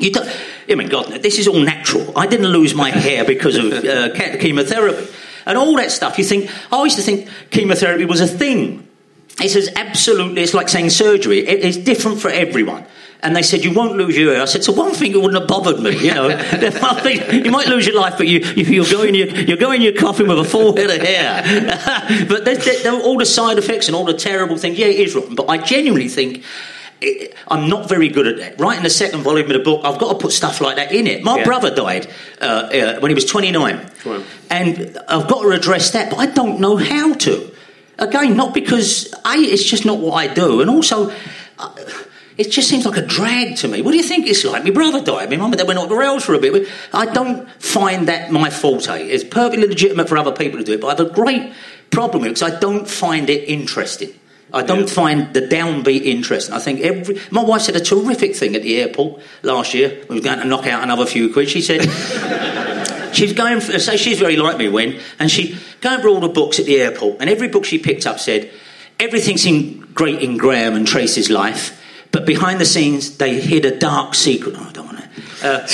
You 0.00 0.12
don't. 0.12 0.28
I 0.68 0.74
mean, 0.74 0.88
God, 0.88 1.06
this 1.22 1.38
is 1.38 1.46
all 1.46 1.60
natural. 1.60 2.16
I 2.16 2.26
didn't 2.26 2.48
lose 2.48 2.74
my 2.74 2.90
hair 3.06 3.24
because 3.24 3.56
of 3.56 3.72
uh, 3.72 4.14
chemotherapy 4.38 5.12
and 5.46 5.58
all 5.58 5.76
that 5.76 5.90
stuff. 5.90 6.18
You 6.18 6.24
think? 6.24 6.50
I 6.72 6.82
used 6.84 6.96
to 6.96 7.02
think 7.02 7.28
chemotherapy 7.50 8.04
was 8.04 8.20
a 8.20 8.26
thing. 8.26 8.86
It 9.42 9.50
says 9.50 9.70
absolutely. 9.74 10.42
It's 10.42 10.54
like 10.54 10.68
saying 10.68 10.90
surgery. 10.90 11.40
It, 11.40 11.64
it's 11.64 11.76
different 11.76 12.20
for 12.20 12.30
everyone. 12.30 12.84
And 13.22 13.36
they 13.36 13.42
said 13.42 13.64
you 13.64 13.74
won't 13.74 13.96
lose 13.96 14.16
your 14.16 14.32
hair. 14.32 14.42
I 14.42 14.46
said 14.46 14.64
so. 14.64 14.72
One 14.72 14.92
thing 14.92 15.12
it 15.12 15.16
wouldn't 15.16 15.38
have 15.38 15.46
bothered 15.46 15.78
me. 15.80 15.94
You 15.98 16.14
know, 16.14 16.28
you 17.32 17.50
might 17.50 17.66
lose 17.68 17.86
your 17.86 18.00
life, 18.00 18.14
but 18.16 18.26
you, 18.26 18.40
you 18.40 18.64
you'll 18.64 18.90
go 18.90 19.02
in 19.02 19.14
your 19.14 19.28
you'll 19.28 19.58
go 19.58 19.72
in 19.72 19.82
your 19.82 19.92
coffin 19.92 20.26
with 20.26 20.38
a 20.38 20.44
full 20.44 20.74
head 20.74 20.88
of 20.88 21.02
hair. 21.02 22.26
but 22.28 22.46
there 22.46 22.92
are 22.92 23.00
all 23.02 23.18
the 23.18 23.26
side 23.26 23.58
effects 23.58 23.88
and 23.88 23.94
all 23.94 24.04
the 24.06 24.14
terrible 24.14 24.56
things. 24.56 24.78
Yeah, 24.78 24.86
it 24.86 25.00
is 25.00 25.14
rotten. 25.14 25.34
But 25.34 25.50
I 25.50 25.58
genuinely 25.58 26.08
think. 26.08 26.44
It, 27.02 27.34
I'm 27.48 27.68
not 27.68 27.88
very 27.88 28.08
good 28.08 28.26
at 28.26 28.36
that. 28.58 28.76
In 28.76 28.82
the 28.82 28.90
second 28.90 29.22
volume 29.22 29.46
of 29.46 29.52
the 29.54 29.58
book, 29.60 29.80
I've 29.84 29.98
got 29.98 30.12
to 30.12 30.18
put 30.18 30.32
stuff 30.32 30.60
like 30.60 30.76
that 30.76 30.92
in 30.92 31.06
it. 31.06 31.22
My 31.22 31.38
Yeah. 31.38 31.44
brother 31.44 31.74
died 31.74 32.08
uh, 32.40 32.44
uh, 32.44 33.00
when 33.00 33.10
he 33.10 33.14
was 33.14 33.24
29, 33.24 33.90
Wow. 34.04 34.22
and 34.50 34.98
I've 35.08 35.26
got 35.28 35.42
to 35.42 35.50
address 35.50 35.90
that, 35.92 36.10
but 36.10 36.18
I 36.18 36.26
don't 36.26 36.60
know 36.60 36.76
how 36.76 37.14
to. 37.14 37.50
Again, 37.98 38.36
not 38.36 38.54
because 38.54 39.12
a 39.26 39.34
it's 39.36 39.64
just 39.64 39.84
not 39.84 39.98
what 39.98 40.12
I 40.14 40.32
do, 40.32 40.60
and 40.60 40.70
also. 40.70 41.12
Uh, 41.58 41.70
it 42.38 42.50
just 42.50 42.70
seems 42.70 42.86
like 42.86 42.96
a 42.96 43.04
drag 43.04 43.56
to 43.56 43.68
me. 43.68 43.82
What 43.82 43.90
do 43.90 43.98
you 43.98 44.02
think 44.02 44.26
it's 44.26 44.42
like? 44.46 44.64
My 44.64 44.70
brother 44.70 45.02
died. 45.02 45.28
My 45.28 45.36
mum 45.36 45.52
and 45.52 45.58
dad 45.58 45.66
went 45.68 45.78
off 45.78 45.90
the 45.90 45.94
rails 45.96 46.24
for 46.24 46.32
a 46.32 46.38
bit. 46.38 46.66
I 46.90 47.04
don't 47.04 47.50
find 47.60 48.08
that 48.08 48.32
my 48.32 48.48
forte. 48.48 49.02
It's 49.06 49.24
perfectly 49.24 49.66
legitimate 49.68 50.08
for 50.08 50.16
other 50.16 50.32
people 50.32 50.58
to 50.58 50.64
do 50.64 50.72
it, 50.72 50.80
but 50.80 50.86
I 50.86 50.90
have 50.92 51.00
a 51.00 51.12
great 51.12 51.52
problem 51.90 52.22
with 52.22 52.30
it 52.30 52.34
because 52.40 52.54
I 52.54 52.58
don't 52.58 52.88
find 52.88 53.28
it 53.28 53.46
interesting. 53.46 54.14
I 54.52 54.62
don't 54.62 54.80
Yeah. 54.88 54.94
find 54.94 55.34
the 55.34 55.42
downbeat 55.42 56.02
interesting. 56.04 56.54
I 56.54 56.58
think 56.58 56.80
every. 56.80 57.20
My 57.30 57.42
wife 57.42 57.62
said 57.62 57.76
a 57.76 57.80
terrific 57.80 58.34
thing 58.34 58.54
at 58.56 58.62
the 58.62 58.80
airport 58.80 59.20
last 59.42 59.74
year. 59.74 59.98
We 60.08 60.16
were 60.16 60.22
going 60.22 60.38
to 60.40 60.44
knock 60.44 60.66
out 60.66 60.82
another 60.82 61.06
few 61.06 61.32
quid. 61.32 61.48
She 61.48 61.60
said. 61.62 61.82
She's 63.12 63.32
going 63.32 63.60
for, 63.60 63.76
so 63.80 63.96
she's 63.96 64.20
very 64.20 64.36
like 64.36 64.56
me 64.56 64.68
when, 64.68 65.00
and 65.18 65.28
she 65.28 65.58
going 65.80 66.00
through 66.00 66.14
all 66.14 66.20
the 66.20 66.28
books 66.28 66.60
at 66.60 66.66
the 66.66 66.80
airport, 66.80 67.16
and 67.20 67.28
every 67.28 67.48
book 67.48 67.64
she 67.64 67.76
picked 67.78 68.06
up 68.06 68.20
said 68.20 68.48
everything's 69.00 69.44
in 69.44 69.80
great 69.94 70.22
in 70.22 70.36
Graham 70.36 70.74
and 70.76 70.86
Tracy's 70.86 71.28
life, 71.28 71.76
but 72.12 72.24
behind 72.24 72.60
the 72.60 72.64
scenes 72.64 73.16
they 73.18 73.40
hid 73.40 73.64
a 73.64 73.76
dark 73.76 74.14
secret. 74.14 74.54
Oh, 74.56 74.64
I 74.68 74.72
don't 74.72 74.86
want 74.86 74.98
to. 74.98 75.08
Uh, 75.42 75.66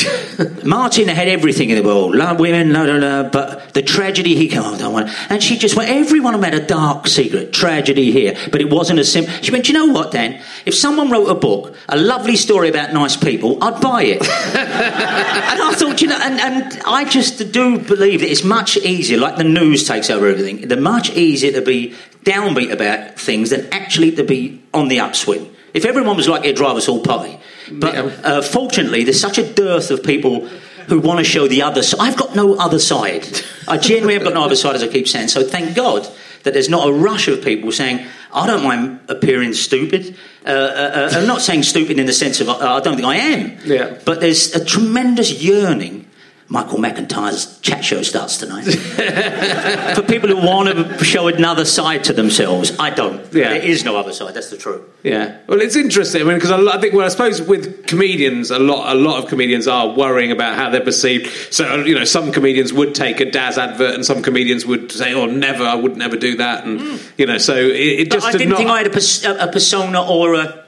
Martin 0.64 1.08
had 1.08 1.28
everything 1.28 1.70
in 1.70 1.76
the 1.76 1.82
world, 1.82 2.14
love 2.14 2.38
women, 2.38 2.72
la 2.72 2.82
la 2.82 2.94
la, 2.94 3.22
but 3.28 3.74
the 3.74 3.82
tragedy 3.82 4.34
he 4.34 4.48
came, 4.48 4.62
oh, 4.64 4.76
don't 4.78 4.92
want. 4.92 5.10
And 5.30 5.42
she 5.42 5.58
just 5.58 5.76
went. 5.76 5.90
Everyone 5.90 6.34
of 6.34 6.40
them 6.40 6.52
had 6.52 6.62
a 6.62 6.66
dark 6.66 7.06
secret, 7.06 7.52
tragedy 7.52 8.12
here, 8.12 8.36
but 8.50 8.60
it 8.60 8.70
wasn't 8.70 8.98
as 8.98 9.10
simple. 9.10 9.32
She 9.42 9.50
went. 9.50 9.68
You 9.68 9.74
know 9.74 9.86
what, 9.86 10.12
Dan? 10.12 10.40
If 10.64 10.74
someone 10.74 11.10
wrote 11.10 11.26
a 11.26 11.34
book, 11.34 11.74
a 11.88 11.96
lovely 11.96 12.36
story 12.36 12.68
about 12.68 12.92
nice 12.92 13.16
people, 13.16 13.62
I'd 13.62 13.80
buy 13.80 14.02
it. 14.04 14.22
And 15.56 15.62
I 15.62 15.72
thought, 15.74 16.02
you 16.02 16.08
know, 16.08 16.18
and, 16.20 16.40
and 16.40 16.82
I 16.84 17.04
just 17.04 17.52
do 17.52 17.78
believe 17.78 18.20
that 18.20 18.30
it's 18.30 18.44
much 18.44 18.76
easier, 18.76 19.16
like 19.16 19.36
the 19.36 19.44
news 19.44 19.86
takes 19.86 20.10
over 20.10 20.28
everything, 20.28 20.68
they're 20.68 20.80
much 20.80 21.10
easier 21.10 21.52
to 21.52 21.62
be 21.62 21.94
downbeat 22.24 22.72
about 22.72 23.18
things 23.18 23.50
than 23.50 23.66
actually 23.72 24.12
to 24.12 24.24
be 24.24 24.60
on 24.74 24.88
the 24.88 25.00
upswing. 25.00 25.50
If 25.72 25.84
everyone 25.84 26.16
was 26.16 26.28
like 26.28 26.42
their 26.42 26.52
driver's 26.52 26.88
all 26.88 27.02
party. 27.02 27.38
But 27.70 27.94
uh, 27.96 28.42
fortunately, 28.42 29.04
there's 29.04 29.20
such 29.20 29.38
a 29.38 29.52
dearth 29.52 29.90
of 29.90 30.02
people 30.02 30.46
who 30.88 31.00
want 31.00 31.18
to 31.18 31.24
show 31.24 31.48
the 31.48 31.62
other 31.62 31.82
side. 31.82 32.00
I've 32.00 32.16
got 32.16 32.34
no 32.36 32.54
other 32.54 32.78
side. 32.78 33.26
I 33.66 33.76
genuinely 33.76 34.14
have 34.14 34.22
got 34.22 34.34
no 34.34 34.44
other 34.44 34.56
side, 34.56 34.76
as 34.76 34.82
I 34.82 34.88
keep 34.88 35.08
saying. 35.08 35.28
So 35.28 35.42
thank 35.42 35.74
God 35.74 36.08
that 36.44 36.52
there's 36.52 36.68
not 36.68 36.88
a 36.88 36.92
rush 36.92 37.26
of 37.26 37.42
people 37.42 37.72
saying, 37.72 38.06
I 38.32 38.46
don't 38.46 38.62
mind 38.62 39.00
appearing 39.08 39.52
stupid. 39.52 40.16
Uh, 40.44 40.50
uh, 40.50 40.52
uh, 40.52 41.10
I'm 41.14 41.26
not 41.26 41.40
saying 41.42 41.64
stupid 41.64 41.98
in 41.98 42.06
the 42.06 42.12
sense 42.12 42.40
of 42.40 42.48
uh, 42.48 42.56
I 42.60 42.80
don't 42.80 42.94
think 42.94 43.06
I 43.06 43.16
am. 43.16 43.58
Yeah. 43.64 43.98
But 44.04 44.20
there's 44.20 44.54
a 44.54 44.64
tremendous 44.64 45.42
yearning. 45.42 46.05
Michael 46.48 46.78
McIntyre's 46.78 47.58
chat 47.60 47.84
show 47.84 48.02
starts 48.02 48.38
tonight. 48.38 48.62
For 49.96 50.02
people 50.02 50.28
who 50.28 50.36
want 50.36 50.68
to 50.68 51.04
show 51.04 51.26
another 51.26 51.64
side 51.64 52.04
to 52.04 52.12
themselves, 52.12 52.70
I 52.78 52.90
don't. 52.90 53.18
Yeah. 53.34 53.48
There 53.50 53.62
is 53.62 53.84
no 53.84 53.96
other 53.96 54.12
side. 54.12 54.34
That's 54.34 54.50
the 54.50 54.56
truth. 54.56 54.82
Yeah, 55.02 55.38
well, 55.48 55.60
it's 55.60 55.74
interesting. 55.74 56.22
I 56.22 56.24
mean, 56.24 56.34
because 56.36 56.52
I, 56.52 56.60
I 56.60 56.80
think, 56.80 56.94
well, 56.94 57.04
I 57.04 57.08
suppose 57.08 57.42
with 57.42 57.86
comedians, 57.88 58.50
a 58.52 58.58
lot, 58.60 58.94
a 58.94 58.98
lot 58.98 59.22
of 59.22 59.28
comedians 59.28 59.66
are 59.66 59.88
worrying 59.88 60.30
about 60.30 60.54
how 60.56 60.70
they're 60.70 60.80
perceived. 60.84 61.52
So, 61.52 61.84
you 61.84 61.94
know, 61.96 62.04
some 62.04 62.30
comedians 62.32 62.72
would 62.72 62.94
take 62.94 63.18
a 63.20 63.28
Daz 63.30 63.58
advert, 63.58 63.94
and 63.94 64.06
some 64.06 64.22
comedians 64.22 64.64
would 64.66 64.90
say, 64.92 65.14
"Oh, 65.14 65.26
never, 65.26 65.64
I 65.64 65.74
would 65.74 65.96
never 65.96 66.16
do 66.16 66.36
that." 66.36 66.64
And 66.64 67.00
you 67.18 67.26
know, 67.26 67.38
so 67.38 67.54
it, 67.56 67.70
it 68.00 68.08
But 68.10 68.16
just 68.16 68.26
I 68.28 68.32
did 68.32 68.38
didn't 68.38 68.50
not. 68.50 68.58
think 68.58 68.70
I 68.70 68.78
had 68.78 68.86
a, 68.86 68.90
pers- 68.90 69.24
a, 69.24 69.36
a 69.48 69.52
persona 69.52 70.00
or 70.04 70.34
a, 70.34 70.64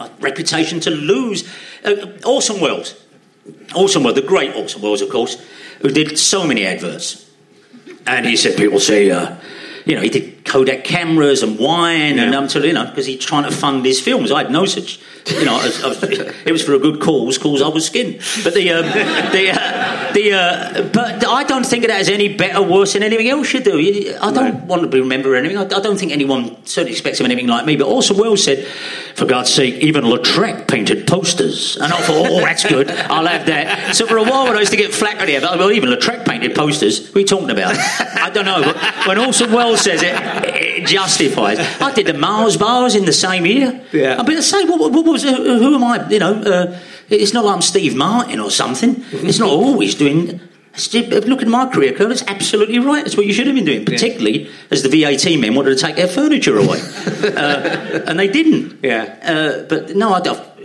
a 0.00 0.10
reputation 0.20 0.80
to 0.80 0.90
lose. 0.90 1.48
Uh, 1.84 2.06
Orson 2.26 2.60
Welles, 2.60 2.94
Orson 3.74 4.02
Welles, 4.02 4.14
the 4.14 4.22
great 4.22 4.54
Orson 4.54 4.82
Welles, 4.82 5.02
of 5.02 5.10
course, 5.10 5.42
who 5.80 5.90
did 5.90 6.18
so 6.18 6.46
many 6.46 6.64
adverts, 6.64 7.30
and 8.06 8.26
he 8.26 8.36
said 8.36 8.56
people 8.56 8.80
say, 8.80 9.10
uh, 9.10 9.36
you 9.84 9.94
know, 9.94 10.02
he 10.02 10.08
did 10.08 10.35
Kodak 10.46 10.84
cameras 10.84 11.42
and 11.42 11.58
wine, 11.58 12.18
and 12.18 12.32
Yeah. 12.32 12.38
um, 12.38 12.48
to, 12.48 12.66
you 12.66 12.72
know, 12.72 12.84
because 12.86 13.06
he's 13.06 13.24
trying 13.24 13.44
to 13.44 13.50
fund 13.50 13.84
his 13.84 14.00
films. 14.00 14.30
I 14.32 14.42
had 14.44 14.50
no 14.52 14.64
such, 14.64 14.98
you 15.26 15.44
know, 15.44 15.56
I 15.56 15.64
was, 15.64 15.84
I 15.84 15.88
was, 15.88 16.02
it 16.02 16.52
was 16.52 16.62
for 16.62 16.74
a 16.74 16.78
good 16.78 17.00
cause, 17.00 17.36
cause 17.38 17.60
I 17.62 17.68
was 17.68 17.86
skin. 17.86 18.20
But 18.44 18.54
the, 18.54 18.70
um, 18.72 18.84
the, 19.32 19.50
uh, 19.52 20.12
the, 20.12 20.32
uh, 20.32 20.82
but 20.92 21.26
I 21.26 21.44
don't 21.44 21.66
think 21.66 21.84
of 21.84 21.88
that 21.90 22.00
as 22.00 22.08
any 22.08 22.34
better, 22.36 22.62
worse 22.62 22.92
than 22.94 23.02
anything 23.02 23.28
else 23.28 23.52
you 23.52 23.60
do. 23.60 24.16
I 24.20 24.30
don't 24.32 24.66
want 24.66 24.82
to 24.82 24.88
be 24.88 25.00
remember 25.00 25.34
anything. 25.34 25.58
I, 25.58 25.62
I 25.64 25.80
don't 25.80 25.98
think 25.98 26.12
anyone 26.12 26.64
certainly 26.64 26.92
expects 26.92 27.20
of 27.20 27.26
anything 27.26 27.46
like 27.48 27.66
me. 27.66 27.76
But 27.76 27.88
Orson 27.88 28.16
Welles 28.16 28.44
said, 28.44 28.64
for 29.14 29.26
God's 29.26 29.52
sake, 29.52 29.74
even 29.76 30.04
Lautrec 30.04 30.68
painted 30.68 31.06
posters, 31.06 31.76
and 31.76 31.92
I 31.92 32.00
thought, 32.02 32.28
oh, 32.30 32.40
that's 32.40 32.64
good. 32.64 32.90
I'll 32.90 33.26
have 33.26 33.46
that. 33.46 33.96
So 33.96 34.06
for 34.06 34.16
a 34.18 34.22
while, 34.22 34.44
when 34.44 34.56
I 34.56 34.60
used 34.60 34.72
to 34.72 34.76
get 34.78 34.94
flack 34.94 35.20
on 35.20 35.28
here, 35.28 35.40
but, 35.40 35.58
well, 35.58 35.72
even 35.72 35.88
Lautrec 35.90 36.24
painted 36.24 36.54
posters. 36.54 37.06
What 37.08 37.16
are 37.16 37.20
you 37.20 37.26
talking 37.26 37.50
about? 37.50 37.74
I 37.76 38.30
don't 38.30 38.44
know. 38.44 38.62
But 38.62 39.06
when 39.06 39.18
Orson 39.18 39.50
Welles 39.52 39.80
says 39.80 40.02
it, 40.02 40.14
it 40.44 40.86
justifies. 40.86 41.58
I 41.80 41.92
did 41.92 42.06
the 42.06 42.14
Mars 42.14 42.56
bars 42.56 42.94
in 42.94 43.04
the 43.04 43.12
same 43.12 43.46
year. 43.46 43.84
Yeah. 43.92 44.16
I 44.18 44.22
mean, 44.22 44.40
say, 44.42 44.64
what, 44.64 44.78
what, 44.78 44.92
what 44.92 45.04
was, 45.04 45.24
uh, 45.24 45.34
who 45.34 45.74
am 45.74 45.84
I? 45.84 46.08
You 46.08 46.18
know, 46.18 46.34
uh, 46.34 46.78
it's 47.08 47.32
not 47.32 47.44
like 47.44 47.54
I'm 47.56 47.62
Steve 47.62 47.94
Martin 47.94 48.40
or 48.40 48.50
something. 48.50 49.04
It's 49.12 49.38
not 49.38 49.48
always 49.48 49.94
doing. 49.94 50.40
Steve, 50.74 51.08
Look 51.08 51.40
at 51.40 51.48
my 51.48 51.70
career, 51.70 51.94
Kurt. 51.94 52.12
It's 52.12 52.22
absolutely 52.26 52.78
right. 52.78 53.02
That's 53.02 53.16
what 53.16 53.24
you 53.26 53.32
should 53.32 53.46
have 53.46 53.56
been 53.56 53.64
doing, 53.64 53.86
particularly 53.86 54.50
as 54.70 54.82
the 54.82 54.90
VAT 54.90 55.24
men 55.40 55.54
wanted 55.54 55.78
to 55.78 55.82
take 55.82 55.96
their 55.96 56.08
furniture 56.08 56.58
away, 56.58 56.80
uh, 57.22 58.02
and 58.06 58.18
they 58.18 58.28
didn't. 58.28 58.84
Yeah. 58.84 59.04
Uh, 59.22 59.62
but 59.68 59.96
no, 59.96 60.12
I 60.12 60.20
don't. 60.20 60.55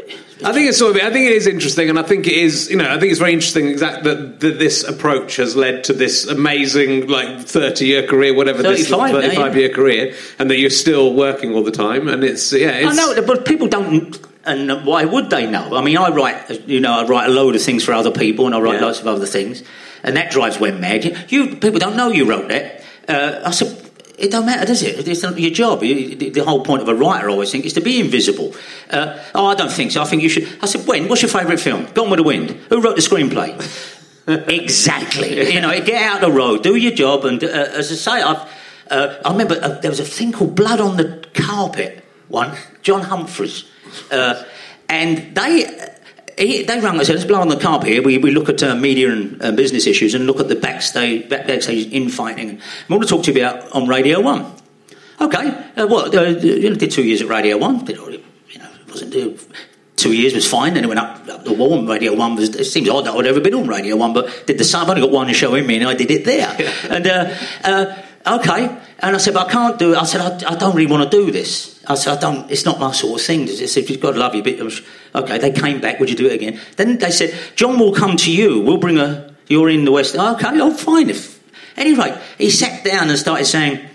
I 0.44 0.54
think 0.54 0.70
it's 0.70 0.78
sort 0.78 0.96
of. 0.96 1.02
I 1.02 1.12
think 1.12 1.28
it 1.28 1.34
is 1.34 1.48
interesting, 1.48 1.90
and 1.90 2.00
I 2.00 2.04
think 2.04 2.28
it 2.28 2.34
is. 2.34 2.70
You 2.70 2.78
know, 2.78 2.90
I 2.90 3.00
think 3.00 3.12
it's 3.12 3.20
very 3.20 3.34
interesting 3.34 3.68
exact 3.68 4.04
that, 4.04 4.40
that 4.40 4.60
this 4.60 4.84
approach 4.84 5.36
has 5.38 5.56
led 5.56 5.84
to 5.86 5.94
this 5.94 6.26
amazing, 6.28 7.08
like 7.08 7.42
thirty-year 7.42 8.08
career, 8.08 8.34
whatever 8.36 8.64
this 8.64 8.90
35 8.90 9.00
now, 9.00 9.06
yeah. 9.06 9.22
thirty-five-year 9.28 9.70
career, 9.70 10.16
and 10.40 10.50
that 10.50 10.58
you're 10.58 10.70
still 10.70 11.14
working 11.14 11.54
all 11.54 11.64
the 11.64 11.72
time. 11.72 12.08
And 12.08 12.24
it's 12.24 12.52
yeah, 12.54 12.72
it's, 12.72 13.00
I 13.00 13.16
know, 13.16 13.22
but 13.26 13.46
people 13.46 13.68
don't. 13.68 14.20
And 14.44 14.86
why 14.88 15.06
would 15.06 15.30
they 15.30 15.46
know? 15.46 15.76
I 15.76 15.84
mean, 15.84 15.98
I 15.98 16.10
write, 16.10 16.68
you 16.68 16.80
know, 16.80 17.02
I 17.02 17.06
write 17.06 17.30
a 17.30 17.32
load 17.32 17.56
of 17.56 17.62
things 17.62 17.84
for 17.84 17.94
other 17.94 18.10
people, 18.12 18.48
and 18.48 18.56
I 18.56 18.60
write 18.60 18.80
Yeah. 18.80 18.88
lots 18.88 19.00
of 19.00 19.06
other 19.06 19.28
things, 19.28 19.62
and 20.02 20.18
that 20.18 20.32
drives 20.32 20.60
Wem 20.60 20.82
mad. 20.82 21.06
You, 21.06 21.16
you 21.30 21.56
people 21.58 21.80
don't 21.80 21.96
know 21.96 22.10
you 22.10 22.26
wrote 22.28 22.50
that. 22.50 22.84
Uh, 23.08 23.42
I 23.46 23.52
said, 23.52 23.91
it 24.22 24.32
don't 24.32 24.46
matter, 24.46 24.66
does 24.66 24.84
it? 24.84 25.08
It's 25.08 25.24
not 25.24 25.40
your 25.40 25.52
job. 25.52 25.80
The 25.82 26.44
whole 26.46 26.64
point 26.64 26.82
of 26.82 26.88
a 26.88 26.96
writer, 26.96 27.30
I 27.30 27.32
always 27.32 27.52
think, 27.52 27.66
is 27.66 27.74
to 27.74 27.82
be 27.82 28.00
invisible. 28.00 28.54
Uh, 28.90 29.18
oh, 29.34 29.48
I 29.48 29.56
don't 29.56 29.72
think 29.72 29.92
so. 29.92 30.02
I 30.02 30.06
think 30.06 30.22
you 30.22 30.30
should. 30.30 30.48
I 30.62 30.68
said, 30.68 30.88
when? 30.88 31.08
What's 31.08 31.22
your 31.22 31.30
favourite 31.30 31.60
film? 31.60 31.88
Gone 31.94 32.10
with 32.10 32.18
the 32.18 32.24
Wind. 32.24 32.52
Who 32.70 32.82
wrote 32.82 32.96
the 32.96 33.02
screenplay? 33.02 33.58
exactly. 34.48 35.54
You 35.54 35.62
know, 35.62 35.72
get 35.82 36.02
out 36.04 36.22
the 36.22 36.32
road, 36.32 36.64
do 36.64 36.76
your 36.76 36.92
job, 36.92 37.26
and 37.26 37.44
uh, 37.44 37.48
as 37.48 37.92
I 37.92 37.96
say, 37.96 38.22
I've, 38.22 38.50
uh, 38.90 39.22
I 39.26 39.32
remember 39.32 39.58
uh, 39.62 39.80
there 39.80 39.92
was 39.92 40.00
a 40.00 40.06
thing 40.06 40.32
called 40.32 40.56
Blood 40.56 40.80
on 40.80 40.98
the 40.98 41.26
Carpet. 41.34 42.04
One, 42.28 42.56
John 42.82 43.02
Humphreys, 43.02 43.66
uh, 44.12 44.44
and 44.88 45.36
they. 45.36 45.88
He, 46.38 46.64
they 46.64 46.80
rang 46.80 46.96
us 46.96 47.00
and 47.00 47.08
said, 47.08 47.16
let's 47.16 47.26
blow 47.26 47.42
on 47.42 47.50
the 47.50 47.58
carpet 47.58 47.88
here. 47.90 48.02
We, 48.02 48.18
we 48.18 48.32
look 48.32 48.50
at 48.50 48.62
uh, 48.64 48.76
media 48.76 49.12
and 49.12 49.42
uh, 49.42 49.52
business 49.52 49.88
issues 49.88 50.14
and 50.14 50.26
look 50.26 50.40
at 50.40 50.48
the 50.48 50.56
backstage, 50.56 51.30
back- 51.30 51.48
backstage 51.48 51.92
infighting. 51.92 52.50
And 52.50 52.60
we 52.90 52.96
want 52.96 53.04
to 53.04 53.10
talk 53.10 53.24
to 53.26 53.32
you 53.34 53.46
about 53.46 53.72
on 53.72 53.88
Radio 53.88 54.22
1. 54.22 54.54
Okay, 55.22 55.50
uh, 55.78 55.88
well, 55.88 56.16
uh, 56.16 56.24
you 56.24 56.70
know, 56.70 56.76
did 56.76 56.92
two 56.92 57.04
years 57.04 57.22
at 57.22 57.28
Radio 57.28 57.58
1. 57.58 57.86
Did, 57.86 57.98
you 57.98 58.04
know, 58.60 58.70
it 58.80 58.90
wasn't, 58.90 59.16
uh, 59.16 59.42
two 59.96 60.14
years 60.14 60.34
was 60.34 60.50
fine, 60.50 60.74
then 60.74 60.84
it 60.84 60.88
went 60.88 61.00
up, 61.00 61.28
up 61.30 61.44
the 61.44 61.54
wall. 61.54 61.78
And 61.78 61.88
Radio 61.88 62.16
1 62.16 62.36
was, 62.36 62.56
it 62.56 62.66
seems 62.66 62.90
odd 62.90 63.06
that 63.06 63.14
I'd 63.14 63.28
ever 63.28 63.40
been 63.40 63.54
on 63.54 63.68
Radio 63.68 63.96
1, 63.96 64.14
but 64.14 64.48
did 64.48 64.58
the 64.58 64.64
same. 64.64 64.82
I've 64.82 64.90
only 64.90 65.02
got 65.02 65.12
one 65.12 65.32
show 65.34 65.54
in 65.56 65.68
me 65.68 65.78
and 65.78 65.88
I 65.88 65.94
did 65.94 66.10
it 66.10 66.26
there. 66.26 66.56
and, 66.90 67.08
uh, 67.08 67.36
uh, 67.64 68.02
okay. 68.26 68.78
And 69.00 69.16
I 69.16 69.18
said, 69.18 69.34
but 69.34 69.48
I 69.48 69.52
can't 69.52 69.80
do 69.80 69.94
it. 69.94 69.98
I 69.98 70.04
said, 70.06 70.22
I, 70.44 70.52
I 70.52 70.56
don't 70.56 70.76
really 70.76 70.92
want 70.92 71.10
to 71.10 71.18
do 71.18 71.32
this. 71.32 71.84
I 71.88 71.96
said, 71.96 72.18
I 72.18 72.22
don't, 72.22 72.52
it's 72.52 72.66
not 72.66 72.80
my 72.80 72.92
sort 72.92 73.20
of 73.20 73.26
thing. 73.26 73.46
They 73.46 73.68
said, 73.68 73.88
to 73.88 74.12
love 74.12 74.36
you. 74.36 74.44
I 74.44 74.64
was- 74.64 74.82
Okay, 75.14 75.38
they 75.40 75.52
came 75.52 75.82
back, 75.82 76.00
would 76.00 76.10
you 76.10 76.16
do 76.16 76.28
it 76.28 76.34
again? 76.34 76.60
Then 76.78 76.98
they 76.98 77.12
said, 77.12 77.38
John 77.56 77.78
will 77.80 77.94
come 77.94 78.16
to 78.18 78.32
you. 78.32 78.62
We'll 78.62 78.78
bring 78.78 78.98
a, 78.98 79.34
you're 79.48 79.70
in 79.70 79.84
the 79.84 79.92
West. 79.92 80.16
Okay, 80.16 80.48
oh, 80.62 80.74
fine. 80.74 81.10
If, 81.10 81.44
anyway, 81.76 82.18
he 82.38 82.50
sat 82.50 82.86
down 82.86 83.10
and 83.10 83.20
started 83.20 83.46
saying, 83.46 83.86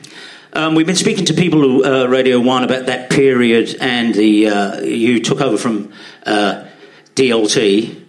um, 0.53 0.75
we've 0.75 0.87
been 0.87 0.97
speaking 0.97 1.25
to 1.27 1.35
people 1.35 1.61
who 1.61 1.85
uh, 1.85 2.07
Radio 2.07 2.41
One 2.41 2.65
about 2.65 2.87
that 2.87 3.11
period, 3.11 3.77
and 3.81 4.15
the 4.15 4.49
uh, 4.49 4.81
you 4.81 5.21
took 5.21 5.41
over 5.43 5.59
from 5.59 5.93
uh, 6.25 6.65
DLT, 7.15 8.03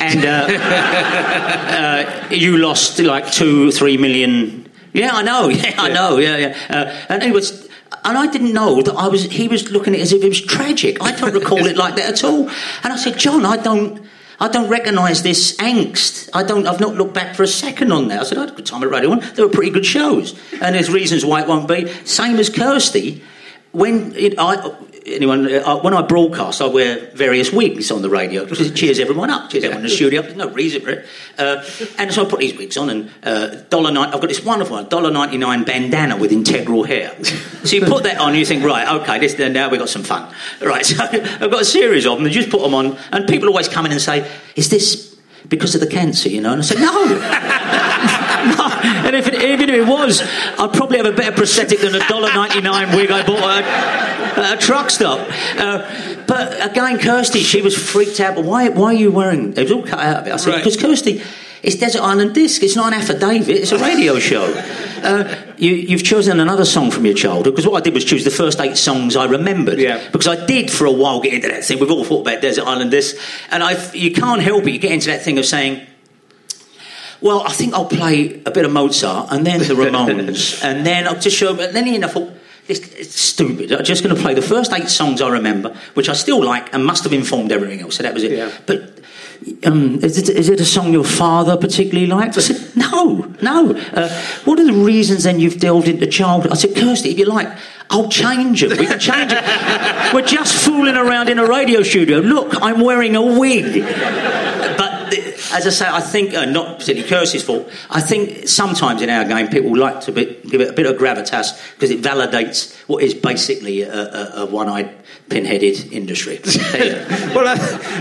and 0.00 0.24
uh, 0.24 0.46
uh, 2.30 2.34
you 2.34 2.58
lost 2.58 2.98
like 2.98 3.30
two, 3.32 3.70
three 3.70 3.96
million. 3.96 4.69
Yeah, 4.92 5.10
I 5.12 5.22
know. 5.22 5.48
Yeah, 5.60 5.74
I 5.78 5.88
know. 5.88 6.18
Yeah, 6.18 6.36
yeah. 6.36 6.56
Uh, 6.68 7.06
and 7.08 7.22
it 7.22 7.32
was. 7.32 7.68
And 8.02 8.16
I 8.16 8.30
didn't 8.30 8.52
know 8.52 8.82
that 8.82 8.94
I 8.94 9.08
was. 9.08 9.24
He 9.24 9.48
was 9.48 9.70
looking 9.70 9.94
at 9.94 10.00
it 10.00 10.02
as 10.02 10.12
if 10.12 10.22
it 10.22 10.28
was 10.28 10.40
tragic. 10.40 11.02
I 11.02 11.12
don't 11.12 11.34
recall 11.34 11.66
it 11.66 11.76
like 11.76 11.96
that 11.96 12.08
at 12.08 12.24
all. 12.24 12.48
And 12.82 12.92
I 12.92 12.96
said, 12.96 13.18
John, 13.18 13.44
I 13.44 13.56
don't. 13.56 14.06
I 14.42 14.48
don't 14.48 14.70
recognise 14.70 15.22
this 15.22 15.54
angst. 15.58 16.30
I 16.32 16.42
don't. 16.42 16.66
I've 16.66 16.80
not 16.80 16.94
looked 16.94 17.12
back 17.12 17.36
for 17.36 17.42
a 17.42 17.46
second 17.46 17.92
on 17.92 18.08
that. 18.08 18.20
I 18.20 18.24
said 18.24 18.38
I 18.38 18.42
had 18.42 18.50
a 18.50 18.54
good 18.54 18.64
time 18.66 18.82
at 18.82 18.90
Radio 18.90 19.10
One. 19.10 19.20
They 19.34 19.42
were 19.42 19.50
pretty 19.50 19.70
good 19.70 19.84
shows, 19.84 20.38
and 20.62 20.74
there's 20.74 20.90
reasons 20.90 21.26
why 21.26 21.42
it 21.42 21.48
won't 21.48 21.68
be. 21.68 21.92
Same 22.04 22.36
as 22.36 22.48
Kirsty. 22.48 23.22
When 23.72 24.16
it, 24.16 24.34
I, 24.36 24.72
anyone, 25.06 25.52
uh, 25.52 25.76
when 25.78 25.94
I 25.94 26.02
broadcast, 26.02 26.60
I 26.60 26.66
wear 26.66 27.10
various 27.14 27.52
wigs 27.52 27.90
on 27.90 28.02
the 28.02 28.10
radio 28.10 28.44
because 28.44 28.60
it 28.70 28.74
cheers 28.74 28.98
everyone 28.98 29.30
up, 29.30 29.50
cheers 29.50 29.64
everyone 29.64 29.84
in 29.84 29.90
the 29.90 29.94
studio. 29.94 30.22
There's 30.22 30.36
no 30.36 30.50
reason 30.50 30.82
for 30.82 30.90
it. 30.90 31.06
Uh, 31.38 31.64
and 31.98 32.12
so 32.12 32.26
I 32.26 32.30
put 32.30 32.40
these 32.40 32.56
wigs 32.56 32.76
on, 32.76 32.90
and 32.90 33.10
uh, 33.22 33.46
dollar 33.68 33.90
nine. 33.90 34.08
I've 34.08 34.20
got 34.20 34.28
this 34.28 34.44
wonderful 34.44 34.76
one, 34.76 34.88
dollar 34.88 35.10
ninety 35.10 35.38
nine 35.38 35.64
bandana 35.64 36.16
with 36.16 36.32
integral 36.32 36.84
hair. 36.84 37.14
So 37.24 37.76
you 37.76 37.84
put 37.84 38.04
that 38.04 38.18
on, 38.18 38.34
you 38.34 38.44
think, 38.44 38.64
right, 38.64 39.00
okay, 39.02 39.18
this 39.18 39.38
now 39.38 39.68
we've 39.68 39.80
got 39.80 39.88
some 39.88 40.02
fun, 40.02 40.32
right? 40.60 40.84
So 40.90 41.04
I've 41.04 41.50
got 41.50 41.62
a 41.62 41.64
series 41.64 42.04
of 42.06 42.16
them. 42.16 42.26
And 42.26 42.34
you 42.34 42.40
just 42.40 42.50
put 42.50 42.62
them 42.62 42.74
on, 42.74 42.98
and 43.12 43.28
people 43.28 43.48
always 43.48 43.68
come 43.68 43.86
in 43.86 43.92
and 43.92 44.00
say, 44.00 44.28
"Is 44.56 44.68
this?" 44.70 45.08
Because 45.48 45.74
of 45.74 45.80
the 45.80 45.86
cancer, 45.86 46.28
you 46.28 46.40
know, 46.42 46.52
and 46.52 46.60
I 46.60 46.64
said, 46.64 46.78
no. 46.78 46.92
no. 48.56 48.70
And 49.06 49.16
if 49.16 49.26
it, 49.26 49.42
even 49.42 49.70
if 49.70 49.74
it 49.74 49.86
was, 49.86 50.20
I'd 50.22 50.72
probably 50.74 50.98
have 50.98 51.06
a 51.06 51.12
better 51.12 51.34
prosthetic 51.34 51.80
than 51.80 51.94
a 51.94 52.06
dollar 52.08 52.28
ninety 52.28 52.60
nine 52.60 52.94
wig 52.94 53.10
I 53.10 53.26
bought 53.26 53.40
at, 54.40 54.58
a 54.62 54.66
truck 54.66 54.90
stop. 54.90 55.28
Uh, 55.56 56.24
but 56.26 56.70
again, 56.70 56.98
Kirsty, 56.98 57.40
she 57.40 57.62
was 57.62 57.76
freaked 57.76 58.20
out. 58.20 58.34
But 58.36 58.44
why? 58.44 58.68
Why 58.68 58.86
are 58.86 58.94
you 58.94 59.10
wearing? 59.10 59.52
It 59.56 59.62
was 59.62 59.72
all 59.72 59.82
cut 59.82 59.98
out 60.00 60.16
of 60.22 60.26
it. 60.26 60.32
I 60.32 60.36
said 60.36 60.50
Right. 60.50 60.58
because 60.64 60.76
Kirsty, 60.76 61.22
it's 61.62 61.76
Desert 61.76 62.00
Island 62.02 62.34
Disc. 62.34 62.62
It's 62.62 62.76
not 62.76 62.92
an 62.92 63.00
affidavit. 63.00 63.48
It's 63.56 63.72
a 63.72 63.78
radio 63.78 64.18
show. 64.18 64.44
Uh, 65.02 65.34
you, 65.58 65.72
you've 65.72 66.02
chosen 66.04 66.40
another 66.40 66.64
song 66.64 66.90
from 66.90 67.04
your 67.06 67.14
childhood 67.14 67.54
because 67.54 67.66
what 67.66 67.78
I 67.78 67.84
did 67.84 67.94
was 67.94 68.04
choose 68.04 68.24
the 68.24 68.30
first 68.30 68.60
eight 68.60 68.76
songs 68.76 69.16
I 69.16 69.26
remembered. 69.26 69.78
Yeah. 69.78 70.00
Because 70.10 70.26
I 70.26 70.44
did 70.46 70.70
for 70.70 70.86
a 70.86 70.92
while 70.92 71.20
get 71.20 71.34
into 71.34 71.48
that 71.48 71.64
thing. 71.64 71.78
We've 71.78 71.90
all 71.90 72.04
thought 72.04 72.22
about 72.26 72.40
Desert 72.42 72.66
Island 72.66 72.90
Disc, 72.90 73.16
and 73.50 73.62
I 73.62 73.92
you 73.92 74.12
can't 74.12 74.40
help 74.42 74.66
it. 74.66 74.72
You 74.72 74.78
get 74.78 74.92
into 74.92 75.08
that 75.08 75.22
thing 75.22 75.38
of 75.38 75.46
saying. 75.46 75.86
Well, 77.22 77.42
I 77.42 77.52
think 77.52 77.74
I'll 77.74 77.84
play 77.84 78.40
a 78.46 78.50
bit 78.50 78.64
of 78.64 78.72
Mozart 78.72 79.28
and 79.30 79.46
then 79.46 79.58
the 79.58 79.74
Ramones, 79.74 80.64
and 80.64 80.86
then 80.86 81.06
I'll 81.06 81.20
just 81.20 81.36
show. 81.36 81.50
And 81.50 81.76
then 81.76 81.86
you 81.86 81.98
know, 81.98 82.06
I 82.08 82.10
thought 82.10 82.32
this 82.70 82.92
it's 82.94 83.20
stupid. 83.20 83.72
I'm 83.72 83.84
just 83.84 84.02
going 84.02 84.14
to 84.14 84.20
play 84.20 84.34
the 84.34 84.42
first 84.42 84.72
eight 84.72 84.88
songs 84.88 85.20
I 85.20 85.28
remember, 85.28 85.76
which 85.94 86.08
I 86.08 86.14
still 86.14 86.42
like, 86.42 86.72
and 86.72 86.84
must 86.84 87.04
have 87.04 87.12
informed 87.12 87.52
everything 87.52 87.80
else. 87.80 87.96
So 87.96 88.02
that 88.02 88.14
was 88.14 88.22
it. 88.22 88.32
Yeah. 88.32 88.50
But 88.66 89.00
um, 89.64 90.02
is, 90.04 90.18
it, 90.18 90.28
is 90.28 90.48
it 90.48 90.60
a 90.60 90.64
song 90.64 90.92
your 90.92 91.04
father 91.04 91.56
particularly 91.56 92.06
liked? 92.06 92.36
I 92.36 92.40
said, 92.40 92.76
no, 92.76 93.34
no. 93.42 93.74
Uh, 93.74 94.08
what 94.44 94.60
are 94.60 94.66
the 94.66 94.72
reasons 94.72 95.24
then 95.24 95.40
you've 95.40 95.58
delved 95.58 95.88
into 95.88 96.06
childhood? 96.06 96.52
I 96.52 96.54
said, 96.54 96.76
Kirsty, 96.76 97.10
if 97.10 97.18
you 97.18 97.26
like, 97.26 97.48
I'll 97.90 98.08
change 98.08 98.60
them. 98.60 98.70
We 98.78 98.86
can 98.86 99.00
change 99.00 99.32
it. 99.34 99.42
We're 100.14 100.26
just 100.26 100.64
fooling 100.64 100.94
around 100.94 101.28
in 101.28 101.38
a 101.38 101.46
radio 101.46 101.82
studio. 101.82 102.18
Look, 102.18 102.54
I'm 102.62 102.80
wearing 102.80 103.16
a 103.16 103.22
wig. 103.22 103.82
But 104.76 105.12
as 105.52 105.66
I 105.66 105.70
say, 105.70 105.86
I 105.88 106.00
think, 106.00 106.34
uh, 106.34 106.44
not 106.44 106.78
particularly 106.78 107.08
Kirsty's 107.08 107.42
fault, 107.42 107.68
I 107.90 108.00
think 108.00 108.48
sometimes 108.48 109.02
in 109.02 109.10
our 109.10 109.24
game 109.24 109.48
people 109.48 109.76
like 109.76 110.00
to 110.02 110.12
be, 110.12 110.38
give 110.48 110.60
it 110.60 110.70
a 110.70 110.72
bit 110.72 110.86
of 110.86 110.96
gravitas 110.96 111.58
because 111.74 111.90
it 111.90 112.02
validates 112.02 112.76
what 112.86 113.02
is 113.02 113.14
basically 113.14 113.82
a, 113.82 113.92
a, 113.92 114.42
a 114.42 114.46
one 114.46 114.68
eyed, 114.68 114.90
pin-headed 115.28 115.92
industry. 115.92 116.40
There 116.70 116.84
you 116.84 116.92
go. 116.92 117.34
well, 117.34 117.48
I, 117.48 117.52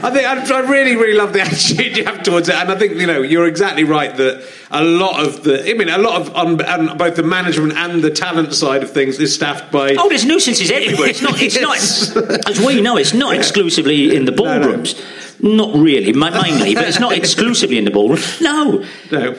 I 0.03 0.11
think 0.11 0.25
I, 0.25 0.55
I 0.57 0.59
really, 0.69 0.95
really 0.95 1.13
love 1.17 1.33
the 1.33 1.41
attitude 1.47 1.97
you 1.97 2.05
have 2.05 2.23
towards 2.23 2.49
it, 2.49 2.55
and 2.55 2.71
I 2.71 2.75
think 2.77 2.95
you 2.95 3.07
know 3.07 3.21
you're 3.21 3.47
exactly 3.47 3.83
right 3.83 4.15
that 4.17 4.43
a 4.71 4.83
lot 4.83 5.25
of 5.25 5.43
the, 5.43 5.67
I 5.69 5.73
mean, 5.73 5.89
a 5.89 5.97
lot 5.97 6.21
of 6.21 6.35
on, 6.35 6.61
on 6.61 6.97
both 6.97 7.15
the 7.15 7.23
management 7.23 7.73
and 7.73 8.03
the 8.03 8.11
talent 8.11 8.53
side 8.53 8.83
of 8.83 8.91
things 8.91 9.19
is 9.19 9.33
staffed 9.33 9.71
by. 9.71 9.95
Oh, 9.97 10.09
there's 10.09 10.25
nuisances 10.25 10.69
everywhere. 10.71 11.09
It's 11.09 11.21
not. 11.21 11.41
It's 11.41 11.55
Yes. 11.59 12.15
not. 12.15 12.49
As 12.49 12.59
we 12.65 12.81
know, 12.81 12.97
it's 12.97 13.13
not 13.13 13.35
exclusively 13.35 14.15
in 14.15 14.25
the 14.25 14.31
no. 14.31 14.43
ballrooms. 14.43 14.95
Not 15.41 15.73
really, 15.75 16.13
mainly, 16.13 16.75
but 16.75 16.87
it's 16.87 16.99
not 16.99 17.13
exclusively 17.13 17.77
in 17.77 17.85
the 17.85 17.91
ballroom. 17.91 18.19
No, 18.41 18.83
No. 19.11 19.35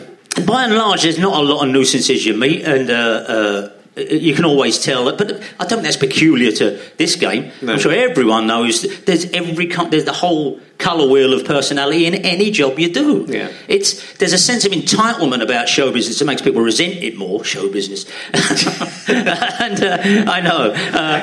by 0.47 0.65
and 0.65 0.75
large, 0.75 1.03
there's 1.03 1.19
not 1.19 1.39
a 1.39 1.43
lot 1.43 1.67
of 1.67 1.73
nuisances 1.73 2.25
you 2.25 2.35
meet, 2.35 2.63
and 2.65 2.89
uh, 2.91 2.95
uh, 2.95 3.69
you 3.97 4.35
can 4.35 4.45
always 4.45 4.79
tell. 4.83 5.05
That, 5.07 5.19
but 5.19 5.33
I 5.59 5.65
don't 5.67 5.69
think 5.69 5.83
that's 5.83 5.97
peculiar 5.97 6.53
to 6.53 6.79
this 6.97 7.17
game. 7.17 7.51
No. 7.61 7.75
I'm 7.75 7.79
sure 7.79 7.93
everyone 7.93 8.47
knows 8.47 8.83
there's 9.05 9.27
every 9.33 9.67
there's 9.67 10.05
the 10.05 10.13
whole 10.13 10.59
colour 10.81 11.09
wheel 11.09 11.33
of 11.33 11.45
personality 11.45 12.07
in 12.07 12.15
any 12.15 12.51
job 12.51 12.79
you 12.79 12.93
do. 12.93 13.27
Yeah. 13.29 13.53
It's 13.69 14.15
there's 14.15 14.33
a 14.33 14.39
sense 14.39 14.65
of 14.65 14.73
entitlement 14.73 15.43
about 15.43 15.69
show 15.69 15.93
business 15.93 16.19
that 16.19 16.25
makes 16.25 16.43
people 16.43 16.63
resent 16.63 16.95
it 16.95 17.17
more. 17.17 17.45
Show 17.45 17.71
business. 17.71 18.07
and 18.33 19.83
uh, 19.83 20.31
I 20.31 20.41
know, 20.41 20.73
uh, 20.73 21.21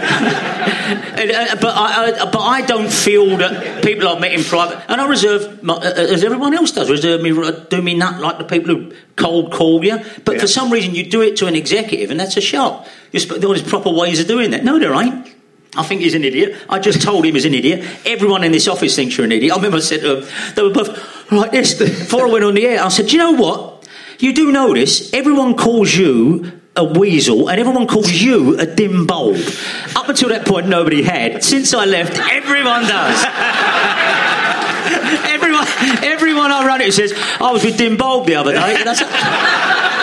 and, 1.20 1.32
uh, 1.32 1.55
but 1.60 1.76
I, 1.76 2.12
I, 2.22 2.26
but 2.32 2.39
I 2.39 2.62
don't 2.62 2.91
feel 2.91 3.38
that 3.38 3.84
people 3.84 4.08
I've 4.08 4.22
met 4.22 4.34
in 4.34 4.43
private, 4.43 4.80
and 4.89 5.01
I 5.01 5.08
reserve, 5.08 5.64
my, 5.64 5.74
uh, 5.76 5.80
as 5.82 6.24
everyone 6.24 6.53
else 6.53 6.72
does, 6.72 6.89
reserve 6.89 7.22
me, 7.22 7.32
do 7.70 7.82
me 7.82 7.93
nut 7.95 8.22
like 8.22 8.38
the 8.38 8.43
people 8.45 8.76
who 8.76 8.91
cold 9.16 9.51
call 9.51 9.84
you. 9.84 9.99
But 10.24 10.36
Yeah. 10.36 10.41
for 10.41 10.47
some 10.47 10.72
reason, 10.72 10.95
you 10.95 11.10
do 11.10 11.22
it 11.22 11.38
to 11.38 11.47
an 11.47 11.55
executive, 11.55 12.12
and 12.12 12.20
that's 12.20 12.38
a 12.38 12.41
shock. 12.41 12.88
You 13.12 13.20
sp- 13.24 13.39
There 13.39 13.49
was 13.49 13.62
proper 13.62 13.89
ways 13.89 14.20
of 14.20 14.28
doing 14.28 14.51
that. 14.51 14.64
No, 14.64 14.80
there 14.80 14.93
ain't. 14.93 15.28
I 15.78 15.84
think 15.84 16.01
he's 16.01 16.15
an 16.15 16.23
idiot. 16.23 16.57
I 16.67 16.80
just 16.80 17.01
told 17.01 17.25
him 17.25 17.36
he's 17.36 17.45
an 17.45 17.53
idiot. 17.53 17.86
Everyone 18.05 18.43
in 18.43 18.51
this 18.51 18.67
office 18.67 18.95
thinks 18.95 19.17
you're 19.17 19.25
an 19.25 19.32
idiot. 19.32 19.53
I 19.53 19.57
remember 19.57 19.78
I 19.78 19.82
said 19.82 20.01
to 20.01 20.15
them, 20.15 20.30
they 20.55 20.63
were 20.63 20.71
both 20.71 21.32
like 21.32 21.51
this 21.51 21.75
before 21.75 22.28
I 22.28 22.32
went 22.32 22.43
on 22.43 22.55
the 22.55 22.65
air. 22.65 22.84
I 22.84 22.89
said, 22.89 23.11
you 23.11 23.19
know 23.19 23.34
what? 23.34 23.88
You 24.19 24.34
do 24.34 24.51
notice. 24.51 25.13
Everyone 25.13 25.55
calls 25.55 25.95
you 25.95 26.59
a 26.75 26.84
weasel 26.84 27.49
and 27.49 27.59
everyone 27.59 27.88
calls 27.88 28.11
you 28.11 28.59
a 28.59 28.65
dim 28.65 29.05
bulb. 29.05 29.38
Up 29.95 30.09
until 30.09 30.30
that 30.30 30.47
point, 30.47 30.67
nobody 30.67 31.03
had. 31.03 31.43
Since 31.43 31.73
I 31.73 31.86
left, 31.86 32.17
everyone 32.17 32.84
does. 32.84 33.23
everyone, 35.25 35.67
everyone 36.03 36.51
I 36.51 36.65
run 36.65 36.82
it 36.82 36.93
says, 36.93 37.13
I 37.39 37.51
was 37.51 37.63
with 37.63 37.78
Dim 37.78 37.97
Bulb 37.97 38.25
the 38.25 38.36
other 38.36 38.53
day. 38.53 39.93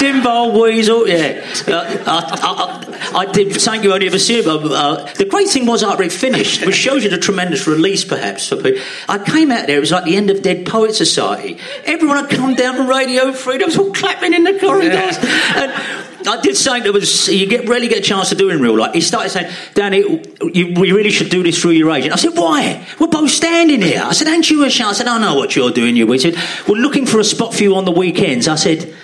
And 0.00 0.08
I 0.08 0.12
said, 0.12 0.12
Dim 0.12 0.22
Bulb, 0.22 0.54
Weasel, 0.54 1.08
yeah. 1.08 1.46
Uh, 1.66 2.04
I, 2.06 2.18
I, 2.42 3.18
I, 3.18 3.18
I 3.20 3.32
did 3.32 3.60
something 3.60 3.82
you 3.84 3.92
only 3.92 4.06
ever 4.06 4.18
see. 4.18 4.42
But, 4.42 4.64
uh, 4.64 5.12
the 5.14 5.24
great 5.24 5.48
thing 5.48 5.66
was 5.66 5.82
after 5.82 6.02
it 6.02 6.12
finished, 6.12 6.64
which 6.64 6.76
shows 6.76 7.04
you 7.04 7.10
the 7.10 7.18
tremendous 7.18 7.66
release 7.66 8.04
perhaps 8.04 8.48
for 8.48 8.56
people. 8.56 8.80
I 9.08 9.18
came 9.18 9.50
out 9.50 9.66
there, 9.66 9.76
it 9.76 9.80
was 9.80 9.92
like 9.92 10.04
the 10.04 10.16
end 10.16 10.30
of 10.30 10.42
Dead 10.42 10.66
Poet 10.66 10.94
Society. 10.94 11.58
Everyone 11.84 12.16
had 12.16 12.30
come 12.30 12.54
down 12.54 12.76
from 12.76 12.88
Radio 12.88 13.32
Freedom, 13.32 13.66
was 13.66 13.78
all 13.78 13.92
clapping 13.92 14.34
in 14.34 14.44
the 14.44 14.58
corridors. 14.58 15.18
And 15.20 16.28
I 16.28 16.40
did 16.42 16.56
something 16.56 16.84
that 16.84 16.92
was, 16.92 17.28
you 17.28 17.46
get 17.46 17.68
rarely 17.68 17.88
get 17.88 17.98
a 17.98 18.02
chance 18.02 18.28
to 18.28 18.34
do 18.34 18.50
in 18.50 18.60
real 18.60 18.76
life. 18.76 18.92
He 18.94 19.00
started 19.00 19.30
saying, 19.30 19.52
Danny, 19.74 20.22
you, 20.52 20.74
we 20.78 20.92
really 20.92 21.10
should 21.10 21.30
do 21.30 21.42
this 21.42 21.60
through 21.60 21.72
your 21.72 21.90
agent. 21.90 22.12
I 22.12 22.16
said, 22.16 22.36
why? 22.36 22.86
We're 22.98 23.06
both 23.06 23.30
standing 23.30 23.80
here. 23.80 24.02
I 24.04 24.12
said, 24.12 24.28
aren't 24.28 24.50
you 24.50 24.64
a 24.64 24.70
chance? 24.70 24.96
I 24.96 25.04
said, 25.04 25.08
I 25.08 25.18
know 25.18 25.34
what 25.34 25.56
you're 25.56 25.70
doing, 25.70 25.96
you 25.96 26.06
wizard. 26.06 26.36
We're 26.68 26.76
looking 26.76 27.06
for 27.06 27.20
a 27.20 27.24
spot 27.24 27.54
for 27.54 27.62
you 27.62 27.74
on 27.76 27.86
the 27.86 27.90
weekends. 27.90 28.48
I 28.48 28.56
said, 28.56 28.94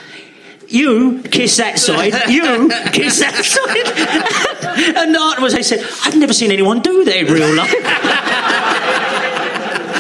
you 0.68 1.22
kiss 1.22 1.56
that 1.58 1.78
side, 1.78 2.12
you 2.28 2.68
kiss 2.92 3.20
that 3.20 3.44
side. 3.44 4.96
and 4.96 5.16
afterwards 5.16 5.54
they 5.54 5.62
said, 5.62 5.86
I've 6.04 6.16
never 6.16 6.32
seen 6.32 6.50
anyone 6.50 6.80
do 6.80 7.04
that 7.04 7.16
in 7.16 7.26
real 7.32 7.54
life. 7.54 7.72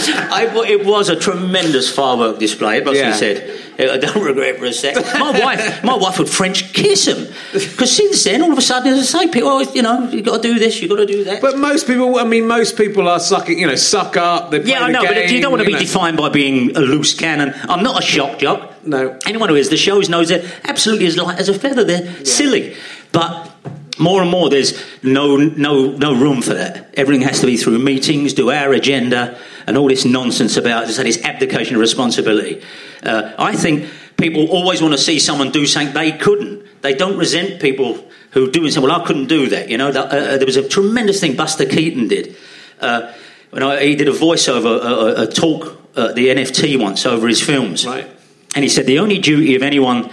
I, 0.08 0.50
it 0.68 0.84
was 0.86 1.08
a 1.08 1.16
tremendous 1.16 1.92
firework 1.94 2.38
display, 2.38 2.78
it 2.78 2.84
must 2.84 2.98
Yeah. 2.98 3.10
be 3.12 3.16
said. 3.16 3.60
I 3.78 3.98
don't 3.98 4.22
regret 4.24 4.58
for 4.58 4.64
a 4.64 4.72
second. 4.72 5.04
My 5.20 5.38
wife, 5.38 5.84
my 5.84 5.94
wife 5.96 6.18
would 6.18 6.30
French 6.30 6.72
kiss 6.72 7.06
him 7.06 7.26
because 7.52 7.94
since 7.94 8.24
then, 8.24 8.40
all 8.42 8.50
of 8.50 8.56
a 8.56 8.62
sudden, 8.62 8.90
as 8.92 9.14
I 9.14 9.24
say, 9.24 9.30
people, 9.30 9.50
always, 9.50 9.74
you 9.74 9.82
know, 9.82 10.08
you 10.08 10.22
got 10.22 10.42
to 10.42 10.48
do 10.48 10.58
this, 10.58 10.80
you 10.80 10.88
got 10.88 10.96
to 10.96 11.06
do 11.06 11.24
that. 11.24 11.42
But 11.42 11.58
most 11.58 11.86
people, 11.86 12.16
I 12.18 12.24
mean, 12.24 12.46
most 12.46 12.78
people 12.78 13.06
are 13.06 13.20
sucking, 13.20 13.58
you 13.58 13.66
know, 13.66 13.74
suck 13.74 14.16
up. 14.16 14.50
They 14.50 14.62
yeah, 14.62 14.80
I 14.80 14.90
know, 14.90 15.02
but 15.04 15.30
you 15.30 15.42
don't 15.42 15.50
want 15.50 15.60
to 15.60 15.66
be 15.66 15.74
know. 15.74 15.78
defined 15.78 16.16
by 16.16 16.30
being 16.30 16.74
a 16.76 16.80
loose 16.80 17.12
cannon. 17.14 17.52
I'm 17.68 17.82
not 17.82 18.02
a 18.02 18.06
shock 18.06 18.38
jock. 18.38 18.72
No. 18.86 19.18
Anyone 19.26 19.50
who 19.50 19.56
is 19.56 19.68
the 19.68 19.76
shows 19.76 20.08
knows 20.08 20.28
they're 20.30 20.48
absolutely 20.64 21.06
as 21.06 21.16
light 21.18 21.38
as 21.38 21.48
a 21.50 21.58
feather. 21.58 21.84
They're 21.84 22.24
silly, 22.24 22.76
but 23.12 23.52
more 23.98 24.22
and 24.22 24.30
more 24.30 24.48
there's 24.48 24.78
no 25.02 25.36
no 25.36 25.90
no 25.90 26.14
room 26.14 26.40
for 26.40 26.54
that. 26.54 26.94
Everything 26.94 27.26
has 27.26 27.40
to 27.40 27.46
be 27.46 27.56
through 27.56 27.78
meetings, 27.78 28.32
do 28.32 28.50
our 28.50 28.72
agenda, 28.72 29.38
and 29.66 29.76
all 29.76 29.88
this 29.88 30.04
nonsense 30.04 30.56
about 30.56 30.86
this 30.86 31.22
abdication 31.24 31.74
of 31.74 31.80
responsibility. 31.80 32.62
Uh, 33.02 33.32
I 33.38 33.54
think 33.54 33.90
people 34.16 34.46
always 34.48 34.80
want 34.80 34.92
to 34.92 34.98
see 34.98 35.18
someone 35.18 35.50
do 35.50 35.66
something 35.66 35.94
they 35.94 36.12
couldn't. 36.12 36.82
They 36.82 36.94
don't 36.94 37.16
resent 37.16 37.60
people 37.60 38.04
who 38.30 38.50
do 38.50 38.70
something. 38.70 38.88
Well, 38.88 39.00
I 39.00 39.04
couldn't 39.06 39.26
do 39.26 39.48
that. 39.48 39.68
You 39.68 39.78
know, 39.78 39.90
that, 39.90 40.06
uh, 40.06 40.36
there 40.36 40.46
was 40.46 40.56
a 40.56 40.68
tremendous 40.68 41.20
thing 41.20 41.36
Buster 41.36 41.66
Keaton 41.66 42.08
did. 42.08 42.36
Uh, 42.80 43.12
when 43.50 43.62
I, 43.62 43.82
he 43.82 43.96
did 43.96 44.08
a 44.08 44.12
voiceover, 44.12 44.80
a, 44.80 45.22
a, 45.22 45.26
talk 45.26 45.80
at 45.96 46.14
the 46.14 46.28
NFT 46.28 46.78
once 46.78 47.06
over 47.06 47.26
his 47.26 47.40
films. 47.40 47.86
Right. 47.86 48.08
And 48.54 48.62
he 48.62 48.68
said 48.68 48.86
the 48.86 48.98
only 48.98 49.18
duty 49.18 49.54
of 49.56 49.62
anyone 49.62 50.10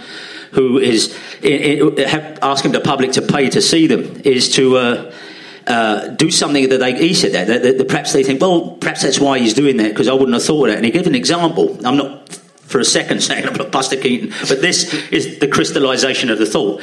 who 0.52 0.78
is 0.78 1.18
i 1.42 1.80
i 1.98 2.08
have, 2.08 2.38
asking 2.40 2.72
the 2.72 2.80
public 2.80 3.12
to 3.12 3.22
pay 3.22 3.50
to 3.50 3.60
see 3.60 3.86
them 3.86 4.22
is 4.24 4.54
to 4.54 4.76
uh, 4.76 5.12
uh, 5.66 6.08
do 6.08 6.30
something 6.30 6.68
that 6.68 6.78
they. 6.78 6.94
He 6.94 7.14
said 7.14 7.32
that, 7.32 7.46
that, 7.46 7.62
that, 7.62 7.78
that 7.78 7.88
perhaps 7.88 8.12
they 8.12 8.22
think, 8.22 8.40
well, 8.40 8.72
perhaps 8.80 9.02
that's 9.02 9.18
why 9.18 9.38
he's 9.38 9.54
doing 9.54 9.76
that 9.78 9.90
because 9.90 10.08
I 10.08 10.12
wouldn't 10.12 10.34
have 10.34 10.44
thought 10.44 10.68
of 10.68 10.70
that. 10.70 10.76
And 10.76 10.84
he 10.84 10.90
gave 10.90 11.06
an 11.06 11.14
example. 11.14 11.78
I'm 11.86 11.96
not 11.96 12.28
for 12.28 12.80
a 12.80 12.84
second 12.84 13.22
saying 13.22 13.44
not 13.44 13.72
Buster 13.72 13.96
Keaton, 13.96 14.30
but 14.48 14.60
this 14.60 14.92
is 15.10 15.38
the 15.38 15.48
crystallisation 15.48 16.30
of 16.30 16.38
the 16.38 16.46
thought. 16.46 16.82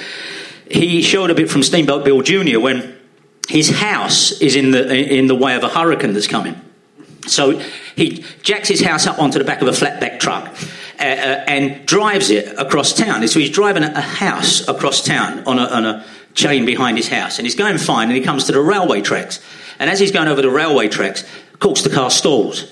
He 0.69 1.01
showed 1.01 1.29
a 1.29 1.35
bit 1.35 1.49
from 1.49 1.63
Steamboat 1.63 2.05
Bill 2.05 2.21
Jr. 2.21 2.59
when 2.59 2.97
his 3.49 3.69
house 3.69 4.31
is 4.39 4.55
in 4.55 4.71
the 4.71 4.95
in 4.95 5.27
the 5.27 5.35
way 5.35 5.55
of 5.55 5.63
a 5.63 5.69
hurricane 5.69 6.13
that's 6.13 6.27
coming. 6.27 6.59
So 7.27 7.59
he 7.95 8.25
jacks 8.41 8.67
his 8.67 8.81
house 8.81 9.05
up 9.05 9.19
onto 9.19 9.37
the 9.37 9.45
back 9.45 9.61
of 9.61 9.67
a 9.67 9.71
flatback 9.71 10.19
truck 10.19 10.47
uh, 10.99 11.03
uh, 11.03 11.43
and 11.47 11.85
drives 11.85 12.29
it 12.29 12.57
across 12.57 12.93
town. 12.93 13.27
So 13.27 13.39
he's 13.39 13.51
driving 13.51 13.83
a 13.83 14.01
house 14.01 14.67
across 14.67 15.03
town 15.03 15.43
on 15.45 15.59
a, 15.59 15.65
on 15.65 15.85
a 15.85 16.05
chain 16.33 16.65
behind 16.65 16.97
his 16.97 17.07
house, 17.07 17.37
and 17.37 17.45
he's 17.45 17.55
going 17.55 17.77
fine. 17.77 18.07
And 18.07 18.17
he 18.17 18.23
comes 18.23 18.45
to 18.45 18.51
the 18.51 18.61
railway 18.61 19.01
tracks, 19.01 19.39
and 19.79 19.89
as 19.89 19.99
he's 19.99 20.11
going 20.11 20.27
over 20.27 20.41
the 20.41 20.49
railway 20.49 20.87
tracks, 20.87 21.23
of 21.53 21.59
course 21.59 21.83
the 21.83 21.89
car 21.89 22.09
stalls. 22.09 22.71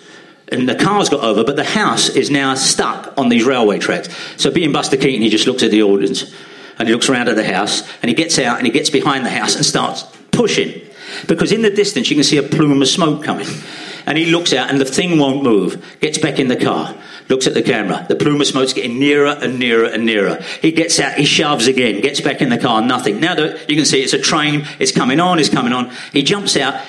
And 0.51 0.67
the 0.67 0.75
car's 0.75 1.09
got 1.09 1.23
over, 1.23 1.43
but 1.43 1.55
the 1.55 1.63
house 1.63 2.09
is 2.09 2.31
now 2.31 2.55
stuck 2.55 3.13
on 3.17 3.29
these 3.29 3.45
railway 3.45 3.77
tracks. 3.77 4.09
So, 4.37 4.49
being 4.49 4.71
Buster 4.71 4.97
Keaton, 4.97 5.21
he 5.21 5.29
just 5.29 5.45
looks 5.45 5.61
at 5.61 5.69
the 5.69 5.83
audience 5.83 6.33
and 6.79 6.87
he 6.87 6.93
looks 6.93 7.09
around 7.09 7.27
at 7.27 7.35
the 7.35 7.43
house 7.43 7.87
and 8.01 8.09
he 8.09 8.15
gets 8.15 8.39
out 8.39 8.57
and 8.57 8.65
he 8.65 8.71
gets 8.71 8.89
behind 8.89 9.25
the 9.25 9.29
house 9.29 9.55
and 9.55 9.65
starts 9.65 10.03
pushing. 10.31 10.81
Because 11.27 11.51
in 11.51 11.61
the 11.61 11.69
distance, 11.69 12.09
you 12.09 12.15
can 12.15 12.23
see 12.23 12.37
a 12.37 12.43
plume 12.43 12.81
of 12.81 12.87
smoke 12.87 13.23
coming. 13.23 13.47
And 14.05 14.17
he 14.17 14.25
looks 14.25 14.53
out 14.53 14.69
and 14.69 14.79
the 14.79 14.85
thing 14.85 15.19
won't 15.19 15.43
move. 15.43 15.97
Gets 15.99 16.17
back 16.17 16.39
in 16.39 16.47
the 16.47 16.55
car, 16.55 16.95
looks 17.29 17.47
at 17.47 17.53
the 17.53 17.61
camera. 17.61 18.05
The 18.09 18.15
plume 18.15 18.41
of 18.41 18.47
smoke's 18.47 18.73
getting 18.73 18.99
nearer 18.99 19.37
and 19.41 19.59
nearer 19.59 19.85
and 19.85 20.05
nearer. 20.05 20.41
He 20.61 20.71
gets 20.71 20.99
out, 20.99 21.13
he 21.13 21.25
shoves 21.25 21.67
again, 21.67 22.01
gets 22.01 22.21
back 22.21 22.41
in 22.41 22.49
the 22.49 22.57
car, 22.57 22.81
nothing. 22.81 23.19
Now 23.19 23.35
that 23.35 23.69
you 23.69 23.75
can 23.75 23.85
see 23.85 24.01
it's 24.01 24.13
a 24.13 24.19
train, 24.19 24.67
it's 24.79 24.91
coming 24.91 25.19
on, 25.19 25.39
it's 25.39 25.49
coming 25.49 25.71
on. 25.71 25.91
He 26.11 26.23
jumps 26.23 26.57
out. 26.57 26.81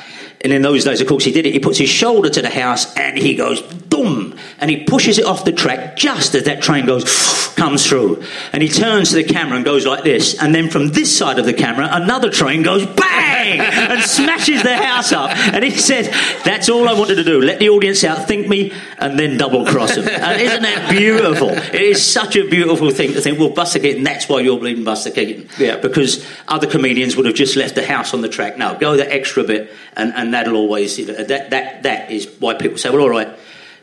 And 0.43 0.53
in 0.53 0.63
those 0.63 0.85
days, 0.85 1.01
of 1.03 1.07
course, 1.07 1.25
he 1.25 1.33
did 1.33 1.45
it. 1.45 1.53
He 1.53 1.59
puts 1.59 1.77
his 1.77 1.91
shoulder 1.91 2.31
to 2.31 2.41
the 2.41 2.49
house 2.49 2.97
and 2.97 3.19
he 3.19 3.35
goes 3.35 3.61
boom, 3.61 4.37
and 4.59 4.71
he 4.71 4.85
pushes 4.85 5.19
it 5.19 5.25
off 5.27 5.45
the 5.45 5.53
track 5.53 5.97
just 5.97 6.35
as 6.35 6.45
that 6.45 6.63
train 6.63 6.87
goes 6.87 7.05
comes 7.57 7.87
through. 7.87 8.23
And 8.53 8.63
he 8.63 8.69
turns 8.69 9.11
to 9.11 9.17
the 9.17 9.25
camera 9.25 9.57
and 9.57 9.65
goes 9.65 9.85
like 9.85 10.03
this. 10.03 10.41
And 10.41 10.55
then 10.55 10.71
from 10.71 10.89
this 10.89 11.15
side 11.15 11.39
of 11.39 11.45
the 11.45 11.53
camera, 11.53 11.89
another 11.91 12.31
train 12.31 12.63
goes 12.63 12.87
bang 12.87 13.61
and 13.91 14.01
smashes 14.03 14.63
the 14.63 14.77
house 14.77 15.13
up. 15.13 15.37
And 15.37 15.63
he 15.63 15.71
said, 15.71 16.07
"That's 16.45 16.71
all 16.71 16.89
I 16.89 16.95
wanted 16.95 17.17
to 17.17 17.25
do: 17.25 17.43
let 17.43 17.59
the 17.59 17.69
audience 17.69 18.03
out, 18.05 18.27
think 18.27 18.49
me, 18.49 18.73
and 18.99 19.19
then 19.19 19.37
double 19.37 19.67
cross 19.67 19.95
them." 19.95 20.09
And 20.09 20.41
isn't 20.41 20.63
that 20.63 20.91
beautiful? 20.91 21.51
It 21.51 21.75
is 21.75 22.03
such 22.03 22.37
a 22.37 22.49
beautiful 22.49 22.91
thing 22.91 23.13
to 23.13 23.21
think. 23.21 23.39
Well, 23.39 23.51
Buster 23.51 23.81
Keaton, 23.81 24.05
that's 24.05 24.29
why 24.29 24.41
you're 24.41 24.59
bleeding 24.59 24.85
Buster 24.85 25.11
Keaton. 25.11 25.49
Yeah. 25.59 25.77
Because 25.77 26.27
other 26.49 26.67
comedians 26.67 27.17
would 27.17 27.27
have 27.27 27.35
just 27.35 27.57
left 27.57 27.75
the 27.75 27.85
house 27.85 28.15
on 28.15 28.23
the 28.23 28.29
track. 28.29 28.57
No, 28.57 28.79
go 28.79 28.97
that 28.97 29.11
extra 29.11 29.45
bit, 29.45 29.71
and, 29.97 30.15
and 30.15 30.30
that'll 30.35 30.57
always 30.57 30.97
that 31.07 31.51
that 31.51 31.83
that 31.83 32.11
is 32.11 32.27
why 32.39 32.55
people 32.55 32.79
say, 32.79 32.91
well, 32.91 33.01
all 33.03 33.09
right, 33.11 33.29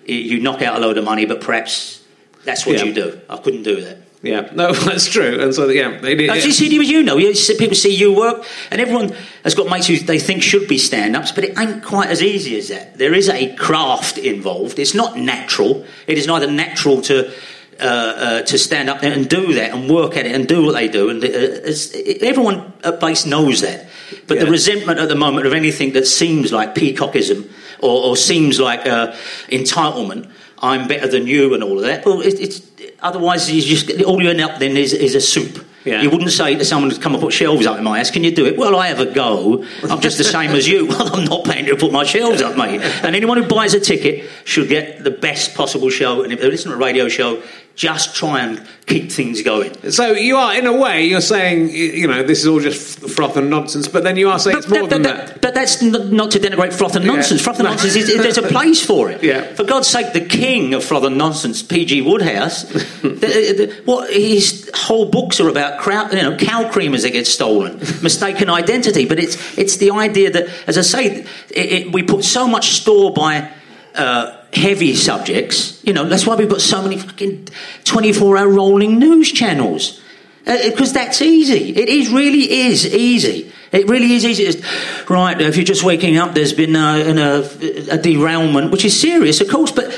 you 0.05 0.39
knock 0.39 0.61
out 0.61 0.77
a 0.77 0.79
load 0.79 0.97
of 0.97 1.03
money, 1.05 1.25
but 1.25 1.41
perhaps 1.41 2.03
that's 2.43 2.65
what 2.65 2.77
Yeah. 2.77 2.85
you 2.85 2.93
do. 2.93 3.19
I 3.29 3.37
couldn't 3.37 3.63
do 3.63 3.81
that. 3.81 3.97
Yeah, 4.23 4.49
no, 4.53 4.73
that's 4.87 5.07
true. 5.07 5.39
And 5.39 5.53
so, 5.53 5.67
yeah, 5.69 5.99
they 5.99 6.15
did. 6.15 6.29
As 6.29 6.45
you 6.45 6.51
see, 6.51 6.67
you 6.73 7.03
know, 7.03 7.17
you 7.17 7.35
see, 7.35 7.55
people 7.57 7.75
see 7.75 7.95
you 7.95 8.13
work, 8.15 8.45
and 8.71 8.81
everyone 8.81 9.13
has 9.43 9.53
got 9.53 9.69
mates 9.69 9.87
who 9.87 9.97
they 9.99 10.17
think 10.17 10.41
should 10.41 10.67
be 10.67 10.77
stand-ups, 10.79 11.31
but 11.33 11.43
it 11.43 11.57
ain't 11.57 11.83
quite 11.83 12.09
as 12.09 12.23
easy 12.23 12.57
as 12.57 12.69
that. 12.69 12.97
There 12.97 13.13
is 13.13 13.29
a 13.29 13.55
craft 13.55 14.17
involved. 14.17 14.79
It's 14.79 14.95
not 14.95 15.17
natural. 15.17 15.85
It 16.07 16.17
is 16.17 16.25
neither 16.25 16.49
natural 16.49 17.01
to 17.03 17.31
uh, 17.79 17.83
uh, 17.83 18.41
to 18.41 18.57
stand 18.57 18.89
up 18.89 19.01
there 19.01 19.13
and 19.13 19.29
do 19.29 19.53
that 19.53 19.71
and 19.71 19.87
work 19.87 20.17
at 20.17 20.25
it 20.25 20.33
and 20.33 20.47
do 20.47 20.65
what 20.65 20.73
they 20.73 20.87
do. 20.87 21.09
And 21.11 21.23
uh, 21.23 22.25
everyone 22.25 22.73
at 22.83 22.99
base 22.99 23.27
knows 23.27 23.61
that. 23.61 23.85
But 24.27 24.39
the 24.39 24.47
resentment 24.47 24.99
at 24.99 25.09
the 25.09 25.15
moment 25.15 25.47
of 25.47 25.53
anything 25.53 25.93
that 25.93 26.07
seems 26.07 26.51
like 26.51 26.75
peacockism 26.75 27.49
or, 27.79 28.03
or 28.05 28.17
seems 28.17 28.59
like 28.59 28.85
uh, 28.85 29.13
entitlement, 29.49 30.29
I'm 30.59 30.87
better 30.87 31.07
than 31.07 31.27
you 31.27 31.53
and 31.53 31.63
all 31.63 31.77
of 31.77 31.85
that. 31.85 32.05
Well, 32.05 32.21
it, 32.21 32.39
it's 32.39 32.61
otherwise 33.01 33.49
you 33.51 33.61
just 33.61 34.01
all 34.03 34.21
you 34.21 34.29
end 34.29 34.41
up 34.41 34.59
then 34.59 34.77
is, 34.77 34.93
is 34.93 35.15
a 35.15 35.21
soup. 35.21 35.65
Yeah. 35.87 36.01
You 36.01 36.09
wouldn't 36.09 36.31
say 36.31 36.53
to 36.55 36.65
someone 36.65 36.91
to 36.91 36.99
come 36.99 37.13
and 37.13 37.21
put 37.21 37.31
shelves 37.31 37.65
up 37.65 37.77
in 37.77 37.83
my 37.85 37.99
ass, 37.99 38.11
can 38.11 38.23
you 38.25 38.35
do 38.35 38.45
it? 38.45 38.57
Well, 38.57 38.75
I 38.75 38.87
have 38.87 38.99
a 38.99 39.05
go. 39.05 39.63
I'm 39.83 40.01
just 40.01 40.17
the 40.17 40.25
same 40.25 40.51
as 40.51 40.67
you. 40.67 40.87
Well, 40.97 41.15
I'm 41.15 41.25
not 41.25 41.45
paying 41.45 41.65
you 41.65 41.73
to 41.73 41.79
put 41.79 41.91
my 41.91 42.03
shelves 42.03 42.41
up, 42.41 42.57
mate. 42.57 42.81
And 42.81 43.15
anyone 43.15 43.37
who 43.37 43.47
buys 43.47 43.73
a 43.73 43.79
ticket 43.79 44.29
should 44.45 44.67
get 44.67 45.03
the 45.03 45.11
best 45.11 45.53
possible 45.53 45.89
show. 45.89 46.23
And 46.23 46.33
if 46.33 46.41
they 46.41 46.49
listen 46.49 46.71
to 46.71 46.77
a 46.77 46.79
radio 46.79 47.07
show, 47.07 47.41
just 47.77 48.15
try 48.15 48.41
and 48.41 48.67
keep 48.87 49.11
things 49.11 49.43
going. 49.43 49.91
So 49.91 50.13
you 50.13 50.35
are, 50.35 50.55
in 50.57 50.65
a 50.65 50.75
way, 50.75 51.05
you're 51.05 51.21
saying, 51.21 51.69
you 51.69 52.07
know, 52.07 52.23
this 52.23 52.39
is 52.39 52.47
all 52.47 52.59
just 52.59 53.07
froth 53.07 53.37
and 53.37 53.51
nonsense, 53.51 53.87
but 53.87 54.03
then 54.03 54.17
you 54.17 54.31
are 54.31 54.39
saying 54.39 54.57
it's 54.57 54.67
more 54.67 54.87
than 54.87 55.03
that. 55.03 55.41
But 55.41 55.53
that's 55.53 55.79
not 55.83 56.31
to 56.31 56.39
denigrate 56.39 56.73
froth 56.73 56.95
and 56.95 57.05
nonsense. 57.05 57.39
Froth 57.39 57.59
and 57.59 57.65
nonsense 57.65 57.95
is 57.95 58.07
there's 58.17 58.39
a 58.39 58.41
place 58.41 58.83
for 58.83 59.11
it. 59.11 59.23
Yeah. 59.23 59.53
For 59.53 59.63
God's 59.63 59.87
sake, 59.87 60.13
the 60.13 60.25
king 60.25 60.73
of 60.73 60.83
froth 60.83 61.03
and 61.03 61.19
nonsense, 61.19 61.61
P.G. 61.61 62.01
Wodehouse, 62.01 62.63
the, 63.03 63.09
the, 63.09 63.81
what 63.85 64.11
his 64.11 64.71
whole 64.73 65.05
books 65.05 65.39
are 65.39 65.47
about, 65.47 65.79
crowd, 65.79 66.11
you 66.11 66.23
know, 66.23 66.35
cow 66.35 66.71
creamers 66.71 67.03
that 67.03 67.11
get 67.11 67.27
stolen, 67.27 67.77
mistaken 68.01 68.49
identity. 68.49 69.05
But 69.05 69.19
it's 69.19 69.37
it's 69.55 69.77
the 69.77 69.91
idea 69.91 70.31
that, 70.31 70.49
as 70.65 70.79
I 70.79 70.81
say, 70.81 71.05
it, 71.05 71.27
it, 71.55 71.93
we 71.93 72.01
put 72.01 72.25
so 72.25 72.47
much 72.47 72.69
store 72.71 73.13
by. 73.13 73.51
Uh, 73.93 74.43
heavy 74.57 74.95
subjects, 74.95 75.81
you 75.83 75.93
know. 75.93 76.09
That's 76.09 76.25
why 76.27 76.35
we've 76.35 76.49
got 76.49 76.61
so 76.61 76.81
many 76.81 76.97
fucking 76.97 77.47
twenty-four 77.83 78.37
hour 78.37 78.49
rolling 78.49 78.99
news 78.99 79.31
channels 79.31 80.01
uh, 80.45 80.51
uh, 80.51 80.69
because 80.69 80.93
that's 80.93 81.21
easy. 81.21 81.75
It 81.75 81.89
is 81.89 82.09
really 82.09 82.51
is 82.67 82.85
easy. 82.85 83.51
It 83.71 83.87
really 83.89 84.13
is 84.13 84.25
easy. 84.25 84.43
It's, 84.43 85.09
right, 85.09 85.39
if 85.41 85.57
you're 85.57 85.65
just 85.65 85.83
waking 85.83 86.17
up, 86.17 86.33
there's 86.33 86.53
been 86.53 86.75
uh, 86.75 86.95
a, 86.95 87.93
a, 87.93 87.95
a 87.95 87.97
derailment, 87.97 88.71
which 88.71 88.85
is 88.85 88.99
serious, 88.99 89.41
of 89.41 89.49
course, 89.49 89.71
but 89.71 89.93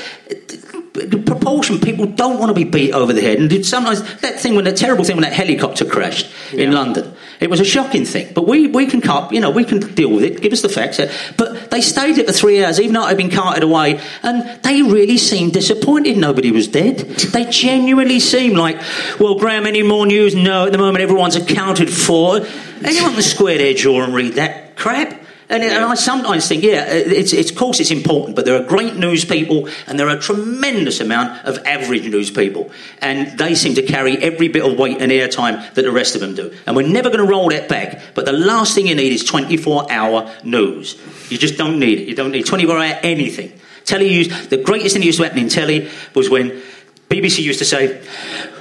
the 0.92 1.22
proportion 1.24 1.78
people 1.78 2.06
don't 2.06 2.38
want 2.38 2.50
to 2.50 2.54
be 2.54 2.64
beat 2.64 2.92
over 2.92 3.12
the 3.12 3.20
head. 3.20 3.38
And 3.38 3.64
sometimes 3.64 4.02
that 4.20 4.40
thing 4.40 4.56
when 4.56 4.64
the 4.64 4.72
terrible 4.72 5.04
thing 5.04 5.16
when 5.16 5.22
that 5.22 5.32
helicopter 5.32 5.84
crashed 5.84 6.30
in 6.52 6.72
London, 6.72 7.14
it 7.38 7.48
was 7.48 7.60
a 7.60 7.64
shocking 7.64 8.04
thing. 8.04 8.32
But 8.34 8.46
we, 8.46 8.66
we 8.66 8.86
can 8.86 9.00
cop, 9.00 9.32
you 9.32 9.40
know, 9.40 9.50
we 9.50 9.64
can 9.64 9.78
deal 9.94 10.10
with 10.10 10.24
it. 10.24 10.40
Give 10.40 10.52
us 10.52 10.62
the 10.62 10.68
facts. 10.68 10.98
Uh, 10.98 11.12
but 11.36 11.70
they 11.70 11.80
stayed 11.80 12.16
there 12.16 12.24
for 12.24 12.32
three 12.32 12.64
hours, 12.64 12.80
even 12.80 12.94
though 12.94 13.06
had 13.06 13.16
been 13.16 13.30
carted 13.30 13.62
away, 13.62 14.00
and 14.22 14.62
they 14.62 14.82
really 14.82 15.16
seemed 15.16 15.52
disappointed. 15.52 16.16
Nobody 16.16 16.50
was 16.50 16.66
dead. 16.66 16.98
They 16.98 17.44
genuinely 17.44 18.18
seemed 18.18 18.56
like, 18.56 18.80
well, 19.20 19.38
Graham, 19.38 19.66
any 19.66 19.82
more 19.82 20.06
news? 20.06 20.34
No, 20.34 20.66
at 20.66 20.72
the 20.72 20.78
moment 20.78 21.02
everyone's 21.02 21.36
accounted 21.36 21.90
for. 21.90 22.40
Anyone 22.84 23.12
can 23.12 23.22
square 23.22 23.58
their 23.58 23.74
jaw 23.74 24.02
and 24.02 24.14
read 24.14 24.34
that 24.34 24.76
crap. 24.76 25.20
And, 25.50 25.64
and 25.64 25.84
I 25.84 25.94
sometimes 25.96 26.46
think, 26.46 26.62
yeah, 26.62 26.84
it's, 26.86 27.32
it's, 27.32 27.50
of 27.50 27.56
course 27.56 27.80
it's 27.80 27.90
important, 27.90 28.36
but 28.36 28.44
there 28.44 28.54
are 28.54 28.64
great 28.64 28.94
news 28.94 29.24
people 29.24 29.68
and 29.88 29.98
there 29.98 30.08
are 30.08 30.16
a 30.16 30.20
tremendous 30.20 31.00
amount 31.00 31.44
of 31.44 31.58
average 31.66 32.04
news 32.04 32.30
people. 32.30 32.70
And 33.02 33.36
they 33.36 33.56
seem 33.56 33.74
to 33.74 33.82
carry 33.82 34.16
every 34.18 34.46
bit 34.46 34.64
of 34.64 34.78
weight 34.78 35.02
and 35.02 35.10
airtime 35.10 35.74
that 35.74 35.82
the 35.82 35.90
rest 35.90 36.14
of 36.14 36.20
them 36.20 36.36
do. 36.36 36.54
And 36.66 36.76
we're 36.76 36.86
never 36.86 37.10
going 37.10 37.20
to 37.20 37.28
roll 37.30 37.48
that 37.50 37.68
back. 37.68 38.00
But 38.14 38.26
the 38.26 38.32
last 38.32 38.76
thing 38.76 38.86
you 38.86 38.94
need 38.94 39.12
is 39.12 39.24
24 39.24 39.90
hour 39.90 40.32
news. 40.44 40.96
You 41.30 41.36
just 41.36 41.58
don't 41.58 41.80
need 41.80 41.98
it. 41.98 42.08
You 42.08 42.14
don't 42.14 42.30
need 42.30 42.46
24 42.46 42.76
hour 42.78 42.98
anything. 43.02 43.52
Telly 43.84 44.08
used, 44.08 44.50
the 44.50 44.58
greatest 44.58 44.94
thing 44.94 45.00
that 45.00 45.06
used 45.06 45.18
to 45.18 45.24
happen 45.24 45.40
in 45.40 45.48
telly 45.48 45.90
was 46.14 46.30
when 46.30 46.62
BBC 47.10 47.42
used 47.42 47.58
to 47.58 47.64
say, 47.64 48.00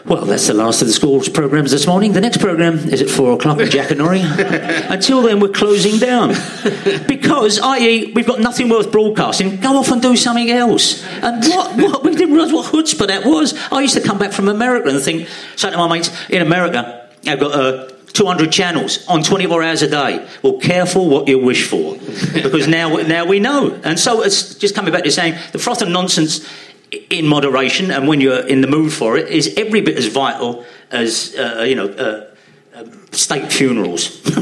well, 0.05 0.25
that's 0.25 0.47
the 0.47 0.55
last 0.55 0.81
of 0.81 0.87
the 0.87 0.93
school's 0.93 1.29
programmes 1.29 1.69
this 1.69 1.85
morning. 1.85 2.13
The 2.13 2.21
next 2.21 2.39
programme 2.39 2.79
is 2.79 2.99
at 2.99 3.07
four 3.07 3.33
o'clock 3.33 3.57
with 3.57 3.69
Jackanory. 3.69 4.23
Until 4.89 5.21
then, 5.21 5.39
we're 5.39 5.49
closing 5.49 5.99
down. 5.99 6.29
Because, 7.07 7.59
i.e., 7.59 8.11
we've 8.13 8.25
got 8.25 8.39
nothing 8.39 8.67
worth 8.67 8.91
broadcasting, 8.91 9.57
go 9.57 9.77
off 9.77 9.91
and 9.91 10.01
do 10.01 10.15
something 10.15 10.49
else. 10.49 11.05
And 11.21 11.45
what, 11.45 11.77
what 11.77 12.03
we 12.03 12.15
didn't 12.15 12.33
realise 12.33 12.51
what 12.51 12.65
chutzpah 12.73 13.05
that 13.05 13.23
was. 13.23 13.53
I 13.71 13.81
used 13.81 13.93
to 13.93 14.01
come 14.01 14.17
back 14.17 14.31
from 14.31 14.47
America 14.47 14.89
and 14.89 14.99
think, 14.99 15.29
say 15.55 15.69
to 15.69 15.77
my 15.77 15.87
mates, 15.87 16.09
in 16.31 16.41
America, 16.41 17.07
I've 17.27 17.39
got 17.39 17.51
uh, 17.51 17.89
200 18.13 18.51
channels 18.51 19.07
on 19.07 19.21
24 19.21 19.61
hours 19.61 19.81
a 19.83 19.87
day. 19.87 20.27
Well, 20.41 20.57
careful 20.57 21.07
what 21.07 21.27
you 21.27 21.37
wish 21.37 21.67
for. 21.67 21.97
Because 22.33 22.67
now, 22.67 22.95
now 22.95 23.25
we 23.25 23.39
know. 23.39 23.79
And 23.83 23.99
so 23.99 24.23
it's 24.23 24.55
just 24.55 24.73
coming 24.73 24.91
back 24.91 25.03
to 25.03 25.11
saying 25.11 25.35
the 25.51 25.59
froth 25.59 25.83
and 25.83 25.93
nonsense 25.93 26.47
in 26.91 27.27
moderation 27.27 27.91
and 27.91 28.07
when 28.07 28.21
you're 28.21 28.47
in 28.47 28.61
the 28.61 28.67
mood 28.67 28.91
for 28.91 29.17
it 29.17 29.27
is 29.29 29.53
every 29.57 29.81
bit 29.81 29.97
as 29.97 30.07
vital 30.07 30.65
as 30.91 31.35
uh, 31.37 31.63
you 31.67 31.75
know 31.75 31.87
uh, 31.87 32.25
uh, 32.75 32.85
state 33.11 33.51
funerals. 33.51 34.21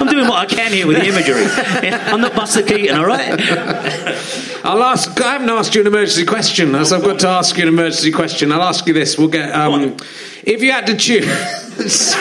I'm 0.00 0.06
doing 0.06 0.28
what 0.28 0.38
I 0.38 0.46
can 0.46 0.72
here 0.72 0.86
with 0.86 0.96
the 0.96 1.06
imagery. 1.06 1.42
Yeah, 1.86 2.12
I'm 2.12 2.20
not 2.20 2.34
Buster 2.34 2.62
Keaton, 2.62 2.96
all 2.96 3.06
right? 3.06 3.38
I'll 4.64 4.82
ask. 4.82 5.20
I 5.20 5.32
haven't 5.32 5.50
asked 5.50 5.74
you 5.74 5.82
an 5.82 5.86
emergency 5.86 6.24
question, 6.24 6.84
so 6.84 6.96
I've 6.96 7.04
got 7.04 7.20
to 7.20 7.28
ask 7.28 7.56
you 7.56 7.62
an 7.62 7.68
emergency 7.68 8.10
question. 8.10 8.50
I'll 8.50 8.62
ask 8.62 8.86
you 8.86 8.94
this. 8.94 9.18
We'll 9.18 9.28
get. 9.28 9.54
Um, 9.54 9.96
if 10.42 10.62
you 10.62 10.72
had 10.72 10.86
to 10.86 10.96
choose. 10.96 11.26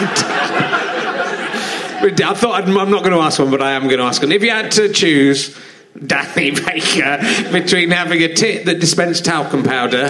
I 2.02 2.34
thought 2.34 2.62
I'd, 2.62 2.70
I'm 2.70 2.92
not 2.92 3.04
going 3.04 3.12
to 3.16 3.20
ask 3.20 3.40
one, 3.40 3.52
but 3.52 3.62
I 3.62 3.72
am 3.72 3.84
going 3.84 3.98
to 3.98 4.06
ask 4.06 4.22
one. 4.22 4.32
If 4.32 4.42
you 4.42 4.52
had 4.52 4.72
to 4.72 4.92
choose 4.92 5.58
Danny 6.06 6.52
Baker 6.52 7.18
between 7.52 7.92
having 7.92 8.22
a 8.24 8.34
tit 8.34 8.66
that 8.66 8.80
dispensed 8.80 9.26
talcum 9.26 9.64
powder 9.64 10.10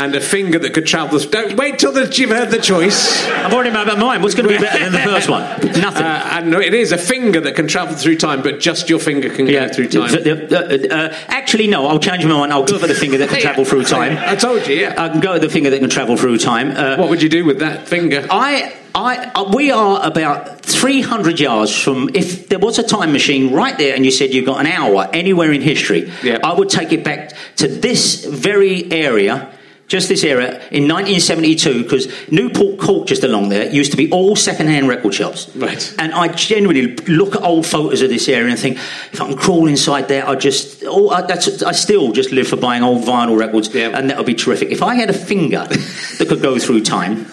and 0.00 0.14
a 0.14 0.20
finger 0.20 0.58
that 0.58 0.72
could 0.72 0.86
travel. 0.86 1.18
Don't 1.18 1.56
wait 1.56 1.78
till 1.78 1.92
the, 1.92 2.10
you've 2.16 2.30
heard 2.30 2.50
the 2.50 2.58
choice. 2.58 3.22
I've 3.28 3.52
already 3.52 3.68
made 3.70 3.86
up 3.86 3.98
my 3.98 4.04
mind. 4.04 4.22
What's 4.22 4.34
going 4.34 4.48
to 4.48 4.54
be 4.54 4.58
better 4.64 4.78
than 4.78 4.92
the 4.92 4.98
first 4.98 5.28
one? 5.28 5.42
Nothing. 5.42 6.02
Uh, 6.02 6.28
and 6.32 6.54
it 6.54 6.72
is 6.72 6.92
a 6.92 6.98
finger 6.98 7.38
that 7.40 7.54
can 7.54 7.68
travel 7.68 7.94
through 7.94 8.16
time, 8.16 8.40
but 8.42 8.60
just 8.60 8.88
your 8.88 8.98
finger 8.98 9.28
can 9.28 9.44
go 9.46 9.68
through 9.68 9.88
time. 9.88 10.14
Uh, 10.14 10.56
uh, 10.56 10.94
uh, 10.94 11.14
actually, 11.28 11.66
no. 11.66 11.86
I'll 11.86 11.98
change 11.98 12.24
my 12.24 12.30
mind. 12.30 12.50
I'll 12.52 12.64
go 12.64 12.78
for 12.78 12.86
the 12.86 12.94
finger 12.94 13.18
that 13.18 13.28
can 13.28 13.40
travel 13.42 13.66
through 13.66 13.84
time. 13.84 14.16
I 14.18 14.36
told 14.36 14.66
you, 14.66 14.74
yeah. 14.76 14.94
I 14.96 15.10
can 15.10 15.20
go 15.20 15.34
with 15.34 15.42
the 15.42 15.50
finger 15.50 15.68
that 15.68 15.80
can 15.80 15.90
travel 15.90 16.16
through 16.16 16.38
time. 16.38 16.70
Uh, 16.70 16.96
what 16.96 17.10
would 17.10 17.22
you 17.22 17.28
do 17.28 17.44
with 17.44 17.58
that 17.58 17.86
finger? 17.86 18.26
I, 18.30 18.74
I, 18.94 19.16
uh, 19.34 19.50
we 19.54 19.70
are 19.70 20.00
about 20.02 20.62
300 20.62 21.38
yards 21.38 21.76
from. 21.78 22.08
If 22.14 22.48
there 22.48 22.58
was 22.58 22.78
a 22.78 22.82
time 22.82 23.12
machine 23.12 23.52
right 23.52 23.76
there, 23.76 23.94
and 23.94 24.04
you 24.06 24.10
said 24.10 24.32
you've 24.32 24.46
got 24.46 24.60
an 24.60 24.66
hour 24.66 25.10
anywhere 25.12 25.52
in 25.52 25.60
history, 25.60 26.10
Yeah. 26.22 26.38
I 26.42 26.54
would 26.54 26.70
take 26.70 26.90
it 26.92 27.04
back 27.04 27.34
to 27.56 27.68
this 27.68 28.24
very 28.24 28.90
area. 28.90 29.52
Just 29.90 30.08
this 30.08 30.22
area 30.22 30.50
in 30.70 30.86
1972, 30.86 31.82
because 31.82 32.06
Newport 32.30 32.78
Court, 32.78 33.08
just 33.08 33.24
along 33.24 33.48
there, 33.48 33.68
used 33.68 33.90
to 33.90 33.96
be 33.96 34.08
all 34.12 34.36
second-hand 34.36 34.86
record 34.88 35.12
shops. 35.12 35.50
Right. 35.56 35.94
And 35.98 36.12
I 36.12 36.28
genuinely 36.28 36.94
look 37.08 37.34
at 37.34 37.42
old 37.42 37.66
photos 37.66 38.00
of 38.00 38.08
this 38.08 38.28
area 38.28 38.50
and 38.50 38.58
think, 38.58 38.76
if 39.12 39.20
I 39.20 39.26
can 39.26 39.36
crawl 39.36 39.66
inside 39.66 40.06
there, 40.06 40.28
I 40.28 40.36
just, 40.36 40.84
oh, 40.86 41.08
I, 41.08 41.22
that's, 41.22 41.64
I 41.64 41.72
still 41.72 42.12
just 42.12 42.30
live 42.30 42.46
for 42.46 42.56
buying 42.56 42.84
old 42.84 43.02
vinyl 43.02 43.36
records, 43.36 43.74
Yeah. 43.74 43.88
and 43.98 44.08
that 44.10 44.16
would 44.16 44.26
be 44.26 44.34
terrific. 44.34 44.70
If 44.70 44.80
I 44.80 44.94
had 44.94 45.10
a 45.10 45.12
finger 45.12 45.66
that 45.66 46.26
could 46.28 46.40
go 46.40 46.56
through 46.60 46.82
time, 46.82 47.26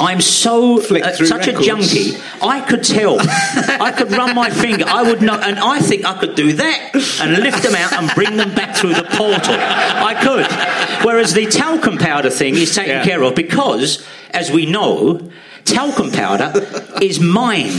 I'm 0.00 0.20
so 0.20 0.78
uh, 0.80 1.12
such 1.12 1.46
records. 1.46 1.48
a 1.48 1.62
junkie. 1.62 2.16
I 2.42 2.60
could 2.60 2.82
tell. 2.82 3.16
I 3.20 3.92
could 3.96 4.10
run 4.10 4.34
my 4.34 4.50
finger. 4.50 4.84
I 4.86 5.02
would 5.02 5.22
know, 5.22 5.34
and 5.34 5.58
I 5.58 5.78
think 5.80 6.04
I 6.04 6.18
could 6.18 6.34
do 6.34 6.52
that 6.54 6.90
and 7.22 7.38
lift 7.42 7.62
them 7.62 7.74
out 7.76 7.92
and 7.92 8.10
bring 8.14 8.36
them 8.36 8.54
back 8.54 8.74
through 8.76 8.94
the 8.94 9.04
portal. 9.04 9.54
I 9.56 10.14
could. 10.20 11.06
Whereas 11.06 11.32
the 11.34 11.46
talcum 11.46 11.98
powder 11.98 12.30
thing 12.30 12.54
is 12.56 12.74
taken 12.74 12.90
Yeah. 12.96 13.04
care 13.04 13.22
of 13.22 13.34
because, 13.34 14.04
as 14.30 14.50
we 14.50 14.66
know. 14.66 15.20
Talcum 15.64 16.10
powder 16.12 16.52
is 17.00 17.20
mined. 17.20 17.72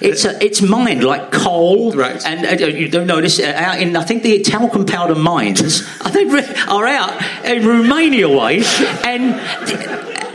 It's 0.00 0.24
a, 0.24 0.40
it's 0.40 0.62
mined 0.62 1.02
like 1.02 1.32
coal, 1.32 1.90
Right. 1.92 2.24
and 2.24 2.62
uh, 2.62 2.66
you 2.68 2.88
don't 2.88 3.08
notice 3.08 3.40
uh, 3.40 3.52
out 3.56 3.80
in 3.80 3.96
I 3.96 4.04
think 4.04 4.22
the 4.22 4.42
talcum 4.42 4.86
powder 4.86 5.16
mines 5.16 5.82
I 6.02 6.10
think 6.10 6.32
re- 6.32 6.46
are 6.68 6.86
out 6.86 7.20
in 7.44 7.66
Romania 7.66 8.28
way, 8.28 8.62
and 9.04 9.34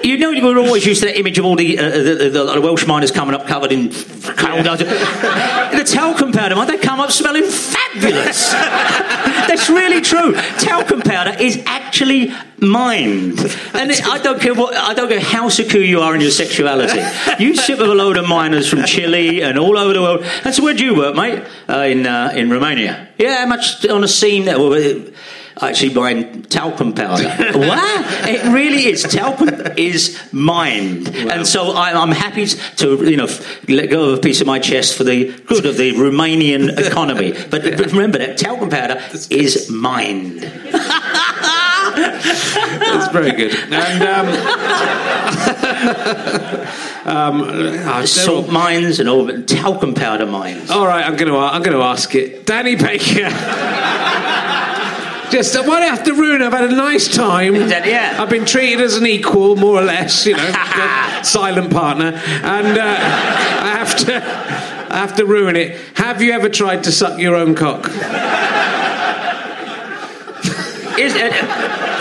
you 0.04 0.18
know 0.18 0.32
we 0.32 0.42
were 0.42 0.58
always 0.58 0.86
used 0.86 1.02
to 1.02 1.08
that 1.08 1.18
image 1.18 1.38
of 1.38 1.46
all 1.46 1.56
the, 1.56 1.78
uh, 1.78 1.90
the, 1.90 2.30
the, 2.30 2.30
the 2.30 2.62
Welsh 2.62 2.86
miners 2.86 3.12
coming 3.12 3.36
up 3.36 3.48
covered 3.48 3.72
in 3.72 3.92
coal 3.92 4.64
dust. 4.64 4.84
The 5.72 5.86
talcum 5.86 6.32
powder 6.32 6.54
they 6.66 6.78
come 6.78 7.00
up 7.00 7.12
smelling 7.12 7.46
fabulous. 7.46 8.52
That's 8.52 9.70
really 9.70 10.02
true. 10.02 10.34
Talcum 10.60 11.02
powder 11.02 11.36
is 11.42 11.64
actually 11.66 12.32
mined, 12.60 13.40
and 13.74 13.90
it, 13.90 14.06
I 14.06 14.20
don't 14.20 14.40
care 14.40 14.54
what 14.54 14.76
I 14.76 14.94
don't 14.94 15.10
care 15.10 15.22
how 15.22 15.50
secure 15.50 15.82
you 15.82 16.02
are 16.02 16.14
in 16.14 16.22
your 16.22 16.30
sexuality. 16.30 17.02
You 17.40 17.56
sit 17.56 17.80
with 17.80 17.90
a 17.90 17.96
load 17.96 18.18
of 18.18 18.28
miners 18.28 18.70
from 18.70 18.84
Chile 18.84 19.42
and 19.42 19.58
all 19.58 19.78
over 19.78 19.94
the 19.94 20.02
world. 20.02 20.24
And 20.44 20.54
so 20.54 20.64
where 20.64 20.74
do 20.74 20.86
you 20.86 20.96
work, 20.96 21.16
mate? 21.16 21.44
Uh, 21.68 21.80
in 21.80 22.06
uh, 22.06 22.34
in 22.36 22.50
Romania. 22.50 23.08
Yeah, 23.18 23.46
much 23.46 23.86
on 23.88 24.04
a 24.04 24.08
scene 24.08 24.46
there? 24.46 24.60
Well, 24.60 24.74
uh, 24.74 25.10
Actually, 25.62 25.94
buying 25.94 26.42
talcum 26.44 26.92
powder. 26.94 27.24
what? 27.54 28.28
It 28.28 28.44
really 28.52 28.88
is. 28.88 29.04
Talcum 29.04 29.50
is 29.78 30.20
mined, 30.32 31.08
and 31.16 31.46
so 31.46 31.72
I, 31.74 31.92
I'm 31.92 32.10
happy 32.12 32.48
to, 32.48 33.08
you 33.08 33.16
know, 33.18 33.26
f- 33.26 33.70
let 33.70 33.90
go 33.92 34.10
of 34.10 34.18
a 34.18 34.22
piece 34.22 34.42
of 34.42 34.48
my 34.48 34.58
chest 34.58 34.96
for 34.98 35.04
the 35.04 35.32
good 35.46 35.68
of 35.68 35.78
the 35.78 35.92
Romanian 35.94 36.76
economy. 36.88 37.34
But, 37.34 37.62
but 37.64 37.92
remember 37.92 38.18
that 38.18 38.38
talcum 38.40 38.70
powder 38.70 39.00
is 39.30 39.70
mined. 39.70 40.40
That's 41.94 43.12
very 43.12 43.32
good. 43.34 43.54
And 43.72 44.04
um, 44.04 44.28
um, 47.06 47.42
uh, 47.88 48.06
Salt 48.06 48.50
mines 48.50 49.00
and 49.00 49.08
all, 49.10 49.26
but 49.26 49.48
talcum 49.48 49.94
powder 49.94 50.26
mines. 50.26 50.72
all 50.72 50.88
right, 50.88 51.06
I'm 51.06 51.16
going 51.18 51.32
to 51.32 51.38
I'm 51.38 51.62
going 51.62 51.78
to 51.78 51.84
ask 51.84 52.16
it, 52.16 52.46
Danny 52.46 52.76
Baker. 52.76 53.30
Just 55.32 55.56
uh, 55.56 55.64
why 55.64 55.80
do 55.80 55.86
I 55.86 55.88
have 55.88 56.04
to 56.04 56.14
ruin? 56.14 56.42
I've 56.42 56.52
had 56.52 56.66
a 56.72 56.76
nice 56.76 57.08
time. 57.08 57.56
Yeah. 57.72 58.18
I've 58.22 58.30
been 58.30 58.46
treated 58.46 58.82
as 58.82 58.96
an 58.98 59.08
equal, 59.08 59.56
more 59.56 59.78
or 59.78 59.84
less. 59.84 60.26
You 60.26 60.36
know, 60.36 60.52
silent 61.24 61.72
partner, 61.72 62.12
and 62.14 62.78
uh, 62.78 62.84
I 62.84 63.76
have 63.78 63.96
to 63.98 64.16
I 64.94 64.98
have 64.98 65.16
to 65.16 65.26
ruin 65.26 65.56
it. 65.56 65.80
Have 65.96 66.22
you 66.22 66.34
ever 66.34 66.50
tried 66.50 66.84
to 66.84 66.92
suck 66.92 67.18
your 67.20 67.36
own 67.36 67.56
cock? 67.56 67.88
Is 71.00 71.16
it, 71.16 71.32
I, 71.34 72.01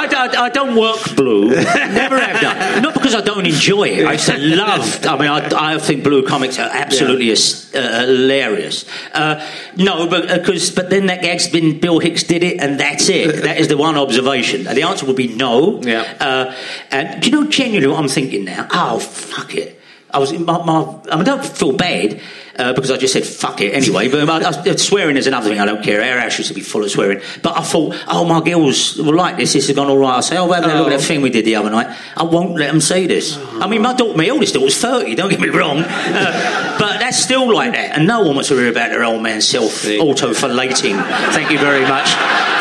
I, 0.00 0.26
I, 0.26 0.44
I 0.44 0.48
don't 0.48 0.76
work 0.76 1.14
blue. 1.14 1.48
Never 1.54 2.18
have 2.18 2.40
done. 2.40 2.82
Not 2.82 2.94
because 2.94 3.14
I 3.14 3.20
don't 3.20 3.46
enjoy 3.46 3.84
it. 3.88 4.06
I 4.06 4.12
used 4.12 4.26
to 4.26 4.38
love. 4.38 5.06
I 5.06 5.18
mean, 5.18 5.28
I, 5.28 5.74
I 5.74 5.78
think 5.78 6.04
blue 6.04 6.26
comics 6.26 6.58
are 6.58 6.68
absolutely 6.72 7.30
as- 7.30 7.70
uh, 7.74 8.06
hilarious. 8.06 8.84
Uh, 9.12 9.46
no, 9.76 10.08
but 10.08 10.28
because 10.28 10.70
but 10.70 10.90
then 10.90 11.06
that 11.06 11.22
gag's 11.22 11.48
been 11.48 11.80
Bill 11.80 11.98
Hicks 11.98 12.22
did 12.24 12.42
it, 12.42 12.60
and 12.60 12.80
that's 12.80 13.08
it. 13.08 13.40
That 13.50 13.58
is 13.58 13.68
the 13.68 13.76
one 13.76 13.96
observation. 13.96 14.66
And 14.66 14.76
the 14.76 14.82
answer 14.82 15.06
would 15.06 15.16
be 15.16 15.28
no. 15.28 15.80
Yeah. 15.82 16.02
Uh, 16.20 16.54
and 16.90 17.22
do 17.22 17.30
you 17.30 17.40
know 17.40 17.50
genuinely 17.50 17.88
what 17.88 17.98
I'm 17.98 18.08
thinking 18.08 18.44
now? 18.44 18.68
Oh 18.70 18.98
fuck 18.98 19.54
it. 19.54 19.80
I 20.12 20.18
was 20.18 20.32
in 20.32 20.44
my, 20.44 20.62
my 20.64 20.82
I, 21.10 21.16
mean, 21.16 21.20
I 21.20 21.22
don't 21.22 21.44
feel 21.44 21.72
bad 21.72 22.20
uh, 22.60 22.72
because 22.74 22.90
I 22.90 22.96
just 22.96 23.12
said 23.12 23.24
fuck 23.24 23.60
it 23.60 23.72
anyway. 23.74 24.08
But 24.08 24.28
I, 24.44 24.70
I, 24.70 24.76
swearing 24.76 25.16
is 25.16 25.26
another 25.26 25.48
thing 25.48 25.58
I 25.58 25.64
don't 25.64 25.82
care. 25.82 26.00
Our 26.02 26.20
house 26.20 26.38
used 26.38 26.48
to 26.48 26.54
be 26.54 26.60
full 26.60 26.84
of 26.84 26.90
swearing. 26.90 27.20
But 27.42 27.56
I 27.58 27.62
thought, 27.62 27.96
oh, 28.06 28.24
my 28.24 28.40
girls 28.40 28.96
will 28.96 29.14
like 29.14 29.36
this. 29.36 29.52
This 29.52 29.66
has 29.68 29.76
gone 29.76 29.88
all 29.88 29.98
right. 29.98 30.18
I 30.18 30.20
say, 30.20 30.36
oh, 30.36 30.50
have 30.52 30.64
a 30.64 30.68
look 30.68 30.92
at 30.92 30.98
that 30.98 31.04
thing 31.04 31.22
we 31.22 31.30
did 31.30 31.44
the 31.44 31.56
other 31.56 31.70
night. 31.70 31.96
I 32.16 32.24
won't 32.24 32.56
let 32.56 32.70
them 32.70 32.80
see 32.80 33.06
this. 33.06 33.36
I 33.36 33.66
mean, 33.66 33.82
my 33.82 33.94
daughter, 33.94 34.16
my 34.16 34.28
oldest 34.28 34.54
daughter's 34.54 34.76
thirty. 34.78 35.14
Don't 35.14 35.30
get 35.30 35.40
me 35.40 35.48
wrong, 35.48 35.78
uh, 35.80 36.76
but 36.78 36.98
that's 37.00 37.18
still 37.18 37.52
like 37.52 37.72
that. 37.72 37.96
And 37.96 38.06
no 38.06 38.20
one 38.22 38.34
wants 38.34 38.48
to 38.48 38.56
hear 38.56 38.70
about 38.70 38.90
their 38.90 39.04
old 39.04 39.22
man 39.22 39.40
self 39.40 39.86
auto-fellating. 39.86 40.96
Thank 40.96 41.50
you 41.50 41.58
very 41.58 41.82
much. 41.82 42.08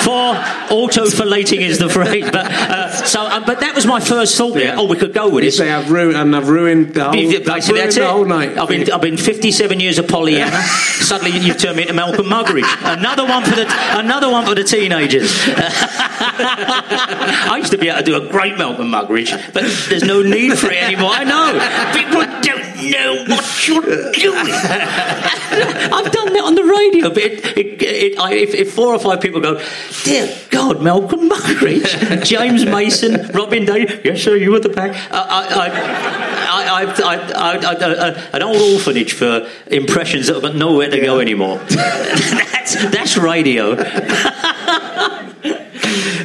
For 0.03 0.35
auto-fellating 0.73 1.61
is 1.61 1.79
the 1.79 1.89
phrase. 1.97 2.29
But 2.31 2.45
uh, 2.51 2.91
so, 3.05 3.21
uh, 3.21 3.45
but 3.45 3.59
that 3.61 3.75
was 3.75 3.85
my 3.85 3.99
first 3.99 4.37
thought. 4.37 4.53
there. 4.53 4.65
Yeah. 4.65 4.75
Oh, 4.77 4.87
we 4.87 4.97
could 4.97 5.13
go 5.13 5.29
with 5.29 5.43
You 5.43 5.51
say 5.51 5.71
I've 5.71 5.91
ruined 5.91 6.17
and 6.17 6.35
I've 6.35 6.49
ruined 6.49 6.93
the 6.93 7.03
whole, 7.05 7.13
Basically, 7.13 7.51
I've 7.51 7.67
ruined 7.69 7.89
it. 7.89 7.95
the 7.95 8.07
whole 8.07 8.25
night. 8.25 8.57
I've 8.57 8.69
been, 8.69 8.91
I've 8.91 9.01
been 9.01 9.17
57 9.17 9.79
years 9.79 9.88
years 9.89 9.97
of 9.97 10.07
Pollyanna. 10.07 10.61
Suddenly 11.01 11.39
you've 11.39 11.57
turned 11.57 11.77
me 11.77 11.81
into 11.83 11.93
Malcolm 11.93 12.27
Muggeridge. 12.27 12.69
Another 12.83 13.25
one 13.25 13.43
for 13.43 13.55
the 13.55 13.65
another 13.97 14.29
one 14.29 14.45
for 14.45 14.53
the 14.53 14.63
teenagers. 14.63 15.31
I 17.49 17.55
used 17.57 17.71
to 17.71 17.77
be 17.77 17.89
able 17.89 17.99
to 17.99 18.05
do 18.05 18.15
a 18.15 18.29
great 18.29 18.55
Malcolm 18.57 18.91
Muggeridge, 18.91 19.31
but 19.51 19.63
there's 19.89 20.03
no 20.03 20.21
need 20.21 20.59
for 20.59 20.67
it 20.67 20.83
anymore. 20.83 21.09
I 21.11 21.23
know 21.23 21.57
people 21.97 22.21
don't 22.41 22.69
know 22.91 23.25
what 23.27 23.67
you're 23.67 24.11
doing. 24.11 24.53
I've 25.91 26.11
done 26.11 26.33
that 26.33 26.43
on 26.43 26.55
the 26.55 26.63
radio, 26.63 27.09
but 27.09 27.23
it, 27.23 27.57
it, 27.57 27.81
it, 27.81 28.19
I, 28.19 28.33
if, 28.33 28.53
if, 28.53 28.73
four 28.73 28.93
or 28.93 28.99
five 28.99 29.21
people 29.21 29.41
go, 29.41 29.61
dear 30.03 30.33
God, 30.51 30.81
Malcolm 30.81 31.29
Muggeridge, 31.29 32.23
James 32.25 32.65
Mason, 32.65 33.27
Robin 33.33 33.65
Day, 33.65 34.01
yes 34.03 34.21
sir, 34.21 34.35
you 34.35 34.51
were 34.51 34.59
the 34.59 34.69
back. 34.69 34.95
I, 35.11 35.19
I, 35.19 36.09
I, 36.49 36.59
I, 36.59 36.83
I, 36.83 37.57
I, 37.57 38.07
I, 38.07 38.29
an 38.33 38.43
old 38.43 38.61
orphanage 38.73 39.13
for 39.13 39.47
impressions 39.69 40.27
that 40.27 40.43
have 40.43 40.55
nowhere 40.55 40.89
to 40.89 40.99
go 40.99 41.19
anymore. 41.19 41.57
that's, 41.69 42.75
that's 42.91 43.17
radio. 43.17 43.75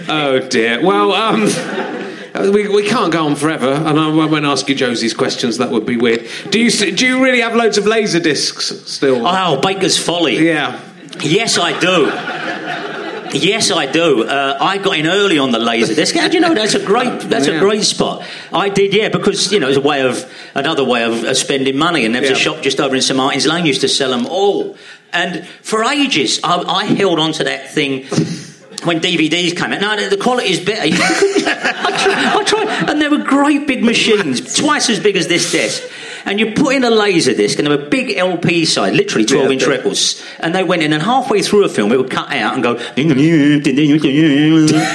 Oh 0.07 0.47
dear. 0.51 0.85
Well, 0.85 1.13
um, 1.13 2.53
we, 2.53 2.69
we 2.69 2.87
can't 2.87 3.13
go 3.13 3.27
on 3.27 3.37
forever, 3.37 3.71
and 3.71 3.99
I 3.99 4.09
won't 4.09 4.45
ask 4.45 4.69
you 4.69 4.75
Josie's 4.75 5.15
questions. 5.15 5.59
That 5.59 5.71
would 5.71 5.87
be 5.87 5.97
weird. 5.97 6.27
Do 6.51 6.61
you 6.61 6.71
do 6.71 7.07
you 7.07 7.23
really 7.23 7.41
have 7.41 7.55
loads 7.55 7.79
of 7.79 7.87
laser 7.87 8.21
discs 8.21 8.67
still? 8.91 9.27
Oh, 9.27 9.61
Baker's 9.61 9.99
Folly. 9.99 10.45
yeah. 10.45 10.81
Yes, 11.21 11.59
I 11.59 11.79
do. 11.79 12.07
Yes, 13.35 13.71
I 13.71 13.87
do. 13.91 14.25
Uh, 14.25 14.57
I 14.61 14.79
got 14.79 14.97
in 14.97 15.07
early 15.07 15.39
on 15.39 15.51
the 15.51 15.59
laser 15.59 15.95
disc. 15.95 16.15
How 16.15 16.29
do 16.29 16.35
you 16.35 16.41
know 16.41 16.55
that's 16.55 16.75
a 16.75 16.85
great? 16.85 17.21
That's 17.29 17.47
Yeah. 17.49 17.55
a 17.57 17.61
great 17.61 17.83
spot. 17.85 18.23
I 18.53 18.69
did, 18.69 18.95
yeah, 18.95 19.09
because 19.09 19.53
you 19.53 19.61
know 19.61 19.69
it's 19.69 19.77
a 19.77 19.81
way 19.81 20.03
of 20.03 20.25
another 20.55 20.85
way 20.85 21.03
of, 21.05 21.25
of 21.25 21.37
spending 21.37 21.77
money. 21.77 22.05
And 22.05 22.15
there 22.15 22.23
was 22.23 22.31
a 22.31 22.35
shop 22.37 22.63
just 22.63 22.81
over 22.81 22.95
in 22.95 23.03
St 23.03 23.17
Martin's 23.17 23.47
Lane 23.47 23.67
used 23.67 23.81
to 23.83 23.89
sell 23.89 24.11
them 24.11 24.27
all. 24.27 24.77
And 25.13 25.47
for 25.63 25.85
ages, 25.85 26.41
I, 26.45 26.59
I 26.63 26.85
held 26.85 27.19
on 27.19 27.33
to 27.35 27.45
that 27.45 27.71
thing. 27.71 28.07
When 28.85 29.01
DVDs 29.01 29.57
came 29.57 29.73
out, 29.73 29.81
now 29.81 29.97
the- 29.97 30.11
the 30.11 30.19
quality 30.19 30.51
is 30.51 30.61
better. 30.61 30.83
I 30.85 30.91
tried, 31.97 32.37
I 32.37 32.45
tried, 32.45 32.91
and 32.91 33.01
they 33.01 33.09
were 33.09 33.25
great 33.25 33.67
big 33.67 33.83
machines, 33.83 34.55
twice 34.57 34.91
as 34.91 35.01
big 35.01 35.17
as 35.17 35.27
this 35.27 35.51
desk. 35.53 35.83
And 36.27 36.41
you 36.41 36.53
put 36.53 36.75
in 36.75 36.85
a 36.85 36.91
laser 36.91 37.35
disc, 37.35 37.59
and 37.59 37.67
they 37.67 37.77
were 37.77 37.83
big 37.89 38.17
LP 38.17 38.65
side, 38.65 38.95
literally 38.95 39.27
12 39.27 39.51
inch 39.53 39.63
Yeah. 39.63 39.69
records. 39.69 40.23
And 40.41 40.55
they 40.55 40.63
went 40.65 40.83
in, 40.83 40.93
and 40.93 41.03
halfway 41.03 41.43
through 41.43 41.65
a 41.65 41.69
film, 41.69 41.93
it 41.93 41.99
would 41.99 42.11
cut 42.11 42.33
out 42.33 42.55
and 42.55 42.63
go, 42.63 42.79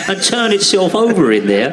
and 0.09 0.23
turn 0.23 0.53
itself 0.53 0.95
over 0.95 1.31
in 1.31 1.47
there. 1.47 1.71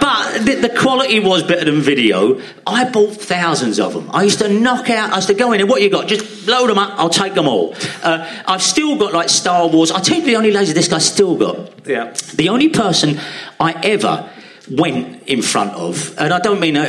But 0.00 0.44
the, 0.44 0.54
the 0.54 0.68
quality 0.68 1.18
was 1.20 1.42
better 1.42 1.64
than 1.64 1.80
video. 1.80 2.40
I 2.66 2.88
bought 2.88 3.14
thousands 3.14 3.80
of 3.80 3.92
them. 3.94 4.10
I 4.12 4.22
used 4.22 4.38
to 4.38 4.48
knock 4.48 4.90
out, 4.90 5.12
I 5.12 5.16
used 5.16 5.28
to 5.28 5.34
go 5.34 5.52
in 5.52 5.60
and 5.60 5.68
what 5.68 5.82
you 5.82 5.90
got? 5.90 6.06
Just 6.06 6.46
load 6.46 6.68
them 6.70 6.78
up, 6.78 6.94
I'll 6.98 7.08
take 7.08 7.34
them 7.34 7.48
all. 7.48 7.74
Uh, 8.02 8.28
I've 8.46 8.62
still 8.62 8.96
got 8.96 9.12
like 9.12 9.28
Star 9.28 9.68
Wars. 9.68 9.90
I 9.90 10.00
tell 10.00 10.18
you 10.18 10.24
the 10.24 10.36
only 10.36 10.52
laser 10.52 10.74
disc 10.74 10.92
I 10.92 10.98
still 10.98 11.36
got. 11.36 11.86
Yeah. 11.86 12.14
The 12.34 12.48
only 12.50 12.68
person 12.68 13.18
I 13.58 13.72
ever 13.82 14.28
went 14.70 15.22
in 15.28 15.42
front 15.42 15.72
of, 15.74 16.14
and 16.18 16.32
I 16.34 16.40
don't 16.40 16.58
mean 16.60 16.76
uh, 16.76 16.82
uh, 16.82 16.84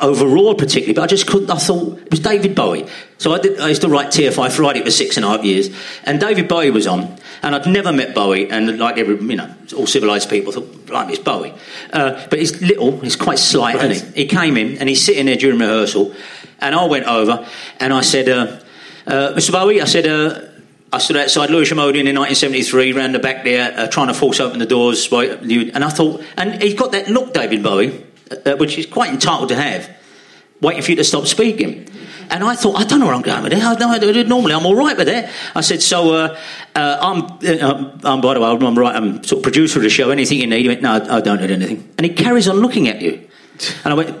uh, 0.00 0.06
overawed 0.06 0.58
particularly, 0.58 0.94
but 0.94 1.02
I 1.02 1.06
just 1.06 1.26
couldn't. 1.26 1.50
I 1.50 1.56
thought 1.58 1.98
it 1.98 2.10
was 2.10 2.20
David 2.20 2.54
Bowie. 2.54 2.86
So 3.18 3.32
I, 3.32 3.38
did, 3.38 3.60
I 3.60 3.68
used 3.68 3.82
to 3.82 3.88
write 3.88 4.08
TFI 4.08 4.50
Friday 4.50 4.82
for 4.82 4.90
six 4.90 5.16
and 5.16 5.24
a 5.24 5.28
half 5.28 5.44
years, 5.44 5.70
and 6.04 6.18
David 6.18 6.48
Bowie 6.48 6.70
was 6.70 6.86
on, 6.86 7.16
and 7.42 7.54
I'd 7.54 7.66
never 7.66 7.92
met 7.92 8.14
Bowie, 8.14 8.50
and 8.50 8.78
like 8.78 8.98
every 8.98 9.16
you 9.20 9.36
know, 9.36 9.54
all 9.76 9.86
civilised 9.86 10.28
people 10.30 10.52
thought, 10.52 10.86
blimey, 10.86 11.12
it's 11.12 11.22
Bowie. 11.22 11.54
Uh, 11.92 12.26
but 12.28 12.38
he's 12.38 12.60
little, 12.60 12.98
he's 13.00 13.16
quite 13.16 13.38
slight, 13.38 13.76
Right. 13.76 13.90
isn't 13.90 14.14
he? 14.14 14.22
He 14.22 14.28
came 14.28 14.56
in, 14.56 14.78
and 14.78 14.88
he's 14.88 15.04
sitting 15.04 15.26
there 15.26 15.36
during 15.36 15.58
rehearsal, 15.58 16.14
and 16.60 16.74
I 16.74 16.84
went 16.86 17.06
over, 17.06 17.46
and 17.78 17.92
I 17.92 18.00
said, 18.00 18.28
uh, 18.28 18.58
uh, 19.06 19.32
Mr. 19.34 19.52
Bowie, 19.52 19.80
I 19.80 19.84
said. 19.84 20.49
Uh, 20.92 20.96
I 20.96 20.98
stood 20.98 21.16
outside 21.16 21.50
Lewisham 21.50 21.78
Odeon 21.78 22.06
in 22.06 22.16
1973, 22.16 22.92
round 22.92 23.14
the 23.14 23.18
back 23.18 23.44
there, 23.44 23.72
uh, 23.76 23.86
trying 23.88 24.08
to 24.08 24.14
force 24.14 24.40
open 24.40 24.58
the 24.58 24.66
doors. 24.66 25.10
And 25.12 25.84
I 25.84 25.88
thought, 25.88 26.22
and 26.36 26.62
he's 26.62 26.74
got 26.74 26.92
that 26.92 27.08
look, 27.08 27.32
David 27.34 27.62
Bowie, 27.62 28.04
uh, 28.44 28.56
which 28.56 28.74
he's 28.74 28.86
quite 28.86 29.10
entitled 29.10 29.48
to 29.50 29.56
have, 29.56 29.88
waiting 30.60 30.82
for 30.82 30.90
you 30.90 30.96
to 30.96 31.04
stop 31.04 31.26
speaking. 31.26 31.88
And 32.30 32.44
I 32.44 32.54
thought, 32.54 32.76
I 32.76 32.84
don't 32.84 33.00
know 33.00 33.06
where 33.06 33.14
I'm 33.14 33.22
going 33.22 33.42
with 33.42 33.52
it. 33.52 33.62
I, 33.62 33.74
no, 33.74 33.90
I- 33.90 34.22
normally, 34.22 34.54
I'm 34.54 34.64
all 34.64 34.76
right 34.76 34.96
with 34.96 35.08
it. 35.08 35.28
I 35.54 35.62
said, 35.62 35.82
so 35.82 36.14
uh, 36.14 36.38
uh, 36.76 36.98
I'm, 37.00 37.22
uh, 37.24 37.98
I'm, 38.04 38.20
by 38.20 38.34
the 38.34 38.40
way, 38.40 38.46
I'm, 38.46 38.78
right, 38.78 38.94
I'm 38.94 39.24
sort 39.24 39.40
of 39.40 39.42
producer 39.42 39.80
of 39.80 39.82
the 39.82 39.90
show. 39.90 40.10
Anything 40.10 40.38
you 40.38 40.46
need? 40.46 40.62
He 40.62 40.68
went, 40.68 40.82
no, 40.82 40.92
I 40.92 41.20
don't 41.20 41.40
need 41.40 41.50
anything. 41.50 41.92
And 41.98 42.06
he 42.06 42.12
carries 42.12 42.46
on 42.46 42.58
looking 42.58 42.86
at 42.88 43.00
you. 43.00 43.28
And 43.84 43.92
I 43.92 43.94
went, 43.94 44.16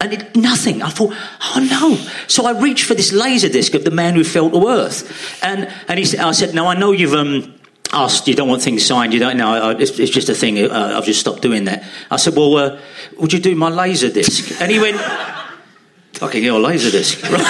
and 0.00 0.14
it, 0.14 0.34
nothing. 0.34 0.82
I 0.82 0.88
thought, 0.88 1.12
oh 1.14 1.68
no. 1.70 1.96
So 2.26 2.46
I 2.46 2.58
reached 2.58 2.86
for 2.86 2.94
this 2.94 3.12
laser 3.12 3.48
disc 3.48 3.74
of 3.74 3.84
the 3.84 3.90
man 3.90 4.14
who 4.14 4.24
fell 4.24 4.50
to 4.50 4.68
earth, 4.68 5.42
and 5.44 5.70
and 5.88 5.98
he 5.98 6.18
I 6.18 6.32
said, 6.32 6.54
no, 6.54 6.66
I 6.66 6.74
know 6.76 6.92
you've 6.92 7.14
um. 7.14 7.54
Asked, 7.92 8.28
you 8.28 8.34
don't 8.34 8.48
want 8.48 8.62
things 8.62 8.86
signed. 8.86 9.12
You 9.12 9.18
don't 9.18 9.36
know. 9.36 9.70
It's, 9.70 9.98
it's 9.98 10.12
just 10.12 10.28
a 10.28 10.34
thing. 10.34 10.60
Uh, 10.62 10.94
I've 10.96 11.04
just 11.04 11.18
stopped 11.18 11.42
doing 11.42 11.64
that. 11.64 11.82
I 12.08 12.18
said, 12.18 12.36
"Well, 12.36 12.56
uh, 12.56 12.78
would 13.18 13.32
you 13.32 13.40
do 13.40 13.56
my 13.56 13.68
laser 13.68 14.08
disc? 14.08 14.60
And 14.62 14.70
he 14.70 14.78
went, 14.78 14.96
"Fucking 16.12 16.44
hell, 16.44 16.60
laser 16.60 16.92
disc." 16.92 17.20
Right. 17.24 17.32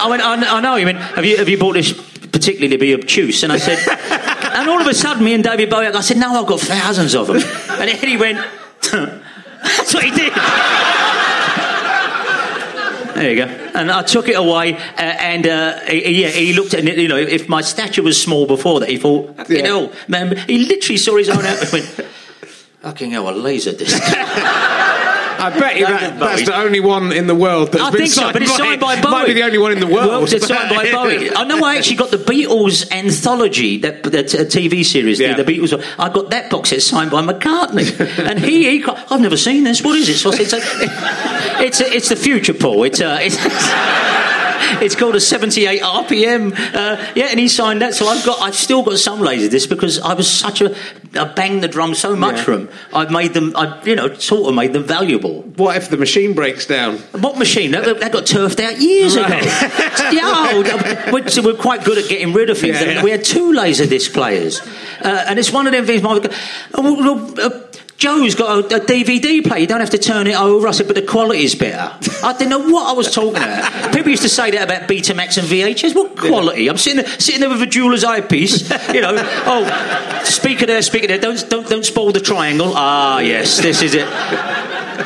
I 0.00 0.06
went, 0.08 0.22
I, 0.22 0.58
I 0.58 0.60
know. 0.60 0.76
He 0.76 0.84
went, 0.84 0.98
"Have 0.98 1.24
you 1.24 1.38
have 1.38 1.48
you 1.48 1.58
bought 1.58 1.72
this 1.72 1.92
particularly 1.92 2.68
to 2.68 2.78
be 2.78 2.94
obtuse?" 2.94 3.42
And 3.42 3.52
I 3.52 3.56
said, 3.56 3.80
and 4.54 4.70
all 4.70 4.80
of 4.80 4.86
a 4.86 4.94
sudden, 4.94 5.24
me 5.24 5.34
and 5.34 5.42
David 5.42 5.70
Bowie, 5.70 5.88
I 5.88 6.00
said, 6.02 6.18
"No, 6.18 6.40
I've 6.40 6.46
got 6.46 6.60
thousands 6.60 7.16
of 7.16 7.26
them." 7.26 7.42
And 7.80 7.90
he 7.90 8.16
went, 8.16 8.38
"That's 9.62 9.94
what 9.94 10.04
he 10.04 10.10
did." 10.10 10.32
There 13.14 13.30
you 13.30 13.36
go. 13.36 13.46
And 13.74 13.90
I 13.90 14.02
took 14.02 14.28
it 14.28 14.36
away, 14.36 14.74
uh, 14.74 14.78
and 15.00 15.46
uh, 15.46 15.80
he, 15.80 16.22
yeah, 16.22 16.28
he 16.28 16.52
looked 16.54 16.72
at 16.74 16.84
it. 16.86 16.96
You 16.96 17.08
know, 17.08 17.16
if 17.16 17.48
my 17.50 17.60
stature 17.60 18.02
was 18.02 18.20
small 18.20 18.46
before 18.46 18.80
that, 18.80 18.88
he 18.88 18.96
thought, 18.96 19.36
"Fucking 19.36 19.56
Yeah. 19.56 19.66
hell, 19.66 19.92
man!" 20.08 20.36
He 20.46 20.64
literally 20.66 20.96
saw 20.96 21.16
his 21.18 21.28
own 21.28 21.44
outfit. 21.44 21.72
and 21.74 21.96
Went, 21.98 22.08
"Fucking 22.82 23.10
hell, 23.10 23.28
a 23.28 23.32
laser 23.32 23.72
disc." 23.72 23.96
I 25.40 25.58
bet 25.58 25.76
you 25.76 25.86
that, 25.86 26.18
that's 26.18 26.44
the 26.46 26.56
only 26.56 26.80
one 26.80 27.12
in 27.12 27.26
the 27.26 27.34
world 27.34 27.72
that's 27.72 27.82
I 27.84 27.90
been 27.90 28.00
think 28.00 28.10
so, 28.12 28.20
signed 28.22 28.32
but 28.34 28.42
it's 28.42 28.56
signed 28.56 28.80
by 28.80 29.00
Bowie. 29.00 29.10
Might 29.12 29.26
be 29.26 29.32
the 29.34 29.42
only 29.42 29.58
one 29.58 29.72
in 29.72 29.80
the 29.80 29.86
world. 29.86 30.08
Well, 30.08 30.24
it's 30.24 30.46
signed 30.46 30.70
by 30.74 30.90
Bowie. 30.92 31.34
I 31.34 31.44
know 31.44 31.64
I 31.64 31.76
actually 31.76 31.96
got 31.96 32.10
the 32.10 32.18
Beatles 32.18 32.90
anthology, 32.92 33.78
that, 33.78 34.02
that 34.04 34.34
uh, 34.34 34.38
TV 34.44 34.84
series, 34.84 35.18
Yeah. 35.20 35.34
the, 35.34 35.44
Beatles. 35.44 35.72
I 35.98 36.08
got 36.12 36.30
that 36.30 36.50
box 36.50 36.70
set 36.70 36.82
signed 36.82 37.10
by 37.10 37.22
McCartney, 37.22 37.98
and 38.28 38.38
he, 38.38 38.78
he 38.78 38.84
I've 38.84 39.20
never 39.20 39.36
seen 39.36 39.64
this. 39.64 39.82
What 39.82 39.96
is 39.96 40.08
it? 40.08 40.16
So 40.16 40.30
I 40.32 40.44
said, 40.44 40.60
it's, 40.62 41.80
it's, 41.80 41.92
it's 41.92 42.08
the 42.08 42.16
future, 42.16 42.54
Paul. 42.54 42.84
It's, 42.84 43.00
uh, 43.00 43.18
it's, 43.20 43.36
it's 44.82 44.94
called 44.94 45.16
a 45.16 45.20
78 45.20 45.80
RPM. 45.82 46.52
Uh, 46.52 47.12
yeah, 47.14 47.26
and 47.30 47.38
he 47.40 47.48
signed 47.48 47.82
that. 47.82 47.94
So 47.94 48.06
I've 48.06 48.24
got, 48.24 48.40
I've 48.40 48.54
still 48.54 48.82
got 48.82 48.98
some 48.98 49.20
laser 49.20 49.48
laserdiscs 49.48 49.68
because 49.68 49.98
I 50.00 50.14
was 50.14 50.30
such 50.30 50.60
a, 50.60 50.74
I 51.14 51.24
banged 51.24 51.62
the 51.62 51.68
drum 51.68 51.94
so 51.94 52.14
much 52.16 52.36
Yeah. 52.36 52.44
for 52.44 52.56
them. 52.56 52.68
I've 52.92 53.10
made 53.10 53.34
them, 53.34 53.54
I, 53.56 53.82
you 53.84 53.96
know, 53.96 54.14
sort 54.14 54.48
of 54.48 54.54
made 54.54 54.72
them 54.72 54.84
valuable. 54.84 55.42
What 55.42 55.76
if 55.76 55.88
the 55.90 55.96
machine 55.96 56.34
breaks 56.34 56.66
down? 56.66 56.98
What 57.20 57.38
machine? 57.38 57.70
That, 57.72 58.00
that 58.00 58.12
got 58.12 58.26
turfed 58.26 58.60
out 58.60 58.80
years 58.80 59.16
Right. 59.16 59.42
ago. 59.42 59.46
yeah, 60.12 60.20
oh, 60.22 61.10
we're, 61.12 61.28
so 61.28 61.42
we're 61.42 61.54
quite 61.54 61.84
good 61.84 61.98
at 61.98 62.08
getting 62.08 62.32
rid 62.32 62.50
of 62.50 62.58
things. 62.58 62.80
Yeah, 62.80 62.90
yeah. 62.90 63.02
We 63.02 63.10
had 63.10 63.24
two 63.24 63.52
laser 63.52 63.86
disc 63.86 64.12
players, 64.12 64.60
uh, 65.02 65.24
and 65.28 65.38
it's 65.38 65.52
one 65.52 65.66
of 65.66 65.72
them 65.72 65.86
things. 65.86 66.02
My, 66.02 66.18
Joe's 68.00 68.34
got 68.34 68.72
a, 68.72 68.76
a 68.76 68.80
DVD 68.80 69.46
player. 69.46 69.60
You 69.60 69.66
don't 69.66 69.80
have 69.80 69.90
to 69.90 69.98
turn 69.98 70.26
it 70.26 70.34
over. 70.34 70.66
I 70.66 70.70
said, 70.70 70.86
but 70.86 70.96
the 70.96 71.02
quality's 71.02 71.54
better. 71.54 71.94
I 72.24 72.32
didn't 72.32 72.48
know 72.48 72.70
what 72.70 72.88
I 72.88 72.92
was 72.92 73.14
talking 73.14 73.36
about. 73.36 73.92
People 73.94 74.08
used 74.08 74.22
to 74.22 74.28
say 74.30 74.50
that 74.52 74.62
about 74.64 74.88
Betamax 74.88 75.36
and 75.36 75.46
VHS. 75.46 75.94
What 75.94 76.16
quality? 76.16 76.68
I'm 76.70 76.78
sitting 76.78 77.02
there, 77.02 77.20
sitting 77.20 77.42
there 77.42 77.50
with 77.50 77.60
a 77.60 77.66
jeweler's 77.66 78.02
eyepiece. 78.02 78.70
You 78.94 79.02
know, 79.02 79.12
oh, 79.18 80.22
speaker 80.24 80.64
there, 80.64 80.80
speaker 80.80 81.08
there. 81.08 81.18
Don't 81.18 81.46
don't 81.50 81.68
don't 81.68 81.84
spoil 81.84 82.10
the 82.10 82.20
triangle. 82.20 82.72
Ah, 82.74 83.18
yes, 83.18 83.60
this 83.60 83.82
is 83.82 83.94
it. 83.94 84.08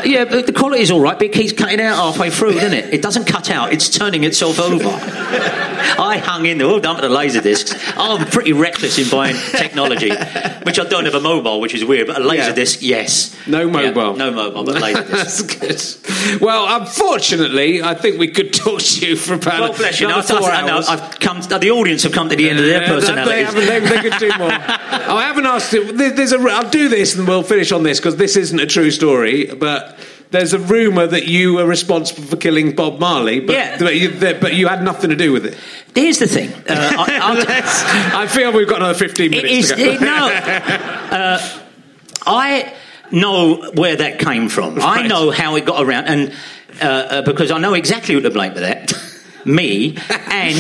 Yeah, 0.07 0.25
but 0.25 0.47
the 0.47 0.53
quality's 0.53 0.93
all 0.93 1.01
right, 1.01 1.19
but 1.19 1.27
it 1.27 1.33
keeps 1.33 1.53
cutting 1.53 1.81
out 1.81 1.97
halfway 1.97 2.31
through, 2.31 2.55
doesn't 2.55 2.75
it? 2.75 2.95
It 2.95 3.03
doesn't 3.03 3.25
cut 3.25 3.51
out. 3.51 3.73
It's 3.73 3.89
turning 3.89 4.23
itself 4.23 4.61
over. 4.61 4.85
I 5.99 6.19
hung 6.19 6.47
in 6.47 6.59
there, 6.59 6.67
all 6.67 6.81
done 6.81 6.97
for 6.97 7.03
the 7.03 7.09
laser 7.09 7.41
discs. 7.41 7.75
I'm 7.97 8.27
pretty 8.27 8.53
reckless 8.53 8.99
in 8.99 9.09
buying 9.11 9.37
technology, 9.53 10.11
which 10.63 10.79
I 10.79 10.85
don't 10.85 11.05
have 11.05 11.15
a 11.15 11.21
mobile, 11.21 11.61
which 11.61 11.75
is 11.75 11.85
weird, 11.85 12.07
but 12.07 12.21
a 12.21 12.25
laser 12.25 12.49
Yeah. 12.49 12.55
disc, 12.55 12.79
yes. 12.83 13.37
No 13.47 13.61
Yeah, 13.67 13.91
mobile. 13.93 14.17
no 14.17 14.31
mobile, 14.31 14.65
but 14.65 14.81
laser 14.81 15.03
disc. 15.11 15.59
That's 15.59 15.95
good. 15.97 16.41
Well, 16.41 16.81
unfortunately, 16.81 17.83
I 17.83 17.95
think 17.95 18.19
we 18.19 18.29
could 18.29 18.53
talk 18.53 18.81
to 18.81 19.07
you 19.07 19.17
for 19.17 19.35
about 19.35 19.61
Well, 19.61 19.73
bless 19.75 20.01
you. 20.01 20.09
No, 20.09 20.19
I, 20.19 20.23
four 20.23 20.51
I, 20.51 20.67
know, 20.67 20.75
hours. 20.77 20.89
I've 20.89 21.19
come. 21.21 21.41
The 21.43 21.71
audience 21.71 22.03
have 22.05 22.13
come 22.13 22.29
to 22.31 22.37
the 22.37 22.49
end 22.49 22.59
of 22.59 22.65
their 22.65 22.83
Yeah, 22.83 22.89
personalities. 22.89 23.55
They, 23.55 23.81
they, 23.81 24.01
could 24.11 24.19
do 24.19 24.31
more. 24.39 24.51
I 24.51 25.23
haven't 25.27 25.47
asked 25.47 25.73
it. 25.75 25.97
There's 25.97 26.33
a. 26.33 26.39
I'll 26.41 26.71
do 26.71 26.89
this 26.89 27.15
and 27.17 27.29
we'll 27.29 27.43
finish 27.43 27.73
on 27.73 27.83
this 27.83 27.99
because 28.01 28.17
this 28.17 28.37
isn't 28.37 28.59
a 28.59 28.67
true 28.67 28.91
story, 28.91 29.47
but. 29.47 29.99
There's 30.31 30.53
a 30.53 30.59
rumor 30.59 31.07
that 31.07 31.27
you 31.27 31.55
were 31.55 31.67
responsible 31.67 32.25
for 32.25 32.37
killing 32.37 32.75
Bob 32.75 32.99
Marley, 32.99 33.39
but, 33.41 33.53
Yeah. 33.55 33.79
but, 33.79 33.95
you, 33.97 34.11
but 34.19 34.55
you 34.55 34.67
had 34.67 34.83
nothing 34.83 35.11
to 35.11 35.17
do 35.17 35.33
with 35.33 35.47
it. 35.47 35.57
Here's 35.95 36.19
the 36.19 36.27
thing. 36.27 36.53
Uh, 36.53 36.65
I, 36.69 38.13
I 38.25 38.27
feel 38.27 38.53
we've 38.53 38.69
got 38.69 38.79
another 38.79 38.99
15 38.99 39.31
minutes 39.31 39.53
is 39.53 39.69
to 39.71 39.77
go. 39.77 39.93
it, 39.93 40.01
no. 40.01 40.29
Uh, 41.15 41.61
I 42.27 42.75
know 43.13 43.71
where 43.75 43.95
that 43.97 44.19
came 44.19 44.49
from. 44.49 44.81
I 44.81 45.07
know 45.07 45.31
how 45.31 45.55
it 45.57 45.65
got 45.65 45.81
around, 45.85 46.07
and 46.07 46.33
uh, 46.83 46.85
uh, 46.87 47.23
because 47.23 47.51
I 47.53 47.59
know 47.59 47.75
exactly 47.75 48.15
who 48.15 48.21
to 48.23 48.31
blame 48.31 48.53
for 48.55 48.61
that. 48.61 48.93
Me 49.45 49.91
and 50.09 50.57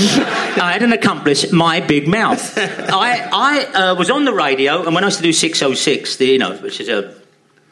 I 0.61 0.73
had 0.73 0.82
an 0.82 0.93
accomplice, 0.93 1.51
my 1.51 1.81
big 1.81 2.07
mouth. 2.07 2.57
I 2.59 3.28
I 3.32 3.65
uh, 3.65 3.95
was 3.95 4.11
on 4.11 4.27
the 4.27 4.32
radio, 4.35 4.85
and 4.85 4.95
when 4.95 5.03
I 5.03 5.07
used 5.07 5.16
to 5.16 5.23
do 5.23 5.32
six 5.32 5.62
oh 5.62 5.73
six, 5.74 6.16
the 6.16 6.27
you 6.27 6.39
know, 6.39 6.55
which 6.59 6.81
is 6.81 6.89
a 6.91 7.15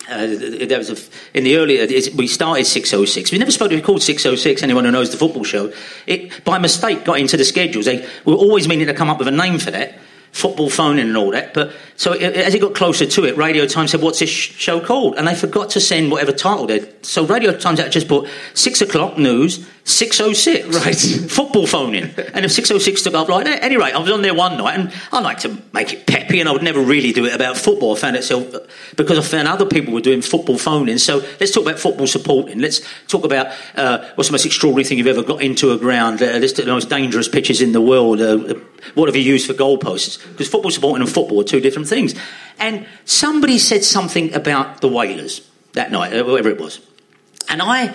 uh, 0.09 0.27
there 0.27 0.79
was 0.79 0.91
a, 0.91 1.37
in 1.37 1.45
the 1.45 1.57
earlier 1.57 1.87
we 2.17 2.27
started 2.27 2.65
606 2.67 3.31
we 3.31 3.39
never 3.39 3.51
supposed 3.51 3.71
to 3.71 3.77
be 3.77 3.83
called 3.83 4.03
606 4.03 4.63
anyone 4.63 4.85
who 4.85 4.91
knows 4.91 5.11
the 5.11 5.17
football 5.17 5.45
show. 5.45 5.73
It 6.07 6.45
by 6.45 6.59
mistake 6.59 7.05
got 7.05 7.21
into 7.21 7.37
the 7.37 7.45
schedules. 7.45 7.87
They 7.87 8.07
were 8.25 8.35
always 8.35 8.67
meaning 8.69 8.87
to 8.87 8.95
come 8.95 9.09
up 9.09 9.19
with 9.19 9.29
a 9.29 9.33
name 9.33 9.59
for 9.59 9.71
that 9.71 9.99
football 10.33 10.71
phoning 10.71 11.07
and 11.09 11.17
all 11.17 11.31
that 11.31 11.53
but 11.55 11.71
so 11.97 12.13
it, 12.15 12.35
as 12.35 12.55
it 12.55 12.61
got 12.61 12.75
closer 12.75 13.07
to 13.07 13.25
it 13.25 13.37
radio 13.37 13.67
times 13.67 13.91
said 13.91 14.01
what's 14.01 14.19
this 14.19 14.31
sh- 14.31 14.53
show 14.53 14.81
called? 14.81 15.15
And 15.17 15.29
they 15.29 15.35
forgot 15.35 15.71
to 15.71 15.81
send 15.81 16.11
whatever 16.11 16.33
title 16.33 16.67
they 16.67 16.91
so 17.03 17.25
radio 17.27 17.57
times 17.57 17.79
had 17.79 17.93
just 17.93 18.09
put 18.09 18.29
6 18.55 18.81
o'clock 18.81 19.19
news 19.19 19.67
606 19.85 20.75
Right. 20.75 20.97
football 21.31 21.67
phoning 21.67 22.05
and 22.35 22.45
if 22.45 22.53
606 22.53 23.03
took 23.03 23.15
off 23.15 23.29
like 23.29 23.45
that 23.45 23.63
anyway 23.63 23.93
I 23.93 23.99
was 23.99 24.11
on 24.11 24.23
there 24.23 24.35
one 24.35 24.57
night 24.57 24.79
and 24.79 24.93
I 25.13 25.21
like 25.21 25.41
to 25.41 25.63
make 25.73 25.93
it 25.93 26.07
peppy 26.07 26.41
and 26.41 26.49
I 26.49 26.53
would 26.53 26.63
never 26.63 26.81
really 26.81 27.13
do 27.13 27.27
it 27.27 27.35
about 27.35 27.59
football. 27.59 27.95
I 27.95 27.99
found 27.99 28.17
it 28.17 28.25
so 28.25 28.65
because 28.97 29.19
I 29.19 29.23
found 29.23 29.49
other 29.49 29.67
people 29.67 29.93
were 29.93 30.01
doing 30.01 30.23
football 30.23 30.57
phoning 30.57 30.97
so 30.99 31.19
let's 31.41 31.53
talk 31.53 31.65
about 31.65 31.79
football 31.79 32.07
supporting. 32.07 32.59
Let's 32.59 32.81
talk 33.07 33.25
about 33.25 33.49
uh, 33.77 34.11
what's 34.15 34.29
the 34.29 34.33
most 34.33 34.47
extraordinary 34.47 34.85
thing 34.85 34.99
you've 34.99 35.07
ever 35.07 35.23
got 35.23 35.43
into 35.43 35.73
a 35.73 35.79
ground? 35.79 36.23
Uh, 36.23 36.39
the 36.39 36.65
most 36.67 36.89
dangerous 36.89 37.29
pitches 37.29 37.61
in 37.61 37.73
the 37.73 37.81
world 37.81 38.21
uh, 38.21 38.55
what 38.95 39.09
have 39.09 39.17
you 39.17 39.23
used 39.23 39.47
for 39.47 39.55
goalposts 39.55 40.21
because 40.33 40.49
football 40.49 40.71
supporting 40.71 41.03
and 41.03 41.13
football 41.13 41.41
are 41.41 41.45
two 41.45 41.61
different 41.61 41.89
things 41.89 42.15
and 42.59 42.87
somebody 43.05 43.59
said 43.59 43.85
something 43.85 44.33
about 44.35 44.81
the 44.81 44.89
Wailers 44.89 45.49
that 45.73 45.91
night 45.91 46.13
uh, 46.13 46.25
whatever 46.25 46.49
it 46.49 46.61
was 46.61 46.81
and 47.53 47.61
I, 47.61 47.95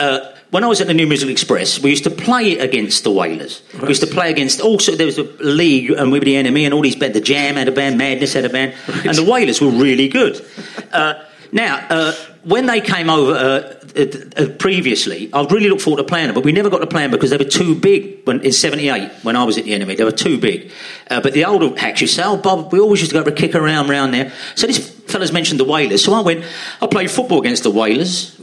uh, 0.00 0.32
when 0.50 0.64
I 0.64 0.66
was 0.66 0.80
at 0.80 0.88
the 0.88 0.94
New 0.94 1.06
Musical 1.06 1.30
Express, 1.30 1.80
we 1.80 1.90
used 1.90 2.04
to 2.04 2.10
play 2.10 2.58
against 2.58 3.04
the 3.04 3.10
Wailers. 3.10 3.62
We 3.80 3.88
used 3.88 4.00
to 4.02 4.06
play 4.08 4.30
against 4.30 4.60
also 4.60 4.96
there 4.96 5.06
was 5.06 5.18
a 5.18 5.24
league 5.40 5.90
and 5.90 6.10
we 6.10 6.18
were 6.18 6.24
the 6.24 6.34
NME 6.34 6.64
and 6.64 6.74
all 6.74 6.82
these 6.82 6.96
bands. 6.96 7.14
The 7.14 7.20
Jam 7.20 7.54
had 7.54 7.68
a 7.68 7.72
band, 7.72 7.98
Madness 7.98 8.32
had 8.32 8.44
a 8.44 8.48
band, 8.48 8.74
and 8.88 9.16
the 9.16 9.24
Wailers 9.24 9.60
were 9.60 9.70
really 9.70 10.08
good. 10.08 10.44
Uh, 10.92 11.22
now, 11.52 11.86
uh, 11.88 12.14
when 12.46 12.66
they 12.66 12.80
came 12.80 13.10
over 13.10 13.32
uh, 13.32 13.74
uh, 13.96 14.06
uh, 14.36 14.48
previously, 14.58 15.28
I 15.32 15.42
really 15.44 15.68
looked 15.68 15.82
forward 15.82 15.98
to 15.98 16.04
playing 16.04 16.28
them, 16.28 16.34
but 16.34 16.44
we 16.44 16.52
never 16.52 16.70
got 16.70 16.78
to 16.78 16.86
play 16.86 17.02
them 17.02 17.10
because 17.10 17.30
they 17.30 17.36
were 17.36 17.44
too 17.44 17.74
big 17.74 18.24
when, 18.24 18.40
in 18.42 18.52
'78 18.52 19.10
when 19.24 19.34
I 19.34 19.42
was 19.42 19.58
at 19.58 19.64
the 19.64 19.72
NME. 19.72 19.96
They 19.96 20.04
were 20.04 20.12
too 20.12 20.38
big. 20.38 20.70
Uh, 21.10 21.20
but 21.20 21.32
the 21.32 21.44
older 21.44 21.76
hacks 21.76 22.00
used 22.00 22.14
to 22.14 22.22
say, 22.22 22.26
"Oh, 22.26 22.36
Bob, 22.36 22.72
we 22.72 22.78
always 22.78 23.00
used 23.00 23.10
to 23.10 23.18
go 23.18 23.24
for 23.24 23.30
a 23.30 23.34
kick 23.34 23.54
around 23.54 23.88
round 23.88 24.14
there." 24.14 24.32
So 24.54 24.68
this 24.68 24.90
fella's 25.06 25.32
mentioned 25.32 25.58
the 25.58 25.64
Wailers, 25.64 26.04
so 26.04 26.14
I 26.14 26.20
went. 26.20 26.44
I 26.80 26.86
played 26.86 27.10
football 27.10 27.40
against 27.40 27.64
the 27.64 27.70
Wailers 27.70 28.36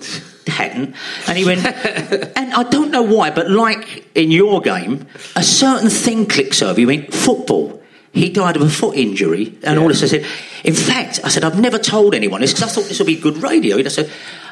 hadn't. 0.48 0.96
And 1.28 1.38
he 1.38 1.46
went, 1.46 1.66
and 2.38 2.54
I 2.54 2.64
don't 2.64 2.92
know 2.92 3.04
why, 3.04 3.32
but 3.32 3.50
like 3.50 4.06
in 4.16 4.32
your 4.32 4.60
game, 4.62 5.08
a 5.36 5.44
certain 5.44 5.90
thing 5.90 6.26
clicks 6.26 6.62
over. 6.62 6.80
You 6.80 6.88
went, 6.88 7.14
football. 7.14 7.82
He 8.14 8.30
died 8.30 8.56
of 8.56 8.61
a 8.61 8.69
foot 8.69 8.95
injury, 8.95 9.57
and 9.64 9.80
all 9.80 9.88
this. 9.88 10.03
I 10.03 10.06
said, 10.06 10.26
in 10.64 10.76
fact, 10.76 11.19
I 11.23 11.30
said, 11.30 11.44
I've 11.44 11.60
never 11.60 11.80
told 11.80 12.14
anyone 12.14 12.41
this 12.41 12.53
because 12.53 12.72
I 12.72 12.73
thought 12.73 12.88
this 12.88 12.99
would 12.99 13.07
be 13.07 13.19
good 13.19 13.38
radio. 13.38 13.77
And 13.77 13.88
I 13.88 13.90
said, 13.90 14.11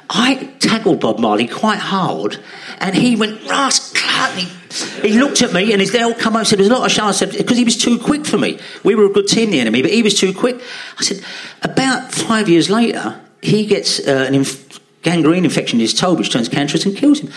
I 0.10 0.36
tackled 0.60 1.00
Bob 1.00 1.20
Marley 1.20 1.48
quite 1.48 1.78
hard, 1.78 2.38
and 2.80 2.96
he 2.96 3.16
went, 3.16 3.40
Clark. 3.48 4.36
He, 4.36 5.10
he 5.10 5.20
looked 5.20 5.42
at 5.42 5.54
me, 5.54 5.72
and 5.72 5.80
his 5.80 5.92
dad 5.92 6.18
come 6.18 6.34
up 6.34 6.40
and 6.40 6.48
said, 6.48 6.60
There's 6.60 6.70
a 6.70 6.74
lot 6.74 6.86
of 6.86 6.92
chance. 6.92 7.22
I 7.22 7.26
said, 7.26 7.38
Because 7.38 7.58
he 7.58 7.64
was 7.64 7.78
too 7.78 8.00
quick 8.00 8.26
for 8.26 8.38
me. 8.38 8.60
We 8.84 8.96
were 8.96 9.06
a 9.06 9.10
good 9.10 9.28
team, 9.28 9.52
the 9.52 9.60
NME, 9.60 9.84
but 9.84 9.92
he 9.92 10.02
was 10.02 10.20
too 10.20 10.34
quick. 10.34 10.60
I 10.98 11.04
said, 11.04 11.24
About 11.62 12.12
five 12.12 12.50
years 12.50 12.70
later, 12.70 13.22
he 13.42 13.66
gets 13.66 14.00
uh, 14.00 14.26
an 14.28 14.34
inf- 14.34 14.80
gangrene 15.04 15.46
infection 15.46 15.78
in 15.78 15.82
his 15.82 15.94
toe, 15.94 16.14
which 16.14 16.32
turns 16.32 16.50
cancerous 16.50 16.86
and 16.86 16.96
kills 16.98 17.20
him. 17.20 17.32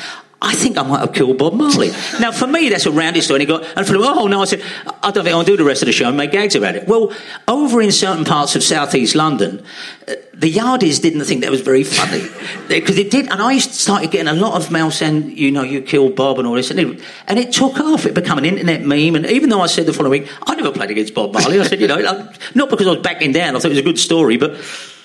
I 0.45 0.53
think 0.55 0.77
I 0.77 0.83
might 0.83 1.01
have 1.01 1.15
killed 1.15 1.39
Bob 1.39 1.55
Marley. 1.55 1.91
now, 2.21 2.31
for 2.31 2.47
me, 2.47 2.69
that's 2.69 2.85
a 2.85 2.93
rounded 2.93 3.23
story. 3.23 3.41
And 3.41 3.49
he 3.49 3.59
got, 3.59 3.67
and 3.77 3.87
for 3.87 3.97
oh 3.97 4.27
no, 4.27 4.43
I 4.43 4.45
said, 4.45 4.63
I 5.03 5.11
don't 5.11 5.25
think 5.25 5.35
I'll 5.35 5.43
do 5.43 5.57
the 5.57 5.65
rest 5.65 5.81
of 5.81 5.87
the 5.87 5.93
show 5.93 6.07
and 6.07 6.17
make 6.19 6.33
gags 6.33 6.55
about 6.55 6.75
it. 6.75 6.87
Well, 6.87 7.15
over 7.49 7.81
in 7.81 7.91
certain 7.91 8.27
parts 8.27 8.55
of 8.55 8.63
southeast 8.63 9.15
London, 9.15 9.65
uh, 10.07 10.15
the 10.35 10.53
Yardies 10.53 11.01
didn't 11.01 11.25
think 11.25 11.41
that 11.43 11.51
was 11.51 11.63
very 11.63 11.83
funny 11.83 12.29
because 12.69 12.99
it 12.99 13.11
did. 13.11 13.31
And 13.31 13.41
I 13.41 13.57
started 13.59 14.11
getting 14.11 14.29
a 14.29 14.35
lot 14.35 14.55
of 14.55 14.71
mail 14.71 14.91
saying, 14.91 15.37
you 15.37 15.51
know, 15.51 15.63
you 15.63 15.81
killed 15.81 16.15
Bob 16.15 16.39
and 16.39 16.47
all 16.47 16.55
this, 16.55 16.71
and 16.71 16.79
it, 16.79 17.01
and 17.27 17.39
it 17.39 17.53
took 17.53 17.79
off. 17.81 18.05
It 18.05 18.13
became 18.13 18.37
an 18.37 18.45
internet 18.45 18.83
meme. 18.83 19.17
And 19.17 19.25
even 19.27 19.49
though 19.49 19.63
I 19.63 19.67
said 19.67 19.87
the 19.87 19.95
following 19.95 20.23
week, 20.23 20.31
I 20.47 20.55
never 20.57 20.73
played 20.73 20.91
against 20.91 21.15
Bob 21.15 21.33
Marley. 21.33 21.59
I 21.59 21.65
said, 21.65 21.81
you 21.81 21.89
know, 21.89 21.97
not 22.55 22.69
because 22.69 22.87
I 22.87 22.91
was 22.91 23.01
backing 23.01 23.33
down. 23.33 23.57
I 23.57 23.59
thought 23.61 23.67
it 23.67 23.71
was 23.71 23.79
a 23.79 23.83
good 23.83 23.99
story, 23.99 24.37
but 24.37 24.61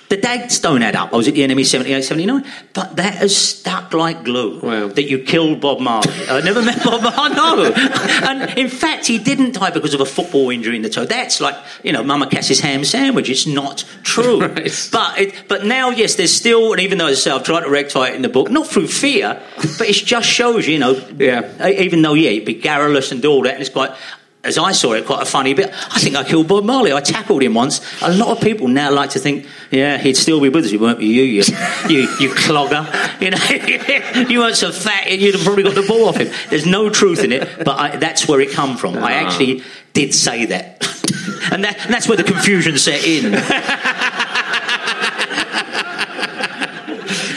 the 0.10 0.18
dates 0.18 0.60
don't 0.60 0.82
add 0.82 0.96
up. 0.96 1.14
I 1.14 1.18
was 1.18 1.28
at 1.28 1.36
the 1.36 1.42
NME 1.42 1.66
78, 1.66 2.02
79. 2.04 2.46
But 2.74 2.96
that 2.96 3.14
has 3.16 3.36
stuck 3.36 3.94
like 3.94 4.24
glue. 4.24 4.60
Wow. 4.60 4.88
That 4.88 5.04
you 5.04 5.20
killed 5.20 5.62
Bob 5.62 5.80
Marley. 5.80 6.12
I 6.28 6.42
never 6.42 6.62
met 6.62 6.84
Bob 6.84 7.02
Marley. 7.04 7.36
No. 7.40 7.64
And 7.74 8.58
in 8.58 8.70
fact, 8.70 9.06
he 9.08 9.18
didn't 9.20 9.54
die 9.54 9.70
because 9.72 9.94
of 9.94 10.02
a 10.02 10.06
football 10.06 10.50
injury 10.50 10.76
in 10.76 10.82
the 10.82 10.90
toe. 10.90 11.06
That's 11.06 11.40
like, 11.40 11.56
you 11.84 11.92
know, 11.92 12.04
Mama 12.04 12.28
Cass's 12.28 12.60
ham 12.60 12.84
sandwich. 12.84 13.30
It's 13.30 13.46
not 13.48 13.86
true. 14.04 14.40
Right. 14.50 14.90
But 14.92 15.20
it, 15.20 15.44
but 15.48 15.66
now, 15.66 15.90
yes, 15.92 16.16
there's 16.16 16.34
still, 16.34 16.72
and 16.74 16.82
even 16.82 16.98
though 16.98 17.08
I 17.08 17.14
say, 17.14 17.30
I've 17.32 17.44
tried 17.44 17.62
to 17.66 17.70
rectify 17.70 18.10
it 18.10 18.16
in 18.16 18.22
the 18.24 18.30
book, 18.30 18.50
not 18.50 18.68
through 18.68 18.88
fear, 18.88 19.42
but 19.78 19.88
it 19.88 19.94
just 19.94 20.28
shows, 20.28 20.68
you 20.68 20.80
know, 20.80 20.94
Yeah. 21.18 21.68
even 21.68 22.02
though, 22.02 22.14
yeah, 22.16 22.32
it'd 22.32 22.46
be 22.46 22.56
garrulous 22.56 23.12
and 23.12 23.22
do 23.22 23.30
all 23.32 23.44
that, 23.44 23.54
and 23.54 23.62
it's 23.62 23.70
quite, 23.70 23.92
as 24.42 24.58
I 24.58 24.72
saw 24.72 24.94
it, 24.94 25.06
quite 25.06 25.22
a 25.22 25.26
funny 25.26 25.54
bit. 25.54 25.70
I 25.94 26.00
think 26.00 26.16
I 26.16 26.24
killed 26.24 26.48
Bob 26.48 26.64
Marley. 26.64 26.94
I 26.94 27.02
tackled 27.02 27.44
him 27.44 27.54
once. 27.54 27.82
A 28.02 28.14
lot 28.14 28.30
of 28.30 28.42
people 28.42 28.70
now 28.70 28.90
like 28.90 29.10
to 29.12 29.20
think, 29.20 29.46
yeah, 29.70 29.98
he'd 29.98 30.16
still 30.16 30.40
be 30.40 30.48
with 30.48 30.66
us. 30.66 30.72
It 30.72 30.80
won't 30.80 31.00
be 31.00 31.08
you, 31.08 31.24
you, 31.24 31.44
you, 31.90 32.00
you 32.20 32.30
clogger. 32.32 32.88
You 33.20 33.32
know, 33.32 34.30
you 34.30 34.40
weren't 34.40 34.56
so 34.56 34.72
fat, 34.72 35.12
you'd 35.12 35.36
have 35.36 35.44
probably 35.44 35.64
got 35.64 35.76
the 35.76 35.82
ball 35.86 36.08
off 36.08 36.16
him. 36.16 36.32
There's 36.50 36.66
no 36.66 36.90
truth 36.90 37.22
in 37.22 37.34
it, 37.34 37.50
but 37.66 37.78
I, 37.78 37.98
that's 37.98 38.30
where 38.30 38.40
it 38.40 38.52
come 38.52 38.78
from. 38.78 38.96
I 38.98 39.12
actually 39.14 39.62
did 39.92 40.14
say 40.14 40.46
that. 40.46 40.82
and, 41.52 41.66
that, 41.66 41.78
and 41.84 41.94
that's 41.94 42.08
where 42.08 42.16
the 42.16 42.24
confusion 42.24 42.78
set 42.78 43.04
in. 43.04 43.34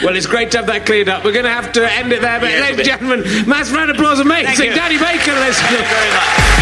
Well, 0.05 0.17
it's 0.17 0.27
great 0.27 0.53
to 0.53 0.59
have 0.59 0.67
that 0.67 0.87
cleared 0.87 1.09
up. 1.09 1.25
We're 1.25 1.33
going 1.33 1.45
to 1.45 1.51
have 1.51 1.73
to 1.73 1.93
end 1.93 2.13
it 2.13 2.23
there, 2.23 2.39
but 2.39 2.51
Yeah, 2.51 2.61
ladies 2.61 2.79
and 2.79 3.01
gentlemen, 3.01 3.49
mass 3.49 3.71
round 3.73 3.91
of 3.91 3.97
applause, 3.97 4.21
amazing. 4.21 4.55
Thank 4.55 4.71
you. 4.71 4.75
Danny 4.75 4.99
Baker, 4.99 5.33
let's 5.33 6.62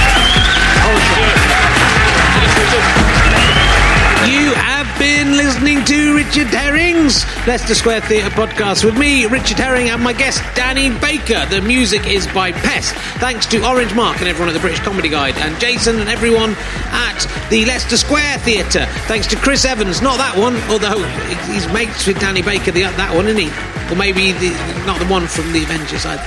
You 0.90 0.96
have 0.96 3.09
been 5.00 5.34
listening 5.34 5.82
to 5.86 6.14
Richard 6.14 6.48
Herring's 6.48 7.24
Leicester 7.46 7.74
Square 7.74 8.02
Theatre 8.02 8.28
podcast 8.28 8.84
with 8.84 8.98
me, 8.98 9.24
Richard 9.24 9.56
Herring, 9.56 9.88
and 9.88 10.02
my 10.02 10.12
guest, 10.12 10.42
Danny 10.54 10.90
Baker. 11.00 11.46
The 11.46 11.62
music 11.62 12.06
is 12.06 12.26
by 12.26 12.52
Pest. 12.52 12.94
Thanks 13.18 13.46
to 13.46 13.66
Orange 13.66 13.94
Mark 13.94 14.18
and 14.18 14.28
everyone 14.28 14.50
at 14.50 14.52
the 14.52 14.60
British 14.60 14.80
Comedy 14.80 15.08
Guide, 15.08 15.38
and 15.38 15.58
Jason 15.58 16.00
and 16.00 16.10
everyone 16.10 16.54
at 16.90 17.26
the 17.48 17.64
Leicester 17.64 17.96
Square 17.96 18.40
Theatre. 18.40 18.84
Thanks 19.08 19.26
to 19.28 19.36
Chris 19.36 19.64
Evans, 19.64 20.02
not 20.02 20.18
that 20.18 20.36
one, 20.36 20.56
although 20.68 21.02
he's 21.50 21.66
mates 21.72 22.06
with 22.06 22.20
Danny 22.20 22.42
Baker, 22.42 22.70
the, 22.70 22.82
that 22.82 23.14
one, 23.16 23.26
isn't 23.26 23.40
he? 23.40 23.48
Or 23.90 23.96
maybe 23.96 24.32
the, 24.32 24.50
not 24.86 24.98
the 24.98 25.06
one 25.06 25.26
from 25.26 25.50
the 25.52 25.62
Avengers 25.62 26.04
either. 26.04 26.22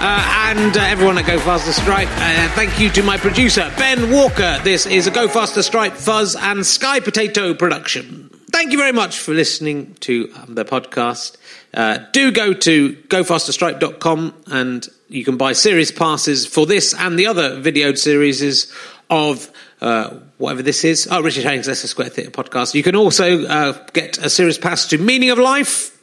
Uh, 0.00 0.48
and 0.54 0.76
uh, 0.76 0.80
everyone 0.80 1.18
at 1.18 1.26
Go 1.26 1.40
Faster 1.40 1.72
Stripe. 1.72 2.08
Uh, 2.08 2.48
thank 2.54 2.78
you 2.78 2.88
to 2.90 3.02
my 3.02 3.16
producer, 3.16 3.72
Ben 3.76 4.12
Walker. 4.12 4.60
This 4.62 4.86
is 4.86 5.08
a 5.08 5.10
Go 5.10 5.26
Faster 5.28 5.62
Stripe 5.62 5.94
Fuzz 5.94 6.36
and 6.36 6.64
Sky 6.64 7.00
Potato 7.00 7.52
production. 7.52 8.11
Thank 8.52 8.72
you 8.72 8.78
very 8.78 8.92
much 8.92 9.18
for 9.18 9.32
listening 9.32 9.94
to 10.00 10.30
um, 10.36 10.54
the 10.54 10.64
podcast. 10.64 11.38
Uh, 11.72 11.98
do 12.12 12.30
go 12.30 12.52
to 12.52 12.92
gofasterstripe.com 12.94 14.34
and 14.48 14.88
you 15.08 15.24
can 15.24 15.38
buy 15.38 15.54
series 15.54 15.90
passes 15.90 16.46
for 16.46 16.66
this 16.66 16.92
and 16.94 17.18
the 17.18 17.26
other 17.26 17.60
videoed 17.60 17.96
series 17.96 18.70
of 19.08 19.50
uh, 19.80 20.10
whatever 20.36 20.62
this 20.62 20.84
is. 20.84 21.08
Oh, 21.10 21.22
Richard 21.22 21.44
Herring's 21.44 21.66
Leicester 21.66 21.88
Square 21.88 22.10
Theatre 22.10 22.30
podcast. 22.30 22.74
You 22.74 22.82
can 22.82 22.94
also 22.94 23.44
uh, 23.46 23.72
get 23.94 24.18
a 24.18 24.28
series 24.28 24.58
pass 24.58 24.86
to 24.88 24.98
Meaning 24.98 25.30
of 25.30 25.38
Life, 25.38 25.98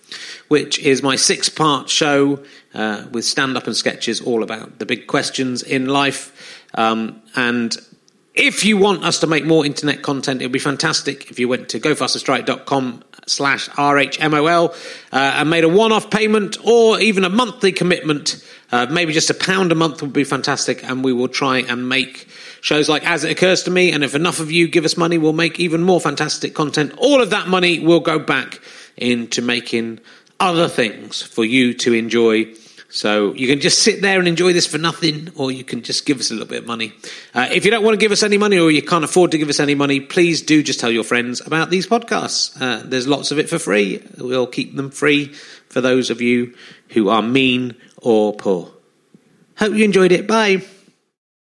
which 0.50 0.80
is 0.80 1.04
my 1.04 1.16
six 1.16 1.50
part 1.50 1.88
show 1.88 2.44
uh, 2.74 3.06
with 3.12 3.26
stand 3.26 3.58
up 3.58 3.68
and 3.68 3.76
sketches 3.76 4.22
all 4.22 4.42
about 4.42 4.80
the 4.80 4.86
big 4.88 5.06
questions 5.08 5.62
in 5.62 5.86
life. 5.86 6.66
Um, 6.74 7.22
and 7.36 7.78
if 8.40 8.64
you 8.64 8.78
want 8.78 9.03
us 9.03 9.20
to 9.20 9.28
make 9.28 9.45
more 9.45 9.66
internet 9.66 10.02
content, 10.02 10.41
it 10.41 10.45
would 10.45 10.53
be 10.53 10.60
fantastic 10.60 11.30
if 11.30 11.40
you 11.40 11.49
went 11.49 11.68
to 11.70 11.80
gofasterstripe.com 11.80 13.03
slash 13.28 13.68
RHMOL 13.70 14.70
uh, 15.11 15.16
and 15.16 15.49
made 15.49 15.66
a 15.66 15.70
one-off 15.70 16.10
payment 16.10 16.57
or 16.64 16.99
even 17.02 17.26
a 17.26 17.30
monthly 17.30 17.74
commitment. 17.74 18.41
Uh, 18.72 18.86
maybe 18.90 19.11
just 19.11 19.30
a 19.30 19.34
pound 19.34 19.74
a 19.74 19.76
month 19.76 20.02
would 20.02 20.14
be 20.14 20.24
fantastic 20.24 20.84
and 20.86 21.03
we 21.03 21.11
will 21.11 21.28
try 21.28 21.57
and 21.57 21.90
make 21.90 22.28
shows 22.61 22.88
like 22.88 23.06
As 23.06 23.26
It 23.26 23.32
Occurs 23.32 23.64
to 23.64 23.72
Me. 23.72 23.91
And 23.91 24.06
if 24.06 24.16
enough 24.16 24.40
of 24.40 24.52
you 24.52 24.70
give 24.70 24.86
us 24.86 24.95
money, 24.95 25.18
we'll 25.18 25.34
make 25.34 25.60
even 25.60 25.84
more 25.84 25.99
fantastic 25.99 26.56
content. 26.56 26.94
All 26.98 27.22
of 27.22 27.32
that 27.32 27.49
money 27.49 27.80
will 27.80 27.99
go 27.99 28.20
back 28.20 28.61
into 28.95 29.41
making 29.41 29.99
other 30.40 30.70
things 30.70 31.22
for 31.22 31.44
you 31.44 31.74
to 31.74 31.94
enjoy 31.94 32.45
so 32.90 33.34
you 33.34 33.48
can 33.48 33.60
just 33.60 33.80
sit 33.80 34.02
there 34.02 34.18
and 34.18 34.28
enjoy 34.28 34.52
this 34.52 34.66
for 34.66 34.80
nothing, 34.80 35.32
or 35.36 35.52
you 35.52 35.64
can 35.64 35.84
just 35.84 36.06
give 36.06 36.20
us 36.20 36.32
a 36.32 36.34
little 36.34 36.48
bit 36.48 36.64
of 36.64 36.68
money. 36.68 36.91
Uh, 37.36 37.48
if 37.52 37.64
you 37.64 37.72
don't 37.72 37.84
want 37.84 37.94
to 37.94 38.03
give 38.03 38.11
us 38.11 38.24
any 38.24 38.38
money, 38.38 38.57
or 38.57 38.72
you 38.72 38.82
can't 38.82 39.03
afford 39.03 39.32
to 39.32 39.38
give 39.38 39.49
us 39.49 39.60
any 39.60 39.76
money, 39.76 39.99
please 39.99 40.41
do 40.41 40.64
just 40.64 40.80
tell 40.80 40.91
your 40.91 41.03
friends 41.03 41.40
about 41.45 41.70
these 41.70 41.86
podcasts. 41.86 42.60
Uh, 42.60 42.82
there's 42.84 43.07
lots 43.07 43.32
of 43.32 43.38
it 43.38 43.48
for 43.48 43.60
free. 43.60 44.03
We'll 44.18 44.48
keep 44.48 44.76
them 44.76 44.90
free 44.90 45.34
for 45.70 45.82
those 45.82 46.10
of 46.10 46.20
you 46.20 46.56
who 46.90 47.10
are 47.10 47.22
mean 47.22 47.76
or 47.98 48.34
poor. 48.34 48.72
Hope 49.57 49.74
you 49.74 49.86
enjoyed 49.86 50.11
it. 50.11 50.28
Bye. 50.28 50.64